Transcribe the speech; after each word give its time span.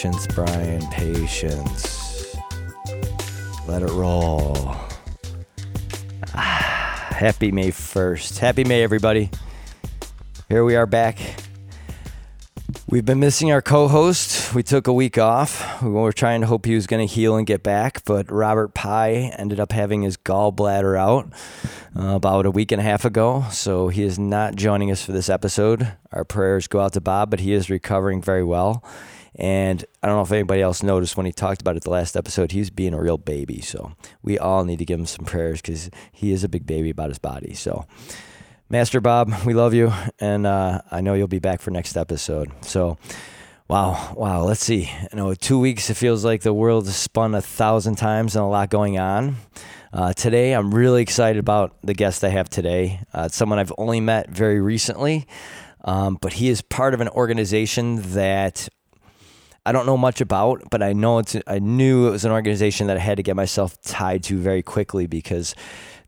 Patience, 0.00 0.26
Brian, 0.28 0.80
patience. 0.86 2.34
Let 3.68 3.82
it 3.82 3.90
roll. 3.90 4.56
Ah, 6.34 7.06
happy 7.10 7.52
May 7.52 7.70
1st. 7.70 8.38
Happy 8.38 8.64
May, 8.64 8.82
everybody. 8.82 9.28
Here 10.48 10.64
we 10.64 10.74
are 10.74 10.86
back. 10.86 11.18
We've 12.88 13.04
been 13.04 13.20
missing 13.20 13.52
our 13.52 13.60
co 13.60 13.88
host. 13.88 14.54
We 14.54 14.62
took 14.62 14.86
a 14.86 14.92
week 14.94 15.18
off. 15.18 15.82
We 15.82 15.90
were 15.90 16.14
trying 16.14 16.40
to 16.40 16.46
hope 16.46 16.64
he 16.64 16.74
was 16.74 16.86
going 16.86 17.06
to 17.06 17.14
heal 17.14 17.36
and 17.36 17.46
get 17.46 17.62
back, 17.62 18.02
but 18.06 18.30
Robert 18.30 18.72
Pye 18.72 19.34
ended 19.36 19.60
up 19.60 19.70
having 19.70 20.00
his 20.00 20.16
gallbladder 20.16 20.98
out 20.98 21.30
uh, 21.94 22.14
about 22.14 22.46
a 22.46 22.50
week 22.50 22.72
and 22.72 22.80
a 22.80 22.84
half 22.84 23.04
ago. 23.04 23.44
So 23.50 23.88
he 23.88 24.02
is 24.02 24.18
not 24.18 24.56
joining 24.56 24.90
us 24.90 25.04
for 25.04 25.12
this 25.12 25.28
episode. 25.28 25.92
Our 26.10 26.24
prayers 26.24 26.68
go 26.68 26.80
out 26.80 26.94
to 26.94 27.02
Bob, 27.02 27.28
but 27.28 27.40
he 27.40 27.52
is 27.52 27.68
recovering 27.68 28.22
very 28.22 28.42
well. 28.42 28.82
And 29.36 29.84
I 30.02 30.06
don't 30.06 30.16
know 30.16 30.22
if 30.22 30.32
anybody 30.32 30.60
else 30.60 30.82
noticed 30.82 31.16
when 31.16 31.26
he 31.26 31.32
talked 31.32 31.60
about 31.60 31.76
it 31.76 31.84
the 31.84 31.90
last 31.90 32.16
episode, 32.16 32.52
he's 32.52 32.70
being 32.70 32.94
a 32.94 33.00
real 33.00 33.18
baby. 33.18 33.60
So 33.60 33.92
we 34.22 34.38
all 34.38 34.64
need 34.64 34.78
to 34.80 34.84
give 34.84 34.98
him 34.98 35.06
some 35.06 35.24
prayers 35.24 35.60
because 35.62 35.90
he 36.12 36.32
is 36.32 36.44
a 36.44 36.48
big 36.48 36.66
baby 36.66 36.90
about 36.90 37.08
his 37.08 37.18
body. 37.18 37.54
So, 37.54 37.86
Master 38.68 39.00
Bob, 39.00 39.32
we 39.44 39.54
love 39.54 39.74
you. 39.74 39.92
And 40.18 40.46
uh, 40.46 40.82
I 40.90 41.00
know 41.00 41.14
you'll 41.14 41.28
be 41.28 41.38
back 41.38 41.60
for 41.60 41.70
next 41.70 41.96
episode. 41.96 42.50
So, 42.62 42.98
wow, 43.68 44.14
wow, 44.16 44.42
let's 44.42 44.64
see. 44.64 44.90
You 45.12 45.16
know, 45.16 45.34
two 45.34 45.58
weeks, 45.58 45.90
it 45.90 45.94
feels 45.94 46.24
like 46.24 46.42
the 46.42 46.52
world 46.52 46.86
has 46.86 46.96
spun 46.96 47.34
a 47.34 47.40
thousand 47.40 47.96
times 47.96 48.34
and 48.34 48.44
a 48.44 48.48
lot 48.48 48.68
going 48.68 48.98
on. 48.98 49.36
Uh, 49.92 50.12
today, 50.12 50.52
I'm 50.52 50.72
really 50.72 51.02
excited 51.02 51.40
about 51.40 51.76
the 51.82 51.94
guest 51.94 52.22
I 52.22 52.28
have 52.28 52.48
today. 52.48 53.00
Uh, 53.12 53.24
it's 53.26 53.36
someone 53.36 53.58
I've 53.58 53.72
only 53.76 54.00
met 54.00 54.30
very 54.30 54.60
recently, 54.60 55.26
um, 55.84 56.16
but 56.20 56.34
he 56.34 56.48
is 56.48 56.62
part 56.62 56.94
of 56.94 57.00
an 57.00 57.08
organization 57.08 58.00
that 58.12 58.68
I 59.66 59.72
don't 59.72 59.86
know 59.86 59.96
much 59.96 60.20
about, 60.20 60.62
but 60.70 60.82
I 60.82 60.92
know 60.92 61.18
it's. 61.18 61.36
I 61.46 61.58
knew 61.58 62.08
it 62.08 62.10
was 62.10 62.24
an 62.24 62.32
organization 62.32 62.86
that 62.86 62.96
I 62.96 63.00
had 63.00 63.18
to 63.18 63.22
get 63.22 63.36
myself 63.36 63.80
tied 63.82 64.22
to 64.24 64.38
very 64.38 64.62
quickly 64.62 65.06
because 65.06 65.54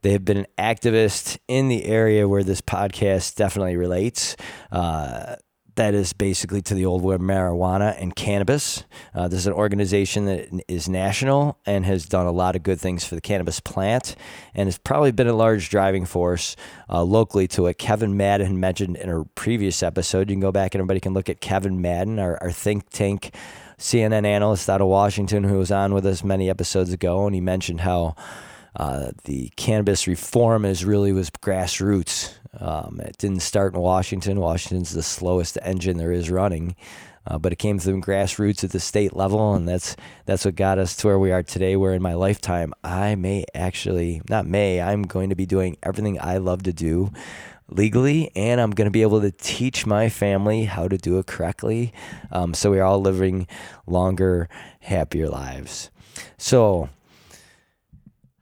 they 0.03 0.13
have 0.13 0.25
been 0.25 0.39
an 0.39 0.47
activist 0.59 1.39
in 1.49 1.69
the 1.69 1.85
area 1.85 2.29
where 2.29 2.43
this 2.43 2.61
podcast 2.61 3.37
definitely 3.37 3.77
relates. 3.77 4.37
Uh, 4.71 5.37
that 5.77 5.95
is 5.95 6.13
basically 6.13 6.61
to 6.63 6.75
the 6.75 6.85
old 6.85 7.03
word 7.03 7.21
marijuana 7.21 7.95
and 8.01 8.15
cannabis. 8.15 8.85
Uh, 9.15 9.29
this 9.29 9.41
is 9.41 9.47
an 9.47 9.53
organization 9.53 10.27
that 10.27 10.49
is 10.69 10.89
national 10.89 11.59
and 11.65 11.85
has 11.87 12.07
done 12.07 12.27
a 12.27 12.33
lot 12.33 12.57
of 12.57 12.63
good 12.63 12.81
things 12.81 13.05
for 13.05 13.15
the 13.15 13.21
cannabis 13.21 13.61
plant 13.61 14.15
and 14.55 14.67
has 14.67 14.79
probably 14.79 15.13
been 15.13 15.29
a 15.29 15.33
large 15.33 15.71
driving 15.71 16.05
force 16.05 16.57
uh, 16.91 17.03
locally 17.03 17.49
to 17.49 17.63
what 17.63 17.79
Kevin 17.79 18.17
Madden 18.17 18.61
mentioned 18.61 18.97
in 18.97 19.09
a 19.09 19.25
previous 19.35 19.83
episode. 19.83 20.29
You 20.29 20.35
can 20.35 20.41
go 20.41 20.53
back 20.53 20.75
and 20.75 20.81
everybody 20.81 21.01
can 21.01 21.15
look 21.15 21.29
at 21.29 21.41
Kevin 21.41 21.81
Madden, 21.81 22.19
our, 22.19 22.39
our 22.43 22.53
think 22.53 22.91
tank 22.91 23.35
CNN 23.79 24.25
analyst 24.25 24.71
out 24.71 24.81
of 24.81 24.87
Washington 24.87 25.45
who 25.45 25.59
was 25.59 25.73
on 25.73 25.93
with 25.93 26.07
us 26.07 26.23
many 26.23 26.49
episodes 26.49 26.93
ago, 26.93 27.27
and 27.27 27.35
he 27.35 27.41
mentioned 27.41 27.81
how 27.81 28.15
uh, 28.77 29.11
the 29.25 29.51
cannabis 29.57 30.07
reform 30.07 30.65
is 30.65 30.85
really 30.85 31.13
was 31.13 31.31
grassroots. 31.31 32.35
Um, 32.59 33.01
it 33.01 33.17
didn't 33.19 33.41
start 33.41 33.75
in 33.75 33.81
Washington. 33.81 34.41
Washington's 34.41 34.93
the 34.93 35.03
slowest 35.03 35.59
engine 35.63 35.97
there 35.97 36.13
is 36.13 36.31
running, 36.31 36.77
uh, 37.27 37.39
but 37.39 37.53
it 37.53 37.59
came 37.59 37.79
from 37.79 38.03
grassroots 38.03 38.63
at 38.63 38.71
the 38.71 38.81
state 38.81 39.17
level, 39.17 39.55
and 39.55 39.67
that's 39.67 39.97
that's 40.27 40.45
what 40.45 40.55
got 40.55 40.79
us 40.79 40.95
to 40.97 41.07
where 41.07 41.19
we 41.19 41.33
are 41.33 41.43
today. 41.43 41.77
Where 41.77 41.95
in 41.95 42.03
my 42.03 42.15
lifetime, 42.15 42.75
I 42.85 43.15
may 43.15 43.47
actually 43.55 44.21
not 44.29 44.47
may 44.47 44.81
I'm 44.81 45.03
going 45.03 45.31
to 45.31 45.35
be 45.35 45.47
doing 45.47 45.79
everything 45.83 46.21
I 46.21 46.39
love 46.39 46.63
to 46.65 46.73
do 46.73 47.11
legally, 47.69 48.31
and 48.37 48.61
I'm 48.61 48.71
going 48.71 48.87
to 48.87 48.93
be 48.93 49.03
able 49.03 49.21
to 49.23 49.31
teach 49.31 49.87
my 49.87 50.09
family 50.09 50.65
how 50.65 50.89
to 50.89 50.99
do 50.99 51.19
it 51.19 51.27
correctly. 51.27 51.93
Um, 52.31 52.55
so 52.55 52.71
we're 52.71 52.85
all 52.85 53.01
living 53.01 53.47
longer, 53.87 54.49
happier 54.81 55.29
lives. 55.29 55.91
So 56.37 56.91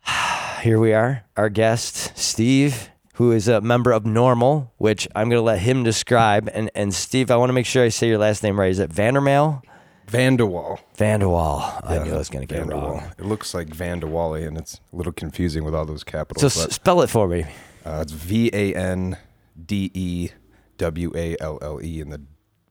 here 0.62 0.78
we 0.78 0.92
are, 0.92 1.24
our 1.36 1.48
guest, 1.48 2.16
Steve, 2.18 2.89
who 3.20 3.32
is 3.32 3.48
a 3.48 3.60
member 3.60 3.92
of 3.92 4.04
NORML, 4.04 4.70
which 4.78 5.06
I'm 5.14 5.28
going 5.28 5.40
to 5.40 5.44
let 5.44 5.58
him 5.58 5.84
describe. 5.84 6.48
And, 6.54 6.70
and 6.74 6.94
Steve, 6.94 7.30
I 7.30 7.36
want 7.36 7.50
to 7.50 7.52
make 7.52 7.66
sure 7.66 7.84
I 7.84 7.90
say 7.90 8.08
your 8.08 8.16
last 8.16 8.42
name 8.42 8.58
right. 8.58 8.70
Is 8.70 8.78
it 8.78 8.90
Vandermail? 8.90 9.60
Vanderwall. 10.06 10.78
Vanderwall. 10.96 11.82
I 11.84 12.02
knew 12.02 12.14
I 12.14 12.16
was 12.16 12.30
going 12.30 12.48
to 12.48 12.54
get 12.54 12.66
it 12.66 12.70
wrong. 12.70 13.12
It 13.18 13.26
looks 13.26 13.52
like 13.52 13.68
Vandewally, 13.68 14.48
and 14.48 14.56
it's 14.56 14.80
a 14.90 14.96
little 14.96 15.12
confusing 15.12 15.64
with 15.64 15.74
all 15.74 15.84
those 15.84 16.02
capitals. 16.02 16.54
So 16.54 16.66
spell 16.68 17.02
it 17.02 17.10
for 17.10 17.28
me. 17.28 17.44
uh, 17.84 17.98
it's 18.00 18.12
V 18.12 18.48
A 18.54 18.74
N 18.74 19.18
D 19.66 19.90
E 19.92 20.30
W 20.78 21.12
A 21.14 21.36
L 21.40 21.58
L 21.60 21.78
E, 21.84 22.00
and 22.00 22.10
the 22.10 22.22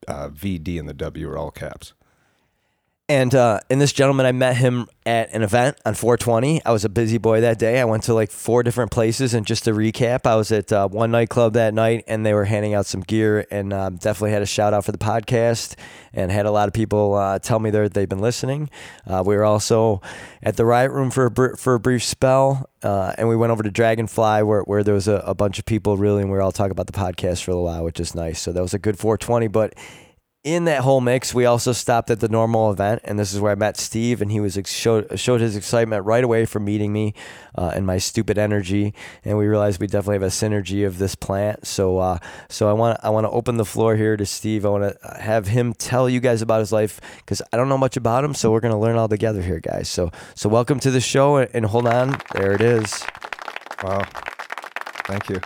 uh, 0.08 0.30
V 0.30 0.58
D 0.58 0.78
and 0.80 0.88
the 0.88 0.94
W 0.94 1.30
are 1.30 1.38
all 1.38 1.52
caps. 1.52 1.92
And 3.10 3.34
uh, 3.34 3.58
and 3.68 3.80
this 3.80 3.92
gentleman, 3.92 4.24
I 4.24 4.30
met 4.30 4.56
him 4.56 4.86
at 5.04 5.34
an 5.34 5.42
event 5.42 5.76
on 5.84 5.94
420. 5.94 6.64
I 6.64 6.70
was 6.70 6.84
a 6.84 6.88
busy 6.88 7.18
boy 7.18 7.40
that 7.40 7.58
day. 7.58 7.80
I 7.80 7.84
went 7.84 8.04
to 8.04 8.14
like 8.14 8.30
four 8.30 8.62
different 8.62 8.92
places, 8.92 9.34
and 9.34 9.44
just 9.44 9.64
to 9.64 9.72
recap, 9.72 10.26
I 10.26 10.36
was 10.36 10.52
at 10.52 10.72
uh, 10.72 10.86
one 10.86 11.10
nightclub 11.10 11.54
that 11.54 11.74
night, 11.74 12.04
and 12.06 12.24
they 12.24 12.34
were 12.34 12.44
handing 12.44 12.72
out 12.74 12.86
some 12.86 13.00
gear, 13.00 13.48
and 13.50 13.72
um, 13.72 13.96
definitely 13.96 14.30
had 14.30 14.42
a 14.42 14.46
shout 14.46 14.74
out 14.74 14.84
for 14.84 14.92
the 14.92 14.98
podcast, 14.98 15.74
and 16.12 16.30
had 16.30 16.46
a 16.46 16.52
lot 16.52 16.68
of 16.68 16.72
people 16.72 17.14
uh, 17.14 17.40
tell 17.40 17.58
me 17.58 17.70
that 17.70 17.94
they've 17.94 18.08
been 18.08 18.20
listening. 18.20 18.70
Uh, 19.04 19.24
we 19.26 19.34
were 19.34 19.44
also 19.44 20.00
at 20.40 20.56
the 20.56 20.64
Riot 20.64 20.92
Room 20.92 21.10
for 21.10 21.24
a 21.24 21.30
br- 21.32 21.56
for 21.56 21.74
a 21.74 21.80
brief 21.80 22.04
spell, 22.04 22.70
uh, 22.84 23.12
and 23.18 23.28
we 23.28 23.34
went 23.34 23.50
over 23.50 23.64
to 23.64 23.72
Dragonfly 23.72 24.44
where 24.44 24.62
where 24.62 24.84
there 24.84 24.94
was 24.94 25.08
a, 25.08 25.16
a 25.26 25.34
bunch 25.34 25.58
of 25.58 25.64
people 25.64 25.96
really, 25.96 26.22
and 26.22 26.30
we 26.30 26.36
were 26.36 26.42
all 26.42 26.52
talking 26.52 26.70
about 26.70 26.86
the 26.86 26.92
podcast 26.92 27.42
for 27.42 27.50
a 27.50 27.60
while, 27.60 27.82
which 27.82 27.98
is 27.98 28.14
nice. 28.14 28.40
So 28.40 28.52
that 28.52 28.62
was 28.62 28.72
a 28.72 28.78
good 28.78 29.00
420, 29.00 29.48
but 29.48 29.74
in 30.42 30.64
that 30.64 30.80
whole 30.80 31.02
mix, 31.02 31.34
we 31.34 31.44
also 31.44 31.72
stopped 31.72 32.10
at 32.10 32.20
the 32.20 32.28
NORML 32.28 32.72
event, 32.72 33.02
and 33.04 33.18
this 33.18 33.34
is 33.34 33.40
where 33.40 33.52
I 33.52 33.56
met 33.56 33.76
Steve, 33.76 34.22
and 34.22 34.32
he 34.32 34.40
was 34.40 34.56
ex- 34.56 34.72
showed 34.72 35.20
showed 35.20 35.42
his 35.42 35.54
excitement 35.54 36.06
right 36.06 36.24
away 36.24 36.46
for 36.46 36.60
meeting 36.60 36.94
me, 36.94 37.12
uh, 37.56 37.72
and 37.74 37.86
my 37.86 37.98
stupid 37.98 38.38
energy, 38.38 38.94
and 39.22 39.36
we 39.36 39.46
realized 39.46 39.80
we 39.80 39.86
definitely 39.86 40.14
have 40.14 40.22
a 40.22 40.26
synergy 40.26 40.86
of 40.86 40.96
this 40.96 41.14
plant. 41.14 41.66
So, 41.66 41.98
uh, 41.98 42.18
so 42.48 42.70
I 42.70 42.72
want 42.72 42.98
I 43.02 43.10
want 43.10 43.24
to 43.24 43.30
open 43.30 43.58
the 43.58 43.66
floor 43.66 43.96
here 43.96 44.16
to 44.16 44.24
Steve. 44.24 44.64
I 44.64 44.70
want 44.70 44.98
to 44.98 45.20
have 45.20 45.48
him 45.48 45.74
tell 45.74 46.08
you 46.08 46.20
guys 46.20 46.40
about 46.40 46.60
his 46.60 46.72
life 46.72 47.00
because 47.18 47.42
I 47.52 47.58
don't 47.58 47.68
know 47.68 47.78
much 47.78 47.98
about 47.98 48.24
him, 48.24 48.32
so 48.32 48.50
we're 48.50 48.60
gonna 48.60 48.80
learn 48.80 48.96
all 48.96 49.08
together 49.08 49.42
here, 49.42 49.60
guys. 49.60 49.90
So, 49.90 50.10
so 50.34 50.48
welcome 50.48 50.80
to 50.80 50.90
the 50.90 51.02
show, 51.02 51.36
and, 51.36 51.66
hold 51.66 51.86
on, 51.86 52.16
there 52.32 52.52
it 52.52 52.62
is. 52.62 53.04
Wow. 53.82 54.04
Thank 55.06 55.28
you. 55.28 55.40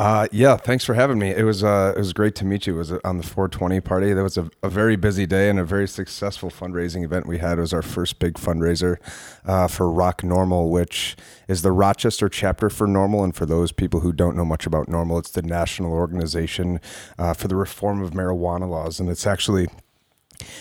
Uh, 0.00 0.28
yeah, 0.30 0.56
thanks 0.56 0.84
for 0.84 0.94
having 0.94 1.18
me. 1.18 1.34
It 1.34 1.42
was 1.42 1.64
uh, 1.64 1.92
it 1.96 1.98
was 1.98 2.12
great 2.12 2.36
to 2.36 2.44
meet 2.44 2.68
you. 2.68 2.76
It 2.76 2.78
was 2.78 2.92
on 2.92 3.16
the 3.16 3.24
420 3.24 3.80
party. 3.80 4.12
That 4.12 4.22
was 4.22 4.38
a, 4.38 4.48
a 4.62 4.68
very 4.68 4.94
busy 4.94 5.26
day 5.26 5.50
and 5.50 5.58
a 5.58 5.64
very 5.64 5.88
successful 5.88 6.50
fundraising 6.50 7.04
event 7.04 7.26
we 7.26 7.38
had. 7.38 7.58
It 7.58 7.62
was 7.62 7.74
our 7.74 7.82
first 7.82 8.20
big 8.20 8.34
fundraiser 8.34 8.98
uh, 9.44 9.66
for 9.66 9.90
ROC 9.90 10.22
NORML, 10.22 10.70
which 10.70 11.16
is 11.48 11.62
the 11.62 11.72
Rochester 11.72 12.28
chapter 12.28 12.70
for 12.70 12.86
NORML. 12.86 13.24
And 13.24 13.34
for 13.34 13.44
those 13.44 13.72
people 13.72 13.98
who 13.98 14.12
don't 14.12 14.36
know 14.36 14.44
much 14.44 14.66
about 14.66 14.86
NORML, 14.86 15.18
it's 15.18 15.32
the 15.32 15.42
national 15.42 15.92
organization 15.92 16.80
uh, 17.18 17.34
for 17.34 17.48
the 17.48 17.56
reform 17.56 18.00
of 18.00 18.12
marijuana 18.12 18.70
laws, 18.70 19.00
and 19.00 19.10
it's 19.10 19.26
actually 19.26 19.66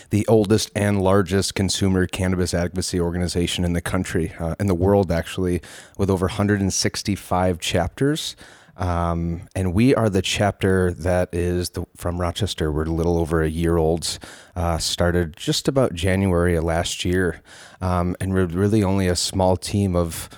the 0.09 0.25
oldest 0.25 0.71
and 0.75 1.03
largest 1.03 1.53
consumer 1.53 2.07
cannabis 2.07 2.55
advocacy 2.55 2.99
organization 2.99 3.63
in 3.63 3.73
the 3.73 3.81
country, 3.81 4.33
uh, 4.39 4.55
in 4.59 4.65
the 4.65 4.73
world, 4.73 5.11
actually, 5.11 5.61
with 5.95 6.09
over 6.09 6.25
165 6.25 7.59
chapters. 7.59 8.35
Um, 8.77 9.47
and 9.55 9.73
we 9.73 9.95
are 9.95 10.09
the 10.09 10.21
chapter 10.21 10.91
that 10.93 11.33
is 11.33 11.71
the, 11.71 11.85
from 11.95 12.21
Rochester. 12.21 12.71
We're 12.71 12.85
a 12.85 12.91
little 12.91 13.17
over 13.17 13.41
a 13.41 13.49
year 13.49 13.77
old. 13.77 14.19
Uh, 14.55 14.77
started 14.77 15.35
just 15.35 15.67
about 15.67 15.93
January 15.93 16.55
of 16.55 16.63
last 16.63 17.03
year, 17.03 17.41
um, 17.81 18.15
and 18.21 18.33
we're 18.33 18.45
really 18.45 18.83
only 18.83 19.07
a 19.07 19.15
small 19.15 19.57
team 19.57 19.95
of 19.95 20.29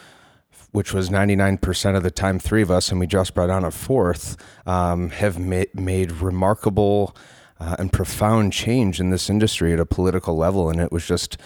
which 0.72 0.94
was 0.94 1.10
99% 1.10 1.98
of 1.98 2.04
the 2.04 2.12
time 2.12 2.40
three 2.40 2.62
of 2.62 2.70
us, 2.70 2.92
and 2.92 3.00
we 3.00 3.08
just 3.08 3.34
brought 3.34 3.50
on 3.50 3.66
a 3.66 3.72
fourth, 3.72 4.38
um, 4.68 5.10
have 5.10 5.40
ma- 5.40 5.64
made 5.74 6.12
remarkable 6.12 7.16
uh, 7.60 7.76
and 7.80 7.92
profound 7.92 8.54
change 8.54 9.00
in 9.00 9.10
this 9.10 9.30
industry 9.30 9.74
at 9.74 9.80
a 9.80 9.86
political 9.86 10.38
level. 10.38 10.70
And 10.70 10.80
it 10.80 10.92
was 10.92 11.06
just, 11.06 11.38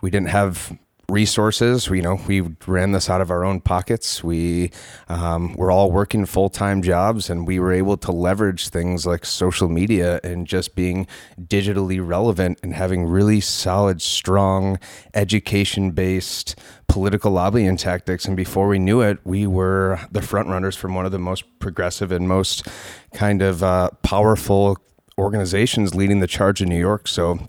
we 0.00 0.10
didn't 0.10 0.30
have 0.30 0.76
resources. 1.08 1.90
We, 1.90 1.98
you 1.98 2.02
know, 2.02 2.20
we 2.26 2.40
ran 2.66 2.92
this 2.92 3.10
out 3.10 3.20
of 3.20 3.30
our 3.30 3.44
own 3.44 3.60
pockets. 3.60 4.24
We 4.24 4.70
um, 5.08 5.54
were 5.54 5.70
all 5.70 5.90
working 5.90 6.26
full 6.26 6.48
time 6.48 6.82
jobs, 6.82 7.28
and 7.28 7.46
we 7.46 7.58
were 7.58 7.72
able 7.72 7.96
to 7.98 8.12
leverage 8.12 8.68
things 8.68 9.06
like 9.06 9.24
social 9.24 9.68
media 9.68 10.20
and 10.24 10.46
just 10.46 10.74
being 10.74 11.06
digitally 11.40 12.04
relevant 12.04 12.58
and 12.62 12.74
having 12.74 13.04
really 13.04 13.40
solid, 13.40 14.00
strong, 14.00 14.78
education 15.14 15.90
based 15.90 16.58
political 16.88 17.32
lobbying 17.32 17.76
tactics. 17.76 18.26
And 18.26 18.36
before 18.36 18.68
we 18.68 18.78
knew 18.78 19.00
it, 19.00 19.18
we 19.24 19.46
were 19.46 20.00
the 20.10 20.20
front 20.20 20.48
runners 20.48 20.76
from 20.76 20.94
one 20.94 21.06
of 21.06 21.12
the 21.12 21.18
most 21.18 21.44
progressive 21.58 22.12
and 22.12 22.28
most 22.28 22.66
kind 23.14 23.40
of 23.40 23.62
uh, 23.62 23.90
powerful 24.02 24.76
organizations 25.18 25.94
leading 25.94 26.20
the 26.20 26.26
charge 26.26 26.60
in 26.60 26.68
New 26.68 26.78
York. 26.78 27.08
So 27.08 27.48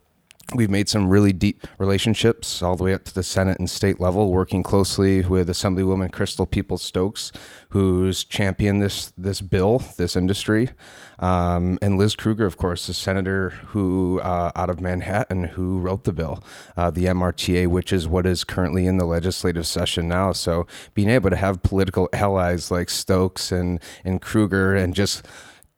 We've 0.55 0.69
made 0.69 0.88
some 0.88 1.09
really 1.09 1.33
deep 1.33 1.65
relationships 1.77 2.61
all 2.61 2.75
the 2.75 2.83
way 2.83 2.94
up 2.94 3.05
to 3.05 3.13
the 3.13 3.23
Senate 3.23 3.57
and 3.57 3.69
state 3.69 4.00
level, 4.00 4.31
working 4.31 4.61
closely 4.61 5.21
with 5.21 5.50
Assemblywoman 5.50 6.11
Crystal 6.11 6.45
Peoples 6.45 6.81
Stokes, 6.81 7.31
who's 7.69 8.23
championed 8.23 8.81
this 8.81 9.11
this 9.17 9.41
bill, 9.41 9.81
this 9.97 10.15
industry, 10.15 10.69
um, 11.19 11.79
and 11.81 11.97
Liz 11.97 12.15
Krueger, 12.15 12.45
of 12.45 12.57
course, 12.57 12.85
the 12.85 12.94
senator 12.94 13.50
who 13.50 14.19
uh, 14.21 14.51
out 14.55 14.69
of 14.69 14.79
Manhattan 14.79 15.45
who 15.45 15.79
wrote 15.79 16.03
the 16.03 16.13
bill, 16.13 16.44
uh, 16.77 16.91
the 16.91 17.06
MRTA, 17.06 17.67
which 17.67 17.91
is 17.91 18.07
what 18.07 18.25
is 18.25 18.44
currently 18.44 18.85
in 18.85 18.97
the 18.97 19.06
legislative 19.06 19.65
session 19.65 20.07
now. 20.07 20.33
So 20.33 20.67
being 20.94 21.09
able 21.09 21.31
to 21.31 21.35
have 21.35 21.63
political 21.63 22.09
allies 22.13 22.69
like 22.69 22.89
Stokes 22.89 23.51
and 23.51 23.79
and 24.06 24.21
Krueger 24.21 24.75
and 24.75 24.94
just 24.94 25.25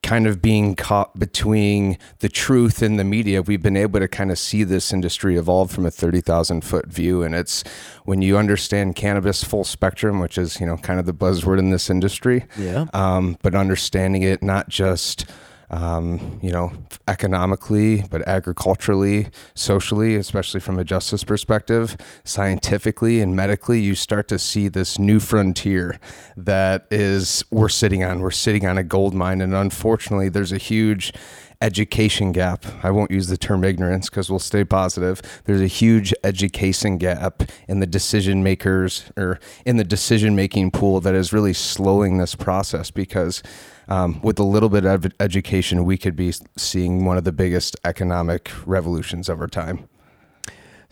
kind 0.05 0.27
of 0.27 0.39
being 0.39 0.75
caught 0.75 1.17
between 1.17 1.97
the 2.19 2.29
truth 2.29 2.83
and 2.83 2.99
the 2.99 3.03
media, 3.03 3.41
we've 3.41 3.63
been 3.63 3.75
able 3.75 3.99
to 3.99 4.07
kind 4.07 4.29
of 4.29 4.37
see 4.37 4.63
this 4.63 4.93
industry 4.93 5.35
evolve 5.35 5.71
from 5.71 5.83
a 5.83 5.89
30,000 5.89 6.61
foot 6.61 6.85
view. 6.85 7.23
And 7.23 7.33
it's 7.33 7.63
when 8.03 8.21
you 8.21 8.37
understand 8.37 8.95
cannabis 8.95 9.43
full 9.43 9.63
spectrum, 9.63 10.19
which 10.19 10.37
is, 10.37 10.59
you 10.59 10.67
know, 10.67 10.77
kind 10.77 10.99
of 10.99 11.07
the 11.07 11.13
buzzword 11.13 11.57
in 11.57 11.71
this 11.71 11.89
industry. 11.89 12.45
Yeah. 12.55 12.85
Um, 12.93 13.37
but 13.41 13.55
understanding 13.55 14.21
it 14.21 14.43
not 14.43 14.69
just 14.69 15.25
um, 15.69 16.39
you 16.41 16.51
know, 16.51 16.71
economically, 17.07 18.03
but 18.09 18.27
agriculturally, 18.27 19.27
socially, 19.55 20.15
especially 20.15 20.59
from 20.59 20.79
a 20.79 20.83
justice 20.83 21.23
perspective, 21.23 21.97
scientifically 22.23 23.21
and 23.21 23.35
medically, 23.35 23.79
you 23.79 23.95
start 23.95 24.27
to 24.27 24.39
see 24.39 24.67
this 24.67 24.99
new 24.99 25.19
frontier 25.19 25.99
that 26.37 26.85
is 26.91 27.43
we're 27.51 27.69
sitting 27.69 28.03
on. 28.03 28.19
We're 28.19 28.31
sitting 28.31 28.65
on 28.65 28.77
a 28.77 28.83
gold 28.83 29.13
mine, 29.13 29.41
and 29.41 29.53
unfortunately, 29.53 30.29
there's 30.29 30.51
a 30.51 30.57
huge 30.57 31.13
education 31.61 32.31
gap. 32.31 32.65
I 32.83 32.91
won't 32.91 33.11
use 33.11 33.27
the 33.27 33.37
term 33.37 33.63
ignorance 33.63 34.09
because 34.09 34.29
we'll 34.29 34.39
stay 34.39 34.63
positive. 34.63 35.21
There's 35.45 35.61
a 35.61 35.67
huge 35.67 36.13
education 36.23 36.97
gap 36.97 37.43
in 37.67 37.79
the 37.79 37.87
decision 37.87 38.43
makers 38.43 39.05
or 39.17 39.39
in 39.65 39.77
the 39.77 39.83
decision 39.83 40.35
making 40.35 40.71
pool 40.71 40.99
that 41.01 41.15
is 41.15 41.33
really 41.33 41.53
slowing 41.53 42.17
this 42.17 42.35
process 42.35 42.91
because 42.91 43.41
um, 43.87 44.19
with 44.21 44.39
a 44.39 44.43
little 44.43 44.69
bit 44.69 44.85
of 44.85 45.11
education, 45.19 45.85
we 45.85 45.97
could 45.97 46.15
be 46.15 46.33
seeing 46.57 47.05
one 47.05 47.17
of 47.17 47.23
the 47.23 47.31
biggest 47.31 47.75
economic 47.83 48.51
revolutions 48.65 49.29
of 49.29 49.39
our 49.39 49.47
time. 49.47 49.87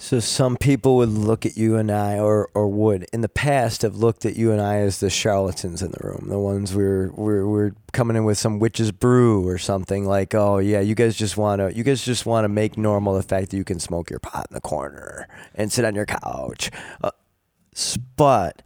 So 0.04 0.20
some 0.20 0.58
people 0.58 0.98
would 0.98 1.10
look 1.10 1.46
at 1.46 1.56
you 1.56 1.78
and 1.78 1.90
I, 1.90 2.20
or 2.20 2.50
or 2.54 2.68
would 2.68 3.06
in 3.14 3.22
the 3.22 3.30
past 3.30 3.84
have 3.84 3.96
looked 3.96 4.26
at 4.26 4.36
you 4.36 4.52
and 4.52 4.60
I 4.60 4.78
as 4.80 5.00
the 5.00 5.10
charlatans 5.10 5.82
in 5.82 5.92
the 5.92 6.00
room, 6.02 6.26
the 6.28 6.40
ones 6.40 6.76
we're 6.76 7.12
we're 7.12 7.48
we're 7.48 7.72
coming 7.94 8.18
in 8.18 8.26
with 8.26 8.38
some 8.38 8.60
witch's 8.60 8.92
brew 8.92 9.48
or 9.48 9.58
something 9.58 10.06
like, 10.06 10.36
oh 10.36 10.58
yeah, 10.58 10.82
you 10.82 10.94
guys 10.94 11.16
just 11.16 11.38
want 11.38 11.60
to 11.60 11.74
you 11.74 11.84
guys 11.84 12.04
just 12.04 12.26
want 12.26 12.44
to 12.44 12.50
make 12.50 12.78
normal 12.78 13.14
the 13.14 13.24
fact 13.24 13.52
that 13.52 13.58
you 13.58 13.64
can 13.64 13.80
smoke 13.80 14.10
your 14.10 14.20
pot 14.20 14.48
in 14.50 14.56
the 14.56 14.62
corner 14.62 15.28
and 15.56 15.72
sit 15.72 15.86
on 15.86 15.96
your 15.96 16.06
couch, 16.06 16.70
uh, 17.02 17.12
but 18.18 18.62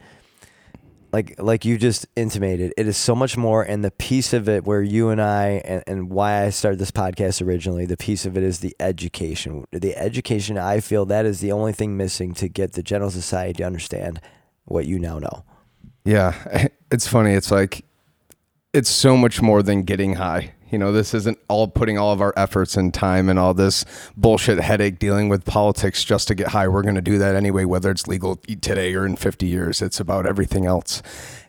like 1.11 1.35
like 1.39 1.65
you 1.65 1.77
just 1.77 2.05
intimated, 2.15 2.73
it 2.77 2.87
is 2.87 2.97
so 2.97 3.15
much 3.15 3.37
more. 3.37 3.63
And 3.63 3.83
the 3.83 3.91
piece 3.91 4.33
of 4.33 4.49
it 4.49 4.65
where 4.65 4.81
you 4.81 5.09
and 5.09 5.21
I 5.21 5.61
and, 5.65 5.83
and 5.87 6.09
why 6.09 6.43
I 6.43 6.49
started 6.49 6.79
this 6.79 6.91
podcast 6.91 7.45
originally, 7.45 7.85
the 7.85 7.97
piece 7.97 8.25
of 8.25 8.37
it 8.37 8.43
is 8.43 8.59
the 8.59 8.75
education. 8.79 9.65
The 9.71 9.95
education 9.95 10.57
I 10.57 10.79
feel 10.79 11.05
that 11.05 11.25
is 11.25 11.39
the 11.39 11.51
only 11.51 11.73
thing 11.73 11.97
missing 11.97 12.33
to 12.35 12.47
get 12.47 12.73
the 12.73 12.83
general 12.83 13.11
society 13.11 13.53
to 13.53 13.63
understand 13.63 14.19
what 14.65 14.85
you 14.85 14.99
now 14.99 15.19
know. 15.19 15.45
Yeah, 16.03 16.67
it's 16.91 17.07
funny. 17.07 17.33
It's 17.33 17.51
like 17.51 17.85
it's 18.73 18.89
so 18.89 19.17
much 19.17 19.41
more 19.41 19.63
than 19.63 19.83
getting 19.83 20.15
high. 20.15 20.53
You 20.69 20.77
know, 20.77 20.91
this 20.91 21.13
isn't 21.13 21.39
all 21.47 21.67
putting 21.67 21.97
all 21.97 22.11
of 22.11 22.21
our 22.21 22.33
efforts 22.35 22.75
and 22.75 22.93
time 22.93 23.29
and 23.29 23.39
all 23.39 23.53
this 23.53 23.85
bullshit 24.17 24.59
headache 24.59 24.99
dealing 24.99 25.29
with 25.29 25.45
politics 25.45 26.03
just 26.03 26.27
to 26.27 26.35
get 26.35 26.49
high. 26.49 26.67
We're 26.67 26.81
going 26.81 26.95
to 26.95 27.01
do 27.01 27.17
that 27.19 27.35
anyway, 27.35 27.63
whether 27.63 27.89
it's 27.89 28.07
legal 28.07 28.35
today 28.35 28.93
or 28.93 29.05
in 29.05 29.15
50 29.15 29.45
years. 29.47 29.81
It's 29.81 29.99
about 29.99 30.25
everything 30.25 30.65
else. 30.65 31.01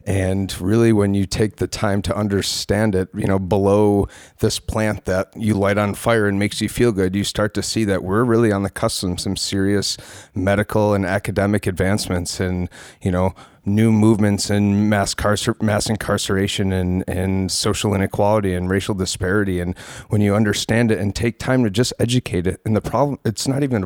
And 0.09 0.59
really, 0.59 0.91
when 0.91 1.13
you 1.13 1.27
take 1.27 1.57
the 1.57 1.67
time 1.67 2.01
to 2.01 2.17
understand 2.17 2.95
it, 2.95 3.11
you 3.15 3.27
know, 3.27 3.39
below 3.39 4.09
this 4.39 4.59
plant 4.59 5.05
that 5.05 5.31
you 5.37 5.53
light 5.53 5.77
on 5.77 5.93
fire 5.93 6.27
and 6.27 6.39
makes 6.39 6.63
you 6.63 6.69
feel 6.71 6.93
good, 6.93 7.15
you 7.15 7.25
start 7.25 7.53
to 7.53 7.63
see 7.63 7.85
that 7.85 8.03
we're 8.03 8.25
really 8.25 8.51
on 8.51 8.63
the 8.63 8.71
cusp 8.71 9.05
of 9.05 9.21
some 9.21 9.37
serious 9.37 9.99
medical 10.35 10.95
and 10.95 11.05
academic 11.05 11.67
advancements. 11.67 12.41
And, 12.41 12.71
you 13.03 13.11
know, 13.11 13.35
new 13.67 13.93
movements 13.93 14.49
in 14.49 14.89
mass, 14.89 15.15
carcer- 15.15 15.61
mass 15.61 15.91
incarceration 15.91 16.73
and, 16.73 17.05
and 17.07 17.53
social 17.53 17.95
inequality 17.95 18.55
and 18.55 18.71
racial 18.71 18.95
disparity. 18.95 19.61
And 19.61 19.77
when 20.09 20.23
you 20.23 20.35
understand 20.35 20.91
it 20.91 20.99
and 20.99 21.15
take 21.15 21.39
time 21.39 21.65
to 21.65 21.71
just 21.71 21.93
educate 21.99 22.47
it, 22.47 22.63
and 22.65 22.75
the 22.75 22.81
problem, 22.81 23.19
it's 23.27 23.47
not 23.47 23.63
even 23.63 23.85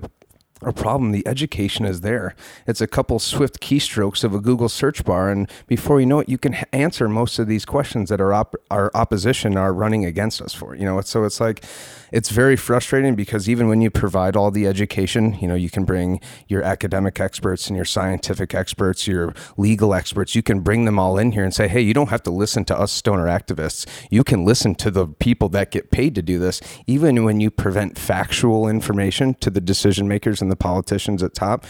a 0.69 0.73
problem. 0.73 1.13
The 1.13 1.27
education 1.27 1.85
is 1.85 2.01
there. 2.01 2.35
It's 2.67 2.81
a 2.81 2.87
couple 2.87 3.19
swift 3.19 3.61
keystrokes 3.61 4.25
of 4.25 4.35
a 4.35 4.41
Google 4.41 4.69
search 4.69 5.05
bar, 5.05 5.31
and 5.31 5.51
before 5.67 6.01
you 6.01 6.07
know 6.07 6.21
it, 6.21 6.29
you 6.29 6.39
can 6.39 6.55
answer 6.73 7.09
most 7.09 7.39
of 7.39 7.47
these 7.47 7.65
questions 7.65 8.09
that 8.09 8.21
our 8.21 8.33
op- 8.33 8.57
our 8.71 8.91
opposition 8.95 9.57
are 9.57 9.73
running 9.73 10.05
against 10.05 10.41
us 10.41 10.55
for. 10.55 10.75
You 10.75 10.85
know, 10.85 11.01
so 11.01 11.25
it's 11.25 11.41
like 11.41 11.65
it's 12.13 12.29
very 12.29 12.57
frustrating 12.57 13.15
because 13.15 13.49
even 13.49 13.69
when 13.69 13.81
you 13.81 13.91
provide 13.91 14.37
all 14.37 14.51
the 14.51 14.67
education, 14.67 15.39
you 15.41 15.49
know, 15.49 15.55
you 15.55 15.71
can 15.71 15.85
bring 15.85 16.21
your 16.47 16.63
academic 16.63 17.19
experts 17.19 17.69
and 17.69 17.77
your 17.77 17.87
scientific 17.87 18.55
experts, 18.55 19.07
your 19.07 19.35
legal 19.57 19.95
experts, 19.95 20.35
you 20.35 20.43
can 20.43 20.61
bring 20.61 20.85
them 20.85 20.99
all 20.99 21.17
in 21.19 21.33
here 21.33 21.43
and 21.43 21.55
say, 21.55 21.69
hey, 21.69 21.81
you 21.81 21.95
don't 21.95 22.11
have 22.11 22.23
to 22.25 22.31
listen 22.31 22.67
to 22.67 22.79
us 22.79 22.93
stoner 22.93 23.27
activists. 23.27 23.87
You 24.11 24.25
can 24.25 24.45
listen 24.45 24.75
to 24.77 24.91
the 24.91 25.07
people 25.07 25.49
that 25.51 25.71
get 25.71 25.91
paid 25.91 26.15
to 26.15 26.23
do 26.23 26.39
this. 26.39 26.61
Even 26.87 27.25
when 27.25 27.41
you 27.41 27.51
prevent 27.51 27.99
factual 27.99 28.69
information 28.69 29.33
to 29.35 29.49
the 29.49 29.61
decision 29.61 30.07
makers 30.07 30.43
and 30.43 30.52
the 30.53 30.57
politicians 30.57 31.23
at 31.23 31.35
top, 31.35 31.65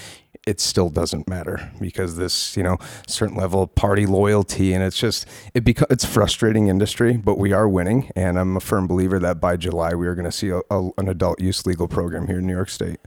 it 0.44 0.61
still 0.61 0.90
doesn't 0.90 1.29
matter 1.29 1.70
because 1.81 2.17
this, 2.17 2.56
you 2.56 2.64
know, 2.64 2.76
certain 3.06 3.37
level 3.37 3.62
of 3.62 3.75
party 3.76 4.06
loyalty 4.06 4.73
and 4.75 4.82
it's 4.82 4.99
just 4.99 5.26
it 5.55 5.64
becomes 5.64 5.87
it's 5.90 6.05
frustrating 6.05 6.67
industry, 6.67 7.17
but 7.17 7.38
we 7.38 7.52
are 7.52 7.69
winning, 7.69 8.11
and 8.17 8.38
I'm 8.38 8.56
a 8.56 8.61
firm 8.61 8.87
believer 8.87 9.19
that 9.20 9.40
by 9.40 9.56
July 9.56 9.94
we 9.94 10.06
are 10.06 10.14
going 10.14 10.25
to 10.25 10.32
see 10.32 10.49
a, 10.49 10.61
a, 10.70 10.90
an 10.99 11.08
adult 11.08 11.40
use 11.40 11.64
legal 11.64 11.87
program 11.87 12.26
here 12.26 12.38
in 12.38 12.46
New 12.46 12.55
York 12.55 12.70
State. 12.70 12.99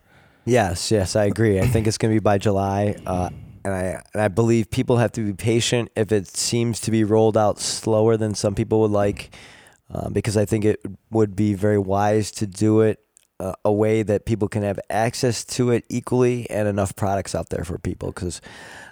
Yes, 0.46 0.92
yes, 0.92 1.16
I 1.16 1.26
agree. 1.26 1.60
I 1.60 1.68
think 1.68 1.88
it's 1.88 1.98
going 1.98 2.14
to 2.14 2.16
be 2.16 2.24
by 2.24 2.38
July. 2.38 2.96
Uh, 3.06 3.30
and 3.66 3.74
I 3.74 4.02
and 4.14 4.22
I 4.22 4.28
believe 4.28 4.70
people 4.70 4.98
have 4.98 5.12
to 5.14 5.22
be 5.22 5.34
patient 5.34 5.90
if 5.96 6.12
it 6.12 6.28
seems 6.28 6.80
to 6.82 6.92
be 6.92 7.04
rolled 7.04 7.36
out 7.36 7.60
slower 7.60 8.16
than 8.16 8.36
some 8.36 8.56
people 8.56 8.80
would 8.82 8.92
like, 8.92 9.36
uh, 9.94 10.10
because 10.10 10.38
I 10.38 10.46
think 10.46 10.64
it 10.64 10.80
would 11.10 11.36
be 11.36 11.54
very 11.56 11.80
wise 11.80 12.32
to 12.32 12.48
do 12.48 12.82
it 12.82 13.05
a 13.40 13.72
way 13.72 14.02
that 14.02 14.26
people 14.26 14.48
can 14.48 14.64
have 14.64 14.80
access 14.90 15.44
to 15.44 15.72
it 15.72 15.84
equally 15.90 16.50
and 16.50 16.68
enough 16.68 16.96
products 16.96 17.36
out 17.36 17.50
there 17.50 17.66
for 17.66 17.78
people 17.78 18.10
because 18.10 18.40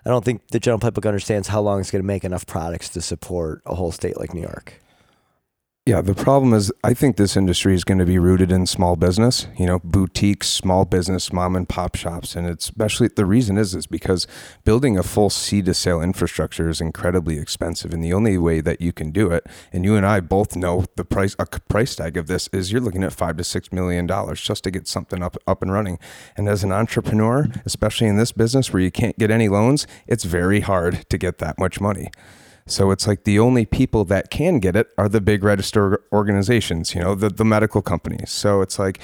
I 0.05 0.09
don't 0.09 0.25
think 0.25 0.47
the 0.49 0.59
general 0.59 0.79
public 0.79 1.05
understands 1.05 1.47
how 1.47 1.61
long 1.61 1.79
it's 1.79 1.91
going 1.91 2.01
to 2.01 2.07
make 2.07 2.25
enough 2.25 2.45
products 2.45 2.89
to 2.89 3.01
support 3.01 3.61
a 3.65 3.75
whole 3.75 3.93
state 3.93 4.17
like 4.17 4.33
New 4.33 4.41
York. 4.41 4.82
Yeah, 5.85 5.99
the 5.99 6.15
problem 6.15 6.53
is 6.53 6.71
I 6.81 6.93
think 6.93 7.17
this 7.17 7.35
industry 7.35 7.75
is 7.75 7.83
going 7.83 7.97
to 7.97 8.05
be 8.05 8.17
rooted 8.17 8.53
in 8.53 8.67
small 8.67 8.95
business, 8.95 9.47
you 9.57 9.65
know, 9.65 9.79
boutiques, 9.79 10.47
small 10.47 10.85
business, 10.85 11.33
mom 11.33 11.57
and 11.57 11.67
pop 11.67 11.97
shops, 11.97 12.37
and 12.37 12.47
it's 12.47 12.69
especially 12.69 13.09
the 13.13 13.25
reason 13.25 13.57
is 13.57 13.75
is 13.75 13.85
because 13.85 14.25
building 14.63 14.97
a 14.97 15.03
full 15.03 15.29
seed 15.29 15.65
to 15.65 15.73
sale 15.73 16.01
infrastructure 16.01 16.69
is 16.69 16.79
incredibly 16.79 17.37
expensive, 17.37 17.93
and 17.93 18.01
the 18.01 18.13
only 18.13 18.37
way 18.37 18.61
that 18.61 18.79
you 18.79 18.93
can 18.93 19.11
do 19.11 19.29
it, 19.31 19.45
and 19.73 19.83
you 19.83 19.97
and 19.97 20.05
I 20.05 20.21
both 20.21 20.55
know 20.55 20.85
the 20.95 21.03
price 21.03 21.35
a 21.37 21.45
price 21.45 21.97
tag 21.97 22.15
of 22.15 22.27
this 22.27 22.47
is 22.53 22.71
you're 22.71 22.79
looking 22.79 23.03
at 23.03 23.11
five 23.11 23.35
to 23.35 23.43
six 23.43 23.73
million 23.73 24.07
dollars 24.07 24.39
just 24.39 24.63
to 24.63 24.71
get 24.71 24.87
something 24.87 25.21
up 25.21 25.35
up 25.47 25.61
and 25.61 25.73
running, 25.73 25.99
and 26.37 26.47
as 26.47 26.63
an 26.63 26.71
entrepreneur, 26.71 27.49
especially 27.65 28.07
in 28.07 28.15
this 28.15 28.31
business 28.31 28.71
where 28.71 28.81
you 28.81 28.89
can't 28.89 29.19
get 29.19 29.29
any 29.29 29.49
loans, 29.49 29.85
it's 30.07 30.23
very 30.23 30.61
hard 30.61 31.09
to 31.09 31.17
get 31.17 31.39
that 31.39 31.59
much 31.59 31.81
money. 31.81 32.09
So 32.65 32.91
it's 32.91 33.07
like 33.07 33.23
the 33.23 33.39
only 33.39 33.65
people 33.65 34.05
that 34.05 34.29
can 34.29 34.59
get 34.59 34.75
it 34.75 34.87
are 34.97 35.09
the 35.09 35.21
big 35.21 35.43
register 35.43 36.01
organizations, 36.11 36.95
you 36.95 37.01
know, 37.01 37.15
the, 37.15 37.29
the 37.29 37.45
medical 37.45 37.81
companies. 37.81 38.31
So 38.31 38.61
it's 38.61 38.79
like 38.79 38.99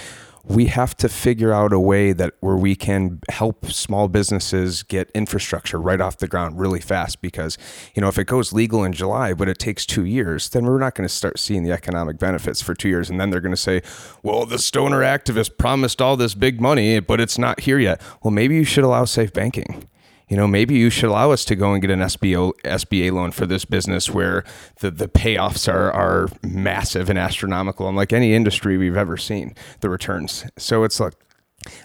we 0.50 0.66
have 0.66 0.96
to 0.98 1.10
figure 1.10 1.52
out 1.52 1.74
a 1.74 1.80
way 1.80 2.12
that 2.12 2.34
where 2.40 2.56
we 2.56 2.76
can 2.76 3.20
help 3.30 3.66
small 3.68 4.08
businesses 4.08 4.84
get 4.84 5.12
infrastructure 5.14 5.80
right 5.80 6.02
off 6.02 6.18
the 6.18 6.28
ground 6.28 6.60
really 6.60 6.80
fast 6.80 7.22
because 7.22 7.58
you 7.94 8.02
know 8.02 8.08
if 8.08 8.18
it 8.18 8.26
goes 8.26 8.54
legal 8.54 8.84
in 8.84 8.94
July 8.94 9.34
but 9.34 9.48
it 9.48 9.60
takes 9.60 9.86
2 9.86 10.06
years 10.06 10.50
then 10.50 10.66
we're 10.66 10.80
not 10.80 10.96
going 10.96 11.08
to 11.08 11.14
start 11.14 11.38
seeing 11.38 11.64
the 11.64 11.72
economic 11.72 12.18
benefits 12.18 12.62
for 12.62 12.74
2 12.74 12.88
years. 12.90 13.10
And 13.10 13.20
then 13.20 13.30
they're 13.30 13.42
going 13.42 13.54
to 13.54 13.58
say 13.58 13.82
well 14.24 14.46
the 14.46 14.60
stoner 14.60 15.02
activist 15.02 15.58
promised 15.58 16.02
all 16.02 16.18
this 16.18 16.34
big 16.34 16.60
money 16.60 17.00
but 17.00 17.20
it's 17.20 17.38
not 17.38 17.62
here 17.62 17.80
yet. 17.80 18.02
Well 18.24 18.32
maybe 18.32 18.56
you 18.56 18.64
should 18.64 18.84
allow 18.84 19.06
safe 19.06 19.34
banking 19.34 19.88
you 20.30 20.38
know, 20.38 20.48
maybe 20.48 20.76
you 20.76 20.90
should 20.90 21.10
allow 21.10 21.32
us 21.32 21.44
to 21.46 21.56
go 21.56 21.74
and 21.74 21.82
get 21.82 21.90
an 21.90 22.00
SBO, 22.00 22.54
SBA 22.64 23.12
loan 23.12 23.32
for 23.32 23.46
this 23.48 23.66
business 23.66 24.12
where 24.12 24.44
the, 24.80 24.92
the 24.92 25.08
payoffs 25.08 25.72
are, 25.72 25.92
are 25.92 26.30
massive 26.44 27.10
and 27.10 27.18
astronomical, 27.18 27.90
unlike 27.90 28.14
any 28.14 28.34
industry 28.34 28.78
we've 28.78 28.96
ever 28.96 29.18
seen, 29.18 29.56
the 29.82 29.90
returns. 29.90 30.46
So 30.58 30.84
it's 30.84 31.00
like, 31.00 31.14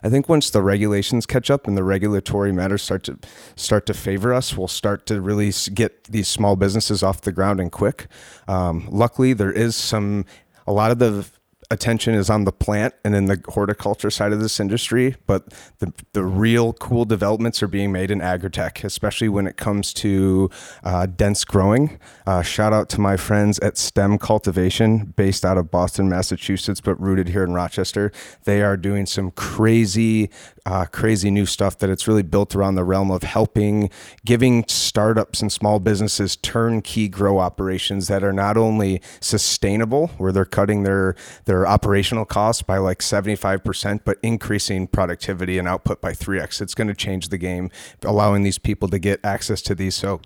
I 0.02 0.08
think 0.08 0.28
once 0.28 0.50
the 0.50 0.62
regulations 0.62 1.26
catch 1.26 1.50
up 1.50 1.66
and 1.66 1.76
the 1.76 1.82
regulatory 1.82 2.52
matters 2.52 2.82
start 2.82 3.02
to 3.04 3.18
start 3.56 3.86
to 3.86 3.94
favor 3.94 4.32
us, 4.32 4.56
we'll 4.56 4.68
start 4.68 5.06
to 5.06 5.20
really 5.20 5.52
get 5.72 6.04
these 6.04 6.28
small 6.28 6.54
businesses 6.54 7.02
off 7.02 7.22
the 7.22 7.32
ground 7.32 7.60
and 7.60 7.72
quick. 7.72 8.06
Um, 8.46 8.86
luckily, 8.90 9.32
there 9.32 9.50
is 9.50 9.74
some 9.74 10.26
a 10.66 10.72
lot 10.72 10.90
of 10.90 10.98
the 10.98 11.28
attention 11.70 12.14
is 12.14 12.30
on 12.30 12.44
the 12.44 12.52
plant 12.52 12.94
and 13.04 13.14
in 13.14 13.26
the 13.26 13.42
horticulture 13.48 14.10
side 14.10 14.32
of 14.32 14.40
this 14.40 14.60
industry, 14.60 15.16
but 15.26 15.52
the, 15.78 15.92
the 16.12 16.24
real 16.24 16.72
cool 16.72 17.04
developments 17.04 17.62
are 17.62 17.68
being 17.68 17.92
made 17.92 18.10
in 18.10 18.20
agritech, 18.20 18.84
especially 18.84 19.28
when 19.28 19.46
it 19.46 19.56
comes 19.56 19.92
to 19.94 20.50
uh, 20.82 21.06
dense 21.06 21.44
growing. 21.44 21.98
Uh, 22.26 22.42
shout 22.42 22.72
out 22.72 22.88
to 22.88 23.00
my 23.00 23.16
friends 23.16 23.58
at 23.60 23.76
STEM 23.78 24.18
Cultivation, 24.18 25.12
based 25.16 25.44
out 25.44 25.58
of 25.58 25.70
Boston, 25.70 26.08
Massachusetts, 26.08 26.80
but 26.80 27.00
rooted 27.00 27.28
here 27.28 27.44
in 27.44 27.52
Rochester. 27.52 28.12
They 28.44 28.62
are 28.62 28.76
doing 28.76 29.06
some 29.06 29.30
crazy, 29.30 30.30
uh, 30.66 30.86
crazy 30.86 31.30
new 31.30 31.46
stuff 31.46 31.78
that 31.78 31.90
it's 31.90 32.08
really 32.08 32.22
built 32.22 32.54
around 32.54 32.74
the 32.74 32.84
realm 32.84 33.10
of 33.10 33.22
helping, 33.22 33.90
giving 34.24 34.64
startups 34.68 35.40
and 35.40 35.50
small 35.50 35.78
businesses 35.78 36.36
turnkey 36.36 37.08
grow 37.08 37.38
operations 37.38 38.08
that 38.08 38.22
are 38.22 38.32
not 38.32 38.56
only 38.56 39.00
sustainable, 39.20 40.08
where 40.18 40.32
they're 40.32 40.44
cutting 40.44 40.82
their 40.82 41.14
their 41.44 41.53
operational 41.62 42.24
costs 42.24 42.62
by 42.62 42.78
like 42.78 42.98
75%, 42.98 44.00
but 44.04 44.18
increasing 44.22 44.86
productivity 44.86 45.58
and 45.58 45.68
output 45.68 46.00
by 46.00 46.12
3x. 46.12 46.60
It's 46.60 46.74
going 46.74 46.88
to 46.88 46.94
change 46.94 47.28
the 47.28 47.38
game, 47.38 47.70
allowing 48.02 48.42
these 48.42 48.58
people 48.58 48.88
to 48.88 48.98
get 48.98 49.20
access 49.24 49.62
to 49.62 49.74
these. 49.74 49.94
So, 49.94 50.20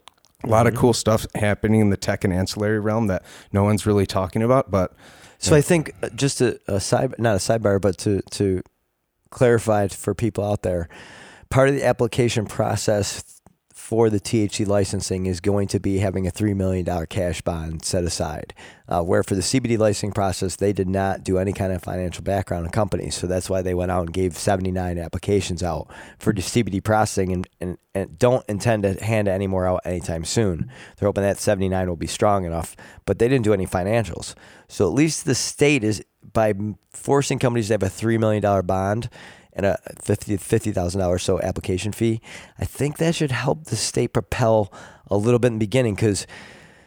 a 0.45 0.47
lot 0.47 0.69
of 0.69 0.75
cool 0.77 0.93
stuff 0.93 1.27
happening 1.35 1.81
in 1.81 1.91
the 1.91 1.97
tech 1.97 2.23
and 2.23 2.33
ancillary 2.33 2.79
realm 2.79 3.09
that 3.09 3.25
no 3.53 3.65
one's 3.65 3.87
really 3.87 4.07
talking 4.07 4.43
about. 4.43 4.71
But 4.71 4.93
So 5.39 5.57
I 5.57 5.61
think 5.61 5.93
uh, 6.03 6.11
just 6.11 6.41
a, 6.41 6.61
a 6.69 6.79
side, 6.79 7.15
not 7.19 7.35
a 7.35 7.39
sidebar, 7.39 7.81
but 7.81 7.99
to 7.99 8.23
to 8.33 8.63
clarify 9.31 9.89
for 9.89 10.15
people 10.15 10.45
out 10.45 10.63
there, 10.63 10.89
part 11.51 11.69
of 11.69 11.75
the 11.75 11.85
application 11.85 12.47
process 12.47 13.38
for 13.89 14.11
the 14.11 14.21
THC 14.21 14.67
licensing 14.67 15.25
is 15.25 15.41
going 15.41 15.67
to 15.67 15.81
be 15.81 15.97
having 15.97 16.27
a 16.27 16.31
$3 16.31 16.55
million 16.55 16.85
cash 17.07 17.41
bond 17.41 17.83
set 17.83 18.05
aside. 18.05 18.53
Uh, 18.87 19.03
where 19.03 19.23
for 19.23 19.35
the 19.35 19.41
CBD 19.41 19.79
licensing 19.79 20.13
process, 20.13 20.57
they 20.57 20.75
did 20.75 20.91
not 20.91 21.25
do 21.25 21.39
any 21.39 21.55
kind 21.55 21.73
of 21.73 21.83
financial 21.83 22.23
background 22.23 22.67
on 22.67 22.71
companies. 22.71 23.15
So 23.15 23.27
that's 23.27 23.49
why 23.49 23.63
they 23.63 23.73
went 23.73 23.91
out 23.91 24.03
and 24.03 24.13
gave 24.13 24.37
79 24.37 24.99
applications 24.99 25.63
out 25.63 25.89
for 26.19 26.35
the 26.35 26.43
CBD 26.43 26.85
processing 26.85 27.33
and, 27.33 27.49
and, 27.63 27.79
and 27.95 28.19
don't 28.19 28.45
intend 28.47 28.83
to 28.83 29.03
hand 29.03 29.27
any 29.27 29.47
more 29.47 29.67
out 29.67 29.81
anytime 29.87 30.27
soon. 30.27 30.71
They're 30.99 31.09
hoping 31.09 31.23
that 31.23 31.39
79 31.39 31.89
will 31.89 31.97
be 31.97 32.07
strong 32.07 32.45
enough, 32.45 32.77
but 33.07 33.19
they 33.19 33.27
didn't 33.27 33.45
do 33.45 33.55
any 33.55 33.67
financials. 33.67 34.35
So 34.69 34.87
at 34.87 34.93
least 34.93 35.25
the 35.25 35.35
state 35.35 35.83
is, 35.83 36.05
by 36.35 36.53
forcing 36.91 37.39
companies 37.39 37.69
to 37.69 37.73
have 37.73 37.83
a 37.83 37.87
$3 37.87 38.21
million 38.21 38.67
bond, 38.67 39.09
and 39.59 39.67
a 39.67 39.79
fifty 40.01 40.37
fifty 40.37 40.73
thousand 40.73 41.01
dollars 41.01 41.23
so 41.23 41.41
application 41.43 41.93
fee. 41.93 42.23
I 42.59 42.65
think 42.65 42.97
that 42.97 43.15
should 43.15 43.33
help 43.33 43.65
the 43.65 43.77
state 43.77 44.15
propel 44.15 44.73
a 45.09 45.17
little 45.17 45.39
bit 45.39 45.49
in 45.49 45.55
the 45.55 45.59
beginning 45.59 45.97
because 45.97 46.27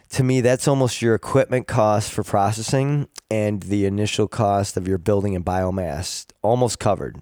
to 0.10 0.24
me 0.24 0.42
that's 0.42 0.68
almost 0.68 1.02
your 1.02 1.14
equipment 1.14 1.68
cost 1.68 2.12
for 2.12 2.24
processing 2.24 3.08
and 3.30 3.62
the 3.64 3.86
initial 3.86 4.28
cost 4.28 4.78
of 4.78 4.88
your 4.88 4.98
building 4.98 5.36
and 5.36 5.46
biomass 5.46 6.26
almost 6.42 6.80
covered. 6.80 7.22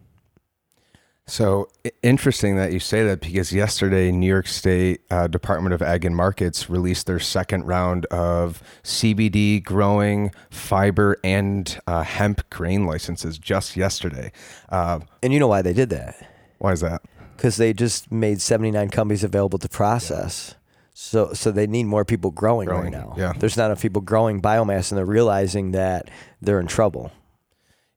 So 1.30 1.70
interesting 2.02 2.56
that 2.56 2.74
you 2.74 2.80
say 2.80 3.04
that 3.06 3.22
because 3.22 3.54
yesterday, 3.54 4.12
New 4.12 4.28
York 4.28 4.48
State 4.48 5.02
uh, 5.12 5.28
Department 5.28 5.74
of 5.76 5.82
Ag 5.82 6.04
and 6.04 6.16
Markets 6.16 6.70
released 6.70 7.06
their 7.06 7.20
second 7.20 7.66
round 7.66 8.06
of 8.08 8.64
CBD 8.84 9.64
growing, 9.64 10.32
fiber, 10.50 11.18
and 11.24 11.80
uh, 11.86 12.02
hemp 12.02 12.50
grain 12.50 12.86
licenses 12.86 13.38
just 13.38 13.78
yesterday. 13.78 14.32
Uh, 14.70 15.02
and 15.22 15.32
you 15.32 15.40
know 15.40 15.48
why 15.48 15.62
they 15.62 15.74
did 15.74 15.90
that? 15.92 16.16
Why 16.58 16.72
is 16.72 16.82
that? 16.82 17.04
Because 17.38 17.58
they 17.58 17.74
just 17.74 18.12
made 18.12 18.42
79 18.42 18.90
companies 18.90 19.24
available 19.24 19.60
to 19.60 19.70
process. 19.70 20.50
Yeah. 20.50 20.56
So, 20.96 21.34
so 21.34 21.52
they 21.52 21.68
need 21.68 21.84
more 21.84 22.04
people 22.04 22.32
growing, 22.32 22.68
growing, 22.68 22.92
right 22.92 22.92
now. 22.92 23.14
Yeah. 23.16 23.34
There's 23.38 23.56
not 23.56 23.68
enough 23.68 23.82
people 23.82 24.02
growing 24.02 24.42
biomass, 24.42 24.92
and 24.92 24.98
they're 24.98 25.06
realizing 25.06 25.72
that 25.72 26.10
they're 26.42 26.60
in 26.60 26.68
trouble. 26.68 27.12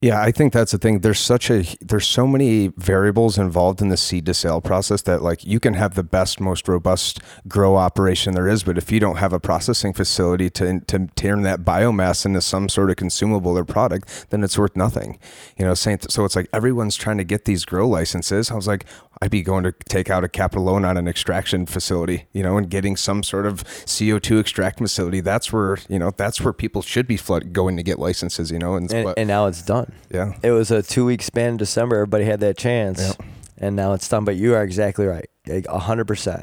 Yeah, 0.02 0.20
I 0.20 0.32
think 0.32 0.52
that's 0.52 0.72
the 0.72 0.78
thing. 0.78 0.98
There's 0.98 1.20
such 1.20 1.48
a 1.48 1.62
there's 1.80 2.08
so 2.08 2.26
many 2.26 2.72
variables 2.76 3.38
involved 3.38 3.80
in 3.80 3.88
the 3.88 3.96
seed 3.96 4.26
to 4.26 4.34
sale 4.34 4.60
process 4.60 5.00
that 5.02 5.22
like 5.22 5.44
you 5.46 5.60
can 5.60 5.74
have 5.74 5.94
the 5.94 6.02
best, 6.02 6.40
most 6.40 6.66
robust 6.66 7.20
grow 7.46 7.76
operation 7.76 8.34
there 8.34 8.48
is, 8.48 8.64
but 8.64 8.76
if 8.76 8.90
you 8.90 8.98
don't 8.98 9.18
have 9.18 9.32
a 9.32 9.38
processing 9.38 9.92
facility 9.92 10.50
to 10.50 10.80
to 10.80 11.06
turn 11.14 11.42
that 11.42 11.60
biomass 11.60 12.26
into 12.26 12.40
some 12.40 12.68
sort 12.68 12.90
of 12.90 12.96
consumable 12.96 13.56
or 13.56 13.64
product, 13.64 14.26
then 14.30 14.42
it's 14.42 14.58
worth 14.58 14.74
nothing. 14.76 15.20
You 15.56 15.66
know, 15.66 15.74
so 15.74 15.92
it's 15.92 16.34
like 16.34 16.48
everyone's 16.52 16.96
trying 16.96 17.18
to 17.18 17.24
get 17.24 17.44
these 17.44 17.64
grow 17.64 17.88
licenses. 17.88 18.50
I 18.50 18.56
was 18.56 18.66
like, 18.66 18.84
I'd 19.22 19.30
be 19.30 19.42
going 19.42 19.62
to 19.62 19.72
take 19.88 20.10
out 20.10 20.24
a 20.24 20.28
capital 20.28 20.64
loan 20.64 20.84
on 20.84 20.96
an 20.96 21.06
extraction 21.06 21.64
facility, 21.64 22.26
you 22.32 22.42
know, 22.42 22.56
and 22.56 22.68
getting 22.68 22.96
some 22.96 23.22
sort 23.22 23.46
of 23.46 23.62
CO2 23.62 24.40
extract 24.40 24.78
facility. 24.78 25.20
That's 25.20 25.52
where, 25.52 25.78
you 25.88 26.00
know, 26.00 26.10
that's 26.10 26.40
where 26.40 26.52
people 26.52 26.82
should 26.82 27.06
be 27.06 27.16
flood, 27.16 27.52
going 27.52 27.76
to 27.76 27.84
get 27.84 28.00
licenses, 28.00 28.50
you 28.50 28.58
know. 28.58 28.74
And, 28.74 28.92
and, 28.92 29.04
but, 29.04 29.16
and 29.16 29.28
now 29.28 29.46
it's 29.46 29.62
done. 29.62 29.92
Yeah. 30.10 30.34
It 30.42 30.50
was 30.50 30.72
a 30.72 30.82
two 30.82 31.04
week 31.04 31.22
span 31.22 31.50
in 31.50 31.56
December. 31.56 31.98
Everybody 31.98 32.24
had 32.24 32.40
that 32.40 32.56
chance. 32.56 33.00
Yeah. 33.00 33.26
And 33.58 33.76
now 33.76 33.92
it's 33.92 34.08
done. 34.08 34.24
But 34.24 34.34
you 34.34 34.56
are 34.56 34.64
exactly 34.64 35.06
right. 35.06 35.30
Like 35.46 35.66
100%. 35.66 36.42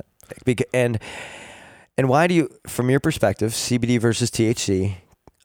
And, 0.73 0.99
and 1.97 2.07
why 2.07 2.27
do 2.27 2.33
you, 2.33 2.49
from 2.65 2.89
your 2.89 3.01
perspective, 3.01 3.51
CBD 3.51 3.99
versus 3.99 4.31
THC, 4.31 4.95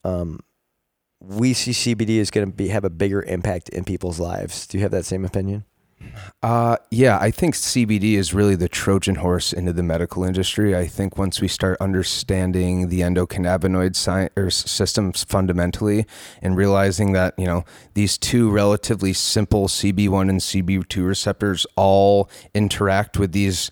um, 0.05 0.39
we 1.19 1.51
see 1.51 1.71
CBD 1.71 2.11
is 2.11 2.31
going 2.31 2.49
to 2.49 2.55
be 2.55 2.69
have 2.69 2.85
a 2.85 2.89
bigger 2.89 3.23
impact 3.23 3.67
in 3.67 3.83
people's 3.83 4.21
lives. 4.21 4.67
Do 4.67 4.77
you 4.77 4.83
have 4.83 4.91
that 4.91 5.03
same 5.03 5.25
opinion? 5.25 5.65
Uh, 6.43 6.77
yeah, 6.91 7.17
I 7.19 7.31
think 7.31 7.55
CBD 7.55 8.13
is 8.13 8.33
really 8.33 8.55
the 8.55 8.69
Trojan 8.69 9.15
horse 9.15 9.51
into 9.51 9.73
the 9.73 9.83
medical 9.83 10.23
industry. 10.23 10.75
I 10.75 10.87
think 10.87 11.17
once 11.17 11.41
we 11.41 11.47
start 11.47 11.77
understanding 11.79 12.89
the 12.89 13.01
endocannabinoid 13.01 13.95
science 13.95 14.31
or 14.37 14.49
systems 14.49 15.23
fundamentally 15.23 16.05
and 16.41 16.55
realizing 16.55 17.13
that, 17.13 17.33
you 17.37 17.45
know, 17.45 17.65
these 17.93 18.17
two 18.17 18.51
relatively 18.51 19.13
simple 19.13 19.67
CB1 19.67 20.29
and 20.29 20.39
CB2 20.39 21.07
receptors 21.07 21.65
all 21.75 22.29
interact 22.53 23.17
with 23.17 23.31
these 23.31 23.71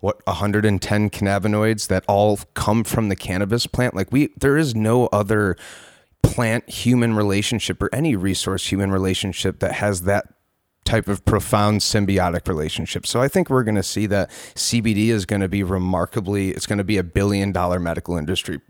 what 0.00 0.20
110 0.26 1.08
cannabinoids 1.08 1.88
that 1.88 2.04
all 2.06 2.38
come 2.52 2.84
from 2.84 3.08
the 3.08 3.16
cannabis 3.16 3.66
plant 3.66 3.94
like 3.94 4.12
we 4.12 4.28
there 4.36 4.58
is 4.58 4.74
no 4.74 5.06
other 5.06 5.56
plant 6.22 6.68
human 6.68 7.14
relationship 7.14 7.82
or 7.82 7.88
any 7.90 8.14
resource 8.14 8.66
human 8.66 8.90
relationship 8.90 9.60
that 9.60 9.72
has 9.72 10.02
that 10.02 10.26
type 10.84 11.08
of 11.08 11.24
profound 11.24 11.80
symbiotic 11.80 12.46
relationship. 12.48 13.06
So 13.06 13.20
I 13.20 13.28
think 13.28 13.50
we're 13.50 13.64
going 13.64 13.74
to 13.76 13.82
see 13.82 14.06
that 14.06 14.30
CBD 14.54 15.08
is 15.08 15.26
going 15.26 15.40
to 15.40 15.48
be 15.48 15.62
remarkably, 15.62 16.50
it's 16.50 16.66
going 16.66 16.78
to 16.78 16.84
be 16.84 16.98
a 16.98 17.04
billion 17.04 17.52
dollar 17.52 17.78
medical 17.80 18.16
industry 18.16 18.60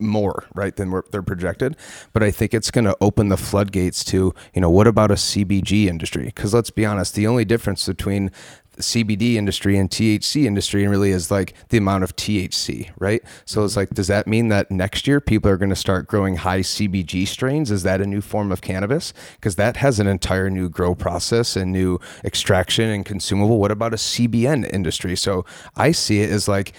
more 0.00 0.44
right 0.54 0.74
than 0.74 1.02
they're 1.12 1.22
projected 1.22 1.76
but 2.12 2.22
i 2.22 2.30
think 2.30 2.52
it's 2.52 2.70
going 2.70 2.84
to 2.84 2.96
open 3.00 3.28
the 3.28 3.36
floodgates 3.36 4.04
to 4.04 4.34
you 4.52 4.60
know 4.60 4.68
what 4.68 4.88
about 4.88 5.10
a 5.10 5.14
cbg 5.14 5.86
industry 5.86 6.24
because 6.24 6.52
let's 6.52 6.70
be 6.70 6.84
honest 6.84 7.14
the 7.14 7.26
only 7.28 7.44
difference 7.44 7.86
between 7.86 8.30
CBD 8.76 9.34
industry 9.34 9.76
and 9.76 9.90
THC 9.90 10.44
industry 10.44 10.82
and 10.82 10.90
really 10.90 11.10
is 11.10 11.30
like 11.30 11.54
the 11.68 11.78
amount 11.78 12.04
of 12.04 12.16
THC, 12.16 12.90
right? 12.98 13.22
So 13.44 13.64
it's 13.64 13.76
like, 13.76 13.90
does 13.90 14.08
that 14.08 14.26
mean 14.26 14.48
that 14.48 14.70
next 14.70 15.06
year 15.06 15.20
people 15.20 15.50
are 15.50 15.56
going 15.56 15.70
to 15.70 15.76
start 15.76 16.06
growing 16.06 16.36
high 16.36 16.60
CBG 16.60 17.26
strains? 17.26 17.70
Is 17.70 17.82
that 17.84 18.00
a 18.00 18.06
new 18.06 18.20
form 18.20 18.52
of 18.52 18.60
cannabis? 18.60 19.12
Because 19.34 19.56
that 19.56 19.76
has 19.78 20.00
an 20.00 20.06
entire 20.06 20.50
new 20.50 20.68
grow 20.68 20.94
process 20.94 21.56
and 21.56 21.72
new 21.72 21.98
extraction 22.24 22.88
and 22.90 23.04
consumable. 23.04 23.58
What 23.58 23.70
about 23.70 23.92
a 23.92 23.96
CBN 23.96 24.72
industry? 24.72 25.16
So 25.16 25.44
I 25.76 25.92
see 25.92 26.20
it 26.20 26.30
as 26.30 26.48
like 26.48 26.72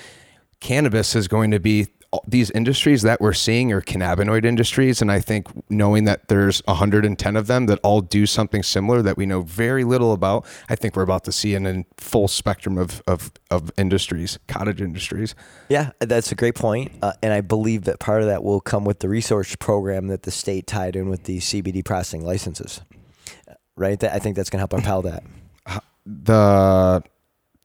cannabis 0.60 1.16
is 1.16 1.28
going 1.28 1.52
to 1.52 1.60
be 1.60 1.88
these 2.28 2.52
industries 2.52 3.02
that 3.02 3.22
we're 3.22 3.34
seeing 3.34 3.72
are 3.72 3.82
cannabinoid 3.82 4.46
industries 4.46 5.02
and 5.02 5.12
i 5.12 5.20
think 5.20 5.48
knowing 5.70 6.04
that 6.06 6.28
there's 6.28 6.62
110 6.66 7.36
of 7.36 7.48
them 7.48 7.66
that 7.66 7.80
all 7.84 8.02
do 8.02 8.26
something 8.26 8.64
similar 8.64 9.02
that 9.02 9.18
we 9.18 9.26
know 9.26 9.42
very 9.42 9.84
little 9.84 10.14
about 10.14 10.46
i 10.70 10.76
think 10.76 10.96
we're 10.96 11.04
about 11.04 11.24
to 11.24 11.32
see 11.32 11.56
in 11.56 11.66
a 11.66 11.86
full 11.98 12.28
spectrum 12.28 12.78
of, 12.78 13.02
of, 13.08 13.32
of 13.52 13.72
industries 13.78 14.38
cottage 14.48 14.82
industries. 14.82 15.36
Yeah 15.70 15.92
that's 16.00 16.32
a 16.32 16.36
great 16.36 16.56
point. 16.56 16.92
Uh, 17.02 17.14
and 17.22 17.34
i 17.34 17.42
believe 17.42 17.86
that 17.86 18.00
part 18.00 18.22
of 18.22 18.28
that 18.28 18.44
will 18.44 18.62
come 18.62 18.86
with 18.86 19.00
the 19.00 19.10
research 19.10 19.58
program 19.60 20.08
that 20.08 20.24
the 20.24 20.32
state 20.32 20.68
tied 20.68 20.96
in 20.96 21.10
with 21.10 21.24
the 21.24 21.40
cbd 21.40 21.84
processing 21.84 22.24
licenses. 22.24 22.82
Right? 23.76 24.00
That, 24.00 24.14
i 24.14 24.20
think 24.20 24.36
that's 24.36 24.50
going 24.50 24.58
to 24.58 24.62
help 24.62 24.72
propel 24.72 25.02
that. 25.04 25.24
The 26.08 27.04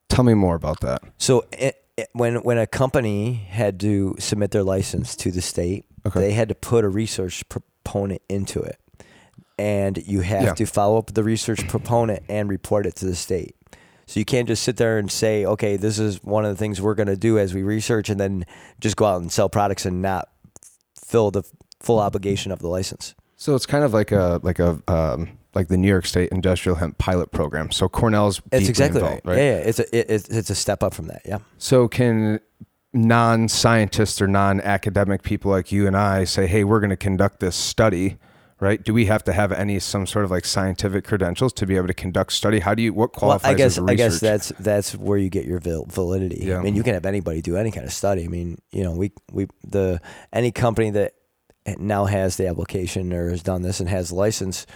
tell 0.09 0.25
me 0.25 0.35
more 0.35 0.55
about 0.55 0.81
that. 0.81 1.03
So 1.17 1.47
it, 1.53 1.83
when 2.13 2.37
when 2.37 2.59
a 2.59 2.67
company 2.67 3.35
had 3.35 3.81
to 3.81 4.17
submit 4.19 4.51
their 4.51 4.63
license 4.63 5.17
to 5.17 5.31
the 5.31 5.41
state, 5.41 5.85
okay. 6.07 6.21
they 6.21 6.33
had 6.33 6.49
to 6.49 6.55
put 6.55 6.85
a 6.85 6.89
research 6.89 7.49
proponent 7.49 8.23
into 8.29 8.61
it, 8.61 8.79
and 9.59 9.99
you 10.07 10.21
have 10.21 10.43
yeah. 10.43 10.55
to 10.55 10.67
follow 10.67 10.99
up 10.99 11.15
the 11.15 11.25
research 11.25 11.67
proponent 11.69 12.23
and 12.29 12.49
report 12.49 12.87
it 12.87 12.97
to 12.97 13.07
the 13.07 13.15
state. 13.15 13.57
So 14.07 14.19
you 14.19 14.25
can't 14.25 14.49
just 14.49 14.65
sit 14.65 14.77
there 14.77 14.99
and 14.99 15.11
say, 15.11 15.47
okay, 15.47 15.77
this 15.77 16.01
is 16.01 16.23
one 16.25 16.45
of 16.45 16.51
the 16.51 16.57
things 16.57 16.83
we're 16.83 16.97
going 16.97 17.07
to 17.07 17.17
do 17.17 17.39
as 17.39 17.55
we 17.55 17.63
research, 17.63 18.09
and 18.11 18.19
then 18.19 18.45
just 18.81 18.97
go 18.97 19.05
out 19.05 19.21
and 19.21 19.31
sell 19.31 19.49
products 19.49 19.87
and 19.87 20.03
not 20.03 20.29
fill 20.95 21.31
the 21.31 21.45
full 21.81 21.99
obligation 21.99 22.53
of 22.53 22.59
the 22.59 22.69
license. 22.69 23.15
So 23.37 23.55
it's 23.55 23.67
kind 23.67 23.85
of 23.85 23.95
like 23.95 24.13
a 24.13 24.41
like 24.43 24.59
a 24.59 24.81
um, 24.87 25.31
like 25.55 25.69
the 25.69 25.77
New 25.77 25.89
York 25.89 26.07
State 26.07 26.31
Industrial 26.31 26.77
Hemp 26.77 26.99
Pilot 26.99 27.33
Program. 27.33 27.71
So 27.71 27.89
Cornell's 27.89 28.41
it's 28.53 28.69
exactly 28.69 29.01
involved, 29.01 29.23
right. 29.25 29.37
right. 29.37 29.43
Yeah, 29.43 29.51
yeah, 29.51 29.59
it's 29.59 29.79
a 29.79 29.97
it, 29.97 30.29
it's 30.31 30.51
a 30.51 30.55
step 30.55 30.83
up 30.83 30.95
from 30.95 31.07
that. 31.07 31.23
Yeah. 31.25 31.39
So 31.59 31.89
can 31.89 32.41
non-scientists 32.93 34.21
or 34.21 34.27
non-academic 34.27 35.23
people 35.23 35.51
like 35.51 35.71
you 35.71 35.87
and 35.87 35.97
I 35.97 36.25
say, 36.25 36.47
"Hey, 36.47 36.65
we're 36.65 36.81
going 36.81 36.91
to 36.91 36.97
conduct 36.97 37.41
this 37.41 37.57
study." 37.57 38.19
right? 38.61 38.85
Do 38.85 38.93
we 38.93 39.07
have 39.07 39.25
to 39.25 39.33
have 39.33 39.53
any 39.53 39.79
some 39.79 40.07
sort 40.07 40.25
of 40.25 40.31
like 40.31 40.45
scientific 40.45 41.05
credentials 41.05 41.53
to 41.55 41.67
be 41.67 41.77
able 41.77 41.89
to 41.89 41.95
conduct 41.95 42.33
study? 42.33 42.61
How 42.61 42.75
do 42.75 42.83
you 42.83 42.93
what 42.93 43.13
qualifies 43.13 43.43
Well, 43.43 43.53
I 43.53 43.55
guess 43.55 43.79
as 43.79 43.85
I 43.89 43.95
guess 43.95 44.21
that's 44.21 44.53
that's 44.61 44.95
where 44.95 45.19
you 45.19 45.31
get 45.31 45.47
your 45.47 45.61
validity. 45.61 46.45
Yeah. 46.47 46.59
I 46.59 46.63
mean, 46.63 46.77
you 46.77 46.83
can 46.83 46.95
have 46.95 47.07
anybody 47.07 47.41
do 47.41 47.57
any 47.57 47.71
kind 47.71 47.87
of 47.87 47.93
study. 47.93 48.25
I 48.25 48.29
mean, 48.29 48.61
you 48.71 48.85
know, 48.85 48.93
we 48.93 49.13
we 49.33 49.49
the 49.65 50.01
any 50.33 50.53
company 50.53 50.91
that 50.91 51.15
now 51.79 52.05
has 52.05 52.37
the 52.37 52.47
application 52.47 53.13
or 53.13 53.31
has 53.31 53.43
done 53.43 53.63
this 53.63 53.81
and 53.81 53.89
has 53.89 54.13
license, 54.13 54.67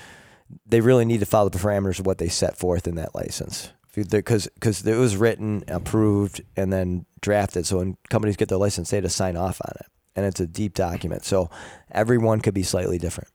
they 0.67 0.81
really 0.81 1.05
need 1.05 1.21
to 1.21 1.27
follow 1.27 1.49
the 1.49 1.59
parameters 1.59 1.99
of 1.99 2.07
what 2.07 2.19
they 2.19 2.29
set 2.29 2.57
forth 2.57 2.87
in 2.87 2.95
that 2.97 3.15
license. 3.15 3.71
Because 3.95 4.49
because 4.55 4.85
it 4.85 4.97
was 4.97 5.17
written, 5.17 5.63
approved, 5.69 6.43
and 6.57 6.73
then 6.73 7.07
drafted. 7.21 7.65
So 7.67 7.79
when 7.79 7.97
companies 8.11 8.37
get 8.37 8.49
their 8.49 8.59
license, 8.59 8.91
they 8.91 8.97
had 8.97 9.05
to 9.05 9.11
sign 9.11 9.37
off 9.37 9.61
on 9.65 9.73
it, 9.79 9.87
and 10.17 10.27
it's 10.27 10.41
a 10.41 10.49
deep 10.49 10.75
document. 10.75 11.25
So 11.25 11.49
everyone 11.93 12.41
could 12.41 12.55
be 12.55 12.65
slightly 12.65 12.99
different. 12.99 13.29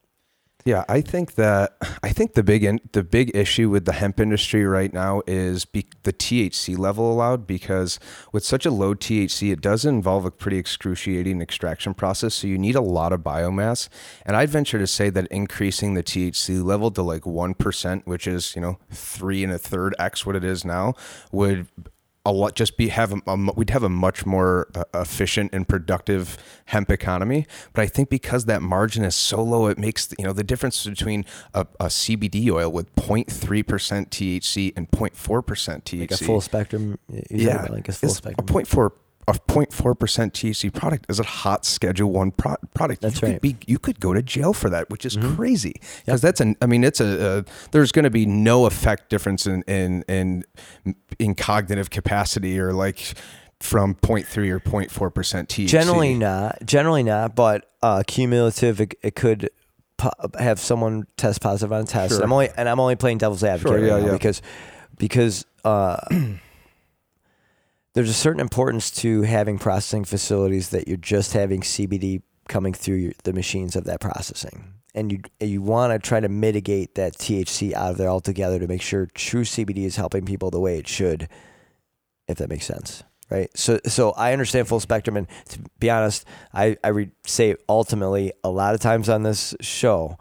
Yeah, 0.65 0.83
I 0.89 1.01
think 1.01 1.35
that 1.35 1.77
I 2.03 2.09
think 2.09 2.33
the 2.33 2.43
big 2.43 2.63
in, 2.63 2.79
the 2.91 3.03
big 3.03 3.35
issue 3.35 3.69
with 3.69 3.85
the 3.85 3.93
hemp 3.93 4.19
industry 4.19 4.65
right 4.65 4.93
now 4.93 5.21
is 5.25 5.65
be, 5.65 5.87
the 6.03 6.13
THC 6.13 6.77
level 6.77 7.11
allowed 7.11 7.47
because 7.47 7.99
with 8.33 8.43
such 8.43 8.65
a 8.65 8.71
low 8.71 8.93
THC, 8.93 9.51
it 9.53 9.61
does 9.61 9.85
involve 9.85 10.25
a 10.25 10.31
pretty 10.31 10.57
excruciating 10.57 11.41
extraction 11.41 11.93
process. 11.93 12.35
So 12.35 12.47
you 12.47 12.57
need 12.57 12.75
a 12.75 12.81
lot 12.81 13.13
of 13.13 13.21
biomass, 13.21 13.87
and 14.25 14.35
I'd 14.35 14.49
venture 14.49 14.79
to 14.79 14.87
say 14.87 15.09
that 15.09 15.27
increasing 15.27 15.93
the 15.93 16.03
THC 16.03 16.63
level 16.63 16.91
to 16.91 17.01
like 17.01 17.25
one 17.25 17.53
percent, 17.53 18.05
which 18.05 18.27
is 18.27 18.55
you 18.55 18.61
know 18.61 18.79
three 18.91 19.43
and 19.43 19.53
a 19.53 19.57
third 19.57 19.95
x 19.97 20.25
what 20.25 20.35
it 20.35 20.43
is 20.43 20.65
now, 20.65 20.93
would 21.31 21.67
a 22.25 22.31
lot 22.31 22.53
just 22.55 22.77
be 22.77 22.89
have 22.89 23.13
a, 23.13 23.21
a 23.27 23.35
we'd 23.55 23.69
have 23.69 23.83
a 23.83 23.89
much 23.89 24.25
more 24.25 24.67
uh, 24.75 24.83
efficient 24.93 25.51
and 25.53 25.67
productive 25.67 26.37
hemp 26.65 26.91
economy 26.91 27.45
but 27.73 27.81
i 27.81 27.87
think 27.87 28.09
because 28.09 28.45
that 28.45 28.61
margin 28.61 29.03
is 29.03 29.15
so 29.15 29.41
low 29.41 29.67
it 29.67 29.77
makes 29.77 30.13
you 30.19 30.25
know 30.25 30.33
the 30.33 30.43
difference 30.43 30.85
between 30.85 31.23
a, 31.53 31.61
a 31.79 31.85
cbd 31.85 32.49
oil 32.51 32.69
with 32.71 32.93
0.3% 32.95 33.25
thc 34.09 34.73
and 34.75 34.91
0.4% 34.91 35.83
thc 35.83 35.99
Like 36.01 36.11
a 36.11 36.17
full 36.17 36.41
spectrum. 36.41 36.99
yeah 37.29 37.65
like 37.69 37.87
a 37.87 37.93
full 37.93 38.09
spectrum. 38.09 38.45
a 38.47 38.51
0.4 38.51 38.91
a 39.29 39.33
0.4% 39.33 39.69
THC 40.31 40.73
product 40.73 41.05
is 41.07 41.19
a 41.19 41.23
hot 41.23 41.63
Schedule 41.65 42.11
One 42.11 42.31
pro- 42.31 42.55
product. 42.73 43.01
That's 43.01 43.21
you 43.21 43.27
right. 43.27 43.33
Could 43.35 43.41
be, 43.41 43.57
you 43.67 43.77
could 43.77 43.99
go 43.99 44.13
to 44.13 44.21
jail 44.23 44.53
for 44.53 44.69
that, 44.71 44.89
which 44.89 45.05
is 45.05 45.15
Mhm. 45.17 45.35
crazy. 45.35 45.75
Because 46.05 46.19
that's 46.21 46.41
an. 46.41 46.55
I 46.61 46.65
mean, 46.65 46.83
it's 46.83 46.99
a. 46.99 47.37
a 47.39 47.45
there's 47.71 47.91
going 47.91 48.03
to 48.03 48.09
be 48.09 48.25
no 48.25 48.65
effect 48.65 49.09
difference 49.09 49.45
in 49.45 49.61
in 49.63 50.03
in 50.07 50.43
in 51.19 51.35
cognitive 51.35 51.89
capacity 51.89 52.59
or 52.59 52.73
like 52.73 53.13
from 53.59 53.93
0.3 53.95 54.49
or 54.49 54.59
0.4 54.59 55.13
percent 55.13 55.49
THC. 55.49 55.67
Generally 55.67 56.15
not. 56.15 56.57
Generally 56.65 57.03
not. 57.03 57.35
But 57.35 57.69
uh, 57.83 58.03
cumulative, 58.07 58.81
it, 58.81 58.95
it 59.03 59.15
could 59.15 59.49
po- 59.97 60.11
have 60.39 60.59
someone 60.59 61.05
test 61.17 61.41
positive 61.41 61.71
on 61.71 61.81
a 61.81 61.85
test. 61.85 62.11
Sure. 62.13 62.17
And 62.17 62.23
I'm 62.23 62.31
only 62.33 62.49
and 62.57 62.67
I'm 62.67 62.79
only 62.79 62.95
playing 62.95 63.19
devil's 63.19 63.43
advocate 63.43 63.79
Sure, 63.79 63.81
right 63.81 63.87
yeah, 63.99 63.99
now 63.99 64.05
yeah. 64.07 64.17
because 64.17 64.41
because 64.97 65.45
uh, 65.63 65.97
there's 67.99 68.09
a 68.09 68.13
certain 68.13 68.39
importance 68.39 68.91
to 68.91 69.23
having 69.23 69.59
processing 69.59 70.05
facilities 70.05 70.69
that 70.69 70.87
you're 70.87 70.95
just 70.95 71.33
having 71.33 71.59
CBD 71.59 72.21
coming 72.47 72.73
through 72.73 72.95
your, 72.95 73.11
the 73.25 73.33
machines 73.33 73.75
of 73.75 73.83
that 73.83 73.99
processing. 73.99 74.75
And 74.95 75.11
you 75.11 75.19
you 75.41 75.61
want 75.61 75.91
to 75.91 75.99
try 75.99 76.21
to 76.21 76.29
mitigate 76.29 76.95
that 76.95 77.17
THC 77.17 77.73
out 77.73 77.91
of 77.91 77.97
there 77.97 78.07
altogether 78.07 78.57
to 78.57 78.67
make 78.69 78.81
sure 78.81 79.05
true 79.05 79.43
CBD 79.43 79.79
is 79.79 79.97
helping 79.97 80.23
people 80.23 80.49
the 80.49 80.61
way 80.61 80.77
it 80.77 80.87
should, 80.87 81.27
if 82.29 82.37
that 82.37 82.47
makes 82.47 82.65
sense, 82.65 83.03
right? 83.29 83.49
So 83.53 83.81
so 83.85 84.11
I 84.11 84.31
understand 84.31 84.69
full 84.69 84.79
spectrum, 84.79 85.17
and 85.17 85.27
to 85.49 85.59
be 85.81 85.89
honest, 85.89 86.23
I 86.53 86.77
I 86.81 86.91
would 86.91 87.11
say 87.25 87.57
ultimately 87.67 88.31
a 88.45 88.49
lot 88.49 88.75
of 88.75 88.79
times 88.79 89.09
on 89.09 89.23
this 89.23 89.55
show, 89.59 90.17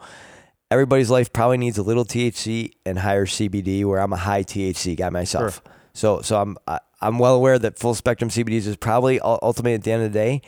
everybody's 0.69 1.09
life 1.09 1.31
probably 1.31 1.57
needs 1.57 1.77
a 1.77 1.83
little 1.83 2.03
THC 2.03 2.71
and 2.85 2.99
higher 2.99 3.25
CBD. 3.25 3.85
Where 3.85 4.01
I'm 4.01 4.11
a 4.11 4.17
high 4.17 4.43
THC 4.43 4.97
guy 4.97 5.09
myself, 5.09 5.61
so 5.93 6.21
so 6.21 6.41
I'm 6.41 6.57
I, 6.67 6.79
I'm 7.01 7.19
well 7.19 7.35
aware 7.35 7.57
that 7.59 7.79
full 7.79 7.95
spectrum 7.95 8.29
CBDs 8.29 8.67
is 8.67 8.75
probably 8.75 9.19
ultimately 9.19 9.73
at 9.73 9.83
the 9.83 9.91
end 9.91 10.03
of 10.03 10.11
the 10.11 10.19
day 10.19 10.41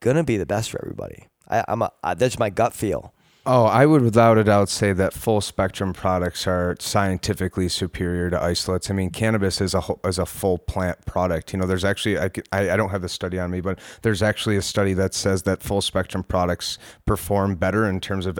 gonna 0.00 0.24
be 0.24 0.36
the 0.36 0.46
best 0.46 0.70
for 0.70 0.80
everybody. 0.82 1.28
I, 1.48 1.64
I'm 1.68 1.82
a, 1.82 1.90
I, 2.02 2.14
that's 2.14 2.38
my 2.38 2.50
gut 2.50 2.74
feel. 2.74 3.14
Oh, 3.46 3.64
I 3.66 3.84
would 3.84 4.00
without 4.00 4.38
a 4.38 4.44
doubt 4.44 4.70
say 4.70 4.94
that 4.94 5.12
full 5.12 5.42
spectrum 5.42 5.92
products 5.92 6.46
are 6.46 6.76
scientifically 6.80 7.68
superior 7.68 8.30
to 8.30 8.42
isolates. 8.42 8.90
I 8.90 8.94
mean, 8.94 9.10
cannabis 9.10 9.60
is 9.60 9.74
a 9.74 9.82
is 10.02 10.18
a 10.18 10.24
full 10.24 10.56
plant 10.56 11.04
product. 11.04 11.52
You 11.52 11.58
know, 11.58 11.66
there's 11.66 11.84
actually 11.84 12.18
I, 12.18 12.30
I 12.52 12.76
don't 12.76 12.88
have 12.88 13.02
the 13.02 13.08
study 13.08 13.38
on 13.38 13.50
me, 13.50 13.60
but 13.60 13.78
there's 14.00 14.22
actually 14.22 14.56
a 14.56 14.62
study 14.62 14.94
that 14.94 15.12
says 15.12 15.42
that 15.42 15.62
full 15.62 15.82
spectrum 15.82 16.24
products 16.24 16.78
perform 17.04 17.56
better 17.56 17.86
in 17.86 18.00
terms 18.00 18.24
of 18.24 18.38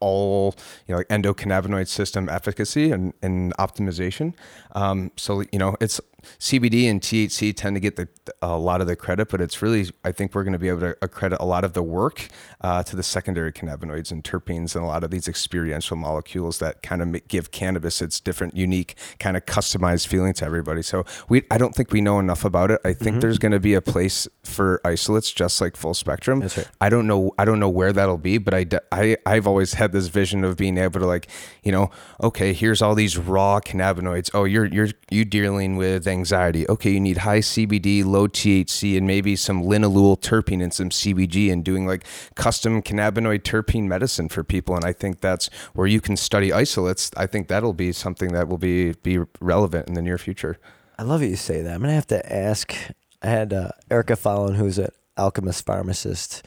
all 0.00 0.54
you 0.86 0.92
know 0.92 0.98
like 0.98 1.08
endocannabinoid 1.08 1.88
system 1.88 2.28
efficacy 2.28 2.90
and, 2.90 3.12
and 3.22 3.54
optimization. 3.58 4.34
Um, 4.72 5.12
so 5.16 5.44
you 5.52 5.58
know, 5.58 5.76
it's 5.80 6.00
CBD 6.38 6.90
and 6.90 7.00
THC 7.00 7.54
tend 7.54 7.76
to 7.76 7.80
get 7.80 7.96
the, 7.96 8.08
a 8.42 8.56
lot 8.56 8.80
of 8.80 8.86
the 8.86 8.96
credit, 8.96 9.28
but 9.28 9.40
it's 9.40 9.62
really 9.62 9.90
I 10.04 10.12
think 10.12 10.34
we're 10.34 10.44
going 10.44 10.52
to 10.52 10.58
be 10.58 10.68
able 10.68 10.80
to 10.80 10.96
accredit 11.02 11.40
a 11.40 11.44
lot 11.44 11.64
of 11.64 11.72
the 11.72 11.82
work 11.82 12.28
uh, 12.60 12.82
to 12.84 12.96
the 12.96 13.02
secondary 13.02 13.52
cannabinoids 13.52 14.10
and 14.10 14.22
terpenes 14.22 14.74
and 14.74 14.84
a 14.84 14.86
lot 14.86 15.04
of 15.04 15.10
these 15.10 15.28
experiential 15.28 15.96
molecules 15.96 16.58
that 16.58 16.82
kind 16.82 17.02
of 17.02 17.28
give 17.28 17.50
cannabis 17.50 18.02
its 18.02 18.20
different, 18.20 18.56
unique, 18.56 18.94
kind 19.18 19.36
of 19.36 19.46
customized 19.46 20.06
feeling 20.06 20.32
to 20.34 20.44
everybody. 20.44 20.82
So 20.82 21.04
we 21.28 21.42
I 21.50 21.58
don't 21.58 21.74
think 21.74 21.92
we 21.92 22.00
know 22.00 22.18
enough 22.18 22.44
about 22.44 22.70
it. 22.70 22.80
I 22.84 22.92
think 22.92 23.20
there's 23.20 23.38
going 23.38 23.52
to 23.52 23.60
be 23.60 23.74
a 23.74 23.82
place 23.82 24.28
for 24.44 24.80
isolates 24.84 25.30
just 25.32 25.60
like 25.60 25.76
full 25.76 25.94
spectrum. 25.94 26.40
Right. 26.40 26.68
I 26.80 26.88
don't 26.88 27.06
know. 27.06 27.32
I 27.38 27.44
don't 27.44 27.60
know 27.60 27.68
where 27.68 27.92
that'll 27.92 28.18
be, 28.18 28.38
but 28.38 28.54
I, 28.54 28.66
I, 28.92 29.16
I've 29.26 29.46
always 29.46 29.74
had 29.74 29.89
this 29.92 30.08
vision 30.08 30.44
of 30.44 30.56
being 30.56 30.78
able 30.78 31.00
to 31.00 31.06
like, 31.06 31.28
you 31.62 31.72
know, 31.72 31.90
okay, 32.22 32.52
here's 32.52 32.82
all 32.82 32.94
these 32.94 33.16
raw 33.16 33.60
cannabinoids. 33.60 34.30
Oh, 34.34 34.44
you're 34.44 34.66
you're 34.66 34.88
you 35.10 35.24
dealing 35.24 35.76
with 35.76 36.06
anxiety. 36.06 36.68
Okay, 36.68 36.90
you 36.90 37.00
need 37.00 37.18
high 37.18 37.40
CBD, 37.40 38.04
low 38.04 38.28
THC, 38.28 38.96
and 38.96 39.06
maybe 39.06 39.36
some 39.36 39.62
linalool 39.62 40.20
terpene 40.20 40.62
and 40.62 40.72
some 40.72 40.90
CBG, 40.90 41.52
and 41.52 41.64
doing 41.64 41.86
like 41.86 42.04
custom 42.34 42.82
cannabinoid 42.82 43.42
terpene 43.42 43.84
medicine 43.84 44.28
for 44.28 44.44
people. 44.44 44.76
And 44.76 44.84
I 44.84 44.92
think 44.92 45.20
that's 45.20 45.48
where 45.74 45.86
you 45.86 46.00
can 46.00 46.16
study 46.16 46.52
isolates. 46.52 47.10
I 47.16 47.26
think 47.26 47.48
that'll 47.48 47.72
be 47.72 47.92
something 47.92 48.32
that 48.32 48.48
will 48.48 48.58
be 48.58 48.92
be 49.02 49.20
relevant 49.40 49.88
in 49.88 49.94
the 49.94 50.02
near 50.02 50.18
future. 50.18 50.58
I 50.98 51.02
love 51.02 51.22
you 51.22 51.36
say 51.36 51.62
that. 51.62 51.74
I'm 51.74 51.80
gonna 51.80 51.94
have 51.94 52.06
to 52.08 52.32
ask. 52.32 52.74
I 53.22 53.28
had 53.28 53.52
uh, 53.52 53.70
Erica 53.90 54.16
Fallon, 54.16 54.54
who's 54.54 54.78
an 54.78 54.88
alchemist 55.16 55.66
pharmacist 55.66 56.42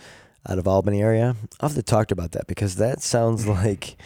out 0.47 0.57
of 0.57 0.67
Albany 0.67 1.01
area. 1.01 1.35
I'll 1.59 1.69
have 1.69 1.77
to 1.77 1.83
talk 1.83 2.11
about 2.11 2.31
that 2.33 2.47
because 2.47 2.75
that 2.75 3.01
sounds 3.01 3.47
like 3.47 3.97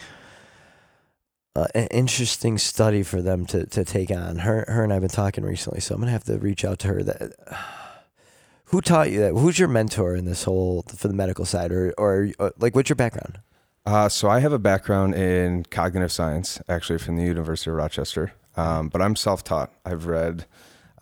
uh, 1.56 1.66
an 1.74 1.88
interesting 1.88 2.58
study 2.58 3.02
for 3.02 3.20
them 3.20 3.44
to, 3.46 3.66
to 3.66 3.84
take 3.84 4.10
on. 4.10 4.38
Her 4.38 4.64
her 4.68 4.84
and 4.84 4.92
I've 4.92 5.00
been 5.00 5.10
talking 5.10 5.44
recently, 5.44 5.80
so 5.80 5.94
I'm 5.94 6.00
gonna 6.00 6.12
have 6.12 6.24
to 6.24 6.38
reach 6.38 6.64
out 6.64 6.78
to 6.80 6.88
her. 6.88 7.02
That 7.02 7.32
who 8.66 8.80
taught 8.80 9.10
you 9.10 9.20
that? 9.20 9.32
Who's 9.32 9.58
your 9.58 9.68
mentor 9.68 10.14
in 10.14 10.24
this 10.24 10.44
whole 10.44 10.84
for 10.94 11.08
the 11.08 11.14
medical 11.14 11.44
side, 11.44 11.72
or 11.72 11.92
or 11.98 12.30
uh, 12.38 12.50
like 12.58 12.74
what's 12.76 12.88
your 12.88 12.96
background? 12.96 13.40
Uh, 13.84 14.08
so 14.08 14.28
I 14.28 14.40
have 14.40 14.52
a 14.52 14.58
background 14.58 15.14
in 15.14 15.64
cognitive 15.64 16.12
science, 16.12 16.60
actually 16.68 16.98
from 16.98 17.16
the 17.16 17.24
University 17.24 17.70
of 17.70 17.76
Rochester. 17.76 18.32
Um, 18.54 18.88
but 18.88 19.00
I'm 19.00 19.16
self-taught. 19.16 19.72
I've 19.84 20.06
read 20.06 20.44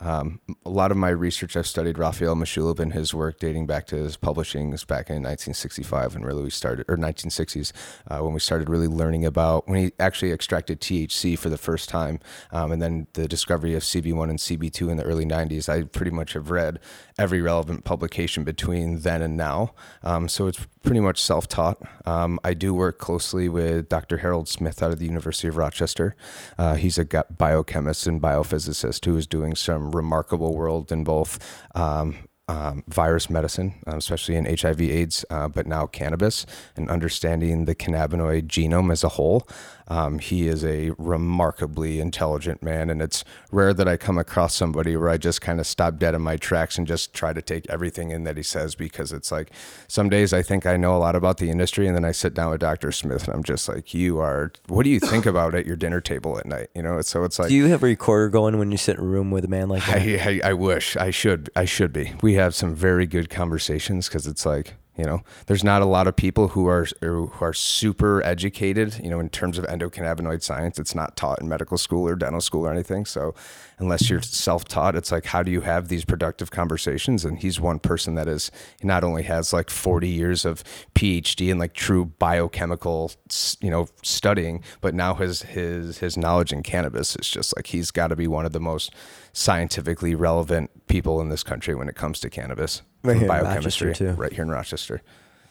um, 0.00 0.40
a 0.64 0.70
lot 0.70 0.90
of 0.90 0.96
my 0.96 1.08
research. 1.08 1.56
I've 1.56 1.66
studied 1.66 1.98
Raphael 1.98 2.34
Mechoulam 2.34 2.78
and 2.80 2.92
his 2.92 3.14
work 3.14 3.38
dating 3.38 3.66
back 3.66 3.86
to 3.86 3.96
his 3.96 4.16
publishings 4.16 4.86
back 4.86 5.08
in 5.08 5.16
1965 5.16 6.14
when 6.14 6.22
really 6.22 6.42
we 6.42 6.50
started, 6.50 6.84
or 6.88 6.96
1960s 6.96 7.72
uh, 8.08 8.18
when 8.18 8.32
we 8.32 8.40
started 8.40 8.68
really 8.68 8.88
learning 8.88 9.24
about 9.24 9.68
when 9.68 9.84
he 9.84 9.92
actually 9.98 10.32
extracted 10.32 10.80
THC 10.80 11.38
for 11.38 11.48
the 11.48 11.58
first 11.58 11.88
time, 11.88 12.20
um, 12.52 12.72
and 12.72 12.82
then 12.82 13.06
the 13.14 13.28
discovery 13.28 13.74
of 13.74 13.82
CB1 13.82 14.30
and 14.30 14.38
CB2 14.38 14.90
in 14.90 14.96
the 14.96 15.04
early 15.04 15.24
90s. 15.24 15.68
I 15.68 15.84
pretty 15.84 16.10
much 16.10 16.34
have 16.34 16.50
read 16.50 16.78
every 17.18 17.40
relevant 17.40 17.84
publication 17.84 18.44
between 18.44 19.00
then 19.00 19.22
and 19.22 19.36
now. 19.36 19.72
Um, 20.02 20.28
so 20.28 20.46
it's 20.46 20.66
pretty 20.82 21.00
much 21.00 21.20
self-taught. 21.20 21.80
Um, 22.04 22.38
I 22.44 22.52
do 22.52 22.74
work 22.74 22.98
closely 22.98 23.48
with 23.48 23.88
Dr. 23.88 24.18
Harold 24.18 24.48
Smith 24.48 24.82
out 24.82 24.92
of 24.92 24.98
the 24.98 25.06
University 25.06 25.48
of 25.48 25.56
Rochester. 25.56 26.14
Uh, 26.58 26.74
he's 26.74 26.98
a 26.98 27.04
biochemist 27.04 28.06
and 28.06 28.20
biophysicist 28.20 29.04
who 29.04 29.16
is 29.16 29.26
doing 29.26 29.54
some 29.54 29.92
remarkable 29.92 30.54
work 30.54 30.66
in 30.90 31.04
both 31.04 31.38
um, 31.74 32.16
um, 32.48 32.84
virus 32.88 33.28
medicine, 33.28 33.74
um, 33.86 33.98
especially 33.98 34.36
in 34.36 34.44
HIV/AIDS, 34.44 35.24
uh, 35.30 35.48
but 35.48 35.66
now 35.66 35.86
cannabis 35.86 36.46
and 36.76 36.88
understanding 36.88 37.64
the 37.64 37.74
cannabinoid 37.74 38.46
genome 38.46 38.92
as 38.92 39.02
a 39.02 39.10
whole. 39.10 39.48
Um, 39.88 40.18
he 40.18 40.48
is 40.48 40.64
a 40.64 40.90
remarkably 40.98 42.00
intelligent 42.00 42.62
man, 42.62 42.90
and 42.90 43.00
it's 43.00 43.24
rare 43.52 43.72
that 43.74 43.86
I 43.86 43.96
come 43.96 44.18
across 44.18 44.54
somebody 44.54 44.96
where 44.96 45.08
I 45.08 45.16
just 45.16 45.40
kind 45.40 45.60
of 45.60 45.66
stop 45.66 45.98
dead 45.98 46.14
in 46.14 46.22
my 46.22 46.36
tracks 46.36 46.76
and 46.76 46.86
just 46.86 47.14
try 47.14 47.32
to 47.32 47.40
take 47.40 47.68
everything 47.70 48.10
in 48.10 48.24
that 48.24 48.36
he 48.36 48.42
says 48.42 48.74
because 48.74 49.12
it's 49.12 49.30
like 49.30 49.50
some 49.86 50.08
days 50.08 50.32
I 50.32 50.42
think 50.42 50.66
I 50.66 50.76
know 50.76 50.96
a 50.96 50.98
lot 50.98 51.14
about 51.14 51.38
the 51.38 51.50
industry, 51.50 51.86
and 51.86 51.94
then 51.94 52.04
I 52.04 52.12
sit 52.12 52.34
down 52.34 52.50
with 52.50 52.60
Dr. 52.60 52.90
Smith 52.90 53.26
and 53.26 53.34
I'm 53.34 53.44
just 53.44 53.68
like, 53.68 53.94
"You 53.94 54.18
are. 54.18 54.52
What 54.68 54.82
do 54.82 54.90
you 54.90 55.00
think 55.00 55.26
about 55.34 55.54
at 55.54 55.66
your 55.66 55.76
dinner 55.76 56.00
table 56.00 56.38
at 56.38 56.46
night?" 56.46 56.68
You 56.74 56.82
know, 56.82 57.00
so 57.02 57.24
it's 57.24 57.38
like. 57.38 57.48
Do 57.48 57.54
you 57.54 57.66
have 57.66 57.82
a 57.82 57.86
recorder 57.86 58.28
going 58.28 58.58
when 58.58 58.72
you 58.72 58.78
sit 58.78 58.96
in 58.96 59.04
a 59.04 59.06
room 59.06 59.30
with 59.30 59.44
a 59.44 59.48
man 59.48 59.68
like 59.68 59.86
that? 59.86 59.98
I, 59.98 60.40
I, 60.44 60.50
I 60.50 60.52
wish 60.52 60.96
I 60.96 61.10
should 61.10 61.50
I 61.54 61.64
should 61.64 61.92
be. 61.92 62.12
We 62.22 62.34
have 62.34 62.54
some 62.54 62.74
very 62.74 63.06
good 63.06 63.30
conversations 63.30 64.08
because 64.08 64.26
it's 64.26 64.44
like 64.44 64.74
You 64.96 65.04
know, 65.04 65.22
there's 65.46 65.62
not 65.62 65.82
a 65.82 65.86
lot 65.86 66.06
of 66.06 66.16
people 66.16 66.48
who 66.48 66.66
are 66.68 66.86
who 67.00 67.30
are 67.40 67.52
super 67.52 68.22
educated. 68.22 68.98
You 69.02 69.10
know, 69.10 69.20
in 69.20 69.28
terms 69.28 69.58
of 69.58 69.66
endocannabinoid 69.66 70.42
science, 70.42 70.78
it's 70.78 70.94
not 70.94 71.16
taught 71.16 71.40
in 71.40 71.48
medical 71.48 71.76
school 71.76 72.08
or 72.08 72.14
dental 72.14 72.40
school 72.40 72.66
or 72.66 72.72
anything. 72.72 73.04
So, 73.04 73.34
unless 73.78 74.08
you're 74.08 74.22
self-taught, 74.22 74.96
it's 74.96 75.12
like 75.12 75.26
how 75.26 75.42
do 75.42 75.50
you 75.50 75.60
have 75.60 75.88
these 75.88 76.04
productive 76.04 76.50
conversations? 76.50 77.24
And 77.24 77.38
he's 77.38 77.60
one 77.60 77.78
person 77.78 78.14
that 78.14 78.28
is 78.28 78.50
not 78.82 79.04
only 79.04 79.22
has 79.24 79.52
like 79.52 79.70
40 79.70 80.08
years 80.08 80.44
of 80.44 80.64
PhD 80.94 81.50
in 81.50 81.58
like 81.58 81.74
true 81.74 82.06
biochemical, 82.18 83.12
you 83.60 83.70
know, 83.70 83.88
studying, 84.02 84.62
but 84.80 84.94
now 84.94 85.14
his 85.14 85.42
his 85.42 85.98
his 85.98 86.16
knowledge 86.16 86.52
in 86.52 86.62
cannabis 86.62 87.16
is 87.16 87.28
just 87.28 87.54
like 87.56 87.66
he's 87.68 87.90
got 87.90 88.08
to 88.08 88.16
be 88.16 88.26
one 88.26 88.46
of 88.46 88.52
the 88.52 88.60
most 88.60 88.92
scientifically 89.32 90.14
relevant 90.14 90.86
people 90.86 91.20
in 91.20 91.28
this 91.28 91.42
country 91.42 91.74
when 91.74 91.88
it 91.88 91.94
comes 91.94 92.20
to 92.20 92.30
cannabis 92.30 92.82
right 93.02 93.18
here 93.18 93.28
biochemistry 93.28 93.94
too. 93.94 94.12
right 94.12 94.32
here 94.32 94.42
in 94.42 94.50
Rochester. 94.50 95.02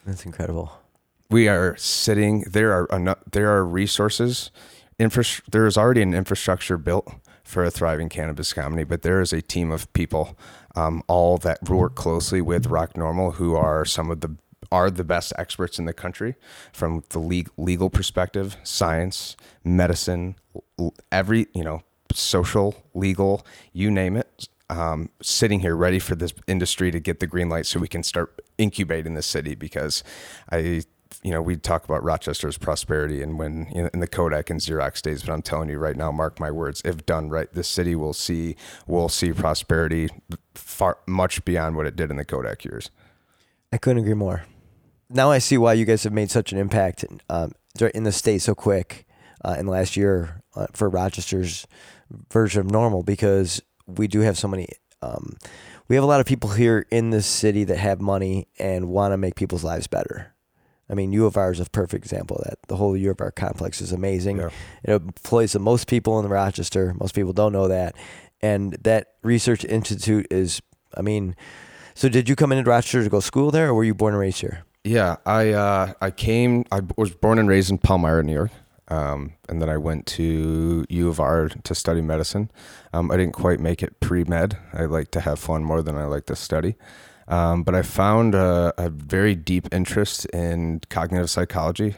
That's 0.05 0.25
incredible. 0.25 0.71
We 1.29 1.47
are 1.47 1.75
sitting 1.77 2.41
there 2.41 2.71
are 2.71 3.17
there 3.31 3.55
are 3.55 3.65
resources 3.65 4.51
infra- 4.99 5.41
there 5.51 5.65
is 5.65 5.77
already 5.77 6.01
an 6.01 6.13
infrastructure 6.13 6.77
built 6.77 7.11
for 7.45 7.63
a 7.63 7.71
thriving 7.71 8.09
cannabis 8.09 8.51
company, 8.51 8.83
but 8.83 9.03
there 9.03 9.21
is 9.21 9.31
a 9.31 9.41
team 9.41 9.71
of 9.71 9.91
people 9.93 10.37
um, 10.75 11.01
all 11.07 11.37
that 11.37 11.69
work 11.69 11.95
closely 11.95 12.41
with 12.41 12.65
ROC 12.65 12.95
NORML 12.95 13.35
who 13.35 13.55
are 13.55 13.85
some 13.85 14.11
of 14.11 14.19
the 14.21 14.35
are 14.71 14.89
the 14.89 15.03
best 15.03 15.31
experts 15.37 15.77
in 15.77 15.85
the 15.85 15.93
country 15.93 16.35
from 16.73 17.03
the 17.09 17.19
legal, 17.19 17.53
legal 17.55 17.89
perspective, 17.89 18.57
science, 18.63 19.37
medicine, 19.63 20.35
every, 21.11 21.45
you 21.53 21.63
know, 21.63 21.83
social, 22.11 22.83
legal, 22.95 23.45
you 23.73 23.91
name 23.91 24.17
it 24.17 24.49
um, 24.69 25.09
sitting 25.21 25.59
here 25.59 25.75
ready 25.75 25.99
for 25.99 26.15
this 26.15 26.33
industry 26.47 26.91
to 26.91 26.99
get 26.99 27.19
the 27.19 27.27
green 27.27 27.49
light 27.49 27.65
so 27.65 27.79
we 27.79 27.87
can 27.87 28.03
start 28.03 28.41
incubating 28.57 29.13
the 29.13 29.21
city 29.21 29.55
because 29.55 30.03
I 30.51 30.83
you 31.23 31.31
know, 31.31 31.41
we 31.41 31.55
talk 31.55 31.85
about 31.85 32.03
Rochester's 32.03 32.57
prosperity 32.57 33.21
and 33.21 33.39
when 33.39 33.67
you 33.73 33.83
know, 33.83 33.89
in 33.93 33.99
the 33.99 34.07
Kodak 34.07 34.49
and 34.49 34.59
Xerox 34.59 35.01
days, 35.01 35.23
but 35.23 35.33
I'm 35.33 35.41
telling 35.41 35.69
you 35.69 35.77
right 35.77 35.95
now, 35.95 36.11
mark 36.11 36.39
my 36.39 36.51
words, 36.51 36.81
if 36.85 37.05
done 37.05 37.29
right, 37.29 37.51
this 37.51 37.67
city 37.67 37.95
will 37.95 38.13
see 38.13 38.55
will 38.87 39.09
see 39.09 39.31
prosperity 39.31 40.09
far 40.53 40.97
much 41.07 41.43
beyond 41.45 41.75
what 41.75 41.85
it 41.85 41.95
did 41.95 42.11
in 42.11 42.17
the 42.17 42.25
Kodak 42.25 42.63
years. 42.63 42.91
I 43.71 43.77
couldn't 43.77 44.03
agree 44.03 44.13
more. 44.13 44.45
Now 45.09 45.31
I 45.31 45.39
see 45.39 45.57
why 45.57 45.73
you 45.73 45.85
guys 45.85 46.03
have 46.03 46.13
made 46.13 46.31
such 46.31 46.51
an 46.51 46.57
impact 46.57 47.05
um, 47.29 47.53
in 47.93 48.03
the 48.03 48.11
state 48.11 48.41
so 48.41 48.55
quick 48.55 49.05
uh, 49.43 49.55
in 49.59 49.65
the 49.65 49.71
last 49.71 49.95
year 49.95 50.41
uh, 50.55 50.67
for 50.73 50.89
Rochester's 50.89 51.67
version 52.31 52.61
of 52.61 52.67
NORML 52.67 53.05
because 53.05 53.61
we 53.85 54.07
do 54.07 54.21
have 54.21 54.37
so 54.37 54.47
many. 54.47 54.67
Um, 55.01 55.37
we 55.87 55.95
have 55.95 56.03
a 56.03 56.07
lot 56.07 56.19
of 56.19 56.25
people 56.25 56.51
here 56.51 56.87
in 56.89 57.11
this 57.11 57.27
city 57.27 57.63
that 57.65 57.77
have 57.77 58.01
money 58.01 58.47
and 58.57 58.89
want 58.89 59.11
to 59.11 59.17
make 59.17 59.35
people's 59.35 59.63
lives 59.63 59.87
better. 59.87 60.34
I 60.89 60.93
mean, 60.93 61.11
U 61.13 61.25
of 61.25 61.35
R 61.37 61.51
is 61.51 61.59
a 61.59 61.65
perfect 61.65 62.03
example 62.05 62.37
of 62.37 62.45
that. 62.45 62.59
The 62.67 62.75
whole 62.75 62.95
U 62.95 63.11
of 63.11 63.21
R 63.21 63.31
complex 63.31 63.81
is 63.81 63.91
amazing. 63.91 64.37
Yeah. 64.37 64.49
It 64.83 64.91
employs 64.91 65.53
the 65.53 65.59
most 65.59 65.87
people 65.87 66.19
in 66.19 66.27
Rochester. 66.27 66.93
Most 66.99 67.15
people 67.15 67.33
don't 67.33 67.53
know 67.53 67.67
that. 67.67 67.95
And 68.41 68.73
that 68.83 69.13
research 69.23 69.65
institute 69.65 70.27
is, 70.29 70.61
I 70.95 71.01
mean, 71.01 71.35
so 71.95 72.09
did 72.09 72.29
you 72.29 72.35
come 72.35 72.51
into 72.51 72.69
Rochester 72.69 73.03
to 73.03 73.09
go 73.09 73.19
school 73.19 73.51
there, 73.51 73.69
or 73.69 73.73
were 73.73 73.83
you 73.83 73.95
born 73.95 74.13
and 74.13 74.19
raised 74.19 74.41
here? 74.41 74.63
Yeah, 74.83 75.15
I 75.25 75.51
uh, 75.51 75.93
I 75.99 76.11
came. 76.11 76.65
I 76.71 76.81
was 76.95 77.11
born 77.11 77.39
and 77.39 77.49
raised 77.49 77.71
in 77.71 77.79
Palmyra, 77.79 78.21
New 78.23 78.33
York. 78.33 78.51
Um, 78.87 79.33
and 79.49 79.59
then 79.59 79.69
I 79.69 79.77
went 79.77 80.05
to 80.07 80.85
U 80.87 81.09
of 81.09 81.19
R 81.19 81.49
to 81.49 81.73
study 81.73 82.01
medicine. 82.01 82.51
Um, 82.93 83.09
I 83.09 83.17
didn't 83.17 83.33
quite 83.33 83.59
make 83.59 83.81
it 83.81 83.99
pre 83.99 84.23
med. 84.25 84.57
I 84.73 84.85
like 84.85 85.09
to 85.11 85.21
have 85.21 85.39
fun 85.39 85.63
more 85.63 85.81
than 85.81 85.97
I 85.97 86.05
like 86.05 86.27
to 86.27 86.35
study. 86.35 86.75
Um, 87.27 87.63
but 87.63 87.73
I 87.73 87.81
found 87.81 88.35
a, 88.35 88.73
a, 88.77 88.89
very 88.89 89.33
deep 89.33 89.67
interest 89.71 90.25
in 90.25 90.81
cognitive 90.89 91.29
psychology. 91.29 91.95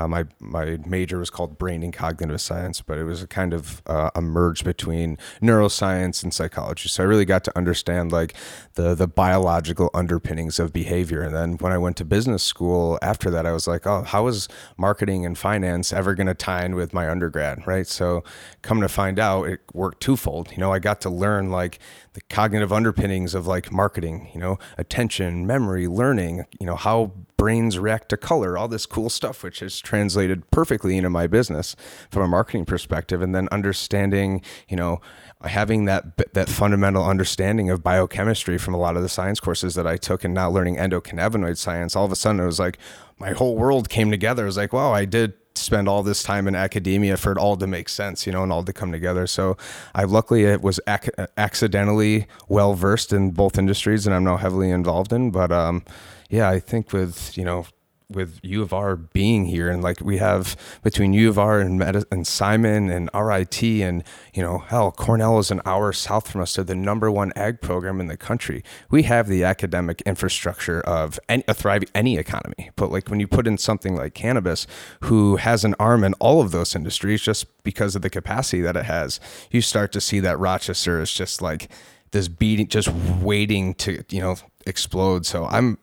Uh, 0.00 0.08
my 0.08 0.24
my 0.40 0.78
major 0.86 1.18
was 1.18 1.28
called 1.28 1.58
brain 1.58 1.82
and 1.82 1.92
cognitive 1.92 2.40
science, 2.40 2.80
but 2.80 2.96
it 2.96 3.04
was 3.04 3.22
a 3.22 3.26
kind 3.26 3.52
of 3.52 3.82
uh, 3.86 4.10
a 4.14 4.22
merge 4.22 4.64
between 4.64 5.18
neuroscience 5.42 6.22
and 6.22 6.32
psychology. 6.32 6.88
So 6.88 7.02
I 7.02 7.06
really 7.06 7.26
got 7.26 7.44
to 7.44 7.56
understand 7.56 8.10
like 8.10 8.34
the 8.74 8.94
the 8.94 9.06
biological 9.06 9.90
underpinnings 9.92 10.58
of 10.58 10.72
behavior. 10.72 11.20
And 11.20 11.34
then 11.34 11.58
when 11.58 11.72
I 11.72 11.78
went 11.78 11.98
to 11.98 12.04
business 12.04 12.42
school 12.42 12.98
after 13.02 13.30
that, 13.30 13.44
I 13.44 13.52
was 13.52 13.66
like, 13.66 13.86
oh, 13.86 14.02
how 14.02 14.26
is 14.26 14.48
marketing 14.78 15.26
and 15.26 15.36
finance 15.36 15.92
ever 15.92 16.14
going 16.14 16.28
to 16.28 16.34
tie 16.34 16.64
in 16.64 16.74
with 16.74 16.94
my 16.94 17.10
undergrad, 17.10 17.66
right? 17.66 17.86
So 17.86 18.24
come 18.62 18.80
to 18.80 18.88
find 18.88 19.18
out, 19.18 19.48
it 19.48 19.60
worked 19.74 20.00
twofold. 20.00 20.50
You 20.52 20.58
know, 20.58 20.72
I 20.72 20.78
got 20.78 21.02
to 21.02 21.10
learn 21.10 21.50
like 21.50 21.78
the 22.14 22.22
cognitive 22.22 22.72
underpinnings 22.72 23.34
of 23.34 23.46
like 23.46 23.70
marketing, 23.70 24.30
you 24.34 24.40
know, 24.40 24.58
attention, 24.78 25.46
memory, 25.46 25.86
learning, 25.86 26.46
you 26.58 26.66
know, 26.66 26.76
how 26.76 27.12
brains 27.40 27.78
react 27.78 28.10
to 28.10 28.18
color, 28.18 28.58
all 28.58 28.68
this 28.68 28.84
cool 28.84 29.08
stuff, 29.08 29.42
which 29.42 29.62
is 29.62 29.80
translated 29.80 30.50
perfectly 30.50 30.98
into 30.98 31.08
my 31.08 31.26
business 31.26 31.74
from 32.10 32.22
a 32.22 32.28
marketing 32.28 32.66
perspective. 32.66 33.22
And 33.22 33.34
then 33.34 33.48
understanding, 33.50 34.42
you 34.68 34.76
know, 34.76 35.00
having 35.44 35.86
that 35.86 36.34
that 36.34 36.50
fundamental 36.50 37.02
understanding 37.02 37.70
of 37.70 37.82
biochemistry 37.82 38.58
from 38.58 38.74
a 38.74 38.76
lot 38.76 38.94
of 38.94 39.02
the 39.02 39.08
science 39.08 39.40
courses 39.40 39.74
that 39.76 39.86
I 39.86 39.96
took 39.96 40.22
and 40.22 40.34
now 40.34 40.50
learning 40.50 40.76
endocannabinoid 40.76 41.56
science, 41.56 41.96
all 41.96 42.04
of 42.04 42.12
a 42.12 42.16
sudden 42.16 42.42
it 42.42 42.44
was 42.44 42.58
like 42.58 42.76
my 43.18 43.30
whole 43.30 43.56
world 43.56 43.88
came 43.88 44.10
together. 44.10 44.42
It 44.42 44.46
was 44.46 44.58
like, 44.58 44.74
wow, 44.74 44.92
I 44.92 45.06
did 45.06 45.32
spend 45.54 45.88
all 45.88 46.02
this 46.02 46.22
time 46.22 46.46
in 46.46 46.54
academia 46.54 47.16
for 47.16 47.32
it 47.32 47.38
all 47.38 47.56
to 47.56 47.66
make 47.66 47.88
sense, 47.88 48.26
you 48.26 48.32
know, 48.32 48.42
and 48.42 48.52
all 48.52 48.64
to 48.64 48.72
come 48.74 48.92
together. 48.92 49.26
So 49.26 49.56
I 49.94 50.04
luckily 50.04 50.44
it 50.44 50.60
was 50.60 50.78
ac- 50.86 51.10
accidentally 51.38 52.26
well 52.48 52.74
versed 52.74 53.14
in 53.14 53.30
both 53.30 53.56
industries, 53.56 54.06
and 54.06 54.14
I'm 54.14 54.24
now 54.24 54.36
heavily 54.36 54.70
involved 54.70 55.10
in. 55.10 55.30
But 55.30 55.50
um, 55.50 55.84
yeah, 56.30 56.48
I 56.48 56.60
think 56.60 56.92
with 56.92 57.36
you 57.36 57.44
know 57.44 57.66
with 58.10 58.40
U 58.42 58.62
of 58.62 58.72
R 58.72 58.96
being 58.96 59.46
here, 59.46 59.70
and 59.70 59.82
like 59.82 60.00
we 60.00 60.18
have 60.18 60.56
between 60.82 61.12
U 61.12 61.28
of 61.28 61.38
R 61.38 61.60
and 61.60 61.78
Medi- 61.78 62.04
and 62.10 62.26
Simon 62.26 62.90
and 62.90 63.08
RIT, 63.14 63.62
and 63.62 64.02
you 64.34 64.42
know, 64.42 64.58
hell, 64.58 64.92
Cornell 64.92 65.38
is 65.38 65.50
an 65.50 65.60
hour 65.64 65.92
south 65.92 66.30
from 66.30 66.40
us. 66.40 66.54
They're 66.54 66.64
the 66.64 66.74
number 66.74 67.10
one 67.10 67.32
ag 67.36 67.60
program 67.60 68.00
in 68.00 68.06
the 68.06 68.16
country. 68.16 68.62
We 68.90 69.04
have 69.04 69.28
the 69.28 69.44
academic 69.44 70.02
infrastructure 70.02 70.80
of 70.80 71.18
any, 71.28 71.44
a 71.46 71.54
thriving 71.54 71.88
any 71.94 72.16
economy. 72.16 72.70
But 72.76 72.90
like 72.90 73.08
when 73.08 73.20
you 73.20 73.28
put 73.28 73.46
in 73.46 73.58
something 73.58 73.96
like 73.96 74.14
cannabis, 74.14 74.66
who 75.02 75.36
has 75.36 75.64
an 75.64 75.74
arm 75.78 76.04
in 76.04 76.14
all 76.14 76.40
of 76.40 76.50
those 76.50 76.74
industries, 76.74 77.22
just 77.22 77.46
because 77.62 77.94
of 77.94 78.02
the 78.02 78.10
capacity 78.10 78.62
that 78.62 78.76
it 78.76 78.84
has, 78.86 79.20
you 79.50 79.60
start 79.60 79.92
to 79.92 80.00
see 80.00 80.20
that 80.20 80.38
Rochester 80.38 81.00
is 81.00 81.12
just 81.12 81.42
like 81.42 81.70
this 82.12 82.28
beating, 82.28 82.66
just 82.66 82.88
waiting 82.88 83.74
to 83.74 84.04
you 84.10 84.20
know 84.20 84.36
explode. 84.66 85.26
So 85.26 85.46
I'm 85.46 85.78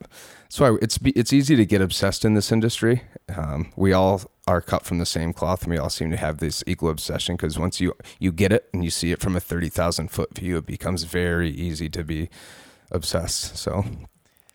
so 0.57 0.79
it's 0.81 0.97
it's 1.03 1.31
easy 1.31 1.55
to 1.55 1.67
get 1.67 1.81
obsessed 1.81 2.25
in 2.25 2.33
this 2.33 2.51
industry. 2.51 3.03
Um, 3.29 3.71
we 3.75 3.93
all 3.93 4.23
are 4.47 4.59
cut 4.59 4.85
from 4.85 4.97
the 4.97 5.05
same 5.05 5.31
cloth, 5.31 5.61
and 5.61 5.71
we 5.71 5.77
all 5.77 5.91
seem 5.91 6.09
to 6.09 6.17
have 6.17 6.39
this 6.39 6.63
equal 6.65 6.89
obsession 6.89 7.35
because 7.35 7.59
once 7.59 7.79
you 7.79 7.93
you 8.17 8.31
get 8.31 8.51
it 8.51 8.67
and 8.73 8.83
you 8.83 8.89
see 8.89 9.11
it 9.11 9.21
from 9.21 9.35
a 9.35 9.39
thirty 9.39 9.69
thousand 9.69 10.09
foot 10.09 10.33
view, 10.35 10.57
it 10.57 10.65
becomes 10.65 11.03
very 11.03 11.51
easy 11.51 11.89
to 11.89 12.03
be 12.03 12.29
obsessed. 12.89 13.55
So 13.55 13.85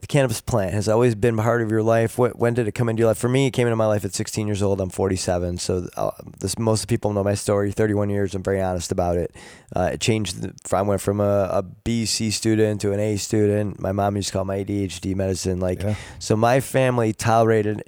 the 0.03 0.09
cannabis 0.09 0.41
plant 0.41 0.75
has 0.75 0.89
always 0.89 1.15
been 1.15 1.37
part 1.37 1.63
of 1.63 1.71
your 1.71 1.83
life. 1.83 2.19
What, 2.19 2.37
when 2.37 2.55
did 2.55 2.67
it 2.67 2.73
come 2.73 2.89
into 2.89 3.01
your 3.01 3.07
life? 3.07 3.19
For 3.19 3.29
me, 3.29 3.47
it 3.47 3.53
came 3.53 3.69
into 3.69 3.77
my 3.77 3.87
life 3.87 4.05
at 4.05 4.13
16 4.13 4.49
years 4.49 4.61
old. 4.61 4.81
I'm 4.81 4.91
47, 4.91 5.59
so 5.59 5.89
uh, 5.97 6.11
this 6.41 6.59
most 6.59 6.89
people 6.89 7.13
know 7.13 7.23
my 7.23 7.35
story. 7.35 7.71
31 7.71 8.11
years. 8.11 8.35
I'm 8.35 8.43
very 8.43 8.61
honest 8.61 8.91
about 8.91 9.17
it. 9.17 9.33
Uh, 9.75 9.91
it 9.93 10.01
changed. 10.01 10.43
The, 10.43 10.77
I 10.77 10.83
went 10.83 11.01
from 11.01 11.21
a 11.21 11.65
BC 11.85 12.33
student 12.33 12.81
to 12.81 12.91
an 12.93 12.99
A 12.99 13.17
student. 13.17 13.81
My 13.81 13.93
mom 13.93 14.17
used 14.17 14.31
to 14.31 14.33
call 14.33 14.45
my 14.45 14.65
ADHD 14.65 15.15
medicine. 15.15 15.61
Like, 15.61 15.81
yeah. 15.81 15.95
so 16.19 16.35
my 16.35 16.59
family 16.59 17.13
tolerated 17.13 17.85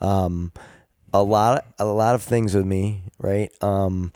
um, 0.00 0.52
a 1.12 1.22
lot, 1.22 1.66
a 1.78 1.84
lot 1.84 2.14
of 2.14 2.22
things 2.22 2.54
with 2.54 2.64
me, 2.64 3.02
right? 3.18 3.52
Um, 3.62 4.14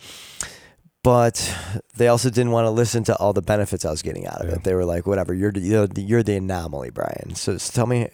but 1.06 1.56
they 1.94 2.08
also 2.08 2.30
didn't 2.30 2.50
want 2.50 2.64
to 2.66 2.70
listen 2.70 3.04
to 3.04 3.16
all 3.18 3.32
the 3.32 3.40
benefits 3.40 3.84
I 3.84 3.92
was 3.92 4.02
getting 4.02 4.26
out 4.26 4.40
of 4.40 4.48
yeah. 4.48 4.56
it. 4.56 4.64
They 4.64 4.74
were 4.74 4.84
like, 4.84 5.06
"Whatever, 5.06 5.34
you're 5.34 5.52
the, 5.52 5.88
you're 5.94 6.24
the 6.24 6.34
anomaly, 6.34 6.90
Brian." 6.90 7.36
So, 7.36 7.56
tell 7.58 7.86
me 7.86 8.08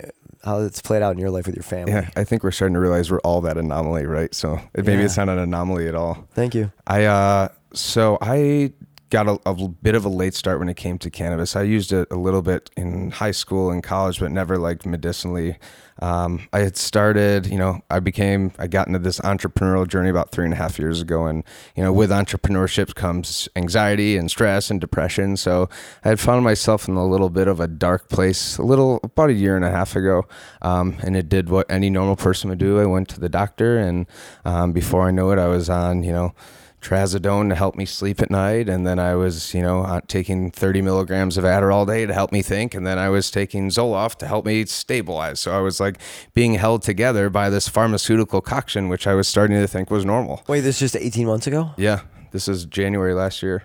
how 0.44 0.61
it's 0.61 0.83
played 0.83 1.00
out 1.00 1.12
in 1.12 1.18
your 1.18 1.31
life 1.31 1.46
with 1.46 1.57
your 1.57 1.62
family. 1.62 1.92
Yeah, 1.92 2.11
I 2.16 2.24
think 2.24 2.44
we're 2.44 2.50
starting 2.50 2.74
to 2.74 2.81
realize 2.81 3.11
we're 3.11 3.20
all 3.20 3.40
that 3.40 3.57
anomaly, 3.57 4.05
right? 4.05 4.35
So 4.35 4.61
maybe 4.76 4.92
yeah. 4.92 5.05
it's 5.07 5.16
not 5.16 5.31
an 5.31 5.38
anomaly 5.38 5.88
at 5.88 5.94
all. 5.94 6.28
Thank 6.33 6.55
you. 6.55 6.70
I 6.87 7.05
uh, 7.05 7.48
so 7.72 8.18
I 8.20 8.74
got 9.09 9.26
a, 9.26 9.40
a, 9.46 9.68
bit 9.68 9.94
of 9.94 10.05
a 10.05 10.11
late 10.11 10.35
start 10.35 10.59
when 10.59 10.68
it 10.68 10.76
came 10.76 10.98
to 10.98 11.09
cannabis. 11.09 11.57
I 11.57 11.62
used 11.62 11.92
it 11.92 12.09
a 12.11 12.16
little 12.16 12.42
bit 12.42 12.68
in 12.76 13.11
high 13.11 13.31
school 13.31 13.70
and 13.70 13.83
college, 13.83 14.20
but 14.20 14.33
never 14.33 14.59
like 14.59 14.85
medicinally. 14.85 15.57
Um, 16.03 16.49
I 16.53 16.59
had 16.59 16.77
started, 16.77 17.47
you 17.47 17.57
know, 17.57 17.81
I 17.88 18.01
became, 18.01 18.51
I 18.59 18.67
got 18.67 18.88
into 18.88 18.99
this 18.99 19.21
entrepreneurial 19.21 19.87
journey 19.87 20.11
about 20.11 20.33
three 20.33 20.45
and 20.45 20.53
a 20.53 20.57
half 20.57 20.77
years 20.77 21.01
ago. 21.01 21.27
And, 21.27 21.45
you 21.77 21.85
know, 21.85 21.93
with 21.93 22.11
entrepreneurship 22.11 22.97
comes 22.97 23.49
anxiety 23.55 24.17
and 24.17 24.29
stress 24.29 24.69
and 24.69 24.81
depression. 24.81 25.37
So 25.37 25.69
I 26.05 26.09
had 26.09 26.19
found 26.19 26.43
myself 26.43 26.88
in 26.88 26.97
a 26.97 27.07
little 27.07 27.31
bit 27.31 27.47
of 27.47 27.61
a 27.61 27.69
dark 27.69 28.09
place 28.09 28.59
a 28.59 28.65
little, 28.65 28.99
about 29.05 29.31
a 29.31 29.35
year 29.35 29.55
and 29.55 29.65
a 29.65 29.71
half 29.71 29.95
ago. 29.95 30.27
Um, 30.61 30.97
and 31.05 31.17
it 31.17 31.29
did 31.29 31.49
what 31.49 31.71
any 31.71 31.88
normal 31.88 32.17
person 32.17 32.51
would 32.51 32.59
do. 32.59 32.81
I 32.81 32.87
went 32.87 33.09
to 33.11 33.21
the 33.21 33.29
doctor, 33.29 33.79
and 33.79 34.07
um, 34.45 34.73
before 34.73 35.07
I 35.07 35.12
knew 35.12 35.31
it, 35.31 35.38
I 35.38 35.47
was 35.47 35.71
on, 35.71 36.03
you 36.03 36.11
know, 36.11 36.35
trazodone 36.83 37.49
to 37.49 37.55
help 37.55 37.77
me 37.77 37.87
sleep 37.87 38.21
at 38.21 38.31
night, 38.31 38.68
and 38.68 38.87
then 38.87 38.99
I 38.99 39.14
was, 39.14 39.55
you 39.55 39.62
know, 39.62 39.83
uh, 39.83 40.01
taking 40.09 40.51
30 40.51 40.83
milligrams 40.83 41.38
of 41.38 41.45
Adderall 41.45 41.85
a 41.85 41.87
day 41.87 42.07
to 42.07 42.12
help 42.12 42.33
me 42.33 42.42
think, 42.42 42.75
and 42.75 42.87
then 42.87 42.99
I 42.99 43.09
was 43.09 43.31
taking 43.31 43.68
Zoloft 43.68 44.16
to 44.16 44.27
help 44.27 44.45
me 44.45 44.66
stabilize. 44.66 45.40
So 45.40 45.57
I 45.57 45.61
was 45.61 45.81
like 45.81 45.99
being 46.35 46.55
held 46.55 46.83
together 46.83 47.31
by 47.31 47.49
this 47.49 47.68
pharmaceutical 47.68 48.40
coction, 48.40 48.88
which 48.88 49.07
I 49.07 49.14
was 49.14 49.29
starting 49.29 49.59
to 49.59 49.68
think 49.68 49.90
was 49.90 50.05
normal. 50.05 50.42
Wait, 50.49 50.61
this 50.61 50.77
is 50.77 50.92
just 50.92 50.97
18 50.97 51.27
months 51.27 51.47
ago? 51.47 51.71
Yeah, 51.77 52.01
this 52.33 52.49
is 52.49 52.66
January 52.66 53.14
last 53.14 53.42
year. 53.42 53.64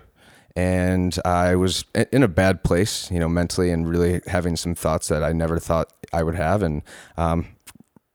And 0.56 1.16
I 1.24 1.54
was 1.54 1.84
in 2.10 2.24
a 2.24 2.28
bad 2.28 2.64
place, 2.64 3.10
you 3.12 3.20
know, 3.20 3.28
mentally, 3.28 3.70
and 3.70 3.88
really 3.88 4.20
having 4.26 4.56
some 4.56 4.74
thoughts 4.74 5.06
that 5.08 5.22
I 5.22 5.32
never 5.32 5.60
thought 5.60 5.92
I 6.12 6.24
would 6.24 6.34
have. 6.34 6.62
And 6.62 6.82
um, 7.16 7.46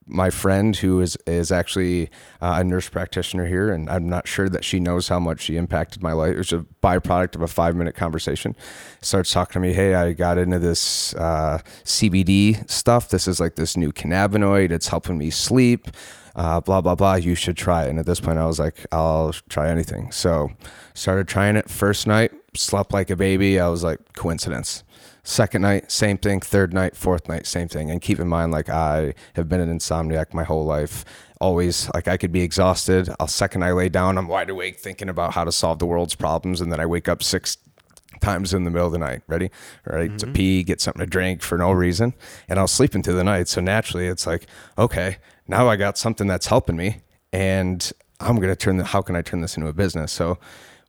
my 0.05 0.29
friend 0.29 0.75
who 0.75 0.99
is 1.01 1.17
is 1.25 1.51
actually 1.51 2.09
uh, 2.41 2.55
a 2.57 2.63
nurse 2.63 2.89
practitioner 2.89 3.45
here, 3.45 3.71
and 3.71 3.89
I'm 3.89 4.09
not 4.09 4.27
sure 4.27 4.49
that 4.49 4.63
she 4.63 4.79
knows 4.79 5.07
how 5.07 5.19
much 5.19 5.41
she 5.41 5.57
impacted 5.57 6.01
my 6.01 6.13
life. 6.13 6.33
It 6.33 6.37
was 6.37 6.53
a 6.53 6.65
byproduct 6.81 7.35
of 7.35 7.41
a 7.41 7.47
five 7.47 7.75
minute 7.75 7.95
conversation. 7.95 8.55
Starts 9.01 9.31
talking 9.31 9.53
to 9.53 9.59
me, 9.59 9.73
hey, 9.73 9.95
I 9.95 10.13
got 10.13 10.37
into 10.37 10.59
this 10.59 11.13
uh, 11.15 11.59
CBD 11.83 12.69
stuff. 12.69 13.09
This 13.09 13.27
is 13.27 13.39
like 13.39 13.55
this 13.55 13.77
new 13.77 13.91
cannabinoid. 13.91 14.71
It's 14.71 14.87
helping 14.87 15.17
me 15.17 15.29
sleep. 15.29 15.87
Uh, 16.35 16.59
blah 16.59 16.81
blah 16.81 16.95
blah. 16.95 17.15
You 17.15 17.35
should 17.35 17.57
try 17.57 17.85
it. 17.85 17.89
And 17.89 17.99
at 17.99 18.05
this 18.05 18.19
point, 18.19 18.39
I 18.39 18.45
was 18.45 18.59
like, 18.59 18.85
I'll 18.91 19.33
try 19.49 19.69
anything. 19.69 20.11
So 20.11 20.49
started 20.93 21.27
trying 21.27 21.55
it. 21.55 21.69
First 21.69 22.07
night, 22.07 22.31
slept 22.55 22.91
like 22.91 23.09
a 23.09 23.15
baby. 23.15 23.59
I 23.59 23.67
was 23.67 23.83
like, 23.83 24.13
coincidence 24.13 24.83
Second 25.25 25.61
night, 25.61 25.89
same 25.89 26.17
thing. 26.17 26.41
Third 26.41 26.73
night, 26.73 26.97
fourth 26.97 27.29
night, 27.29 27.47
same 27.47 27.69
thing. 27.69 27.89
And 27.89 28.01
keep 28.01 28.19
in 28.19 28.27
mind, 28.27 28.51
like 28.51 28.69
I 28.69 29.13
have 29.35 29.47
been 29.47 29.61
an 29.61 29.77
insomniac 29.77 30.33
my 30.33 30.43
whole 30.43 30.65
life. 30.65 31.05
Always 31.39 31.89
like 31.93 32.09
I 32.09 32.17
could 32.17 32.31
be 32.31 32.41
exhausted. 32.41 33.09
I'll 33.19 33.27
second 33.27 33.63
I 33.63 33.71
lay 33.71 33.87
down, 33.87 34.17
I'm 34.17 34.27
wide 34.27 34.49
awake 34.49 34.79
thinking 34.79 35.09
about 35.09 35.33
how 35.33 35.45
to 35.45 35.51
solve 35.51 35.79
the 35.79 35.85
world's 35.85 36.15
problems, 36.15 36.59
and 36.59 36.71
then 36.71 36.79
I 36.79 36.85
wake 36.85 37.07
up 37.07 37.23
six 37.23 37.57
times 38.21 38.53
in 38.53 38.63
the 38.63 38.71
middle 38.71 38.87
of 38.87 38.93
the 38.93 38.99
night, 38.99 39.21
ready, 39.27 39.49
right, 39.85 40.09
mm-hmm. 40.09 40.17
to 40.17 40.27
pee, 40.27 40.63
get 40.63 40.81
something 40.81 40.99
to 40.99 41.05
drink 41.05 41.41
for 41.41 41.57
no 41.57 41.71
reason, 41.71 42.13
and 42.47 42.59
I'll 42.59 42.67
sleep 42.67 42.95
into 42.95 43.13
the 43.13 43.23
night. 43.23 43.47
So 43.47 43.61
naturally, 43.61 44.07
it's 44.07 44.27
like, 44.27 44.47
okay, 44.77 45.17
now 45.47 45.67
I 45.67 45.75
got 45.75 45.97
something 45.97 46.27
that's 46.27 46.47
helping 46.47 46.75
me, 46.75 47.01
and 47.31 47.91
I'm 48.19 48.37
gonna 48.39 48.55
turn 48.55 48.77
the. 48.77 48.85
How 48.85 49.01
can 49.01 49.15
I 49.15 49.21
turn 49.21 49.41
this 49.41 49.57
into 49.57 49.69
a 49.69 49.73
business? 49.73 50.11
So 50.11 50.37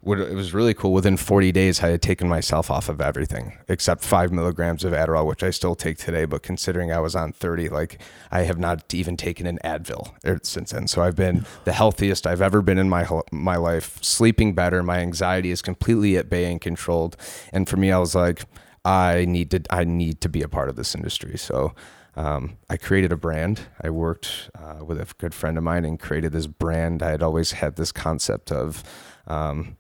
it 0.07 0.35
was 0.35 0.53
really 0.53 0.75
cool. 0.75 0.93
Within 0.93 1.17
40 1.17 1.51
days, 1.53 1.83
I 1.83 1.89
had 1.89 2.03
taken 2.03 2.29
myself 2.29 2.71
off 2.71 2.89
of 2.89 3.01
everything 3.01 3.59
except 3.69 4.05
five 4.05 4.31
milligrams 4.33 4.85
of 4.85 4.93
Adderall, 4.93 5.27
which 5.27 5.43
I 5.43 5.51
still 5.51 5.75
take 5.75 5.99
today. 5.99 6.25
But 6.27 6.43
considering 6.43 6.93
I 6.93 7.01
was 7.01 7.17
on 7.17 7.33
30, 7.33 7.71
like 7.71 8.01
I 8.31 8.43
have 8.43 8.59
not 8.59 8.93
even 8.93 9.17
taken 9.17 9.47
an 9.47 9.59
Advil 9.65 10.15
er, 10.27 10.41
since 10.43 10.73
then. 10.73 10.89
So 10.89 11.03
I've 11.03 11.17
been 11.17 11.47
the 11.65 11.73
healthiest 11.73 12.27
I've 12.27 12.43
ever 12.43 12.61
been 12.61 12.79
in 12.79 12.89
my 12.89 13.09
my 13.33 13.57
life, 13.57 13.99
sleeping 14.03 14.55
better. 14.55 14.83
My 14.83 14.99
anxiety 14.99 15.51
is 15.51 15.63
completely 15.63 16.17
at 16.17 16.29
bay 16.29 16.51
and 16.51 16.61
controlled. 16.61 17.17
And 17.53 17.69
for 17.69 17.77
me, 17.77 17.91
I 17.91 17.99
was 17.99 18.15
like, 18.15 18.45
I 18.85 19.25
need 19.25 19.51
to 19.53 19.63
I 19.71 19.85
need 19.85 20.21
to 20.21 20.29
be 20.29 20.43
a 20.43 20.49
part 20.49 20.69
of 20.69 20.77
this 20.77 20.95
industry. 20.95 21.39
So. 21.39 21.75
Um, 22.17 22.59
I 22.71 22.77
created 22.77 23.11
a 23.11 23.17
brand. 23.17 23.63
I 23.83 23.91
worked 23.91 24.49
uh, 24.57 24.85
with 24.85 25.01
a 25.01 25.13
good 25.19 25.35
friend 25.35 25.59
of 25.59 25.65
mine 25.65 25.85
and 25.85 25.99
created 25.99 26.31
this 26.31 26.47
brand. 26.47 27.03
I 27.03 27.11
had 27.11 27.25
always 27.25 27.51
had 27.51 27.75
this 27.75 27.91
concept 27.91 28.53
of 28.53 28.85
um, 29.27 29.77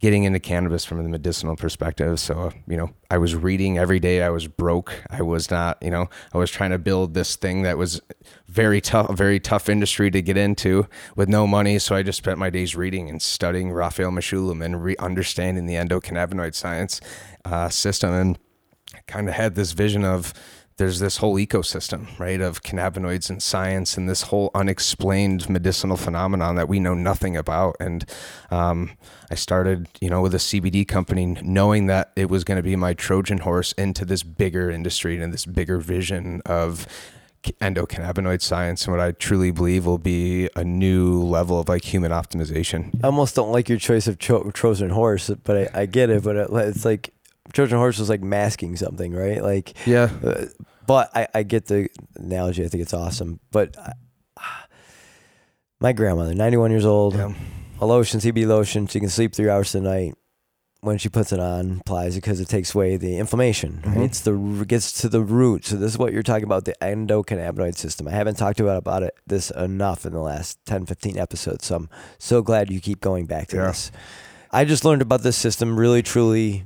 getting 0.00 0.22
into 0.22 0.38
cannabis 0.38 0.84
from 0.84 1.02
the 1.02 1.08
medicinal 1.08 1.56
perspective. 1.56 2.20
So, 2.20 2.52
you 2.68 2.76
know, 2.76 2.90
I 3.10 3.18
was 3.18 3.34
reading 3.34 3.78
every 3.78 3.98
day. 3.98 4.22
I 4.22 4.30
was 4.30 4.46
broke. 4.46 5.02
I 5.10 5.22
was 5.22 5.50
not, 5.50 5.76
you 5.82 5.90
know, 5.90 6.08
I 6.32 6.38
was 6.38 6.52
trying 6.52 6.70
to 6.70 6.78
build 6.78 7.14
this 7.14 7.34
thing 7.34 7.62
that 7.62 7.76
was 7.76 8.00
very 8.46 8.80
tough, 8.80 9.12
very 9.16 9.40
tough 9.40 9.68
industry 9.68 10.10
to 10.12 10.22
get 10.22 10.36
into 10.36 10.86
with 11.16 11.28
no 11.28 11.48
money. 11.48 11.80
So 11.80 11.96
I 11.96 12.04
just 12.04 12.18
spent 12.18 12.38
my 12.38 12.48
days 12.48 12.76
reading 12.76 13.10
and 13.10 13.20
studying 13.20 13.72
Raphael 13.72 14.12
Mechoulam 14.12 14.64
and 14.64 14.84
re- 14.84 14.96
understanding 15.00 15.66
the 15.66 15.74
endocannabinoid 15.74 16.54
science 16.54 17.00
uh, 17.44 17.68
system 17.68 18.12
and 18.12 18.38
kind 19.06 19.28
of 19.28 19.34
had 19.34 19.56
this 19.56 19.72
vision 19.72 20.04
of, 20.04 20.32
there's 20.78 21.00
this 21.00 21.18
whole 21.18 21.34
ecosystem, 21.34 22.06
right, 22.18 22.40
of 22.40 22.62
cannabinoids 22.62 23.28
and 23.28 23.42
science 23.42 23.96
and 23.96 24.08
this 24.08 24.22
whole 24.22 24.50
unexplained 24.54 25.50
medicinal 25.50 25.96
phenomenon 25.96 26.54
that 26.54 26.68
we 26.68 26.78
know 26.80 26.94
nothing 26.94 27.36
about. 27.36 27.76
And 27.80 28.08
um, 28.50 28.92
I 29.30 29.34
started, 29.34 29.88
you 30.00 30.08
know, 30.08 30.22
with 30.22 30.34
a 30.34 30.38
CBD 30.38 30.86
company, 30.86 31.26
knowing 31.42 31.86
that 31.86 32.12
it 32.14 32.30
was 32.30 32.44
going 32.44 32.56
to 32.56 32.62
be 32.62 32.76
my 32.76 32.94
Trojan 32.94 33.38
horse 33.38 33.72
into 33.72 34.04
this 34.04 34.22
bigger 34.22 34.70
industry 34.70 35.20
and 35.20 35.32
this 35.32 35.44
bigger 35.46 35.78
vision 35.78 36.40
of 36.46 36.86
endocannabinoid 37.60 38.42
science 38.42 38.84
and 38.84 38.96
what 38.96 39.00
I 39.00 39.12
truly 39.12 39.50
believe 39.50 39.86
will 39.86 39.98
be 39.98 40.48
a 40.56 40.64
new 40.64 41.22
level 41.22 41.58
of 41.60 41.68
like 41.68 41.84
human 41.84 42.10
optimization. 42.10 42.94
I 43.02 43.06
almost 43.06 43.34
don't 43.34 43.52
like 43.52 43.68
your 43.68 43.78
choice 43.78 44.06
of 44.06 44.18
cho- 44.18 44.50
Trojan 44.50 44.90
horse, 44.90 45.30
but 45.44 45.74
I, 45.74 45.82
I 45.82 45.86
get 45.86 46.10
it. 46.10 46.24
But 46.24 46.36
it, 46.36 46.48
it's 46.50 46.84
like 46.84 47.12
Trojan 47.52 47.78
horse 47.78 47.98
was 47.98 48.08
like 48.08 48.22
masking 48.22 48.76
something, 48.76 49.12
right? 49.12 49.42
Like 49.42 49.74
yeah. 49.86 50.10
Uh, 50.24 50.46
but 50.86 51.10
I, 51.14 51.28
I 51.34 51.42
get 51.42 51.66
the 51.66 51.88
analogy. 52.16 52.64
I 52.64 52.68
think 52.68 52.82
it's 52.82 52.94
awesome. 52.94 53.40
But 53.50 53.76
uh, 53.76 53.92
my 55.80 55.92
grandmother, 55.92 56.34
91 56.34 56.70
years 56.70 56.86
old, 56.86 57.14
yeah. 57.14 57.34
a 57.78 57.86
lotion, 57.86 58.20
CB 58.20 58.46
lotion, 58.46 58.86
she 58.86 58.98
can 58.98 59.10
sleep 59.10 59.34
three 59.34 59.50
hours 59.50 59.74
a 59.74 59.80
night. 59.80 60.14
When 60.80 60.96
she 60.96 61.08
puts 61.08 61.32
it 61.32 61.40
on, 61.40 61.80
applies 61.80 62.16
it 62.16 62.20
because 62.20 62.40
it 62.40 62.48
takes 62.48 62.72
away 62.72 62.96
the 62.96 63.18
inflammation. 63.18 63.80
Mm-hmm. 63.82 63.94
Right? 63.94 64.04
It's 64.04 64.20
the 64.20 64.64
gets 64.66 64.92
to 65.00 65.08
the 65.08 65.20
root. 65.20 65.64
So 65.64 65.74
this 65.76 65.90
is 65.90 65.98
what 65.98 66.12
you're 66.12 66.22
talking 66.22 66.44
about, 66.44 66.66
the 66.66 66.76
endocannabinoid 66.80 67.76
system. 67.76 68.06
I 68.06 68.12
haven't 68.12 68.36
talked 68.36 68.60
about 68.60 68.76
about 68.76 69.02
it 69.02 69.12
this 69.26 69.50
enough 69.50 70.06
in 70.06 70.12
the 70.12 70.20
last 70.20 70.64
10, 70.66 70.86
15 70.86 71.18
episodes. 71.18 71.66
So 71.66 71.74
I'm 71.74 71.90
so 72.18 72.42
glad 72.42 72.70
you 72.70 72.80
keep 72.80 73.00
going 73.00 73.26
back 73.26 73.48
to 73.48 73.56
yeah. 73.56 73.66
this. 73.66 73.90
I 74.52 74.64
just 74.64 74.84
learned 74.84 75.02
about 75.02 75.22
this 75.22 75.36
system 75.36 75.76
really, 75.76 76.00
truly 76.00 76.64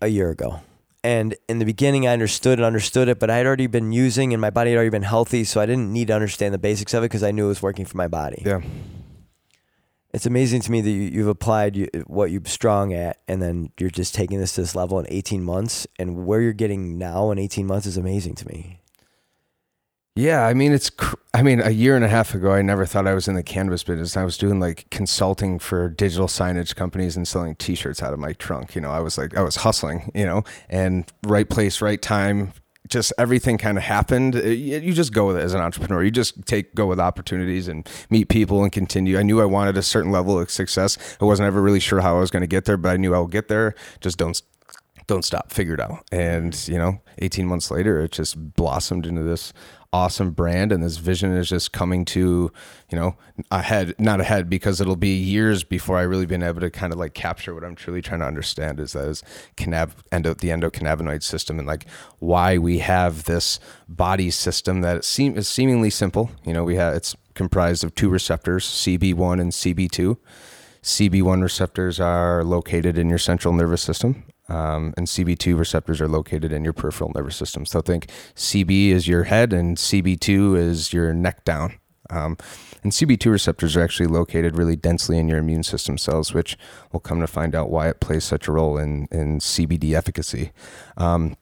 a 0.00 0.08
year 0.08 0.30
ago. 0.30 0.60
And 1.04 1.36
in 1.48 1.58
the 1.58 1.64
beginning, 1.64 2.06
I 2.06 2.12
understood 2.12 2.58
and 2.58 2.66
understood 2.66 3.08
it, 3.08 3.18
but 3.18 3.30
I 3.30 3.36
had 3.36 3.46
already 3.46 3.68
been 3.68 3.92
using 3.92 4.32
and 4.32 4.40
my 4.40 4.50
body 4.50 4.70
had 4.70 4.76
already 4.76 4.90
been 4.90 5.02
healthy. 5.02 5.44
So 5.44 5.60
I 5.60 5.66
didn't 5.66 5.92
need 5.92 6.08
to 6.08 6.14
understand 6.14 6.52
the 6.52 6.58
basics 6.58 6.92
of 6.92 7.02
it 7.02 7.06
because 7.06 7.22
I 7.22 7.30
knew 7.30 7.46
it 7.46 7.48
was 7.48 7.62
working 7.62 7.84
for 7.84 7.96
my 7.96 8.08
body. 8.08 8.42
Yeah. 8.44 8.60
It's 10.12 10.26
amazing 10.26 10.62
to 10.62 10.72
me 10.72 10.80
that 10.80 10.90
you, 10.90 11.20
have 11.20 11.28
applied 11.28 11.90
what 12.06 12.30
you're 12.30 12.42
strong 12.46 12.94
at 12.94 13.20
and 13.28 13.42
then 13.42 13.70
you're 13.78 13.90
just 13.90 14.14
taking 14.14 14.40
this 14.40 14.54
to 14.54 14.62
this 14.62 14.74
level 14.74 14.98
in 14.98 15.06
18 15.08 15.42
months. 15.42 15.86
And 15.98 16.26
where 16.26 16.40
you're 16.40 16.52
getting 16.52 16.98
now 16.98 17.30
in 17.30 17.38
18 17.38 17.66
months 17.66 17.86
is 17.86 17.96
amazing 17.96 18.34
to 18.36 18.48
me. 18.48 18.77
Yeah, 20.18 20.44
I 20.44 20.52
mean 20.52 20.72
it's 20.72 20.90
I 21.32 21.42
mean 21.42 21.60
a 21.60 21.70
year 21.70 21.94
and 21.94 22.04
a 22.04 22.08
half 22.08 22.34
ago 22.34 22.52
I 22.52 22.60
never 22.60 22.84
thought 22.84 23.06
I 23.06 23.14
was 23.14 23.28
in 23.28 23.36
the 23.36 23.42
cannabis 23.44 23.84
business. 23.84 24.16
I 24.16 24.24
was 24.24 24.36
doing 24.36 24.58
like 24.58 24.90
consulting 24.90 25.60
for 25.60 25.88
digital 25.88 26.26
signage 26.26 26.74
companies 26.74 27.16
and 27.16 27.26
selling 27.26 27.54
t-shirts 27.54 28.02
out 28.02 28.12
of 28.12 28.18
my 28.18 28.32
trunk, 28.32 28.74
you 28.74 28.80
know. 28.80 28.90
I 28.90 28.98
was 28.98 29.16
like 29.16 29.36
I 29.36 29.42
was 29.42 29.54
hustling, 29.54 30.10
you 30.16 30.26
know, 30.26 30.42
and 30.68 31.08
right 31.22 31.48
place, 31.48 31.80
right 31.80 32.02
time, 32.02 32.52
just 32.88 33.12
everything 33.16 33.58
kind 33.58 33.78
of 33.78 33.84
happened. 33.84 34.34
Uh, 34.34 34.40
you 34.40 34.92
just 34.92 35.12
go 35.12 35.28
with 35.28 35.36
it 35.36 35.44
as 35.44 35.54
an 35.54 35.60
entrepreneur. 35.60 36.02
You 36.02 36.10
just 36.10 36.44
take 36.46 36.74
go 36.74 36.86
with 36.86 36.98
opportunities 36.98 37.68
and 37.68 37.88
meet 38.10 38.28
people 38.28 38.64
and 38.64 38.72
continue. 38.72 39.20
I 39.20 39.22
knew 39.22 39.40
I 39.40 39.44
wanted 39.44 39.76
a 39.76 39.82
certain 39.82 40.10
level 40.10 40.36
of 40.36 40.50
success. 40.50 40.98
I 41.20 41.26
wasn't 41.26 41.46
ever 41.46 41.62
really 41.62 41.78
sure 41.78 42.00
how 42.00 42.16
I 42.16 42.18
was 42.20 42.32
going 42.32 42.40
to 42.40 42.48
get 42.48 42.64
there, 42.64 42.76
but 42.76 42.88
I 42.88 42.96
knew 42.96 43.14
I 43.14 43.20
would 43.20 43.30
get 43.30 43.46
there. 43.46 43.76
Just 44.00 44.18
don't 44.18 44.42
don't 45.08 45.24
stop, 45.24 45.50
figure 45.50 45.74
it 45.74 45.80
out. 45.80 46.06
And 46.12 46.52
mm-hmm. 46.52 46.72
you 46.72 46.78
know, 46.78 47.00
18 47.18 47.46
months 47.46 47.72
later, 47.72 48.00
it 48.00 48.12
just 48.12 48.54
blossomed 48.54 49.06
into 49.06 49.24
this 49.24 49.52
awesome 49.92 50.32
brand 50.32 50.70
and 50.70 50.82
this 50.82 50.98
vision 50.98 51.32
is 51.34 51.48
just 51.48 51.72
coming 51.72 52.04
to 52.04 52.52
you 52.90 52.98
know 52.98 53.16
ahead 53.50 53.94
not 53.98 54.20
ahead 54.20 54.50
because 54.50 54.82
it'll 54.82 54.96
be 54.96 55.16
years 55.16 55.64
before 55.64 55.96
i 55.96 56.02
really 56.02 56.26
been 56.26 56.42
able 56.42 56.60
to 56.60 56.68
kind 56.68 56.92
of 56.92 56.98
like 56.98 57.14
capture 57.14 57.54
what 57.54 57.64
i'm 57.64 57.74
truly 57.74 58.02
trying 58.02 58.20
to 58.20 58.26
understand 58.26 58.78
is 58.78 58.92
that 58.92 59.08
is 59.08 59.22
cannab 59.56 59.92
endo 60.12 60.34
the 60.34 60.48
endocannabinoid 60.48 61.22
system 61.22 61.58
and 61.58 61.66
like 61.66 61.86
why 62.18 62.58
we 62.58 62.80
have 62.80 63.24
this 63.24 63.58
body 63.88 64.30
system 64.30 64.82
that 64.82 65.04
seem 65.06 65.38
is 65.38 65.48
seemingly 65.48 65.90
simple. 65.90 66.30
You 66.44 66.52
know 66.52 66.64
we 66.64 66.76
have 66.76 66.94
it's 66.94 67.16
comprised 67.34 67.82
of 67.82 67.94
two 67.94 68.10
receptors 68.10 68.66
cb1 68.66 69.40
and 69.40 69.52
cb2 69.52 70.18
cb1 70.82 71.42
receptors 71.42 71.98
are 71.98 72.44
located 72.44 72.98
in 72.98 73.08
your 73.08 73.18
central 73.18 73.54
nervous 73.54 73.80
system 73.80 74.24
um, 74.48 74.94
and 74.96 75.06
CB2 75.06 75.58
receptors 75.58 76.00
are 76.00 76.08
located 76.08 76.52
in 76.52 76.64
your 76.64 76.72
peripheral 76.72 77.12
nervous 77.14 77.36
system. 77.36 77.66
So 77.66 77.80
think 77.80 78.10
CB 78.34 78.88
is 78.88 79.06
your 79.06 79.24
head 79.24 79.52
and 79.52 79.76
CB2 79.76 80.56
is 80.56 80.92
your 80.92 81.12
neck 81.12 81.44
down. 81.44 81.74
Um, 82.10 82.38
and 82.82 82.92
CB2 82.92 83.30
receptors 83.30 83.76
are 83.76 83.82
actually 83.82 84.06
located 84.06 84.56
really 84.56 84.76
densely 84.76 85.18
in 85.18 85.28
your 85.28 85.38
immune 85.38 85.62
system 85.62 85.98
cells, 85.98 86.32
which 86.32 86.56
we'll 86.92 87.00
come 87.00 87.20
to 87.20 87.26
find 87.26 87.54
out 87.54 87.70
why 87.70 87.88
it 87.88 88.00
plays 88.00 88.24
such 88.24 88.48
a 88.48 88.52
role 88.52 88.78
in, 88.78 89.08
in 89.10 89.40
CBD 89.40 89.94
efficacy. 89.94 90.52
Um, 90.96 91.36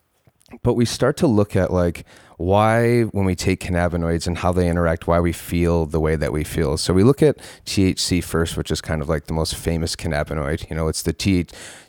but 0.63 0.75
we 0.75 0.85
start 0.85 1.17
to 1.19 1.27
look 1.27 1.55
at 1.55 1.73
like 1.73 2.05
why 2.37 3.03
when 3.03 3.25
we 3.25 3.35
take 3.35 3.61
cannabinoids 3.61 4.27
and 4.27 4.39
how 4.39 4.53
they 4.53 4.69
interact 4.69 5.07
why 5.07 5.19
we 5.21 5.33
feel 5.33 5.87
the 5.87 6.01
way 6.01 6.17
that 6.17 6.33
we 6.33 6.45
feel 6.45 6.77
so 6.77 6.93
we 6.93 7.03
look 7.03 7.23
at 7.23 7.39
thc 7.65 8.23
first 8.23 8.57
which 8.57 8.71
is 8.71 8.81
kind 8.81 9.01
of 9.01 9.09
like 9.09 9.27
the 9.27 9.33
most 9.33 9.55
famous 9.55 9.97
cannabinoid 9.97 10.69
you 10.69 10.77
know 10.77 10.89
it's 10.89 11.03
the 11.03 11.13
T- 11.13 11.47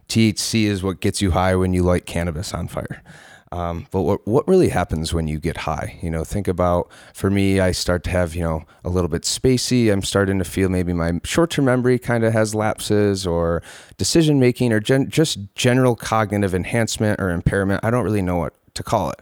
THC 0.07 0.63
is 0.63 0.83
what 0.83 0.99
gets 0.99 1.21
you 1.21 1.31
high 1.31 1.55
when 1.55 1.73
you 1.73 1.83
light 1.83 2.05
cannabis 2.05 2.53
on 2.53 2.67
fire. 2.67 3.03
Um, 3.49 3.87
but 3.91 4.01
what 4.01 4.27
what 4.27 4.45
really 4.47 4.69
happens 4.69 5.13
when 5.13 5.29
you 5.29 5.39
get 5.39 5.57
high? 5.57 5.97
You 6.01 6.09
know, 6.09 6.25
think 6.25 6.49
about 6.49 6.89
for 7.13 7.29
me, 7.29 7.61
I 7.61 7.71
start 7.71 8.03
to 8.05 8.09
have 8.09 8.35
you 8.35 8.43
know 8.43 8.65
a 8.83 8.89
little 8.89 9.07
bit 9.07 9.21
spacey. 9.21 9.91
I'm 9.91 10.01
starting 10.01 10.37
to 10.39 10.43
feel 10.43 10.67
maybe 10.67 10.91
my 10.91 11.13
short 11.23 11.51
term 11.51 11.65
memory 11.65 11.97
kind 11.97 12.25
of 12.25 12.33
has 12.33 12.53
lapses, 12.53 13.25
or 13.25 13.63
decision 13.97 14.37
making, 14.39 14.73
or 14.73 14.81
gen- 14.81 15.09
just 15.09 15.39
general 15.55 15.95
cognitive 15.95 16.53
enhancement 16.53 17.21
or 17.21 17.29
impairment. 17.29 17.85
I 17.85 17.89
don't 17.89 18.03
really 18.03 18.21
know 18.21 18.37
what 18.37 18.53
to 18.73 18.83
call 18.83 19.11
it. 19.11 19.21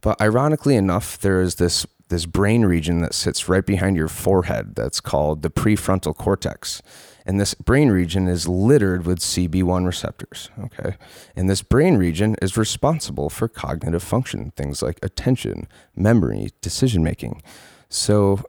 But 0.00 0.20
ironically 0.20 0.76
enough, 0.76 1.18
there 1.18 1.40
is 1.40 1.56
this 1.56 1.86
this 2.10 2.26
brain 2.26 2.64
region 2.64 3.00
that 3.00 3.14
sits 3.14 3.48
right 3.48 3.64
behind 3.64 3.96
your 3.96 4.08
forehead 4.08 4.74
that's 4.74 5.00
called 5.00 5.42
the 5.42 5.50
prefrontal 5.50 6.14
cortex. 6.14 6.82
And 7.24 7.38
this 7.38 7.54
brain 7.54 7.90
region 7.90 8.26
is 8.26 8.48
littered 8.48 9.06
with 9.06 9.20
CB1 9.20 9.86
receptors. 9.86 10.50
Okay. 10.58 10.96
And 11.36 11.48
this 11.48 11.62
brain 11.62 11.96
region 11.96 12.34
is 12.42 12.56
responsible 12.56 13.30
for 13.30 13.46
cognitive 13.46 14.02
function, 14.02 14.50
things 14.56 14.82
like 14.82 14.98
attention, 15.02 15.68
memory, 15.94 16.50
decision 16.60 17.04
making. 17.04 17.42
So 17.88 18.40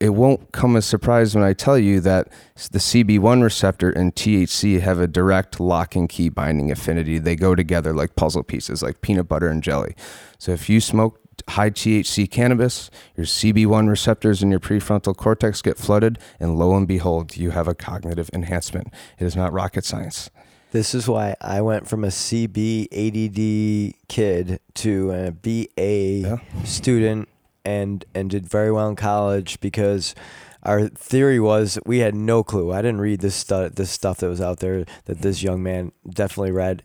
it 0.00 0.10
won't 0.10 0.52
come 0.52 0.76
as 0.76 0.84
a 0.84 0.88
surprise 0.88 1.34
when 1.34 1.42
I 1.42 1.52
tell 1.52 1.76
you 1.76 2.00
that 2.00 2.28
the 2.70 2.78
CB1 2.78 3.42
receptor 3.42 3.90
and 3.90 4.14
THC 4.14 4.80
have 4.80 5.00
a 5.00 5.08
direct 5.08 5.58
lock 5.58 5.96
and 5.96 6.08
key 6.08 6.28
binding 6.28 6.70
affinity. 6.70 7.18
They 7.18 7.34
go 7.34 7.56
together 7.56 7.92
like 7.92 8.14
puzzle 8.14 8.44
pieces, 8.44 8.82
like 8.82 9.00
peanut 9.00 9.26
butter 9.26 9.48
and 9.48 9.62
jelly. 9.62 9.96
So 10.38 10.52
if 10.52 10.68
you 10.68 10.80
smoke 10.80 11.20
high 11.48 11.70
THC 11.70 12.30
cannabis, 12.30 12.90
your 13.16 13.26
CB1 13.26 13.88
receptors 13.88 14.40
in 14.42 14.50
your 14.50 14.60
prefrontal 14.60 15.16
cortex 15.16 15.62
get 15.62 15.78
flooded, 15.78 16.18
and 16.38 16.56
lo 16.56 16.76
and 16.76 16.86
behold, 16.86 17.36
you 17.36 17.50
have 17.50 17.66
a 17.66 17.74
cognitive 17.74 18.30
enhancement. 18.32 18.92
It 19.18 19.24
is 19.24 19.34
not 19.34 19.52
rocket 19.52 19.84
science. 19.84 20.30
This 20.70 20.94
is 20.94 21.08
why 21.08 21.34
I 21.40 21.60
went 21.62 21.88
from 21.88 22.04
a 22.04 22.08
CB 22.08 22.88
ADD 22.92 23.94
kid 24.08 24.60
to 24.74 25.10
a 25.10 25.30
BA 25.32 26.28
yeah. 26.28 26.38
student 26.64 27.28
and 27.64 28.04
and 28.14 28.30
did 28.30 28.48
very 28.48 28.72
well 28.72 28.88
in 28.88 28.96
college 28.96 29.60
because 29.60 30.14
our 30.62 30.88
theory 30.88 31.40
was 31.40 31.78
we 31.86 31.98
had 31.98 32.14
no 32.14 32.42
clue. 32.42 32.72
I 32.72 32.82
didn't 32.82 33.00
read 33.00 33.20
this 33.20 33.34
stuff 33.34 33.74
this 33.74 33.90
stuff 33.90 34.18
that 34.18 34.28
was 34.28 34.40
out 34.40 34.60
there 34.60 34.84
that 35.06 35.20
this 35.20 35.42
young 35.42 35.62
man 35.62 35.92
definitely 36.08 36.52
read. 36.52 36.82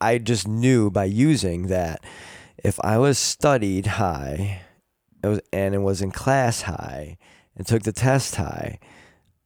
I 0.00 0.18
just 0.18 0.48
knew 0.48 0.90
by 0.90 1.04
using 1.04 1.68
that 1.68 2.04
if 2.62 2.78
I 2.82 2.98
was 2.98 3.18
studied 3.18 3.86
high 3.86 4.62
it 5.22 5.28
was, 5.28 5.40
and 5.52 5.74
it 5.74 5.78
was 5.78 6.02
in 6.02 6.10
class 6.10 6.62
high 6.62 7.16
and 7.56 7.66
took 7.66 7.82
the 7.82 7.92
test 7.92 8.36
high, 8.36 8.78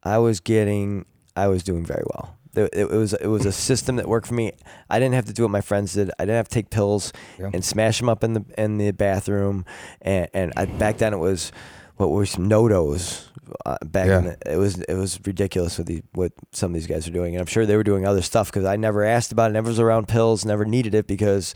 I 0.03 0.17
was 0.17 0.39
getting, 0.39 1.05
I 1.35 1.47
was 1.47 1.63
doing 1.63 1.85
very 1.85 2.03
well. 2.13 2.36
It, 2.57 2.73
it, 2.73 2.89
was 2.89 3.13
it 3.13 3.27
was 3.27 3.45
a 3.45 3.51
system 3.51 3.97
that 3.97 4.07
worked 4.07 4.27
for 4.27 4.33
me. 4.33 4.53
I 4.89 4.99
didn't 4.99 5.15
have 5.15 5.25
to 5.25 5.33
do 5.33 5.43
what 5.43 5.51
my 5.51 5.61
friends 5.61 5.93
did. 5.93 6.11
I 6.19 6.23
didn't 6.23 6.37
have 6.37 6.49
to 6.49 6.53
take 6.53 6.69
pills 6.69 7.13
yeah. 7.39 7.51
and 7.53 7.63
smash 7.63 7.99
them 7.99 8.09
up 8.09 8.23
in 8.23 8.33
the 8.33 8.45
in 8.57 8.77
the 8.77 8.91
bathroom. 8.91 9.65
And, 10.01 10.27
and 10.33 10.53
I, 10.57 10.65
back 10.65 10.97
then 10.97 11.13
it 11.13 11.17
was 11.17 11.51
what 11.97 12.11
was 12.11 12.35
NoDoz. 12.35 13.25
Uh, 13.65 13.77
back 13.85 14.07
yeah. 14.07 14.17
in 14.19 14.25
the, 14.25 14.37
it 14.45 14.57
was 14.57 14.81
it 14.81 14.95
was 14.95 15.19
ridiculous 15.25 15.77
what 15.77 15.87
the 15.87 16.01
what 16.13 16.33
some 16.51 16.71
of 16.71 16.73
these 16.73 16.87
guys 16.87 17.07
are 17.07 17.11
doing, 17.11 17.35
and 17.35 17.41
I'm 17.41 17.47
sure 17.47 17.65
they 17.65 17.77
were 17.77 17.83
doing 17.83 18.05
other 18.05 18.21
stuff 18.21 18.51
because 18.51 18.65
I 18.65 18.75
never 18.75 19.03
asked 19.03 19.31
about 19.31 19.51
it, 19.51 19.53
never 19.53 19.69
was 19.69 19.79
around 19.79 20.07
pills, 20.07 20.45
never 20.45 20.65
needed 20.65 20.93
it 20.93 21.07
because 21.07 21.53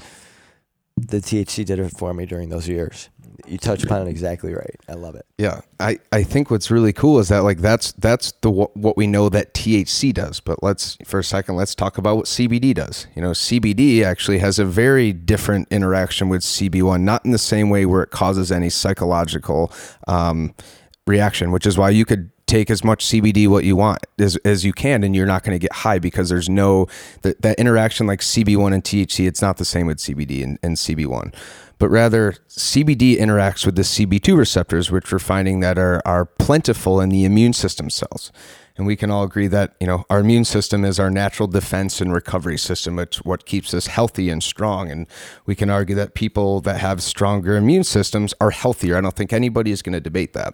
the 0.95 1.17
THC 1.17 1.65
did 1.65 1.79
it 1.79 1.91
for 1.97 2.13
me 2.13 2.25
during 2.25 2.49
those 2.49 2.67
years. 2.67 3.09
You 3.47 3.57
touched 3.57 3.83
upon 3.83 4.07
it 4.07 4.09
exactly 4.09 4.53
right. 4.53 4.75
I 4.87 4.93
love 4.93 5.15
it. 5.15 5.25
Yeah, 5.37 5.61
I, 5.79 5.99
I 6.11 6.23
think 6.23 6.51
what's 6.51 6.71
really 6.71 6.93
cool 6.93 7.19
is 7.19 7.29
that 7.29 7.39
like 7.43 7.59
that's 7.59 7.91
that's 7.93 8.31
the 8.41 8.51
what 8.51 8.97
we 8.97 9.07
know 9.07 9.29
that 9.29 9.53
THC 9.53 10.13
does. 10.13 10.39
But 10.39 10.63
let's 10.63 10.97
for 11.05 11.19
a 11.19 11.23
second 11.23 11.55
let's 11.55 11.75
talk 11.75 11.97
about 11.97 12.17
what 12.17 12.25
CBD 12.25 12.73
does. 12.73 13.07
You 13.15 13.21
know, 13.21 13.31
CBD 13.31 14.03
actually 14.03 14.39
has 14.39 14.59
a 14.59 14.65
very 14.65 15.13
different 15.13 15.67
interaction 15.71 16.29
with 16.29 16.41
CB1, 16.41 17.01
not 17.01 17.25
in 17.25 17.31
the 17.31 17.37
same 17.37 17.69
way 17.69 17.85
where 17.85 18.03
it 18.03 18.11
causes 18.11 18.51
any 18.51 18.69
psychological 18.69 19.71
um, 20.07 20.53
reaction, 21.07 21.51
which 21.51 21.65
is 21.65 21.77
why 21.77 21.89
you 21.89 22.05
could 22.05 22.31
take 22.51 22.69
as 22.69 22.83
much 22.83 23.05
CBD 23.05 23.47
what 23.47 23.63
you 23.63 23.77
want 23.77 24.05
as, 24.19 24.35
as 24.37 24.65
you 24.65 24.73
can, 24.73 25.05
and 25.05 25.15
you're 25.15 25.25
not 25.25 25.43
going 25.43 25.55
to 25.55 25.59
get 25.59 25.71
high 25.71 25.99
because 25.99 26.27
there's 26.27 26.49
no 26.49 26.87
that, 27.21 27.41
that 27.41 27.57
interaction 27.57 28.05
like 28.07 28.19
CB1 28.19 28.73
and 28.73 28.83
THC. 28.83 29.25
It's 29.25 29.41
not 29.41 29.55
the 29.55 29.65
same 29.65 29.87
with 29.87 29.99
CBD 29.99 30.43
and, 30.43 30.59
and 30.61 30.75
CB1, 30.75 31.33
but 31.81 31.89
rather 31.89 32.33
CBD 32.47 33.17
interacts 33.17 33.65
with 33.65 33.75
the 33.75 33.81
CB2 33.81 34.37
receptors, 34.37 34.91
which 34.91 35.11
we're 35.11 35.17
finding 35.17 35.61
that 35.61 35.79
are 35.79 35.99
are 36.05 36.25
plentiful 36.25 37.01
in 37.01 37.09
the 37.09 37.25
immune 37.25 37.53
system 37.53 37.89
cells. 37.89 38.31
And 38.77 38.85
we 38.85 38.95
can 38.95 39.09
all 39.09 39.23
agree 39.23 39.47
that 39.47 39.73
you 39.79 39.87
know 39.87 40.05
our 40.07 40.19
immune 40.19 40.45
system 40.45 40.85
is 40.85 40.99
our 40.99 41.09
natural 41.09 41.47
defense 41.47 41.99
and 41.99 42.13
recovery 42.13 42.59
system. 42.59 42.99
It's 42.99 43.25
what 43.25 43.47
keeps 43.47 43.73
us 43.73 43.87
healthy 43.87 44.29
and 44.29 44.43
strong. 44.43 44.91
And 44.91 45.07
we 45.47 45.55
can 45.55 45.71
argue 45.71 45.95
that 45.95 46.13
people 46.13 46.61
that 46.61 46.79
have 46.79 47.01
stronger 47.01 47.57
immune 47.57 47.83
systems 47.83 48.35
are 48.39 48.51
healthier. 48.51 48.95
I 48.95 49.01
don't 49.01 49.15
think 49.15 49.33
anybody 49.33 49.71
is 49.71 49.81
going 49.81 49.93
to 49.93 49.99
debate 49.99 50.33
that. 50.33 50.53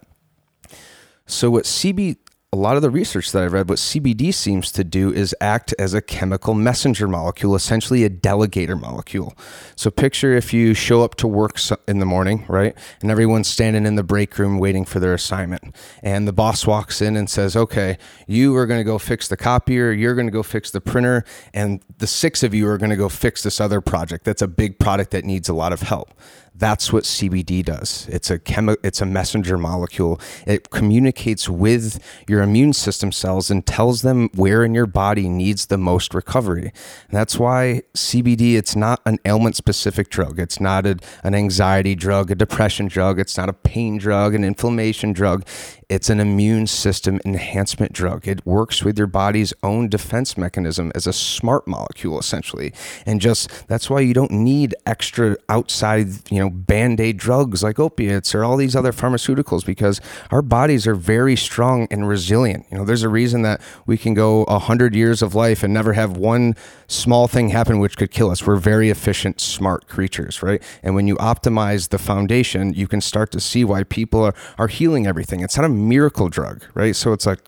So 1.26 1.50
what 1.50 1.64
CB 1.64 2.16
a 2.50 2.56
lot 2.56 2.76
of 2.76 2.82
the 2.82 2.88
research 2.88 3.30
that 3.32 3.42
I've 3.42 3.52
read, 3.52 3.68
what 3.68 3.76
CBD 3.76 4.32
seems 4.32 4.72
to 4.72 4.82
do 4.82 5.12
is 5.12 5.36
act 5.38 5.74
as 5.78 5.92
a 5.92 6.00
chemical 6.00 6.54
messenger 6.54 7.06
molecule, 7.06 7.54
essentially 7.54 8.04
a 8.04 8.10
delegator 8.10 8.80
molecule. 8.80 9.36
So 9.76 9.90
picture 9.90 10.32
if 10.32 10.54
you 10.54 10.72
show 10.72 11.02
up 11.02 11.14
to 11.16 11.28
work 11.28 11.58
in 11.86 11.98
the 11.98 12.06
morning, 12.06 12.46
right? 12.48 12.74
And 13.02 13.10
everyone's 13.10 13.48
standing 13.48 13.84
in 13.84 13.96
the 13.96 14.02
break 14.02 14.38
room 14.38 14.58
waiting 14.58 14.86
for 14.86 14.98
their 14.98 15.12
assignment. 15.12 15.76
And 16.02 16.26
the 16.26 16.32
boss 16.32 16.66
walks 16.66 17.02
in 17.02 17.16
and 17.16 17.28
says, 17.28 17.54
okay, 17.54 17.98
you 18.26 18.56
are 18.56 18.64
going 18.64 18.80
to 18.80 18.84
go 18.84 18.96
fix 18.96 19.28
the 19.28 19.36
copier, 19.36 19.92
you're 19.92 20.14
going 20.14 20.26
to 20.26 20.32
go 20.32 20.42
fix 20.42 20.70
the 20.70 20.80
printer, 20.80 21.24
and 21.52 21.82
the 21.98 22.06
six 22.06 22.42
of 22.42 22.54
you 22.54 22.66
are 22.66 22.78
going 22.78 22.88
to 22.88 22.96
go 22.96 23.10
fix 23.10 23.42
this 23.42 23.60
other 23.60 23.82
project. 23.82 24.24
That's 24.24 24.40
a 24.40 24.48
big 24.48 24.78
product 24.78 25.10
that 25.10 25.26
needs 25.26 25.50
a 25.50 25.54
lot 25.54 25.74
of 25.74 25.82
help. 25.82 26.14
That's 26.58 26.92
what 26.92 27.04
CBD 27.04 27.64
does. 27.64 28.08
It's 28.10 28.30
a 28.30 28.38
chemi- 28.38 28.76
it's 28.82 29.00
a 29.00 29.06
messenger 29.06 29.56
molecule. 29.56 30.20
It 30.44 30.70
communicates 30.70 31.48
with 31.48 32.02
your 32.28 32.42
immune 32.42 32.72
system 32.72 33.12
cells 33.12 33.48
and 33.48 33.64
tells 33.64 34.02
them 34.02 34.28
where 34.34 34.64
in 34.64 34.74
your 34.74 34.86
body 34.86 35.28
needs 35.28 35.66
the 35.66 35.78
most 35.78 36.14
recovery. 36.14 36.72
And 37.08 37.16
that's 37.18 37.38
why 37.38 37.82
CBD 37.94 38.56
it's 38.56 38.74
not 38.74 39.00
an 39.06 39.18
ailment 39.24 39.54
specific 39.54 40.10
drug. 40.10 40.40
It's 40.40 40.60
not 40.60 40.84
a, 40.84 40.98
an 41.22 41.34
anxiety 41.34 41.94
drug, 41.94 42.30
a 42.32 42.34
depression 42.34 42.88
drug, 42.88 43.20
it's 43.20 43.36
not 43.36 43.48
a 43.48 43.52
pain 43.52 43.98
drug, 43.98 44.34
an 44.34 44.42
inflammation 44.42 45.12
drug. 45.12 45.46
It's 45.88 46.10
an 46.10 46.20
immune 46.20 46.66
system 46.66 47.18
enhancement 47.24 47.92
drug. 47.94 48.28
It 48.28 48.44
works 48.44 48.84
with 48.84 48.98
your 48.98 49.06
body's 49.06 49.54
own 49.62 49.88
defense 49.88 50.36
mechanism 50.36 50.92
as 50.94 51.06
a 51.06 51.14
smart 51.14 51.66
molecule, 51.66 52.18
essentially. 52.18 52.74
And 53.06 53.22
just 53.22 53.66
that's 53.68 53.88
why 53.88 54.00
you 54.00 54.12
don't 54.12 54.30
need 54.30 54.74
extra 54.84 55.36
outside, 55.48 56.08
you 56.30 56.40
know, 56.40 56.47
band 56.50 57.00
aid 57.00 57.16
drugs 57.16 57.62
like 57.62 57.78
opiates 57.78 58.34
or 58.34 58.44
all 58.44 58.56
these 58.56 58.76
other 58.76 58.92
pharmaceuticals 58.92 59.64
because 59.64 60.00
our 60.30 60.42
bodies 60.42 60.86
are 60.86 60.94
very 60.94 61.36
strong 61.36 61.86
and 61.90 62.08
resilient. 62.08 62.66
You 62.70 62.78
know, 62.78 62.84
there's 62.84 63.02
a 63.02 63.08
reason 63.08 63.42
that 63.42 63.60
we 63.86 63.96
can 63.96 64.14
go 64.14 64.44
a 64.44 64.58
hundred 64.58 64.94
years 64.94 65.22
of 65.22 65.34
life 65.34 65.62
and 65.62 65.72
never 65.72 65.92
have 65.92 66.16
one 66.16 66.54
small 66.86 67.28
thing 67.28 67.50
happen 67.50 67.78
which 67.78 67.96
could 67.96 68.10
kill 68.10 68.30
us. 68.30 68.46
We're 68.46 68.56
very 68.56 68.90
efficient, 68.90 69.40
smart 69.40 69.88
creatures, 69.88 70.42
right? 70.42 70.62
And 70.82 70.94
when 70.94 71.06
you 71.06 71.16
optimize 71.16 71.90
the 71.90 71.98
foundation, 71.98 72.74
you 72.74 72.88
can 72.88 73.00
start 73.00 73.30
to 73.32 73.40
see 73.40 73.64
why 73.64 73.84
people 73.84 74.22
are, 74.22 74.34
are 74.58 74.68
healing 74.68 75.06
everything. 75.06 75.40
It's 75.40 75.56
not 75.56 75.64
a 75.64 75.68
miracle 75.68 76.28
drug, 76.28 76.64
right? 76.74 76.96
So 76.96 77.12
it's 77.12 77.26
like 77.26 77.40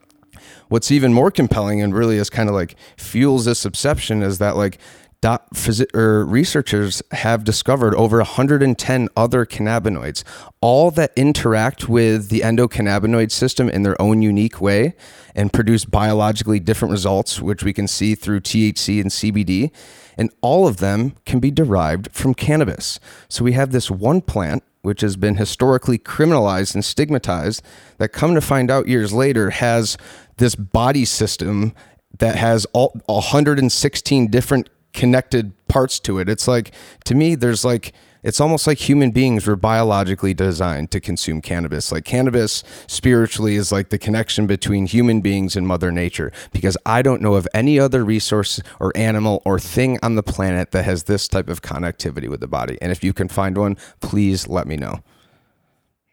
what's 0.68 0.90
even 0.90 1.12
more 1.12 1.30
compelling 1.30 1.82
and 1.82 1.94
really 1.94 2.16
is 2.16 2.30
kind 2.30 2.48
of 2.48 2.54
like 2.54 2.76
fuels 2.96 3.44
this 3.44 3.64
obsession 3.64 4.22
is 4.22 4.38
that 4.38 4.56
like 4.56 4.78
dot 5.20 5.46
or 5.94 6.00
er, 6.00 6.24
researchers 6.24 7.02
have 7.12 7.44
discovered 7.44 7.94
over 7.94 8.18
110 8.18 9.08
other 9.16 9.44
cannabinoids 9.44 10.24
all 10.60 10.90
that 10.90 11.12
interact 11.14 11.88
with 11.88 12.28
the 12.30 12.40
endocannabinoid 12.40 13.30
system 13.30 13.68
in 13.68 13.82
their 13.82 14.00
own 14.00 14.22
unique 14.22 14.60
way 14.60 14.94
and 15.34 15.52
produce 15.52 15.84
biologically 15.84 16.58
different 16.58 16.92
results 16.92 17.40
which 17.40 17.62
we 17.62 17.72
can 17.72 17.86
see 17.86 18.14
through 18.14 18.40
THC 18.40 19.00
and 19.00 19.10
CBD 19.10 19.70
and 20.16 20.30
all 20.40 20.66
of 20.66 20.78
them 20.78 21.14
can 21.26 21.38
be 21.38 21.50
derived 21.50 22.10
from 22.12 22.34
cannabis. 22.34 22.98
So 23.28 23.44
we 23.44 23.52
have 23.52 23.72
this 23.72 23.90
one 23.90 24.20
plant 24.20 24.62
which 24.82 25.02
has 25.02 25.16
been 25.16 25.36
historically 25.36 25.98
criminalized 25.98 26.74
and 26.74 26.84
stigmatized, 26.84 27.62
that 27.98 28.10
come 28.10 28.34
to 28.34 28.40
find 28.40 28.70
out 28.70 28.88
years 28.88 29.12
later 29.12 29.50
has 29.50 29.98
this 30.38 30.54
body 30.54 31.04
system 31.04 31.74
that 32.18 32.36
has 32.36 32.66
all 32.72 32.98
116 33.06 34.28
different 34.28 34.68
connected 35.00 35.54
parts 35.66 35.98
to 35.98 36.18
it. 36.18 36.28
It's 36.28 36.46
like 36.46 36.72
to 37.06 37.14
me 37.14 37.34
there's 37.34 37.64
like 37.64 37.94
it's 38.22 38.38
almost 38.38 38.66
like 38.66 38.76
human 38.76 39.12
beings 39.12 39.46
were 39.46 39.56
biologically 39.56 40.34
designed 40.34 40.90
to 40.90 41.00
consume 41.00 41.40
cannabis. 41.40 41.90
Like 41.90 42.04
cannabis 42.04 42.62
spiritually 42.86 43.54
is 43.54 43.72
like 43.72 43.88
the 43.88 43.96
connection 43.96 44.46
between 44.46 44.84
human 44.84 45.22
beings 45.22 45.56
and 45.56 45.66
mother 45.66 45.90
nature 45.90 46.30
because 46.52 46.76
I 46.84 47.00
don't 47.00 47.22
know 47.22 47.32
of 47.32 47.48
any 47.54 47.80
other 47.80 48.04
resource 48.04 48.60
or 48.78 48.92
animal 48.94 49.40
or 49.46 49.58
thing 49.58 49.98
on 50.02 50.16
the 50.16 50.22
planet 50.22 50.72
that 50.72 50.84
has 50.84 51.04
this 51.04 51.28
type 51.28 51.48
of 51.48 51.62
connectivity 51.62 52.28
with 52.28 52.40
the 52.40 52.46
body. 52.46 52.76
And 52.82 52.92
if 52.92 53.02
you 53.02 53.14
can 53.14 53.28
find 53.28 53.56
one, 53.56 53.78
please 54.00 54.48
let 54.48 54.66
me 54.66 54.76
know. 54.76 55.00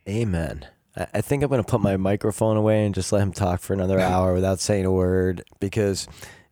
Amen. 0.07 0.65
I 1.13 1.19
think 1.19 1.43
I'm 1.43 1.49
going 1.49 1.61
to 1.61 1.69
put 1.69 1.81
my 1.81 1.97
microphone 1.97 2.55
away 2.55 2.85
and 2.85 2.95
just 2.95 3.11
let 3.11 3.21
him 3.21 3.33
talk 3.33 3.59
for 3.59 3.73
another 3.73 3.99
hour 4.13 4.33
without 4.33 4.61
saying 4.61 4.85
a 4.85 4.91
word 4.91 5.43
because 5.59 6.07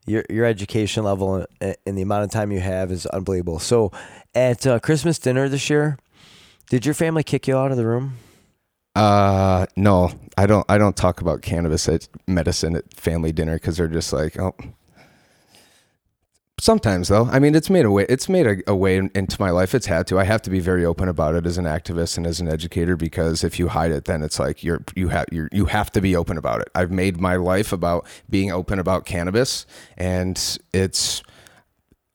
your 0.06 0.24
your 0.30 0.46
education 0.46 1.04
level 1.04 1.46
and, 1.60 1.98
the 1.98 2.02
amount 2.02 2.24
of 2.24 2.32
time 2.32 2.52
you 2.52 2.60
have 2.60 2.92
is 2.92 3.06
unbelievable. 3.08 3.60
So, 3.60 3.92
at 4.34 4.66
uh, 4.66 4.80
Christmas 4.80 5.20
dinner 5.20 5.50
this 5.50 5.70
year, 5.70 5.98
did 6.70 6.86
your 6.86 6.94
family 6.94 7.24
kick 7.24 7.48
you 7.48 7.58
out 7.58 7.72
of 7.72 7.78
the 7.78 7.86
room? 7.86 8.18
Uh, 8.96 9.66
no, 9.76 10.12
I 10.38 10.46
don't. 10.46 10.66
I 10.70 10.78
don't 10.78 10.96
talk 10.96 11.22
about 11.22 11.42
cannabis 11.42 11.90
at 11.90 12.08
medicine 12.28 12.76
at 12.76 12.94
family 12.94 13.32
dinner 13.32 13.56
because 13.56 13.78
they're 13.78 13.88
just 13.88 14.14
like, 14.14 14.40
oh. 14.40 14.56
Sometimes 16.58 17.10
though, 17.10 17.26
I 17.26 17.40
mean, 17.40 17.54
it's 17.54 17.70
made 17.70 17.84
a 17.84 17.92
way. 17.92 18.06
It's 18.08 18.30
made 18.30 18.48
a, 18.48 18.72
a 18.72 18.76
way 18.76 18.96
in- 18.96 19.12
into 19.14 19.40
my 19.42 19.50
life. 19.50 19.76
It's 19.76 19.88
had 19.88 20.08
to. 20.08 20.20
I 20.20 20.24
have 20.24 20.42
to 20.44 20.50
be 20.50 20.62
very 20.62 20.86
open 20.86 21.10
about 21.10 21.36
it 21.36 21.46
as 21.46 21.58
an 21.58 21.66
activist 21.66 22.16
and 22.18 22.26
as 22.26 22.40
an 22.40 22.48
educator 22.48 22.96
because 22.96 23.44
if 23.44 23.60
you 23.60 23.68
hide 23.68 23.92
it, 23.92 24.06
then 24.06 24.24
it's 24.24 24.40
like 24.40 24.64
you're 24.64 24.82
you 24.96 25.10
have 25.10 25.26
you 25.32 25.50
you 25.52 25.66
have 25.66 25.92
to 25.92 26.02
be 26.02 26.16
open 26.16 26.38
about 26.38 26.62
it. 26.62 26.70
I've 26.74 26.92
made 26.92 27.20
my 27.20 27.36
life 27.36 27.74
about 27.74 28.08
being 28.30 28.52
open 28.52 28.80
about 28.80 29.06
cannabis, 29.06 29.66
and 29.98 30.58
it's 30.72 31.22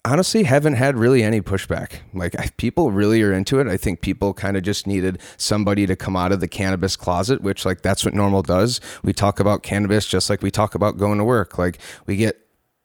honestly 0.07 0.45
haven't 0.45 0.75
had 0.75 0.97
really 0.97 1.23
any 1.23 1.43
pushback. 1.43 1.97
Like 2.15 2.39
I, 2.39 2.49
people 2.57 2.91
really 2.91 3.23
are 3.23 3.35
into 3.35 3.61
it. 3.61 3.67
I 3.67 3.77
think 3.77 4.01
people 4.01 4.33
kind 4.33 4.57
of 4.57 4.63
just 4.63 4.87
needed 4.87 5.21
somebody 5.37 5.87
to 5.87 5.97
come 5.97 6.17
out 6.17 6.33
of 6.33 6.41
the 6.41 6.49
cannabis 6.49 6.97
closet, 6.97 7.43
which 7.43 7.67
like 7.67 7.83
that's 7.83 8.07
what 8.07 8.15
NORML 8.15 8.47
does. 8.47 8.81
We 9.03 9.13
talk 9.13 9.39
about 9.39 9.63
cannabis 9.63 10.07
just 10.07 10.31
like 10.31 10.41
we 10.41 10.51
talk 10.51 10.75
about 10.75 10.97
going 10.97 11.19
to 11.19 11.25
work. 11.25 11.59
Like 11.59 11.79
we 12.07 12.17
get 12.17 12.39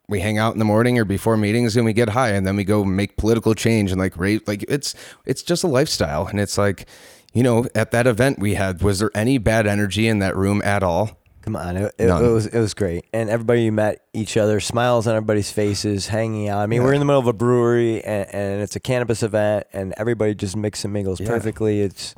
we 0.08 0.20
hang 0.20 0.38
out 0.38 0.53
in 0.53 0.60
the 0.60 0.66
morning 0.66 0.97
or 0.99 1.06
before 1.06 1.38
meetings 1.38 1.76
and 1.76 1.86
we 1.86 1.93
get 1.93 2.10
high 2.10 2.30
and 2.30 2.45
then 2.45 2.56
we 2.56 2.64
go 2.64 2.84
make 2.84 3.18
political 3.18 3.53
change 3.56 3.91
and 3.91 3.99
like 3.99 4.16
rate 4.18 4.47
like 4.47 4.64
it's 4.68 4.93
it's 5.26 5.41
just 5.41 5.64
a 5.64 5.68
lifestyle 5.68 6.28
and 6.28 6.39
it's 6.39 6.58
like 6.58 6.86
you 7.34 7.41
know 7.43 7.66
at 7.76 7.91
that 7.91 8.06
event 8.08 8.39
we 8.39 8.53
had 8.56 8.82
was 8.82 8.99
there 8.99 9.12
any 9.16 9.38
bad 9.38 9.66
energy 9.68 10.08
in 10.08 10.20
that 10.20 10.36
room 10.36 10.62
at 10.64 10.84
all 10.84 11.18
Come 11.41 11.56
on, 11.56 11.78
it, 11.78 11.93
it, 11.99 12.08
it 12.10 12.32
was 12.32 12.47
it 12.47 12.58
was 12.60 12.74
great, 12.74 13.06
and 13.14 13.30
everybody 13.30 13.70
met 13.70 14.03
each 14.14 14.36
other, 14.36 14.60
smiles 14.60 15.06
on 15.06 15.16
everybody's 15.16 15.51
faces, 15.51 16.08
hanging 16.08 16.49
out. 16.49 16.58
I 16.62 16.66
mean, 16.66 16.82
we're 16.82 16.93
in 16.93 16.99
the 16.99 17.06
middle 17.06 17.20
of 17.22 17.28
a 17.28 17.34
brewery, 17.34 18.03
and, 18.03 18.28
and 18.34 18.62
it's 18.64 18.76
a 18.76 18.80
cannabis 18.80 19.22
event, 19.22 19.68
and 19.72 19.93
everybody 19.95 20.34
just 20.34 20.58
mixes 20.58 20.86
and 20.86 20.93
mingles 20.93 21.20
Yeah. 21.20 21.28
perfectly. 21.28 21.82
It's 21.82 22.16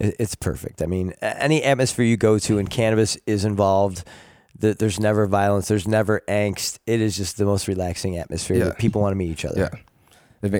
it, 0.00 0.16
it's 0.18 0.34
perfect. 0.34 0.82
I 0.82 0.86
mean, 0.86 1.12
any 1.22 1.62
atmosphere 1.62 2.04
you 2.04 2.16
go 2.16 2.40
to, 2.40 2.58
and 2.58 2.68
cannabis 2.68 3.16
is 3.24 3.44
involved. 3.44 4.02
Th- 4.60 4.78
There's 4.78 5.00
never 5.00 5.26
violence. 5.26 5.68
There's 5.68 5.88
never 5.88 6.22
angst. 6.28 6.78
It 6.86 7.00
is 7.00 7.16
just 7.16 7.36
the 7.38 7.44
most 7.44 7.68
relaxing 7.68 8.18
atmosphere. 8.18 8.56
Yeah. 8.56 8.72
people 8.72 9.00
want 9.00 9.12
to 9.12 9.16
meet 9.16 9.30
each 9.30 9.44
other. 9.44 9.70
Yeah. 9.72 9.78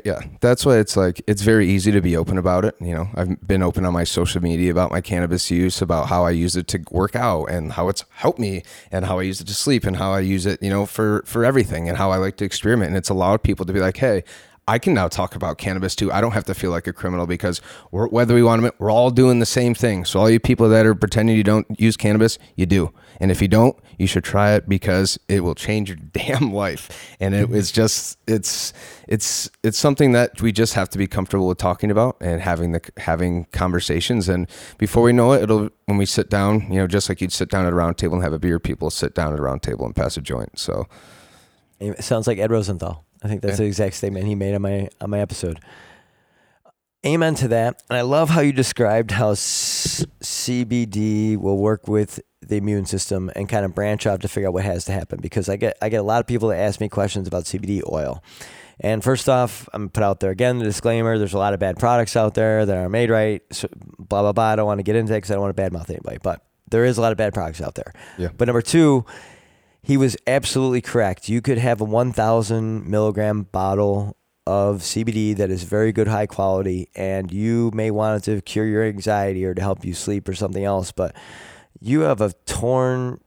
Yeah, 0.02 0.20
that's 0.40 0.64
why 0.64 0.78
it's 0.78 0.96
like 0.96 1.20
it's 1.26 1.42
very 1.42 1.68
easy 1.68 1.92
to 1.92 2.00
be 2.00 2.16
open 2.16 2.38
about 2.38 2.64
it. 2.64 2.74
You 2.80 2.94
know, 2.94 3.08
I've 3.16 3.46
been 3.46 3.62
open 3.62 3.84
on 3.84 3.92
my 3.92 4.04
social 4.04 4.40
media 4.40 4.70
about 4.70 4.90
my 4.90 5.02
cannabis 5.02 5.50
use, 5.50 5.82
about 5.82 6.08
how 6.08 6.24
I 6.24 6.30
use 6.30 6.56
it 6.56 6.66
to 6.68 6.82
work 6.90 7.14
out, 7.14 7.50
and 7.50 7.70
how 7.72 7.90
it's 7.90 8.02
helped 8.08 8.38
me, 8.38 8.62
and 8.90 9.04
how 9.04 9.18
I 9.18 9.22
use 9.24 9.42
it 9.42 9.46
to 9.48 9.54
sleep, 9.54 9.84
and 9.84 9.96
how 9.96 10.10
I 10.12 10.20
use 10.20 10.46
it, 10.46 10.62
you 10.62 10.70
know, 10.70 10.86
for 10.86 11.22
for 11.26 11.44
everything, 11.44 11.86
and 11.86 11.98
how 11.98 12.10
I 12.10 12.16
like 12.16 12.38
to 12.38 12.46
experiment. 12.46 12.88
And 12.88 12.96
it's 12.96 13.10
allowed 13.10 13.42
people 13.42 13.66
to 13.66 13.74
be 13.74 13.80
like, 13.80 13.98
hey. 13.98 14.24
I 14.66 14.78
can 14.78 14.94
now 14.94 15.08
talk 15.08 15.34
about 15.34 15.58
cannabis 15.58 15.94
too. 15.94 16.10
I 16.10 16.22
don't 16.22 16.32
have 16.32 16.44
to 16.44 16.54
feel 16.54 16.70
like 16.70 16.86
a 16.86 16.92
criminal 16.92 17.26
because 17.26 17.58
whether 17.90 18.34
we 18.34 18.42
want 18.42 18.62
to, 18.62 18.74
we're 18.78 18.90
all 18.90 19.10
doing 19.10 19.38
the 19.38 19.46
same 19.46 19.74
thing. 19.74 20.06
So 20.06 20.20
all 20.20 20.30
you 20.30 20.40
people 20.40 20.70
that 20.70 20.86
are 20.86 20.94
pretending 20.94 21.36
you 21.36 21.42
don't 21.42 21.66
use 21.78 21.98
cannabis, 21.98 22.38
you 22.56 22.64
do. 22.64 22.90
And 23.20 23.30
if 23.30 23.42
you 23.42 23.48
don't, 23.48 23.76
you 23.98 24.06
should 24.06 24.24
try 24.24 24.52
it 24.52 24.66
because 24.66 25.18
it 25.28 25.40
will 25.40 25.54
change 25.54 25.90
your 25.90 25.98
damn 26.12 26.52
life. 26.52 27.14
And 27.20 27.34
it 27.34 27.50
is 27.50 27.70
just 27.70 28.18
it's 28.26 28.72
it's 29.06 29.50
it's 29.62 29.78
something 29.78 30.12
that 30.12 30.40
we 30.40 30.50
just 30.50 30.74
have 30.74 30.88
to 30.90 30.98
be 30.98 31.06
comfortable 31.06 31.46
with 31.46 31.58
talking 31.58 31.90
about 31.90 32.16
and 32.20 32.40
having 32.40 32.72
the 32.72 32.80
having 32.96 33.44
conversations. 33.52 34.30
And 34.30 34.48
before 34.78 35.02
we 35.02 35.12
know 35.12 35.32
it, 35.32 35.42
it'll 35.42 35.68
when 35.84 35.98
we 35.98 36.06
sit 36.06 36.30
down, 36.30 36.72
you 36.72 36.78
know, 36.78 36.86
just 36.86 37.10
like 37.10 37.20
you'd 37.20 37.32
sit 37.32 37.50
down 37.50 37.66
at 37.66 37.72
a 37.72 37.76
round 37.76 37.98
table 37.98 38.14
and 38.14 38.24
have 38.24 38.32
a 38.32 38.38
beer, 38.38 38.58
people 38.58 38.88
sit 38.90 39.14
down 39.14 39.34
at 39.34 39.38
a 39.38 39.42
round 39.42 39.62
table 39.62 39.84
and 39.84 39.94
pass 39.94 40.16
a 40.16 40.22
joint. 40.22 40.58
So 40.58 40.86
It 41.80 42.02
sounds 42.02 42.26
like 42.26 42.38
Ed 42.38 42.50
Rosenthal. 42.50 43.04
I 43.24 43.28
think 43.28 43.40
that's 43.42 43.52
Yeah. 43.54 43.64
the 43.64 43.66
exact 43.66 43.94
statement 43.96 44.26
he 44.26 44.34
made 44.34 44.54
on 44.54 44.62
my 44.62 44.88
on 45.00 45.10
my 45.10 45.18
episode. 45.20 45.58
Amen 47.06 47.34
to 47.36 47.48
that. 47.48 47.82
And 47.90 47.98
I 47.98 48.00
love 48.02 48.30
how 48.30 48.40
you 48.40 48.52
described 48.52 49.10
how 49.10 49.32
s- 49.32 50.06
CBD 50.22 51.36
will 51.36 51.58
work 51.58 51.86
with 51.86 52.20
the 52.40 52.56
immune 52.56 52.86
system 52.86 53.30
and 53.36 53.46
kind 53.48 53.64
of 53.64 53.74
branch 53.74 54.06
out 54.06 54.22
to 54.22 54.28
figure 54.28 54.48
out 54.48 54.54
what 54.54 54.64
has 54.64 54.86
to 54.86 54.92
happen. 54.92 55.18
Because 55.20 55.48
I 55.48 55.56
get 55.56 55.76
I 55.82 55.88
get 55.90 55.98
a 55.98 56.02
lot 56.04 56.20
of 56.20 56.26
people 56.26 56.48
that 56.48 56.58
ask 56.58 56.80
me 56.80 56.88
questions 56.88 57.28
about 57.28 57.44
CBD 57.44 57.82
oil. 57.90 58.22
And 58.80 59.04
first 59.04 59.28
off, 59.28 59.68
I'm 59.72 59.82
gonna 59.82 59.90
put 59.90 60.02
out 60.02 60.20
there 60.20 60.30
again 60.30 60.58
the 60.58 60.64
disclaimer: 60.64 61.18
there's 61.18 61.34
a 61.34 61.38
lot 61.38 61.52
of 61.54 61.60
bad 61.60 61.78
products 61.78 62.16
out 62.16 62.34
there 62.34 62.64
that 62.66 62.76
are 62.76 62.88
made 62.88 63.10
right. 63.10 63.42
So 63.52 63.68
blah 63.98 64.22
blah 64.22 64.32
blah. 64.32 64.44
I 64.52 64.56
don't 64.56 64.66
want 64.66 64.78
to 64.78 64.82
get 64.82 64.96
into 64.96 65.12
it 65.12 65.18
because 65.18 65.30
I 65.30 65.34
don't 65.34 65.42
want 65.42 65.56
to 65.56 65.62
badmouth 65.62 65.90
anybody, 65.90 66.18
but 66.22 66.42
there 66.70 66.84
is 66.86 66.96
a 66.98 67.00
lot 67.02 67.12
of 67.12 67.18
bad 67.18 67.34
products 67.34 67.60
out 67.60 67.74
there. 67.74 67.92
Yeah. 68.18 68.28
But 68.36 68.46
number 68.48 68.62
two, 68.62 69.04
he 69.84 69.96
was 69.96 70.16
absolutely 70.26 70.80
correct. 70.80 71.28
You 71.28 71.40
could 71.42 71.58
have 71.58 71.80
a 71.80 71.84
1,000 71.84 72.88
milligram 72.88 73.42
bottle 73.52 74.16
of 74.46 74.78
CBD 74.78 75.36
that 75.36 75.50
is 75.50 75.62
very 75.64 75.92
good, 75.92 76.08
high 76.08 76.26
quality, 76.26 76.88
and 76.94 77.30
you 77.30 77.70
may 77.74 77.90
want 77.90 78.22
it 78.26 78.30
to 78.30 78.40
cure 78.42 78.66
your 78.66 78.82
anxiety 78.82 79.44
or 79.44 79.54
to 79.54 79.60
help 79.60 79.84
you 79.84 79.94
sleep 79.94 80.28
or 80.28 80.34
something 80.34 80.64
else. 80.64 80.90
But 80.90 81.14
you 81.80 82.00
have 82.00 82.20
a 82.20 82.32
torn 82.46 83.20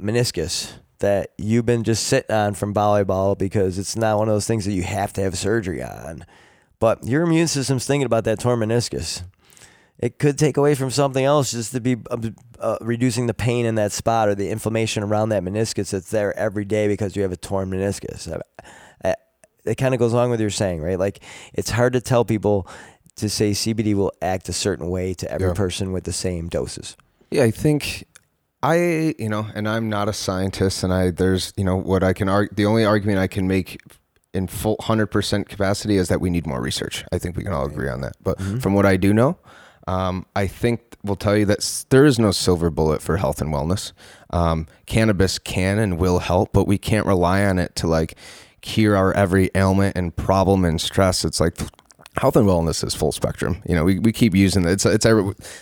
meniscus 0.00 0.74
that 0.98 1.32
you've 1.38 1.66
been 1.66 1.84
just 1.84 2.06
sitting 2.06 2.34
on 2.34 2.54
from 2.54 2.74
volleyball 2.74 3.36
because 3.36 3.78
it's 3.78 3.96
not 3.96 4.18
one 4.18 4.28
of 4.28 4.34
those 4.34 4.46
things 4.46 4.64
that 4.64 4.72
you 4.72 4.82
have 4.82 5.12
to 5.14 5.22
have 5.22 5.36
surgery 5.36 5.82
on. 5.82 6.24
But 6.80 7.04
your 7.06 7.22
immune 7.22 7.48
system's 7.48 7.86
thinking 7.86 8.06
about 8.06 8.24
that 8.24 8.40
torn 8.40 8.60
meniscus. 8.60 9.22
It 9.98 10.18
could 10.18 10.36
take 10.38 10.56
away 10.56 10.74
from 10.74 10.90
something 10.90 11.24
else 11.24 11.52
just 11.52 11.72
to 11.72 11.80
be 11.80 11.96
uh, 12.10 12.16
uh, 12.58 12.76
reducing 12.80 13.26
the 13.26 13.34
pain 13.34 13.64
in 13.64 13.76
that 13.76 13.92
spot 13.92 14.28
or 14.28 14.34
the 14.34 14.50
inflammation 14.50 15.02
around 15.02 15.28
that 15.30 15.42
meniscus 15.42 15.90
that's 15.90 16.10
there 16.10 16.36
every 16.36 16.64
day 16.64 16.88
because 16.88 17.14
you 17.16 17.22
have 17.22 17.32
a 17.32 17.36
torn 17.36 17.70
meniscus. 17.70 18.30
I, 18.32 18.40
I, 19.10 19.14
it 19.64 19.76
kind 19.76 19.94
of 19.94 20.00
goes 20.00 20.12
along 20.12 20.30
with 20.30 20.40
your 20.40 20.50
saying, 20.50 20.80
right? 20.82 20.98
Like 20.98 21.20
it's 21.54 21.70
hard 21.70 21.92
to 21.92 22.00
tell 22.00 22.24
people 22.24 22.66
to 23.16 23.28
say 23.28 23.52
CBD 23.52 23.94
will 23.94 24.12
act 24.20 24.48
a 24.48 24.52
certain 24.52 24.90
way 24.90 25.14
to 25.14 25.30
every 25.30 25.46
Yeah. 25.48 25.54
person 25.54 25.92
with 25.92 26.04
the 26.04 26.12
same 26.12 26.48
doses. 26.48 26.96
Yeah, 27.30 27.44
I 27.44 27.52
think 27.52 28.04
I, 28.62 29.14
you 29.18 29.28
know, 29.28 29.46
and 29.54 29.68
I'm 29.68 29.88
not 29.88 30.08
a 30.08 30.12
scientist, 30.12 30.82
and 30.82 30.92
I 30.92 31.10
there's, 31.12 31.52
you 31.56 31.64
know, 31.64 31.76
what 31.76 32.02
I 32.02 32.12
can 32.14 32.28
argue. 32.28 32.52
The 32.54 32.66
only 32.66 32.84
argument 32.84 33.18
I 33.18 33.26
can 33.26 33.46
make 33.46 33.78
in 34.32 34.48
full 34.48 34.76
hundred 34.80 35.06
percent 35.08 35.48
capacity 35.48 35.96
is 35.98 36.08
that 36.08 36.20
we 36.20 36.30
need 36.30 36.46
more 36.46 36.60
research. 36.60 37.04
I 37.12 37.18
think 37.18 37.36
we 37.36 37.44
can 37.44 37.52
all 37.52 37.66
agree 37.66 37.88
on 37.88 38.00
that. 38.00 38.14
But 38.22 38.40
from 38.60 38.74
what 38.74 38.86
I 38.86 38.96
do 38.96 39.12
know, 39.12 39.36
um, 39.86 40.26
I 40.34 40.46
think 40.46 40.96
will 41.02 41.16
tell 41.16 41.36
you 41.36 41.44
that 41.46 41.84
there 41.90 42.04
is 42.04 42.18
no 42.18 42.30
silver 42.30 42.70
bullet 42.70 43.02
for 43.02 43.18
health 43.18 43.40
and 43.40 43.52
wellness. 43.52 43.92
Um, 44.30 44.66
cannabis 44.86 45.38
can 45.38 45.78
and 45.78 45.98
will 45.98 46.20
help, 46.20 46.52
but 46.52 46.66
we 46.66 46.78
can't 46.78 47.06
rely 47.06 47.44
on 47.44 47.58
it 47.58 47.76
to 47.76 47.86
like 47.86 48.14
cure 48.62 48.96
our 48.96 49.12
every 49.12 49.50
ailment 49.54 49.96
and 49.96 50.16
problem 50.16 50.64
and 50.64 50.80
stress. 50.80 51.24
It's 51.24 51.40
like 51.40 51.58
health 52.16 52.36
and 52.36 52.46
wellness 52.46 52.84
is 52.84 52.94
full 52.94 53.12
spectrum. 53.12 53.60
You 53.68 53.74
know, 53.74 53.84
we, 53.84 53.98
we 53.98 54.12
keep 54.12 54.34
using 54.34 54.64
it. 54.64 54.70
It's 54.70 54.86
it's 54.86 55.06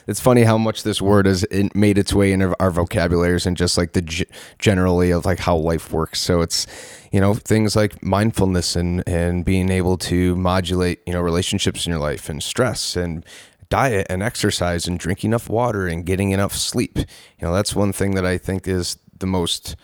it's 0.06 0.20
funny 0.20 0.42
how 0.42 0.58
much 0.58 0.82
this 0.82 1.00
word 1.00 1.26
has 1.26 1.44
made 1.74 1.98
its 1.98 2.12
way 2.12 2.32
into 2.32 2.54
our 2.60 2.70
vocabularies 2.70 3.46
and 3.46 3.56
just 3.56 3.78
like 3.78 3.92
the 3.92 4.02
g- 4.02 4.26
generally 4.58 5.10
of 5.10 5.24
like 5.24 5.40
how 5.40 5.56
life 5.56 5.92
works. 5.92 6.20
So 6.20 6.40
it's 6.42 6.66
you 7.10 7.20
know 7.20 7.34
things 7.34 7.74
like 7.74 8.02
mindfulness 8.02 8.76
and 8.76 9.02
and 9.06 9.44
being 9.44 9.70
able 9.70 9.96
to 9.98 10.36
modulate 10.36 11.00
you 11.06 11.12
know 11.12 11.20
relationships 11.20 11.86
in 11.86 11.90
your 11.90 12.00
life 12.00 12.28
and 12.28 12.42
stress 12.42 12.96
and 12.96 13.24
diet 13.72 14.06
and 14.10 14.22
exercise 14.22 14.86
and 14.86 14.98
drinking 14.98 15.30
enough 15.30 15.48
water 15.48 15.86
and 15.86 16.04
getting 16.04 16.30
enough 16.30 16.54
sleep. 16.54 16.98
You 16.98 17.06
know, 17.40 17.54
that's 17.54 17.74
one 17.74 17.90
thing 17.90 18.14
that 18.16 18.26
I 18.26 18.36
think 18.36 18.68
is 18.68 18.98
the 19.18 19.26
most 19.26 19.76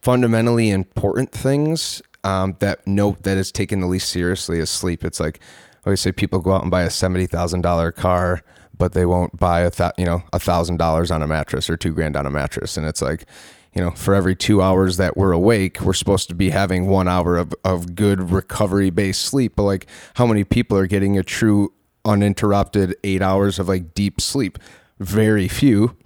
fundamentally 0.00 0.70
important 0.70 1.30
things 1.30 2.00
um, 2.24 2.56
that 2.60 2.86
note 2.86 3.24
that 3.24 3.36
is 3.36 3.52
taken 3.52 3.80
the 3.80 3.86
least 3.86 4.08
seriously 4.08 4.58
is 4.58 4.70
sleep. 4.70 5.04
It's 5.04 5.20
like 5.20 5.38
I 5.84 5.88
always 5.90 6.00
say 6.00 6.12
people 6.12 6.38
go 6.38 6.52
out 6.52 6.62
and 6.62 6.70
buy 6.70 6.82
a 6.82 6.90
seventy 6.90 7.26
thousand 7.26 7.60
dollar 7.60 7.92
car, 7.92 8.42
but 8.78 8.94
they 8.94 9.04
won't 9.04 9.38
buy 9.38 9.60
a 9.60 9.70
th- 9.70 9.92
you 9.98 10.06
know 10.06 10.22
a 10.32 10.38
thousand 10.38 10.78
dollars 10.78 11.10
on 11.10 11.22
a 11.22 11.26
mattress 11.26 11.68
or 11.68 11.76
two 11.76 11.92
grand 11.92 12.16
on 12.16 12.24
a 12.24 12.30
mattress, 12.30 12.78
and 12.78 12.86
it's 12.86 13.02
like 13.02 13.26
you 13.74 13.82
know 13.82 13.90
for 13.90 14.14
every 14.14 14.34
two 14.34 14.62
hours 14.62 14.96
that 14.96 15.14
we're 15.14 15.32
awake, 15.32 15.82
we're 15.82 15.92
supposed 15.92 16.30
to 16.30 16.34
be 16.34 16.48
having 16.48 16.86
one 16.86 17.06
hour 17.06 17.36
of, 17.36 17.54
of 17.64 17.94
good 17.94 18.30
recovery 18.30 18.88
based 18.88 19.22
sleep. 19.26 19.56
But 19.56 19.64
like 19.64 19.86
how 20.14 20.26
many 20.26 20.42
people 20.42 20.78
are 20.78 20.86
getting 20.86 21.18
a 21.18 21.22
true 21.22 21.72
uninterrupted 22.08 22.96
eight 23.04 23.22
hours 23.22 23.58
of 23.58 23.68
like 23.68 23.94
deep 23.94 24.20
sleep? 24.20 24.58
Very 24.98 25.46
few 25.46 25.96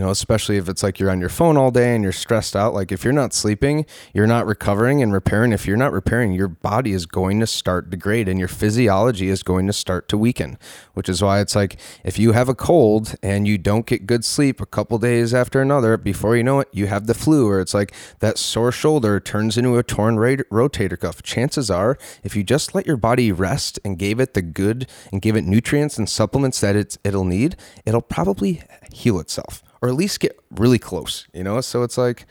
you 0.00 0.06
know 0.06 0.10
especially 0.10 0.56
if 0.56 0.66
it's 0.66 0.82
like 0.82 0.98
you're 0.98 1.10
on 1.10 1.20
your 1.20 1.28
phone 1.28 1.58
all 1.58 1.70
day 1.70 1.94
and 1.94 2.02
you're 2.02 2.10
stressed 2.10 2.56
out 2.56 2.72
like 2.72 2.90
if 2.90 3.04
you're 3.04 3.12
not 3.12 3.34
sleeping 3.34 3.84
you're 4.14 4.26
not 4.26 4.46
recovering 4.46 5.02
and 5.02 5.12
repairing 5.12 5.52
if 5.52 5.66
you're 5.66 5.76
not 5.76 5.92
repairing 5.92 6.32
your 6.32 6.48
body 6.48 6.92
is 6.92 7.04
going 7.04 7.38
to 7.38 7.46
start 7.46 7.90
degrade 7.90 8.26
and 8.26 8.38
your 8.38 8.48
physiology 8.48 9.28
is 9.28 9.42
going 9.42 9.66
to 9.66 9.74
start 9.74 10.08
to 10.08 10.16
weaken 10.16 10.58
which 10.94 11.06
is 11.06 11.20
why 11.20 11.38
it's 11.38 11.54
like 11.54 11.78
if 12.02 12.18
you 12.18 12.32
have 12.32 12.48
a 12.48 12.54
cold 12.54 13.14
and 13.22 13.46
you 13.46 13.58
don't 13.58 13.84
get 13.84 14.06
good 14.06 14.24
sleep 14.24 14.58
a 14.58 14.64
couple 14.64 14.96
days 14.96 15.34
after 15.34 15.60
another 15.60 15.98
before 15.98 16.34
you 16.34 16.42
know 16.42 16.60
it 16.60 16.68
you 16.72 16.86
have 16.86 17.06
the 17.06 17.12
flu 17.12 17.46
or 17.46 17.60
it's 17.60 17.74
like 17.74 17.92
that 18.20 18.38
sore 18.38 18.72
shoulder 18.72 19.20
turns 19.20 19.58
into 19.58 19.76
a 19.76 19.82
torn 19.82 20.16
rotator 20.16 20.98
cuff. 20.98 21.22
Chances 21.22 21.70
are 21.70 21.98
if 22.24 22.34
you 22.34 22.42
just 22.42 22.74
let 22.74 22.86
your 22.86 22.96
body 22.96 23.30
rest 23.32 23.78
and 23.84 23.98
gave 23.98 24.18
it 24.18 24.32
the 24.32 24.40
good 24.40 24.88
and 25.12 25.20
gave 25.20 25.36
it 25.36 25.44
nutrients 25.44 25.98
and 25.98 26.08
supplements 26.08 26.58
that 26.62 26.74
it's 26.74 26.96
it'll 27.04 27.26
need 27.26 27.54
it'll 27.84 28.00
probably 28.00 28.62
heal 28.90 29.20
itself 29.20 29.62
or 29.82 29.88
at 29.88 29.94
least 29.94 30.20
get 30.20 30.38
really 30.50 30.78
close, 30.78 31.26
you 31.32 31.42
know? 31.42 31.60
So 31.60 31.82
it's 31.82 31.98
like, 31.98 32.26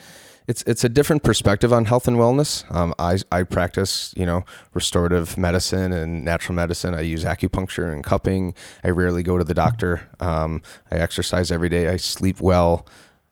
it's 0.49 0.63
it's 0.63 0.83
a 0.83 0.89
different 0.89 1.21
perspective 1.21 1.71
on 1.71 1.85
health 1.85 2.07
and 2.07 2.17
wellness. 2.17 2.69
Um, 2.73 2.91
I 2.97 3.19
I 3.31 3.43
practice 3.43 4.15
you 4.17 4.25
know 4.25 4.43
restorative 4.73 5.37
medicine 5.37 5.93
and 5.93 6.25
natural 6.25 6.55
medicine. 6.55 6.95
I 6.95 7.01
use 7.01 7.23
acupuncture 7.23 7.93
and 7.93 8.03
cupping. 8.03 8.55
I 8.83 8.89
rarely 8.89 9.21
go 9.21 9.37
to 9.37 9.43
the 9.43 9.53
doctor. 9.53 10.09
Um, 10.19 10.63
I 10.89 10.95
exercise 10.95 11.51
every 11.51 11.69
day. 11.69 11.87
I 11.87 11.97
sleep 11.97 12.41
well. 12.41 12.87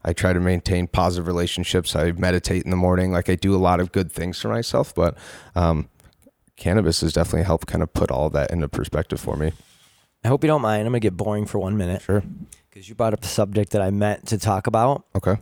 I 0.06 0.14
try 0.14 0.32
to 0.32 0.40
maintain 0.40 0.86
positive 0.86 1.26
relationships. 1.26 1.96
I 1.96 2.12
meditate 2.12 2.64
in 2.66 2.70
the 2.70 2.78
morning. 2.78 3.12
Like 3.12 3.30
I 3.30 3.36
do 3.36 3.56
a 3.56 3.58
lot 3.58 3.80
of 3.80 3.92
good 3.92 4.12
things 4.12 4.40
for 4.40 4.50
myself. 4.50 4.94
But 4.94 5.18
um, 5.56 5.90
cannabis 6.56 7.02
has 7.02 7.14
definitely 7.14 7.46
helped 7.46 7.66
kind 7.66 7.82
of 7.82 7.92
put 7.94 8.12
all 8.12 8.30
that 8.30 8.52
into 8.52 8.68
perspective 8.68 9.20
for 9.20 9.36
me. 9.36 9.54
I 10.24 10.28
hope 10.28 10.44
you 10.44 10.48
don't 10.48 10.62
mind. 10.62 10.82
I'm 10.82 10.92
gonna 10.92 11.00
get 11.00 11.18
boring 11.18 11.48
for 11.48 11.58
one 11.58 11.78
minute. 11.78 12.04
Sure. 12.04 12.22
Because 12.78 12.90
you 12.90 12.94
brought 12.94 13.14
up 13.14 13.24
a 13.24 13.28
subject 13.28 13.72
that 13.72 13.82
I 13.82 13.90
meant 13.90 14.28
to 14.28 14.38
talk 14.38 14.68
about. 14.68 15.04
Okay. 15.16 15.38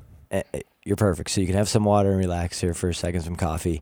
You're 0.86 0.96
perfect. 0.96 1.30
So 1.30 1.42
you 1.42 1.48
can 1.48 1.58
have 1.58 1.68
some 1.68 1.84
water 1.84 2.12
and 2.12 2.18
relax 2.18 2.62
here 2.62 2.74
for 2.74 2.88
a 2.88 2.94
second, 2.94 3.24
some 3.24 3.36
coffee. 3.36 3.82